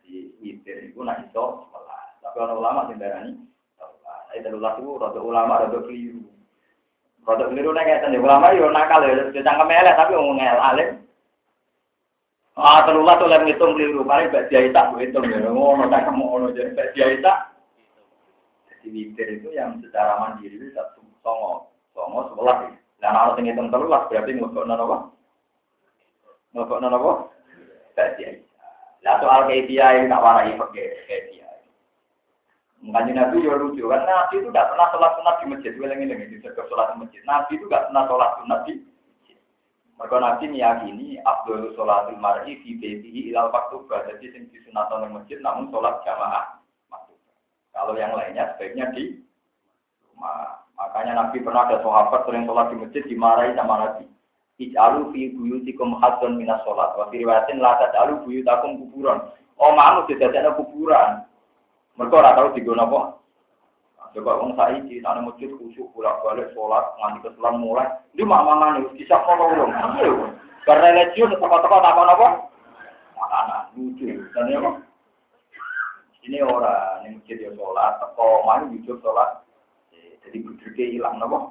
Jadi 0.00 0.32
witir 0.40 0.76
itu 0.88 1.04
nak 1.04 1.28
iso 1.28 1.68
Tapi 2.24 2.36
orang 2.40 2.56
ulama 2.56 2.80
sing 2.88 2.96
darani 2.96 3.32
Saya 4.32 4.40
telulah 4.44 4.76
itu 4.80 4.96
rada 4.96 5.20
ulama 5.20 5.60
rada 5.64 5.78
keliru. 5.84 6.24
Rada 7.28 7.44
keliru 7.52 7.76
nek 7.76 7.84
ngeten 7.84 8.16
ulama 8.20 8.56
yo 8.56 8.72
nakal 8.72 9.04
ya, 9.04 9.28
cangkem 9.44 9.72
elek 9.72 9.96
tapi 9.96 10.16
ngomong 10.16 10.40
alim. 10.40 10.88
Ah 12.58 12.84
telulah 12.84 13.16
tuh 13.16 13.30
lem 13.30 13.46
ngitung 13.48 13.76
keliru, 13.76 14.04
paling 14.04 14.28
bak 14.32 14.48
dia 14.52 14.68
tak 14.72 14.92
hitung 15.00 15.24
ya. 15.28 15.40
Ngono 15.48 15.88
tak 15.88 16.08
kamu 16.08 16.24
ngono 16.24 16.46
jadi 16.52 16.76
bak 16.76 16.92
dia 16.92 17.16
tak. 17.24 17.56
Jadi 18.68 18.86
witir 18.92 19.28
itu 19.40 19.48
yang 19.56 19.80
secara 19.80 20.20
mandiri 20.20 20.60
itu 20.60 20.68
satu 20.76 21.00
songo, 21.24 21.72
songo 21.96 22.28
sebelah. 22.32 22.68
Dan 23.00 23.14
kalau 23.16 23.40
ngitung 23.40 23.68
telulah 23.72 24.04
berarti 24.12 24.32
ngokok 24.36 24.68
apa? 24.68 24.96
Ngokok 26.52 26.80
apa? 26.84 27.12
Badia. 27.98 28.38
Lah 29.02 29.18
soal 29.18 29.50
kebiaya 29.50 30.06
tak 30.06 30.22
warai 30.22 30.54
pakai 30.54 30.86
kebiaya. 31.10 31.38
Makanya 32.78 33.26
Nabi 33.26 33.42
ya 33.42 33.58
lucu 33.58 33.90
kan 33.90 34.06
Nabi 34.06 34.38
itu 34.38 34.54
tidak 34.54 34.70
pernah 34.70 34.86
sholat 34.94 35.12
sunat 35.18 35.34
di 35.42 35.46
masjid. 35.50 35.72
Wilang 35.74 35.98
ini 35.98 36.30
di 36.30 36.38
sektor 36.38 36.62
sholat 36.70 36.94
di 36.94 37.02
masjid. 37.02 37.22
Nabi 37.26 37.58
itu 37.58 37.66
tidak 37.66 37.90
pernah 37.90 38.04
sholat 38.06 38.30
sunat 38.38 38.60
di. 38.70 38.74
Mereka 39.98 40.16
Nabi 40.22 40.44
meyakini 40.46 41.08
Abdul 41.26 41.74
sholatul 41.74 42.22
mar'i 42.22 42.54
fi 42.62 42.70
baitihi 42.78 43.34
ilal 43.34 43.50
maktubah. 43.50 44.06
Jadi 44.06 44.30
sing 44.30 44.42
disunatan 44.54 45.10
di 45.10 45.10
masjid 45.10 45.38
namun 45.42 45.74
sholat 45.74 45.98
jamaah 46.06 46.62
Kalau 47.74 47.94
yang 47.94 48.14
lainnya 48.14 48.54
sebaiknya 48.54 48.90
di 48.94 49.22
rumah. 50.10 50.66
Makanya 50.78 51.18
Nabi 51.18 51.42
pernah 51.42 51.66
ada 51.66 51.82
sahabat 51.82 52.26
sering 52.26 52.46
sholat 52.46 52.70
di 52.70 52.76
masjid 52.78 53.02
dimarahi 53.10 53.58
sama 53.58 53.74
Nabi. 53.82 54.06
Ij'alu 54.58 55.14
fi 55.14 55.30
buyutikum 55.30 56.02
hadon 56.02 56.34
minas 56.34 56.58
sholat. 56.66 56.98
Wa 56.98 57.06
riwayatin 57.14 57.62
la 57.62 57.78
taj'alu 57.78 58.26
buyutakum 58.26 58.82
kuburan. 58.82 59.30
Oh, 59.58 59.70
mamu 59.70 60.06
didadekno 60.10 60.58
kuburan. 60.58 61.22
Mereka 61.94 62.14
ora 62.14 62.34
tau 62.34 62.54
digono 62.54 62.82
apa. 62.82 63.00
Coba 64.16 64.40
wong 64.40 64.56
saiki 64.56 65.04
nang 65.04 65.28
masjid 65.28 65.52
khusyuk 65.52 65.92
bolak-balik 65.92 66.48
sholat 66.56 66.80
nganti 66.96 67.28
keselam 67.28 67.60
mulai. 67.60 67.86
Di 68.16 68.24
mamangane 68.24 68.88
wis 68.88 69.04
bisa 69.04 69.20
kono 69.22 69.52
urung. 69.52 69.70
Karena 70.64 70.90
religius 70.90 71.36
teko-teko 71.38 71.76
tak 71.78 71.94
apa 71.94 72.28
Makanan 73.14 73.62
lucu. 73.76 74.10
Dan 74.32 74.50
ya 74.50 74.60
Ini 76.28 76.44
orang 76.44 77.06
yang 77.06 77.22
masjid 77.22 77.36
ya 77.46 77.50
sholat, 77.54 77.92
teko 78.00 78.42
mana 78.42 78.66
jujur 78.74 78.96
sholat. 79.04 79.44
Jadi 80.24 80.44
budrike 80.44 80.84
hilang 80.92 81.22
napa? 81.22 81.48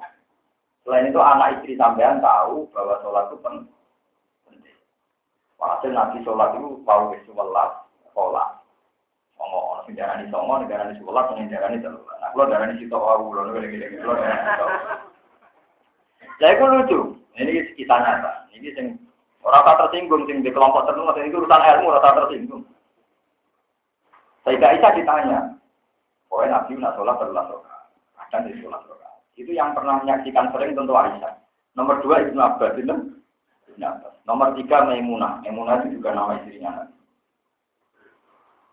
Selain 0.88 1.12
itu 1.12 1.20
anak 1.20 1.60
istri 1.60 1.76
sampean 1.76 2.16
tahu 2.24 2.64
bahwa 2.72 2.96
sholat 3.04 3.28
itu 3.28 3.36
penting. 3.44 4.72
Walhasil 5.60 5.92
nabi 5.92 6.24
sholat 6.24 6.56
itu 6.56 6.80
mau 6.80 7.12
sholat, 7.28 7.70
sholat. 8.16 8.48
Songo, 9.36 9.84
negara 9.84 10.16
ini 10.16 10.32
songo, 10.32 10.64
negara 10.64 10.88
ini 10.88 10.96
sholat, 10.96 11.28
negara 11.36 11.68
ini 11.68 11.84
sholat. 11.84 12.16
Nah, 12.24 12.32
kalau 12.32 12.48
negara 12.48 12.72
ini 12.72 12.80
situ 12.80 12.96
wau, 12.96 13.20
kalau 13.20 13.52
negara 13.52 13.68
ini 13.68 13.84
gitu, 13.84 14.08
Jadi 16.40 16.56
itu 16.56 16.64
lucu. 16.64 17.00
Ini 17.36 17.52
kita 17.76 17.94
nyata. 18.00 18.48
Ini 18.56 18.68
sing 18.72 18.86
orang 19.44 19.68
tersinggung, 19.68 20.24
sing 20.24 20.40
di 20.40 20.48
kelompok 20.48 20.88
tertentu, 20.88 21.12
ini 21.20 21.36
urusan 21.36 21.68
ilmu, 21.68 22.00
orang 22.00 22.16
tersinggung. 22.16 22.64
Saya 24.40 24.56
Aisyah 24.56 24.96
ditanya, 24.96 25.52
pokoknya 26.32 26.64
Nabi 26.64 26.80
nak 26.80 26.96
sholat 26.96 27.20
terulang 27.20 27.44
sholat, 27.52 27.76
kadang 28.16 28.48
di 28.48 28.56
sholat 28.64 28.80
sholat. 28.88 29.07
Itu 29.38 29.54
yang 29.54 29.70
pernah 29.70 30.02
menyaksikan 30.02 30.50
sering 30.50 30.74
tentu 30.74 30.98
Aisyah. 30.98 31.38
Nomor 31.78 32.02
dua 32.02 32.26
Ibnu 32.26 32.42
Abbas 32.42 32.74
itu 32.74 32.90
Nomor 34.26 34.48
tiga 34.58 34.82
Maimunah. 34.82 35.38
Maimunah 35.46 35.86
itu 35.86 36.02
juga 36.02 36.10
nama 36.10 36.42
istrinya. 36.42 36.90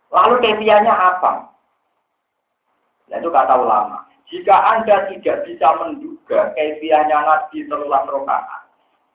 Lalu 0.09 0.41
kefianya 0.41 0.89
apa? 0.91 1.53
Nah, 3.13 3.17
itu 3.21 3.29
kata 3.29 3.53
ulama. 3.61 4.09
Jika 4.25 4.55
Anda 4.73 5.05
tidak 5.13 5.45
bisa 5.45 5.67
menduga 5.77 6.49
kefianya 6.57 7.21
Nabi 7.21 7.69
terulang 7.69 8.09
rokaat, 8.09 8.65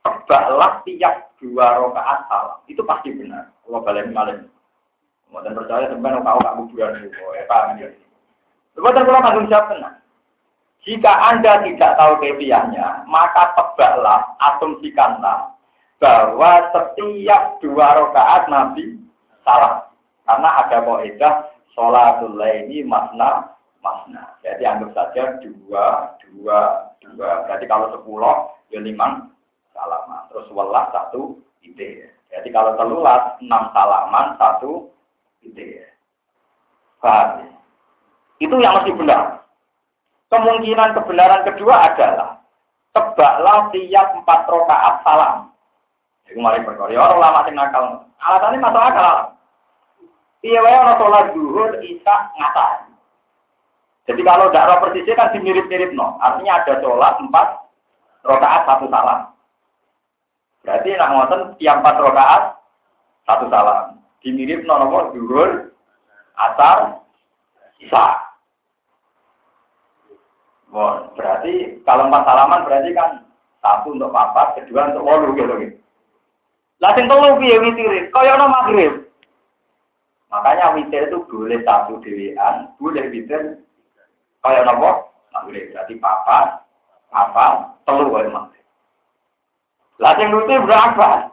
tebaklah 0.06 0.78
tiap 0.86 1.34
dua 1.42 1.82
rokaat 1.82 2.30
salah. 2.30 2.56
Itu 2.70 2.86
pasti 2.86 3.10
benar. 3.10 3.50
Kalau 3.66 3.82
balik 3.82 4.06
malam. 4.14 4.46
Kemudian 5.26 5.58
percaya 5.58 5.90
sebenarnya 5.90 6.26
kau 6.26 6.42
tak 6.42 6.56
kuburan 6.62 7.02
itu. 7.02 7.22
Eh, 7.38 7.46
paham 7.50 7.78
ya? 7.78 7.90
Kemudian 8.78 9.02
kalau 9.02 9.20
tanggung 9.22 9.50
jawab 9.50 9.66
benar. 9.74 9.99
Jika 10.80 11.12
Anda 11.12 11.60
tidak 11.60 11.92
tahu 12.00 12.24
kebiasaannya, 12.24 13.04
maka 13.04 13.52
tebaklah, 13.52 14.32
asumsikanlah 14.40 15.52
bahwa 16.00 16.72
setiap 16.72 17.60
dua 17.60 17.86
rakaat 18.00 18.48
Nabi 18.48 18.96
salah. 19.44 19.92
Karena 20.24 20.48
ada 20.64 20.78
kaidah 20.80 21.34
sholatul 21.76 22.40
laini 22.40 22.80
masna 22.80 23.52
masna. 23.84 24.40
Jadi 24.40 24.64
anggap 24.64 24.96
saja 24.96 25.36
dua, 25.44 26.16
dua, 26.24 26.58
dua. 27.04 27.30
Jadi 27.52 27.64
kalau 27.68 27.92
sepuluh, 27.92 28.56
ya 28.72 28.80
lima 28.80 29.28
salaman. 29.76 30.24
Terus 30.32 30.48
welas 30.54 30.88
satu 30.96 31.36
ide. 31.60 32.08
Jadi 32.30 32.48
kalau 32.54 32.78
telulas, 32.78 33.36
enam 33.42 33.68
salaman, 33.76 34.38
satu 34.40 34.88
ide. 35.44 35.84
Itu 38.40 38.56
yang 38.56 38.80
mesti 38.80 38.96
benar. 38.96 39.39
Kemungkinan 40.30 40.94
kebenaran 40.94 41.42
kedua 41.42 41.90
adalah 41.90 42.38
tebaklah 42.94 43.74
tiap 43.74 44.14
empat 44.14 44.40
rokaat 44.46 45.02
salam. 45.02 45.50
Itu 46.30 46.38
mari 46.38 46.62
perkara. 46.62 46.94
Ya 46.94 47.02
orang 47.02 47.18
lama 47.18 47.40
sing 47.42 47.58
nakal. 47.58 48.06
Alasannya 48.22 48.62
masuk 48.62 48.82
akal. 48.86 49.16
Iya 50.46 50.58
wae 50.62 50.72
orang 50.78 50.98
sholat 51.02 51.26
duhur, 51.34 51.70
isya, 51.82 52.16
ngatar. 52.38 52.88
Jadi 54.08 54.22
kalau 54.24 54.48
tidak 54.48 54.66
roh 54.70 54.78
persisnya 54.86 55.18
kan 55.18 55.34
dimirip-mirip 55.34 55.90
no. 55.92 56.16
Artinya 56.22 56.62
ada 56.62 56.78
sholat 56.78 57.18
empat 57.18 57.48
rokaat 58.22 58.62
satu 58.70 58.86
salam. 58.86 59.34
Berarti 60.62 60.94
nak 60.94 61.10
ngoten 61.10 61.40
tiap 61.58 61.82
empat 61.82 61.96
rokaat 61.98 62.42
satu 63.26 63.50
salam. 63.50 63.98
Dimirip 64.22 64.62
no 64.62 64.78
nomor 64.78 65.10
duhur, 65.10 65.74
asar, 66.38 67.02
isya. 67.82 68.29
Bon, 70.70 71.10
berarti 71.18 71.82
kalau 71.82 72.06
empat 72.06 72.22
salaman 72.30 72.62
berarti 72.62 72.90
kan 72.94 73.26
satu 73.58 73.98
untuk 73.98 74.14
papat, 74.14 74.54
kedua 74.62 74.94
untuk 74.94 75.02
wolu 75.02 75.34
gitu 75.34 75.54
gitu. 75.58 75.76
Lah 76.80 76.94
sing 76.96 77.10
telu 77.10 77.36
piye 77.36 77.58
witir? 77.58 78.08
Kaya 78.14 78.38
ana 78.38 78.46
maghrib. 78.48 79.04
Makanya 80.30 80.78
witir 80.78 81.10
itu 81.10 81.26
boleh 81.26 81.60
satu 81.66 81.98
dewean, 82.00 82.70
boleh 82.78 83.04
witir 83.10 83.60
Kaya 84.40 84.64
nopo? 84.64 85.12
Maghrib. 85.36 85.68
Berarti 85.74 85.94
papa, 86.00 86.64
papa, 87.12 87.76
telu 87.84 88.08
kaya 88.08 88.30
maghrib. 88.32 88.64
Lah 90.00 90.16
sing 90.16 90.32
berapa? 90.32 91.28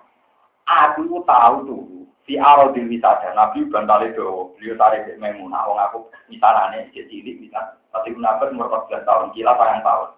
Aku 0.67 1.23
tahu 1.23 1.55
tuh 1.63 1.96
di 2.27 2.35
awal 2.35 2.75
di 2.75 2.83
wisata. 2.83 3.31
Nabi 3.31 3.63
bantale 3.71 4.11
do 4.11 4.51
beliau 4.59 4.75
tarik 4.75 5.07
Maimunah. 5.15 5.63
Wong 5.63 5.79
aku 5.79 5.97
misalane 6.27 6.91
jadi 6.91 7.07
cilik 7.07 7.39
bisa. 7.47 7.79
Tapi 7.95 8.11
kenapa 8.13 8.51
umur 8.51 8.67
14 8.91 9.07
tahun. 9.07 9.31
Gila 9.31 9.55
parang 9.55 9.79
tahun. 9.81 10.09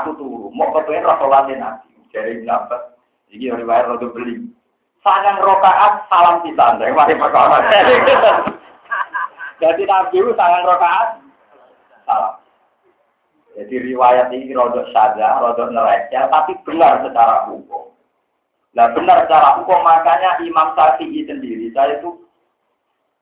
Aku 0.00 0.14
turu. 0.14 0.48
Mau 0.54 0.70
kepengen 0.70 1.10
rasulullah 1.10 1.50
Nabi. 1.50 1.90
Dari 2.14 2.46
kenapa 2.46 2.94
jadi 3.34 3.58
riwayat 3.58 3.90
rodo 3.90 4.14
beli. 4.14 4.46
Sayang 5.02 5.42
rokaat 5.42 6.06
salam 6.06 6.46
kita. 6.46 6.78
Dari 6.78 6.94
mari 6.94 7.18
perkara 7.18 7.58
jadi 9.60 9.82
Nabi 9.84 10.14
itu 10.22 10.32
sayang 10.38 10.64
rokaat 10.64 11.08
salam. 12.06 12.34
Jadi 13.58 13.74
riwayat 13.92 14.30
ini 14.30 14.54
rodok 14.54 14.86
saja, 14.94 15.42
rodok 15.42 15.74
nerecel, 15.74 16.30
tapi 16.30 16.54
benar 16.62 17.02
secara 17.02 17.50
hukum. 17.50 17.90
Nah 18.70 18.86
benar 18.94 19.26
secara 19.26 19.58
hukum 19.58 19.82
makanya 19.82 20.38
Imam 20.46 20.70
Syafi'i 20.78 21.26
sendiri 21.26 21.74
saya 21.74 21.98
itu 21.98 22.14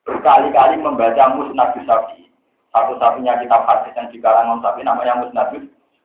berkali-kali 0.05 0.77
membaca 0.77 1.33
Musnad 1.33 1.73
Syafi'i. 1.73 2.29
Satu-satunya 2.69 3.41
kitab 3.41 3.65
hadis 3.65 3.97
yang 3.97 4.13
dikarang 4.13 4.45
Imam 4.45 4.61
Syafi'i 4.61 4.85
namanya 4.85 5.17
Musnad 5.17 5.49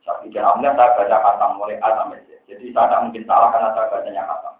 Syafi'i. 0.00 0.32
Dan 0.32 0.48
alhamdulillah 0.48 0.76
saya 0.80 0.96
baca 0.96 1.16
kata 1.20 1.44
mulai 1.60 1.76
A 1.84 1.88
sampai. 1.92 2.24
Jadi 2.44 2.72
saya 2.72 2.88
tidak 2.88 3.02
mungkin 3.08 3.24
salah 3.24 3.48
karena 3.52 3.68
saya 3.76 3.86
bacanya 3.92 4.22
kata. 4.24 4.50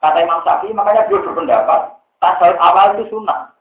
Kata 0.00 0.18
Imam 0.24 0.40
Syafi'i 0.40 0.72
makanya 0.72 1.02
dia 1.04 1.20
berpendapat 1.20 1.80
tasawuf 2.16 2.58
awal 2.64 2.86
itu 2.96 3.04
sunnah. 3.12 3.52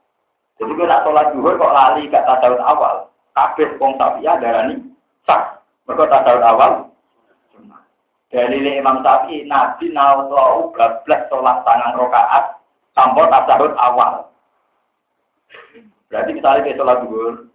Jadi 0.58 0.72
kalau 0.74 0.90
nak 0.90 1.04
sholat 1.04 1.26
zuhur 1.36 1.54
kok 1.60 1.76
lali 1.76 2.08
gak 2.08 2.24
tasawuf 2.24 2.64
awal. 2.64 2.96
Kabeh 3.36 3.68
wong 3.84 4.00
Syafi'i 4.00 4.32
darani 4.40 4.76
sah. 5.28 5.60
Mereka 5.92 6.08
tasawuf 6.08 6.44
awal 6.48 6.87
dari 8.28 8.60
Imam 8.60 9.00
Syafi'i, 9.00 9.48
Nabi 9.48 9.88
nawalau 9.96 10.76
bablas 10.76 11.22
sholat 11.32 11.64
tangan 11.64 11.96
rokaat 11.96 12.60
tanpa 12.92 13.24
tasahud 13.32 13.72
awal. 13.80 14.28
Berarti 16.12 16.32
misalnya 16.36 16.68
kita 16.68 16.84
sholat 16.84 17.08
dulu, 17.08 17.48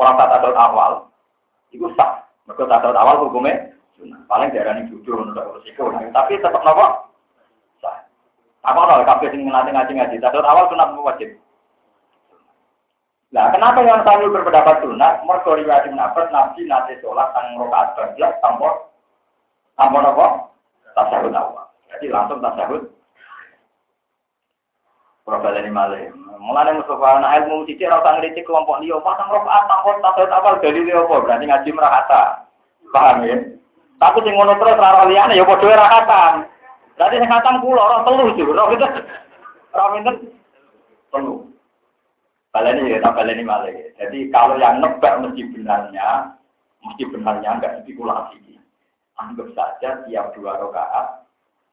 orang 0.00 0.16
tak 0.16 0.30
tasahud 0.32 0.56
awal, 0.56 0.92
itu 1.76 1.84
sah. 1.92 2.24
Mereka 2.48 2.64
tasahud 2.72 2.96
awal 2.96 3.28
hukumnya. 3.28 3.76
Paling 4.28 4.52
darah 4.52 4.76
ini 4.76 4.92
jujur 4.92 5.16
menurut 5.16 5.60
resiko. 5.60 5.92
Tapi 5.92 6.40
tetap 6.40 6.64
nopo 6.64 7.12
sah. 7.84 8.08
Apa 8.64 8.80
nol 8.80 9.04
kafe 9.04 9.28
sing 9.28 9.44
ngaji 9.44 9.76
ngaji 9.76 9.92
ngaji. 9.92 10.16
Tasahud 10.24 10.48
awal 10.48 10.72
sunnah 10.72 10.88
wajib. 11.04 11.36
Nah, 13.34 13.52
kenapa 13.52 13.84
yang 13.84 14.00
selalu 14.00 14.32
berpendapat 14.40 14.80
sunnah? 14.80 15.20
Mereka 15.20 15.50
riwayat 15.60 15.92
Nabi 15.92 16.64
nanti 16.64 16.96
sholat 17.04 17.28
tangan 17.36 17.60
rokaat 17.60 17.92
bablas 17.92 18.32
tanpa 18.40 18.86
Ampun 19.76 20.08
apa? 20.08 20.48
Tasahud 20.96 21.36
awal. 21.36 21.68
Jadi 21.92 22.08
langsung 22.08 22.40
tasahud. 22.40 22.88
Profil 25.28 25.58
ini 25.60 25.68
malah. 25.68 26.00
Mulanya 26.40 26.80
Mustafa 26.80 27.20
anak 27.20 27.44
ilmu 27.44 27.66
cici 27.68 27.84
rasa 27.84 28.16
ngeritik 28.16 28.48
kelompok 28.48 28.80
dia. 28.80 28.96
Pasang 29.04 29.28
rokaat 29.28 29.68
tanpa 29.68 30.00
tasahud 30.00 30.32
awal 30.32 30.54
dari 30.64 30.80
dia 30.80 30.96
apa? 30.96 31.14
Berarti 31.20 31.44
ngaji 31.44 31.70
merahata. 31.76 32.22
Paham 32.94 33.28
ya? 33.28 33.36
Tapi 33.96 34.18
sing 34.24 34.32
ngono 34.36 34.56
terus 34.60 34.80
rara 34.80 35.04
liyane 35.08 35.36
ya 35.36 35.44
padha 35.44 35.72
rahatan. 35.72 36.34
Berarti 36.96 37.20
sing 37.20 37.28
khatam 37.28 37.60
kula 37.60 37.80
ora 37.80 37.98
telu 38.08 38.32
sih. 38.32 38.44
Ora 38.48 38.72
itu. 38.72 38.86
Ora 39.76 39.84
pinten? 39.92 40.14
Telu. 41.12 41.34
Baleni 42.56 42.88
ya, 42.88 43.04
tak 43.04 43.20
baleni 43.20 43.44
malah. 43.44 43.68
Jadi 44.00 44.32
kalau 44.32 44.56
yang 44.56 44.80
nebak 44.80 45.20
mesti 45.20 45.44
benarnya, 45.52 46.32
mesti 46.80 47.04
benarnya 47.04 47.60
enggak 47.60 47.84
spekulasi 47.84 48.55
anggap 49.16 49.48
saja 49.56 50.04
tiap 50.04 50.32
dua 50.36 50.60
rakaat 50.60 51.26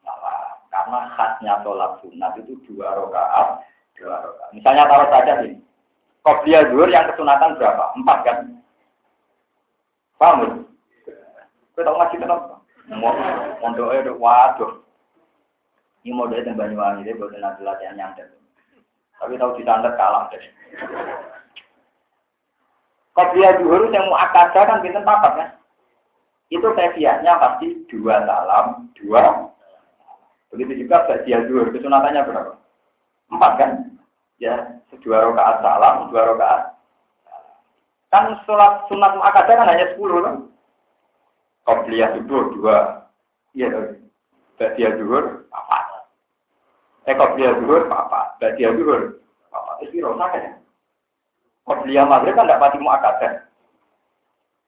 salah. 0.03 0.57
Karena 0.73 0.99
khasnya 1.13 1.53
sholat 1.61 2.01
sunat 2.01 2.33
itu 2.41 2.57
dua 2.67 2.97
rakaat, 2.97 3.61
dua 3.99 4.15
rakaat. 4.19 4.49
Misalnya 4.55 4.89
taruh 4.89 5.09
saja 5.11 5.33
sih, 5.45 5.53
kopiah 6.25 6.65
zuhur 6.71 6.89
yang 6.89 7.07
kesunatan 7.11 7.55
berapa? 7.59 7.93
Empat 7.99 8.17
kan? 8.25 8.37
Paham 10.17 10.39
ya? 10.41 10.49
Kita 11.73 11.89
tahu 11.89 11.97
kenapa? 12.17 12.57
Mondoknya 13.61 14.11
udah 14.11 14.15
waduh. 14.19 14.73
Ini 16.03 16.11
modelnya 16.11 16.51
yang 16.51 16.59
Banyuwangi, 16.59 17.07
dia 17.07 17.15
boleh 17.15 17.39
nanti 17.39 17.63
latihan 17.63 17.95
nyantet. 17.95 18.27
Tapi 19.23 19.39
tahu 19.39 19.55
di 19.55 19.63
standar 19.63 19.95
kalah 19.95 20.27
deh. 20.35 20.43
Kopiah 23.15 23.55
zuhur 23.61 23.87
yang 23.87 24.11
mau 24.11 24.19
akadah 24.19 24.67
kan 24.67 24.83
kita 24.83 24.99
papat 24.99 25.31
kan? 25.39 25.49
Itu 26.53 26.67
kefiahnya 26.69 27.33
pasti 27.41 27.67
dua 27.89 28.21
salam, 28.29 28.93
dua. 28.93 29.49
Begitu 30.53 30.85
juga 30.85 31.09
bagian 31.09 31.49
dua, 31.49 31.73
kesunatannya 31.73 32.29
berapa? 32.29 32.53
Empat 33.33 33.51
kan? 33.57 33.71
Ya, 34.37 34.77
dua 35.01 35.33
rakaat 35.33 35.65
salam, 35.65 36.13
dua 36.13 36.21
rakaat. 36.37 36.61
Kan 38.13 38.37
sholat 38.45 38.85
sunat 38.85 39.17
muakkadah 39.17 39.55
kan 39.57 39.69
hanya 39.73 39.89
sepuluh 39.89 40.21
kan? 40.21 40.35
Qobliyah 41.65 42.13
subuh 42.13 42.53
dua. 42.53 42.77
Iya, 43.57 43.97
bagian 44.61 45.01
dua, 45.01 45.41
apa? 45.49 45.77
Eh, 47.09 47.17
qobliyah 47.17 47.57
dua, 47.65 47.89
apa? 47.89 48.37
Bagian 48.37 48.77
dua, 48.77 49.17
apa? 49.49 49.81
Itu 49.81 50.05
kan? 50.05 50.61
Qobliyah 51.65 52.05
maghrib 52.05 52.37
kan 52.37 52.45
tidak 52.45 52.61
pati 52.61 52.77
muakkadah. 52.77 53.33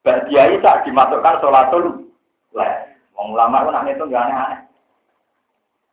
Bagiai 0.06 0.61
tak 0.61 0.86
dimasukkan 0.86 1.41
sholatul 1.41 2.14
leh. 2.53 2.73
Wong 3.18 3.34
ulama 3.34 3.65
itu 3.65 3.69
nak 3.73 3.90
itu 3.90 4.03
gak 4.14 4.23
aneh-aneh. 4.30 4.60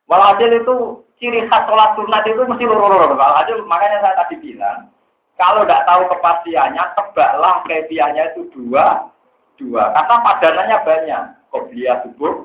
Walhasil 0.05 0.51
itu 0.53 0.75
ciri 1.17 1.49
khas 1.49 1.65
sholat 1.65 1.97
sunat 1.97 2.21
itu 2.29 2.45
mesti 2.45 2.69
loro-loro. 2.69 3.17
Walhasil 3.17 3.65
makanya 3.65 4.05
saya 4.05 4.21
tadi 4.21 4.37
bilang, 4.37 4.93
kalau 5.41 5.65
tidak 5.65 5.89
tahu 5.89 6.03
kepastiannya, 6.13 6.85
tebaklah 6.93 7.65
kebiasaannya 7.65 8.25
itu 8.37 8.41
dua, 8.53 9.09
dua. 9.57 9.83
Karena 9.97 10.17
padanannya 10.21 10.77
banyak. 10.85 11.23
Kobliyah 11.49 11.97
subuh, 12.05 12.45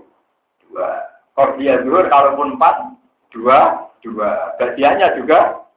dua. 0.64 0.88
Kobliyah 1.36 1.84
zuhur, 1.84 2.08
kalaupun 2.08 2.56
empat, 2.56 2.96
dua, 3.36 3.92
dua. 4.00 4.56
Bagiannya 4.56 5.20
juga, 5.20 5.68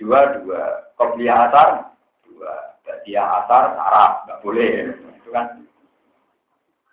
dua, 0.00 0.40
dua. 0.40 0.60
Kobliyah 0.96 1.52
asar, 1.52 1.92
dua. 2.24 2.52
Bagian 2.86 3.26
asar, 3.42 3.74
sarap, 3.74 4.12
nggak 4.24 4.40
boleh 4.46 4.94
gitu 5.26 5.34
kan. 5.34 5.66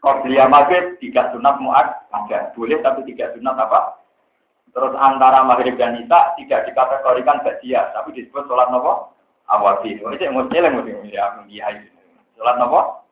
Qobliyah 0.02 0.50
maghrib 0.50 0.98
tiga 0.98 1.30
sunat 1.32 1.62
muat 1.62 2.10
ada 2.10 2.50
boleh 2.58 2.82
tapi 2.82 3.06
tiga 3.06 3.30
sunat 3.38 3.56
apa? 3.56 4.02
Terus 4.74 4.98
antara 4.98 5.46
maghrib 5.46 5.78
dan 5.78 6.02
isya 6.02 6.34
tidak 6.34 6.66
dikategorikan 6.66 7.46
badia 7.46 7.94
tapi 7.94 8.18
disebut 8.18 8.50
sholat 8.50 8.74
nopo 8.74 9.14
awati. 9.54 10.02
Oh, 10.02 10.10
itu 10.10 10.26
yang 10.26 10.34
mesti 10.34 10.58
yang 10.58 10.82
mesti 10.82 11.14
ya 11.14 11.70
Sholat 12.34 12.58
nopo 12.58 13.06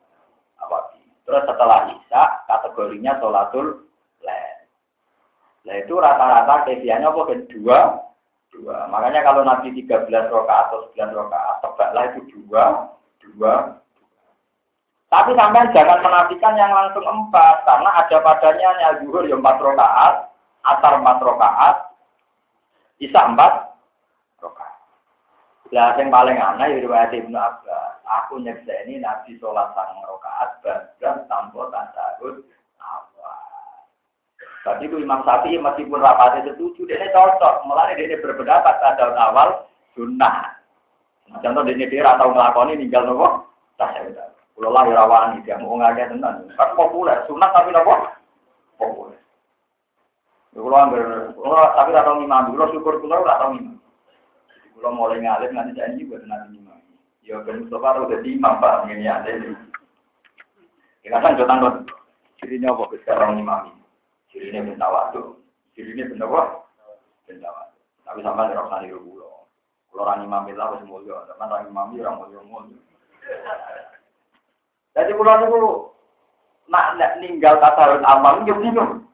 awati. 0.57 1.05
Terus 1.23 1.45
setelah 1.45 1.93
isya 1.93 2.23
kategorinya 2.49 3.21
sholatul 3.21 3.85
lain. 4.25 4.57
Nah 5.69 5.75
itu 5.77 5.93
rata-rata 5.95 6.65
kefiannya 6.65 7.07
apa 7.07 7.21
kan 7.29 7.39
dua 7.53 7.77
dua. 8.51 8.89
Makanya 8.91 9.23
kalau 9.23 9.47
Nabi 9.47 9.71
13 9.71 10.11
rokaat 10.27 10.69
atau 10.69 10.91
9 10.91 11.15
rokaat, 11.15 11.63
tebaklah 11.63 12.03
itu 12.11 12.19
dua, 12.35 12.91
dua, 13.23 13.80
tapi 15.11 15.35
sampai 15.35 15.67
jangan 15.75 15.99
menafikan 15.99 16.55
yang 16.55 16.71
langsung 16.71 17.03
empat, 17.03 17.67
karena 17.67 17.99
ada 17.99 18.17
padanya 18.23 18.69
yang 18.79 19.03
zuhur 19.03 19.27
yang 19.27 19.43
empat 19.43 19.59
rokaat, 19.59 20.31
asar 20.63 21.03
empat 21.03 21.19
rokaat, 21.19 21.75
bisa 22.95 23.19
empat 23.19 23.75
rokaat. 24.39 24.71
Lah 25.75 25.99
yang 25.99 26.15
paling 26.15 26.39
aneh 26.39 26.79
riwayat 26.79 27.11
Ibnu 27.11 27.35
Abbas, 27.35 27.99
aku 28.07 28.39
ini 28.39 29.03
nabi 29.03 29.35
sholat 29.35 29.75
sang 29.75 29.99
rokaat 30.07 30.63
dan 31.03 31.27
tanpa 31.27 31.59
tasawuf 31.75 32.47
awal. 32.79 33.39
Tadi 34.63 34.87
itu 34.87 34.95
Imam 34.95 35.27
Syafi'i 35.27 35.59
meskipun 35.59 35.99
rapatnya 35.99 36.55
setuju, 36.55 36.87
dia 36.87 37.11
cocok, 37.11 37.67
mulai 37.67 37.99
dia 37.99 38.15
berpendapat 38.15 38.79
tasawuf 38.79 39.19
awal 39.19 39.67
sunnah. 39.91 40.55
Contoh 41.43 41.67
dia 41.67 41.83
dia 41.83 42.15
atau 42.15 42.31
ngelakoni 42.31 42.79
tinggal 42.79 43.11
nopo 43.11 43.43
tasawuf 43.75 44.30
kalau 44.61 44.77
lah 44.77 44.85
ya 44.85 44.93
rawani 44.93 45.41
dia 45.41 45.57
mau 45.57 45.73
ngajak 45.73 46.13
tentang 46.13 46.45
kan 46.53 46.69
populer, 46.77 47.17
sunat 47.25 47.49
tapi 47.49 47.73
nopo 47.73 47.97
populer. 48.77 49.17
Ya, 50.53 50.61
kalau 50.61 50.77
ambil, 50.77 51.01
kalau 51.33 51.65
tapi 51.73 51.89
tak 51.97 52.05
tahu 52.05 52.21
imam, 52.21 52.53
kalau 52.53 52.69
syukur 52.69 53.01
kalau 53.01 53.25
tak 53.25 53.41
tahu 53.41 53.57
imam. 53.57 53.81
Kalau 54.77 54.93
mulai 54.93 55.17
ngalim 55.17 55.57
nanti 55.57 55.73
janji 55.73 56.05
buat 56.05 56.21
nanti 56.29 56.61
imam. 56.61 56.77
Ya 57.25 57.41
ben 57.41 57.65
Mustafa 57.65 58.05
udah 58.05 58.21
di 58.21 58.37
imam 58.37 58.61
pak 58.61 58.85
ini 58.85 59.09
ada 59.09 59.33
ini. 59.33 59.49
Kita 61.01 61.17
kan 61.17 61.41
jodoh 61.41 61.57
kan, 61.57 61.75
cirinya 62.37 62.77
apa 62.77 62.93
sekarang 63.01 63.41
imam? 63.41 63.81
Cirinya 64.29 64.61
benda 64.61 64.87
waktu, 64.93 65.41
cirinya 65.73 66.05
benda 66.05 66.29
apa? 66.29 66.41
Benda 67.25 67.49
waktu. 67.49 67.79
Tapi 68.05 68.19
sampai 68.21 68.45
di 68.45 68.53
rasa 68.53 68.85
di 68.85 68.93
pulau. 68.93 69.49
Kalau 69.89 70.05
orang 70.05 70.21
imam 70.21 70.45
itu 70.53 70.61
harus 70.61 70.85
mulia, 70.85 71.25
teman 71.25 71.49
orang 71.49 71.65
imam 71.65 71.97
itu 71.97 72.05
orang 72.05 72.17
mulia 72.21 72.41
mulia. 72.45 72.79
Jadi 74.91 75.11
pulau 75.15 75.39
itu 75.47 75.59
nak 76.71 77.19
ninggal 77.23 77.59
tasawuf 77.59 78.03
amal 78.03 78.43
yo 78.43 78.55
bingung. 78.59 79.07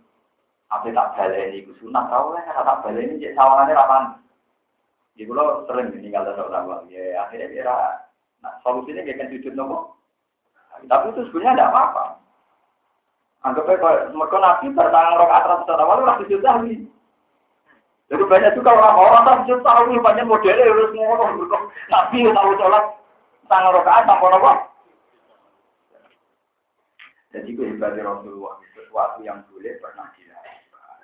Apa 0.68 0.92
tak 0.92 1.16
baleni 1.16 1.64
ku 1.64 1.72
sunat 1.80 2.12
tau 2.12 2.34
lah 2.34 2.44
tak 2.44 2.82
baleni 2.86 3.22
cek 3.22 3.34
sawangane 3.38 3.78
rapan. 3.78 4.04
Di 5.18 5.26
pulau 5.26 5.66
sering 5.70 5.94
ninggal 5.94 6.26
tasawuf 6.26 6.54
amal. 6.54 6.86
Ya 6.90 7.22
akhirnya 7.26 7.54
dia 7.54 7.78
nah 8.38 8.54
solusinya 8.62 9.02
kayak 9.02 9.18
kan 9.22 9.30
sujud 9.34 9.54
nopo. 9.54 9.98
Tapi 10.86 11.10
itu 11.10 11.26
sebenarnya 11.30 11.58
tidak 11.58 11.70
apa-apa. 11.74 12.06
Anggapnya 13.46 13.82
kalau 13.82 14.14
mereka 14.14 14.38
nabi 14.38 14.66
bertangan 14.74 15.18
rokaat 15.18 15.46
ratus 15.46 15.74
awal 15.74 16.06
lah 16.06 16.18
sujud 16.22 16.42
lagi. 16.42 16.86
Jadi 18.08 18.24
banyak 18.24 18.56
juga 18.56 18.72
orang-orang 18.72 19.26
tak 19.26 19.38
sujud 19.46 19.60
tahu 19.66 19.98
banyak 20.00 20.26
modelnya 20.26 20.70
harus 20.70 20.94
ngomong. 20.94 21.50
Nabi 21.90 22.18
tahu 22.30 22.52
sholat 22.62 22.84
tangan 23.50 23.74
rokaat 23.78 24.06
tanpa 24.06 24.26
nopo. 24.30 24.52
Jadi 27.78 27.94
kehebatnya 27.94 28.10
Rasulullah 28.10 28.54
sesuatu 28.74 29.20
yang 29.22 29.38
boleh 29.54 29.78
pernah 29.78 30.10
dilakukan. 30.18 30.98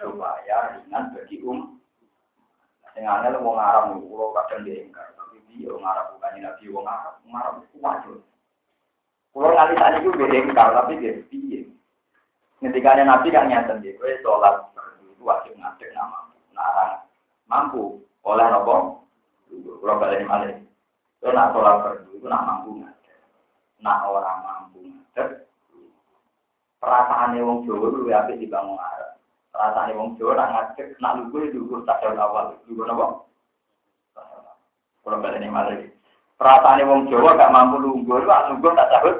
Supaya 0.00 0.56
ringan 0.72 1.12
bagi 1.12 1.36
um. 1.44 1.76
Yang 2.96 3.28
aneh 3.28 3.40
mau 3.44 3.52
ngarap 3.52 3.92
nih, 3.92 4.08
kalau 4.08 4.32
kadang 4.32 4.64
diingkar, 4.64 5.06
tapi 5.20 5.36
dia 5.52 5.68
ngarap 5.68 6.16
bukan 6.16 6.34
nabi, 6.40 6.64
wong 6.72 6.82
ngarap, 6.88 7.14
ngarap 7.28 7.54
kuat 7.76 7.98
Kalau 9.36 9.52
nanti 9.52 9.74
tadi 9.76 9.96
itu 10.00 10.10
diingkar, 10.16 10.68
tapi 10.72 10.92
dia 10.96 11.12
piye. 11.28 11.60
Ketika 12.64 13.04
nabi 13.04 13.28
kan 13.28 13.52
nyata 13.52 13.76
dia, 13.84 13.92
gue 13.92 14.18
sholat 14.24 14.64
itu 15.12 15.22
wajib 15.22 15.52
ngadek 15.60 15.92
nama, 15.92 16.32
narang 16.56 17.04
mampu. 17.44 18.00
Oleh 18.24 18.48
nopo, 18.48 19.04
kalau 19.52 20.00
balik 20.00 20.24
balik. 20.24 20.56
Itu 21.20 21.30
nak 21.36 21.52
sholat 21.52 21.84
fardu 21.84 22.10
itu 22.16 22.26
nak 22.26 22.44
mampu 22.48 22.80
ngadek, 22.80 23.18
nak 23.84 24.08
orang 24.08 24.38
mampu 24.42 24.80
ngadek, 24.88 25.47
perasaan 26.78 27.38
wong 27.42 27.66
Jawa 27.66 27.86
luwih 27.90 28.14
apik 28.14 28.38
dibangun 28.38 28.78
Arab. 28.78 29.18
Perasaan 29.50 29.94
wong 29.98 30.14
Jawa 30.18 30.32
nak 30.38 30.50
ngajak 30.54 30.94
nak 31.02 31.16
lugu 31.18 31.50
lugu 31.50 31.82
tasawuf 31.84 32.18
awal. 32.18 32.54
Lugu 32.70 32.82
napa? 32.86 33.06
Kalau 35.02 35.24
ini 35.24 35.48
malah 35.50 35.78
perasaan 36.38 36.86
wong 36.86 37.10
Jawa 37.10 37.34
gak 37.34 37.52
mampu 37.52 37.76
lugu, 37.82 38.22
lugu 38.22 38.68
tasawuf. 38.74 39.16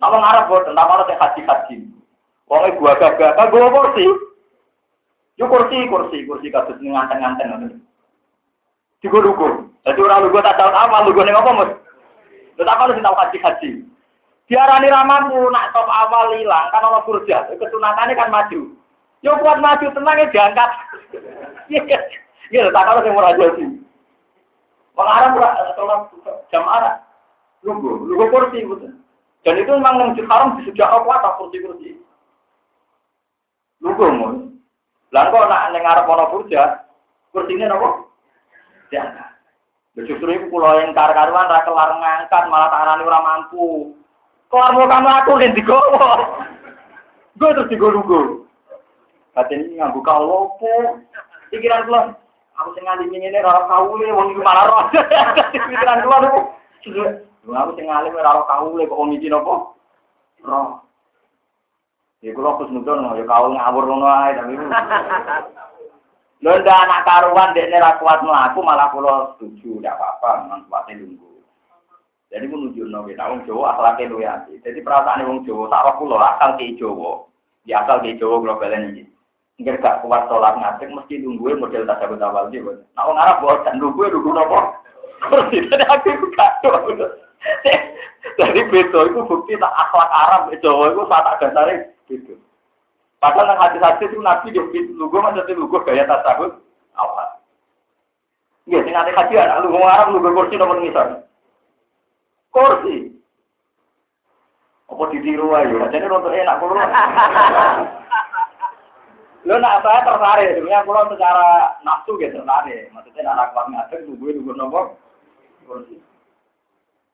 Nak 0.00 0.10
wong 0.10 0.24
Arab 0.24 0.50
tak 0.50 0.88
ono 0.88 1.02
sing 1.08 1.18
haji-haji. 1.20 1.76
Wong 2.48 2.60
gua 2.80 2.92
gagah, 2.96 3.36
gua 3.48 3.72
kursi. 3.72 4.04
Yo 5.34 5.50
kursi, 5.50 5.90
kursi, 5.90 6.28
kursi 6.28 6.52
kados 6.52 6.78
nganteng-nganteng 6.78 7.48
ngoten. 7.50 7.72
Digo 9.02 9.20
lugu. 9.20 9.68
Jadi 9.84 10.00
orang 10.00 10.24
lugu 10.24 10.40
tasawuf 10.40 10.72
awal, 10.72 11.04
lugu 11.04 11.20
ning 11.24 11.36
apa, 11.36 11.50
Mas? 11.52 11.70
Tetap 12.54 12.78
harus 12.80 13.02
tahu 13.02 13.16
haji-haji. 13.18 13.70
Diarani 14.44 14.92
ramamu 14.92 15.48
nak 15.48 15.72
top 15.72 15.88
awal 15.88 16.36
hilang 16.36 16.68
kan 16.68 16.84
ono 16.84 17.00
kurja, 17.08 17.48
kesunatannya 17.56 18.12
kan 18.12 18.28
maju. 18.28 18.76
Yo 19.24 19.32
kuat 19.40 19.56
maju 19.56 19.86
tenang 19.88 20.20
ya 20.20 20.26
diangkat. 20.32 20.70
Iya, 22.52 22.68
tak 22.70 22.86
kalau 22.86 23.08
murah 23.08 23.34
jadi. 23.40 23.66
Mengarah 24.94 25.28
murah 25.32 25.52
sholat 25.74 26.06
jam 26.52 26.62
arah. 26.68 27.02
Lugu, 27.64 28.04
lugu 28.04 28.28
kursi 28.28 28.62
betul. 28.68 28.94
Dan 29.42 29.58
itu 29.58 29.72
memang 29.72 30.14
yang 30.14 30.28
haram 30.28 30.60
di 30.60 30.68
sejak 30.68 30.92
kuat 31.02 31.24
kursi-kursi. 31.40 31.96
Lugu 33.80 34.06
mun. 34.12 34.60
Lalu 35.10 35.30
kok 35.34 35.48
nak 35.48 35.72
nengar 35.72 35.98
pono 36.04 36.28
kurja, 36.30 36.84
kursinya 37.32 37.72
nopo? 37.72 38.12
Diangkat. 38.92 39.34
Justru 39.94 40.26
itu 40.26 40.50
pulau 40.50 40.78
yang 40.78 40.90
kar-karuan 40.90 41.46
ra 41.46 41.62
kelar 41.62 41.90
ngangkat 41.96 42.44
malah 42.50 42.68
tarani 42.68 43.06
ora 43.06 43.20
mampu. 43.22 43.94
Kelar 44.54 44.86
kamu 44.86 45.10
aku 45.10 45.32
yang 45.42 45.50
digowo. 45.58 46.06
Gue 47.42 47.50
terus 47.58 47.70
digowo-gowo. 47.74 48.46
Hati 49.34 49.58
ini 49.58 49.82
nganggu 49.82 49.98
kalau 50.06 50.54
po. 50.62 51.02
Pikiran 51.50 51.90
keluar. 51.90 52.14
Aku 52.62 52.70
sing 52.78 52.86
ngalim 52.86 53.10
ini 53.10 53.34
rara 53.42 53.66
kaule, 53.66 54.06
wong 54.14 54.30
iki 54.30 54.46
malah 54.46 54.70
roh. 54.70 54.82
Pikiran 55.50 56.06
keluar 56.06 56.22
aku. 56.30 56.40
Aku 57.50 57.70
sing 57.74 57.90
ngalim 57.90 58.14
rara 58.14 58.46
kaule 58.46 58.86
kok 58.86 58.94
wong 58.94 59.18
iki 59.18 59.26
nopo? 59.26 59.74
Roh. 60.46 60.86
Ya 62.22 62.30
kula 62.30 62.54
khusnudon 62.54 63.10
ya 63.18 63.26
kaul 63.26 63.58
ngawur 63.58 63.84
ngono 63.90 64.06
ae 64.06 64.38
tapi. 64.38 64.54
Lho 66.46 66.52
ndak 66.62 66.82
anak 66.86 67.02
karuan 67.02 67.58
dekne 67.58 67.82
ra 67.82 67.98
kuat 67.98 68.22
mlaku 68.22 68.62
malah 68.62 68.86
kula 68.94 69.34
setuju 69.34 69.82
ndak 69.82 69.98
apa-apa 69.98 70.62
kuwate 70.70 70.94
lungguh. 70.94 71.33
Jadi 72.32 72.50
menuju 72.50 72.88
nabi, 72.88 73.14
nah 73.14 73.30
wong 73.30 73.44
Jawa 73.44 73.76
asalnya 73.76 74.10
luwe 74.10 74.26
ati. 74.26 74.58
Jadi 74.64 74.80
perasaan 74.80 75.22
wong 75.28 75.44
Jawa, 75.44 75.68
tak 75.68 75.84
roh 75.84 75.94
kulo 76.00 76.16
asal 76.18 76.56
ke 76.56 76.74
Jawa, 76.80 77.30
di 77.62 77.70
asal 77.70 78.00
ke 78.00 78.16
Jawa 78.16 78.40
global 78.40 78.72
ini. 78.72 79.04
Enggak 79.54 79.86
gak 79.86 79.98
kuat 80.02 80.26
sholat 80.26 80.58
ngadek, 80.58 80.90
mesti 80.90 81.22
nunggu 81.22 81.54
model 81.54 81.86
tasawuf 81.86 82.18
awal 82.18 82.50
dia. 82.50 82.58
Nah 82.66 83.02
wong 83.06 83.14
Arab 83.14 83.38
buat 83.38 83.62
dan 83.62 83.78
nunggu 83.78 84.10
nunggu 84.10 84.34
nopo. 84.34 84.58
Kursi 85.30 85.62
tadi 85.70 85.84
aku 85.86 86.26
gak 86.34 86.58
Jadi 88.40 88.60
beto 88.72 88.98
itu 89.06 89.20
bukti 89.30 89.54
tak 89.54 89.70
akhlak 89.78 90.10
Arab 90.10 90.42
Jawa 90.58 90.90
itu 90.90 91.02
saat 91.06 91.26
ada 91.28 91.48
tarik 91.54 91.80
gitu. 92.10 92.34
Padahal 93.22 93.54
nang 93.54 93.62
hati-hati 93.62 94.10
itu 94.10 94.18
nabi 94.18 94.50
dia 94.50 94.64
lugu 94.96 95.22
maksudnya 95.22 95.54
lugu 95.54 95.78
gaya 95.86 96.02
tasawuf 96.02 96.58
awal. 96.98 97.30
Iya, 98.66 98.80
sing 98.82 98.96
ate 98.96 99.12
kajian, 99.14 99.60
lu 99.62 99.70
ngomong 99.70 99.92
Arab 99.92 100.18
lugu 100.18 100.34
kursi 100.34 100.58
nomor 100.58 100.82
misalnya 100.82 101.22
kursi. 102.54 103.10
Apa 104.86 105.10
ditiru 105.10 105.50
aja, 105.50 105.90
jadi 105.90 106.06
untuk 106.06 106.30
enak 106.30 106.58
kulo. 106.62 106.78
Lo 109.44 109.60
nak 109.60 109.82
saya 109.82 110.06
tertarik, 110.06 110.54
sebenarnya 110.54 110.86
kulo 110.86 111.00
secara 111.10 111.74
nafsu 111.82 112.14
gitu 112.16 112.38
tertarik. 112.38 112.88
Maksudnya 112.94 113.34
anak 113.34 113.50
kuat 113.52 113.66
ngatur, 113.74 113.98
nunggu 114.06 114.38
nunggu 114.38 114.52
nomor 114.54 114.94
kursi. 115.66 115.98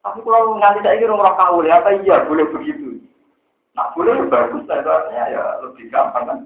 Tapi 0.00 0.18
kalau 0.24 0.56
nanti 0.56 0.80
saya 0.84 0.96
kira 0.96 1.12
orang 1.12 1.36
kau 1.36 1.60
ya, 1.64 1.80
apa 1.80 1.92
iya 2.00 2.24
boleh 2.24 2.48
begitu? 2.52 3.00
Nak 3.76 3.92
boleh 3.92 4.16
ya 4.16 4.24
bagus, 4.28 4.64
rasanya 4.64 5.24
ya 5.28 5.42
lebih 5.60 5.92
gampang 5.92 6.24
kan. 6.26 6.38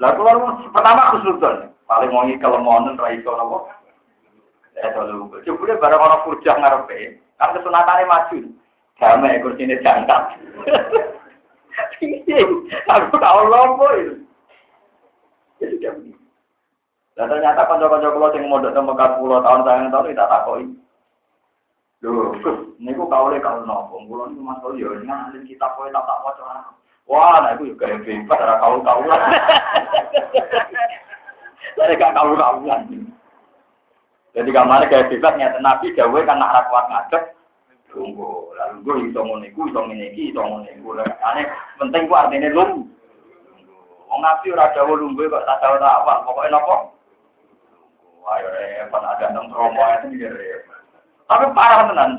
Lalu 0.00 0.72
pertama 0.72 1.12
khusnudon, 1.12 1.68
paling 1.84 2.10
mau 2.10 2.24
kalau 2.40 2.58
mau 2.62 2.80
raiso 2.96 3.30
nopo, 3.36 3.68
Jebule 5.44 5.78
barang 5.78 6.02
orang 6.02 6.22
furjah 6.26 6.58
ngarepe, 6.58 7.18
kan 7.38 7.54
kesunatannya 7.54 8.10
maju. 8.10 8.38
Damai 8.98 9.42
kursinya 9.42 9.76
jangkap. 9.82 10.22
Aku 12.90 13.16
tahu 13.18 13.40
lompo 13.50 13.86
itu. 13.98 14.14
Ya. 15.82 15.90
Dan 17.14 17.30
ternyata 17.30 17.62
kanca-kanca 17.70 18.10
kula 18.10 18.34
sing 18.34 18.50
mondok 18.50 18.74
teng 18.74 18.90
Mekah 18.90 19.22
10 19.22 19.46
tahun 19.46 19.62
sayang 19.62 19.90
tahun 19.94 20.10
tidak 20.10 20.30
takoki. 20.30 20.66
Lho, 22.02 22.36
Gus, 22.42 22.58
niku 22.82 23.06
kaule 23.06 23.38
kaul 23.38 23.62
nopo? 23.62 24.02
Kula 24.02 24.28
niku 24.34 24.42
Mas 24.42 24.60
yo 24.74 24.98
dengan 24.98 25.30
alim 25.30 25.46
kitab 25.46 25.78
kowe 25.78 25.86
tak 25.88 26.04
tak 26.04 26.20
waca. 26.26 26.74
Wah, 27.06 27.38
nah 27.38 27.54
iku 27.54 27.70
yo 27.70 27.74
gaya 27.78 28.02
bebas 28.02 28.42
ora 28.42 28.58
kaul-kaulan. 28.58 29.20
Saya 31.78 31.94
gak 31.96 32.14
kaul-kaulan. 32.18 32.82
Jadi 34.34 34.50
kamar 34.50 34.86
kayak 34.90 35.14
bebas 35.14 35.34
nyata 35.38 35.58
Nabi 35.62 35.94
gawe 35.94 36.18
kan 36.26 36.38
nak 36.42 36.52
rakwat 36.52 36.90
ngadep. 36.90 37.22
Tunggu 37.94 38.50
lalu 38.58 38.76
gue 38.82 38.96
iso 39.14 39.22
ngono 39.22 39.46
iku 39.46 39.70
iso 39.70 39.80
ngene 39.86 40.10
iki 40.10 40.34
iso 40.34 40.42
ngono 40.42 40.66
iku. 40.66 40.98
Ane 40.98 41.42
penting 41.78 42.10
ku 42.10 42.14
artine 42.18 42.50
lung. 42.50 42.90
Wong 44.10 44.20
Nabi 44.20 44.50
ora 44.50 44.74
dawuh 44.74 44.98
lungguh 44.98 45.30
kok 45.30 45.46
tak 45.46 45.58
tahu 45.62 45.78
tak 45.78 45.94
apa 46.02 46.26
pokoke 46.26 46.50
napa? 46.50 46.76
Ayo 48.24 48.46
repot 48.50 49.02
ada 49.04 49.26
nang 49.30 49.46
romo 49.54 49.84
itu 50.02 50.26
repot. 50.26 50.80
Tapi 51.30 51.44
parah 51.54 51.86
tenan. 51.86 52.10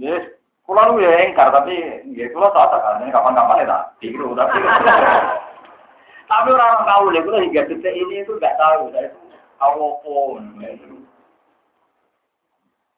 Yes 0.00 0.36
kula 0.66 0.90
lu 0.90 0.98
ya 0.98 1.22
engkar 1.22 1.54
tapi 1.54 2.02
nggih 2.10 2.34
kula 2.34 2.50
tak 2.50 2.74
kan 2.82 3.06
kapan-kapan 3.06 3.62
ya 3.62 3.70
tak 3.70 3.82
tiru 4.02 4.34
tapi 4.38 4.58
tapi 6.26 6.48
orang 6.50 6.82
tahu 6.82 7.04
lho 7.14 7.20
kula 7.22 7.38
hingga 7.38 7.70
detik 7.70 7.94
ini 7.94 8.26
itu 8.26 8.34
enggak 8.34 8.58
tahu 8.58 8.90
saya 8.90 9.08
itu 9.56 9.64
awopon. 9.64 10.60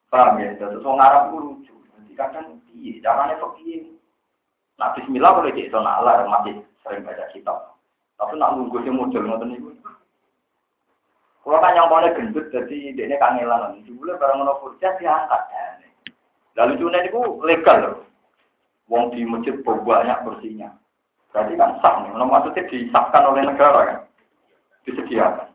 Paham 0.09 0.41
ya? 0.41 0.57
Terus 0.59 0.83
orang 0.83 1.05
Arab 1.05 1.23
itu 1.31 1.39
lucu. 1.39 1.75
Jadi 1.95 2.13
kadang 2.19 2.47
iya, 2.75 2.99
caranya 3.05 3.39
iya. 3.63 3.79
Nah 4.79 4.95
Bismillah 4.95 5.33
boleh 5.37 5.53
di 5.55 5.67
itu 5.67 5.79
nalar 5.79 6.27
masih 6.27 6.63
sering 6.83 7.05
baca 7.05 7.29
kitab. 7.31 7.77
Tapi 8.19 8.35
nak 8.35 8.59
nunggu 8.59 8.83
si 8.83 8.91
model 8.91 9.27
ngoten 9.27 9.55
itu. 9.55 9.71
Kalau 11.45 11.65
kan 11.65 11.73
yang 11.73 11.89
boleh 11.89 12.13
gendut, 12.13 12.53
jadi 12.53 12.93
dia 12.93 13.17
kangelan. 13.17 13.81
Dulu 13.87 14.21
barang 14.21 14.45
mau 14.45 14.61
kurja 14.61 15.01
diangkat. 15.01 15.43
Lalu 16.61 16.77
juga 16.77 17.01
itu 17.01 17.21
legal 17.41 17.77
loh. 17.81 17.97
Wong 18.91 19.15
di 19.17 19.25
masjid 19.25 19.57
banyak 19.65 20.19
bersihnya. 20.29 20.77
Berarti 21.33 21.57
kan 21.57 21.77
sah 21.81 22.05
nih. 22.05 22.13
Maksudnya 22.21 22.69
disahkan 22.69 23.23
oleh 23.33 23.43
negara 23.49 23.81
kan. 23.87 23.99
Disediakan. 24.85 25.48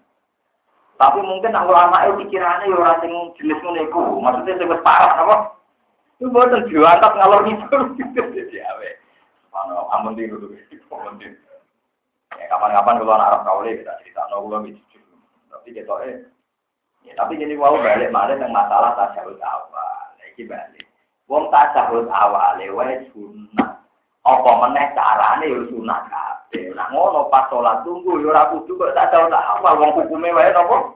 Tapi 0.98 1.20
mungkin 1.26 1.52
nak 1.52 1.66
ulama 1.66 2.06
itu 2.06 2.26
pikirannya 2.26 2.70
ya 2.70 2.78
orang 2.78 3.00
sing 3.02 3.14
jenis 3.42 3.60
ngono 3.66 4.22
Maksudnya 4.22 4.58
sing 4.62 4.70
parah 4.86 5.16
apa? 5.20 5.36
Itu 6.22 6.30
buatan 6.30 6.70
diangkat 6.70 7.12
ngalor 7.18 7.42
ngidul. 7.44 7.82
Jadi 8.14 8.58
awe. 8.62 8.90
Mana 9.50 9.74
amun 9.98 10.14
tiru 10.14 10.38
dulu. 10.38 10.56
Amun 10.94 11.18
tiru. 11.18 11.36
Ya 12.38 12.46
kapan-kapan 12.50 12.98
kalau 13.02 13.14
anak 13.14 13.30
Arab 13.30 13.42
kaule 13.46 13.72
kita 13.78 13.94
cerita 14.02 14.26
no 14.30 14.46
kula 14.46 14.66
gitu. 14.66 15.02
Tapi 15.50 15.70
kita 15.74 15.94
ya 17.04 17.14
tapi 17.20 17.36
jadi 17.36 17.60
wow 17.60 17.76
balik 17.78 18.10
malah 18.16 18.40
yang 18.40 18.54
masalah 18.54 18.96
tasawuf 18.96 19.38
awal. 19.44 20.16
Iki 20.34 20.48
balik. 20.50 20.88
Wong 21.30 21.52
tasawuf 21.52 22.10
awal 22.10 22.58
wae 22.58 22.96
sunnah. 23.14 23.84
Apa 24.24 24.52
meneh 24.66 24.88
carane 24.96 25.46
yo 25.52 25.68
sunah 25.70 26.00
kabeh. 26.08 26.33
Nah 26.54 26.88
ngono 26.94 27.34
pas 27.34 27.50
salat 27.50 27.82
tunggu 27.82 28.22
yo 28.22 28.30
ora 28.30 28.54
kudu 28.54 28.78
kok 28.78 28.94
tak 28.94 29.10
tau 29.10 29.26
tak 29.26 29.42
awal 29.58 29.74
wong 29.82 29.92
hukume 29.98 30.30
wae 30.30 30.54
napa? 30.54 30.94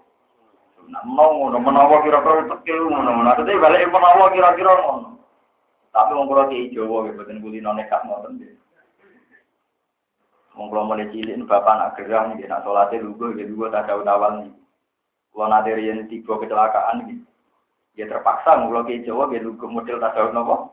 Nah 0.85 1.01
mau 1.01 1.33
ngono 1.33 1.57
menawa 1.57 2.05
kira-kira 2.05 2.45
tekil 2.45 2.85
ngono. 2.93 3.25
Nah 3.25 3.33
dadi 3.33 3.57
balik 3.57 3.89
menawa 3.89 4.29
kira-kira 4.29 4.73
ngono. 4.85 5.17
Tapi 5.89 6.13
wong 6.13 6.29
kula 6.29 6.45
ki 6.53 6.77
Jawa 6.77 7.09
nggih 7.09 7.15
boten 7.17 7.41
kulino 7.41 7.73
nekat 7.73 8.05
ngoten 8.05 8.37
nggih. 8.37 8.53
Wong 10.53 10.69
kula 10.69 10.81
mulai 10.85 11.09
cilik 11.09 11.41
bapak 11.49 11.73
nak 11.73 11.93
gerah 11.97 12.29
nggih 12.29 12.45
nak 12.45 12.61
salate 12.61 13.01
lugu 13.01 13.33
nggih 13.33 13.49
lugu 13.49 13.73
tak 13.73 13.89
tau 13.89 14.05
awal 14.05 14.45
nih. 14.45 14.53
Kula 15.33 15.49
nate 15.49 15.73
riyen 15.73 16.05
tiba 16.05 16.37
kecelakaan 16.37 17.01
nggih. 17.01 17.19
Ya 17.97 18.05
terpaksa 18.05 18.61
kula 18.61 18.85
ki 18.85 19.09
Jawa 19.09 19.25
nggih 19.25 19.41
lugu 19.41 19.65
model 19.65 19.97
tak 19.97 20.13
tau 20.13 20.29
napa? 20.29 20.69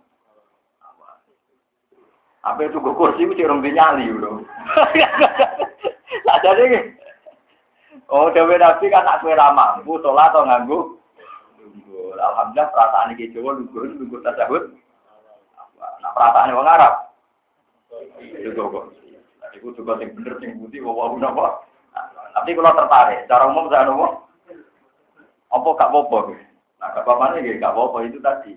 Apa 2.45 2.61
itu 2.69 2.77
gue 2.77 2.93
kursi 2.93 3.25
itu 3.25 3.41
orang 3.41 3.65
nyali 3.65 4.13
bro. 4.13 4.45
Lah 6.29 6.39
jadi 6.45 6.93
Oh, 8.13 8.29
dewe 8.29 8.61
nabi 8.61 8.93
kan 8.93 9.09
aku 9.09 9.33
ora 9.33 9.49
mampu 9.49 9.97
sholat 10.05 10.29
atau 10.29 10.45
nganggu. 10.45 11.01
Alhamdulillah 12.21 12.69
perasaan 12.69 13.17
ini 13.17 13.33
Jawa 13.33 13.57
lugu 13.57 13.81
lugu 13.97 14.21
tasawuf. 14.21 14.71
Nah 16.05 16.11
perasaan 16.13 16.53
wong 16.53 16.69
Arab. 16.69 17.17
Lugu 18.45 18.61
kok. 18.61 18.85
Iku 19.57 19.73
juga 19.73 19.97
sing 19.97 20.13
bener 20.13 20.37
sing 20.37 20.61
putih 20.61 20.85
wawa 20.85 21.17
napa. 21.17 21.65
Tapi 22.35 22.51
kalau 22.53 22.77
tertarik, 22.77 23.25
cara 23.25 23.49
umum 23.49 23.73
saya 23.73 23.89
nopo. 23.89 24.27
Apa 25.55 25.69
gak 25.79 25.91
apa-apa? 25.95 26.35
Nah, 26.83 26.89
gak 26.91 27.07
apa-apa 27.07 27.39
gak 27.39 27.73
apa-apa 27.73 27.99
itu 28.05 28.19
tadi. 28.19 28.53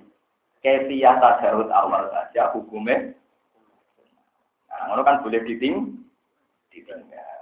Kefiah 0.65 1.22
tasawuf 1.22 1.69
awal 1.69 2.09
saja 2.09 2.49
hukumnya 2.51 3.14
Nah, 3.14 3.27
ngono 4.86 5.02
kan 5.02 5.26
boleh 5.26 5.41
diting, 5.41 5.98
ditinggal. 6.70 7.38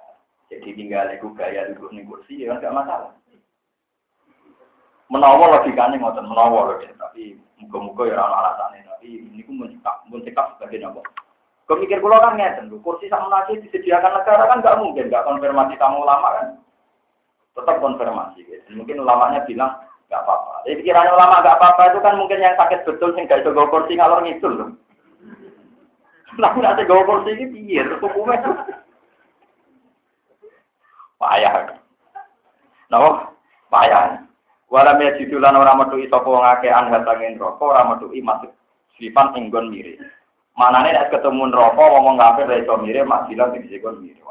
Jadi 0.48 0.70
tinggal 0.78 1.12
itu 1.12 1.28
gaya 1.36 1.68
duduk 1.74 1.92
nih 1.92 2.06
kursi 2.08 2.46
ya 2.46 2.56
kan 2.56 2.64
gak 2.64 2.76
masalah. 2.76 3.12
Menawa 5.12 5.60
logikanya 5.60 6.02
ngotot 6.02 6.26
menawa 6.26 6.74
loh 6.74 6.78
tapi 6.82 7.38
muka-muka 7.62 8.10
ya 8.10 8.18
orang 8.18 8.34
alasannya 8.42 8.90
tapi 8.90 9.08
ini 9.22 9.42
pun 9.46 9.62
mencekap, 9.62 10.02
mencekap 10.10 10.58
sebagai 10.58 10.82
apa? 10.82 11.02
Kemikir 11.66 11.98
pulau 11.98 12.22
kan 12.22 12.38
ngeten, 12.38 12.70
kursi 12.82 13.10
sama 13.10 13.26
nasi 13.30 13.58
disediakan 13.58 14.22
negara 14.22 14.46
kan 14.46 14.62
nggak 14.62 14.78
mungkin, 14.78 15.10
nggak 15.10 15.26
konfirmasi 15.26 15.74
kamu 15.82 15.98
ulama 16.06 16.28
kan? 16.38 16.48
Tetap 17.58 17.82
konfirmasi, 17.82 18.46
gitu. 18.46 18.70
mungkin 18.78 19.02
ulamanya 19.02 19.42
bilang 19.50 19.74
nggak 20.06 20.22
apa-apa. 20.22 20.62
Jadi 20.70 20.86
pikiran 20.86 21.10
ulama 21.10 21.42
nggak 21.42 21.58
apa-apa 21.58 21.82
itu 21.90 22.00
kan 22.06 22.14
mungkin 22.22 22.38
yang 22.38 22.54
sakit 22.54 22.86
betul 22.86 23.10
sih 23.18 23.26
nggak 23.26 23.42
itu 23.42 23.50
kursi 23.50 23.94
ngalor 23.98 24.22
ngidul 24.22 24.54
loh. 24.54 24.70
Nanti 26.36 26.84
gawa 26.84 27.08
kursi 27.08 27.32
ini 27.36 27.46
piye 27.48 27.82
terus 27.84 28.04
hukumnya. 28.04 28.44
Payah. 31.16 31.80
Napa? 32.92 33.32
Payah. 33.72 34.20
Wala 34.68 34.98
me 35.00 35.16
jidulan 35.16 35.56
ora 35.56 35.78
metu 35.78 36.02
sapa 36.12 36.28
wong 36.28 36.44
akeh 36.44 36.74
anhat 36.74 37.08
angin 37.08 37.40
rokok 37.40 37.72
ora 37.72 37.88
metu 37.88 38.12
masuk 38.20 38.52
sifat 39.00 39.32
enggon 39.38 39.72
mirip. 39.72 40.02
Manane 40.60 40.92
nek 40.92 41.12
ketemu 41.12 41.52
neraka 41.52 41.80
ngomong 41.80 42.20
kafir 42.20 42.50
ra 42.50 42.60
iso 42.60 42.76
mirip 42.84 43.08
mak 43.08 43.32
bilang 43.32 43.56
iki 43.56 43.80
kon 43.80 44.04
mirip. 44.04 44.26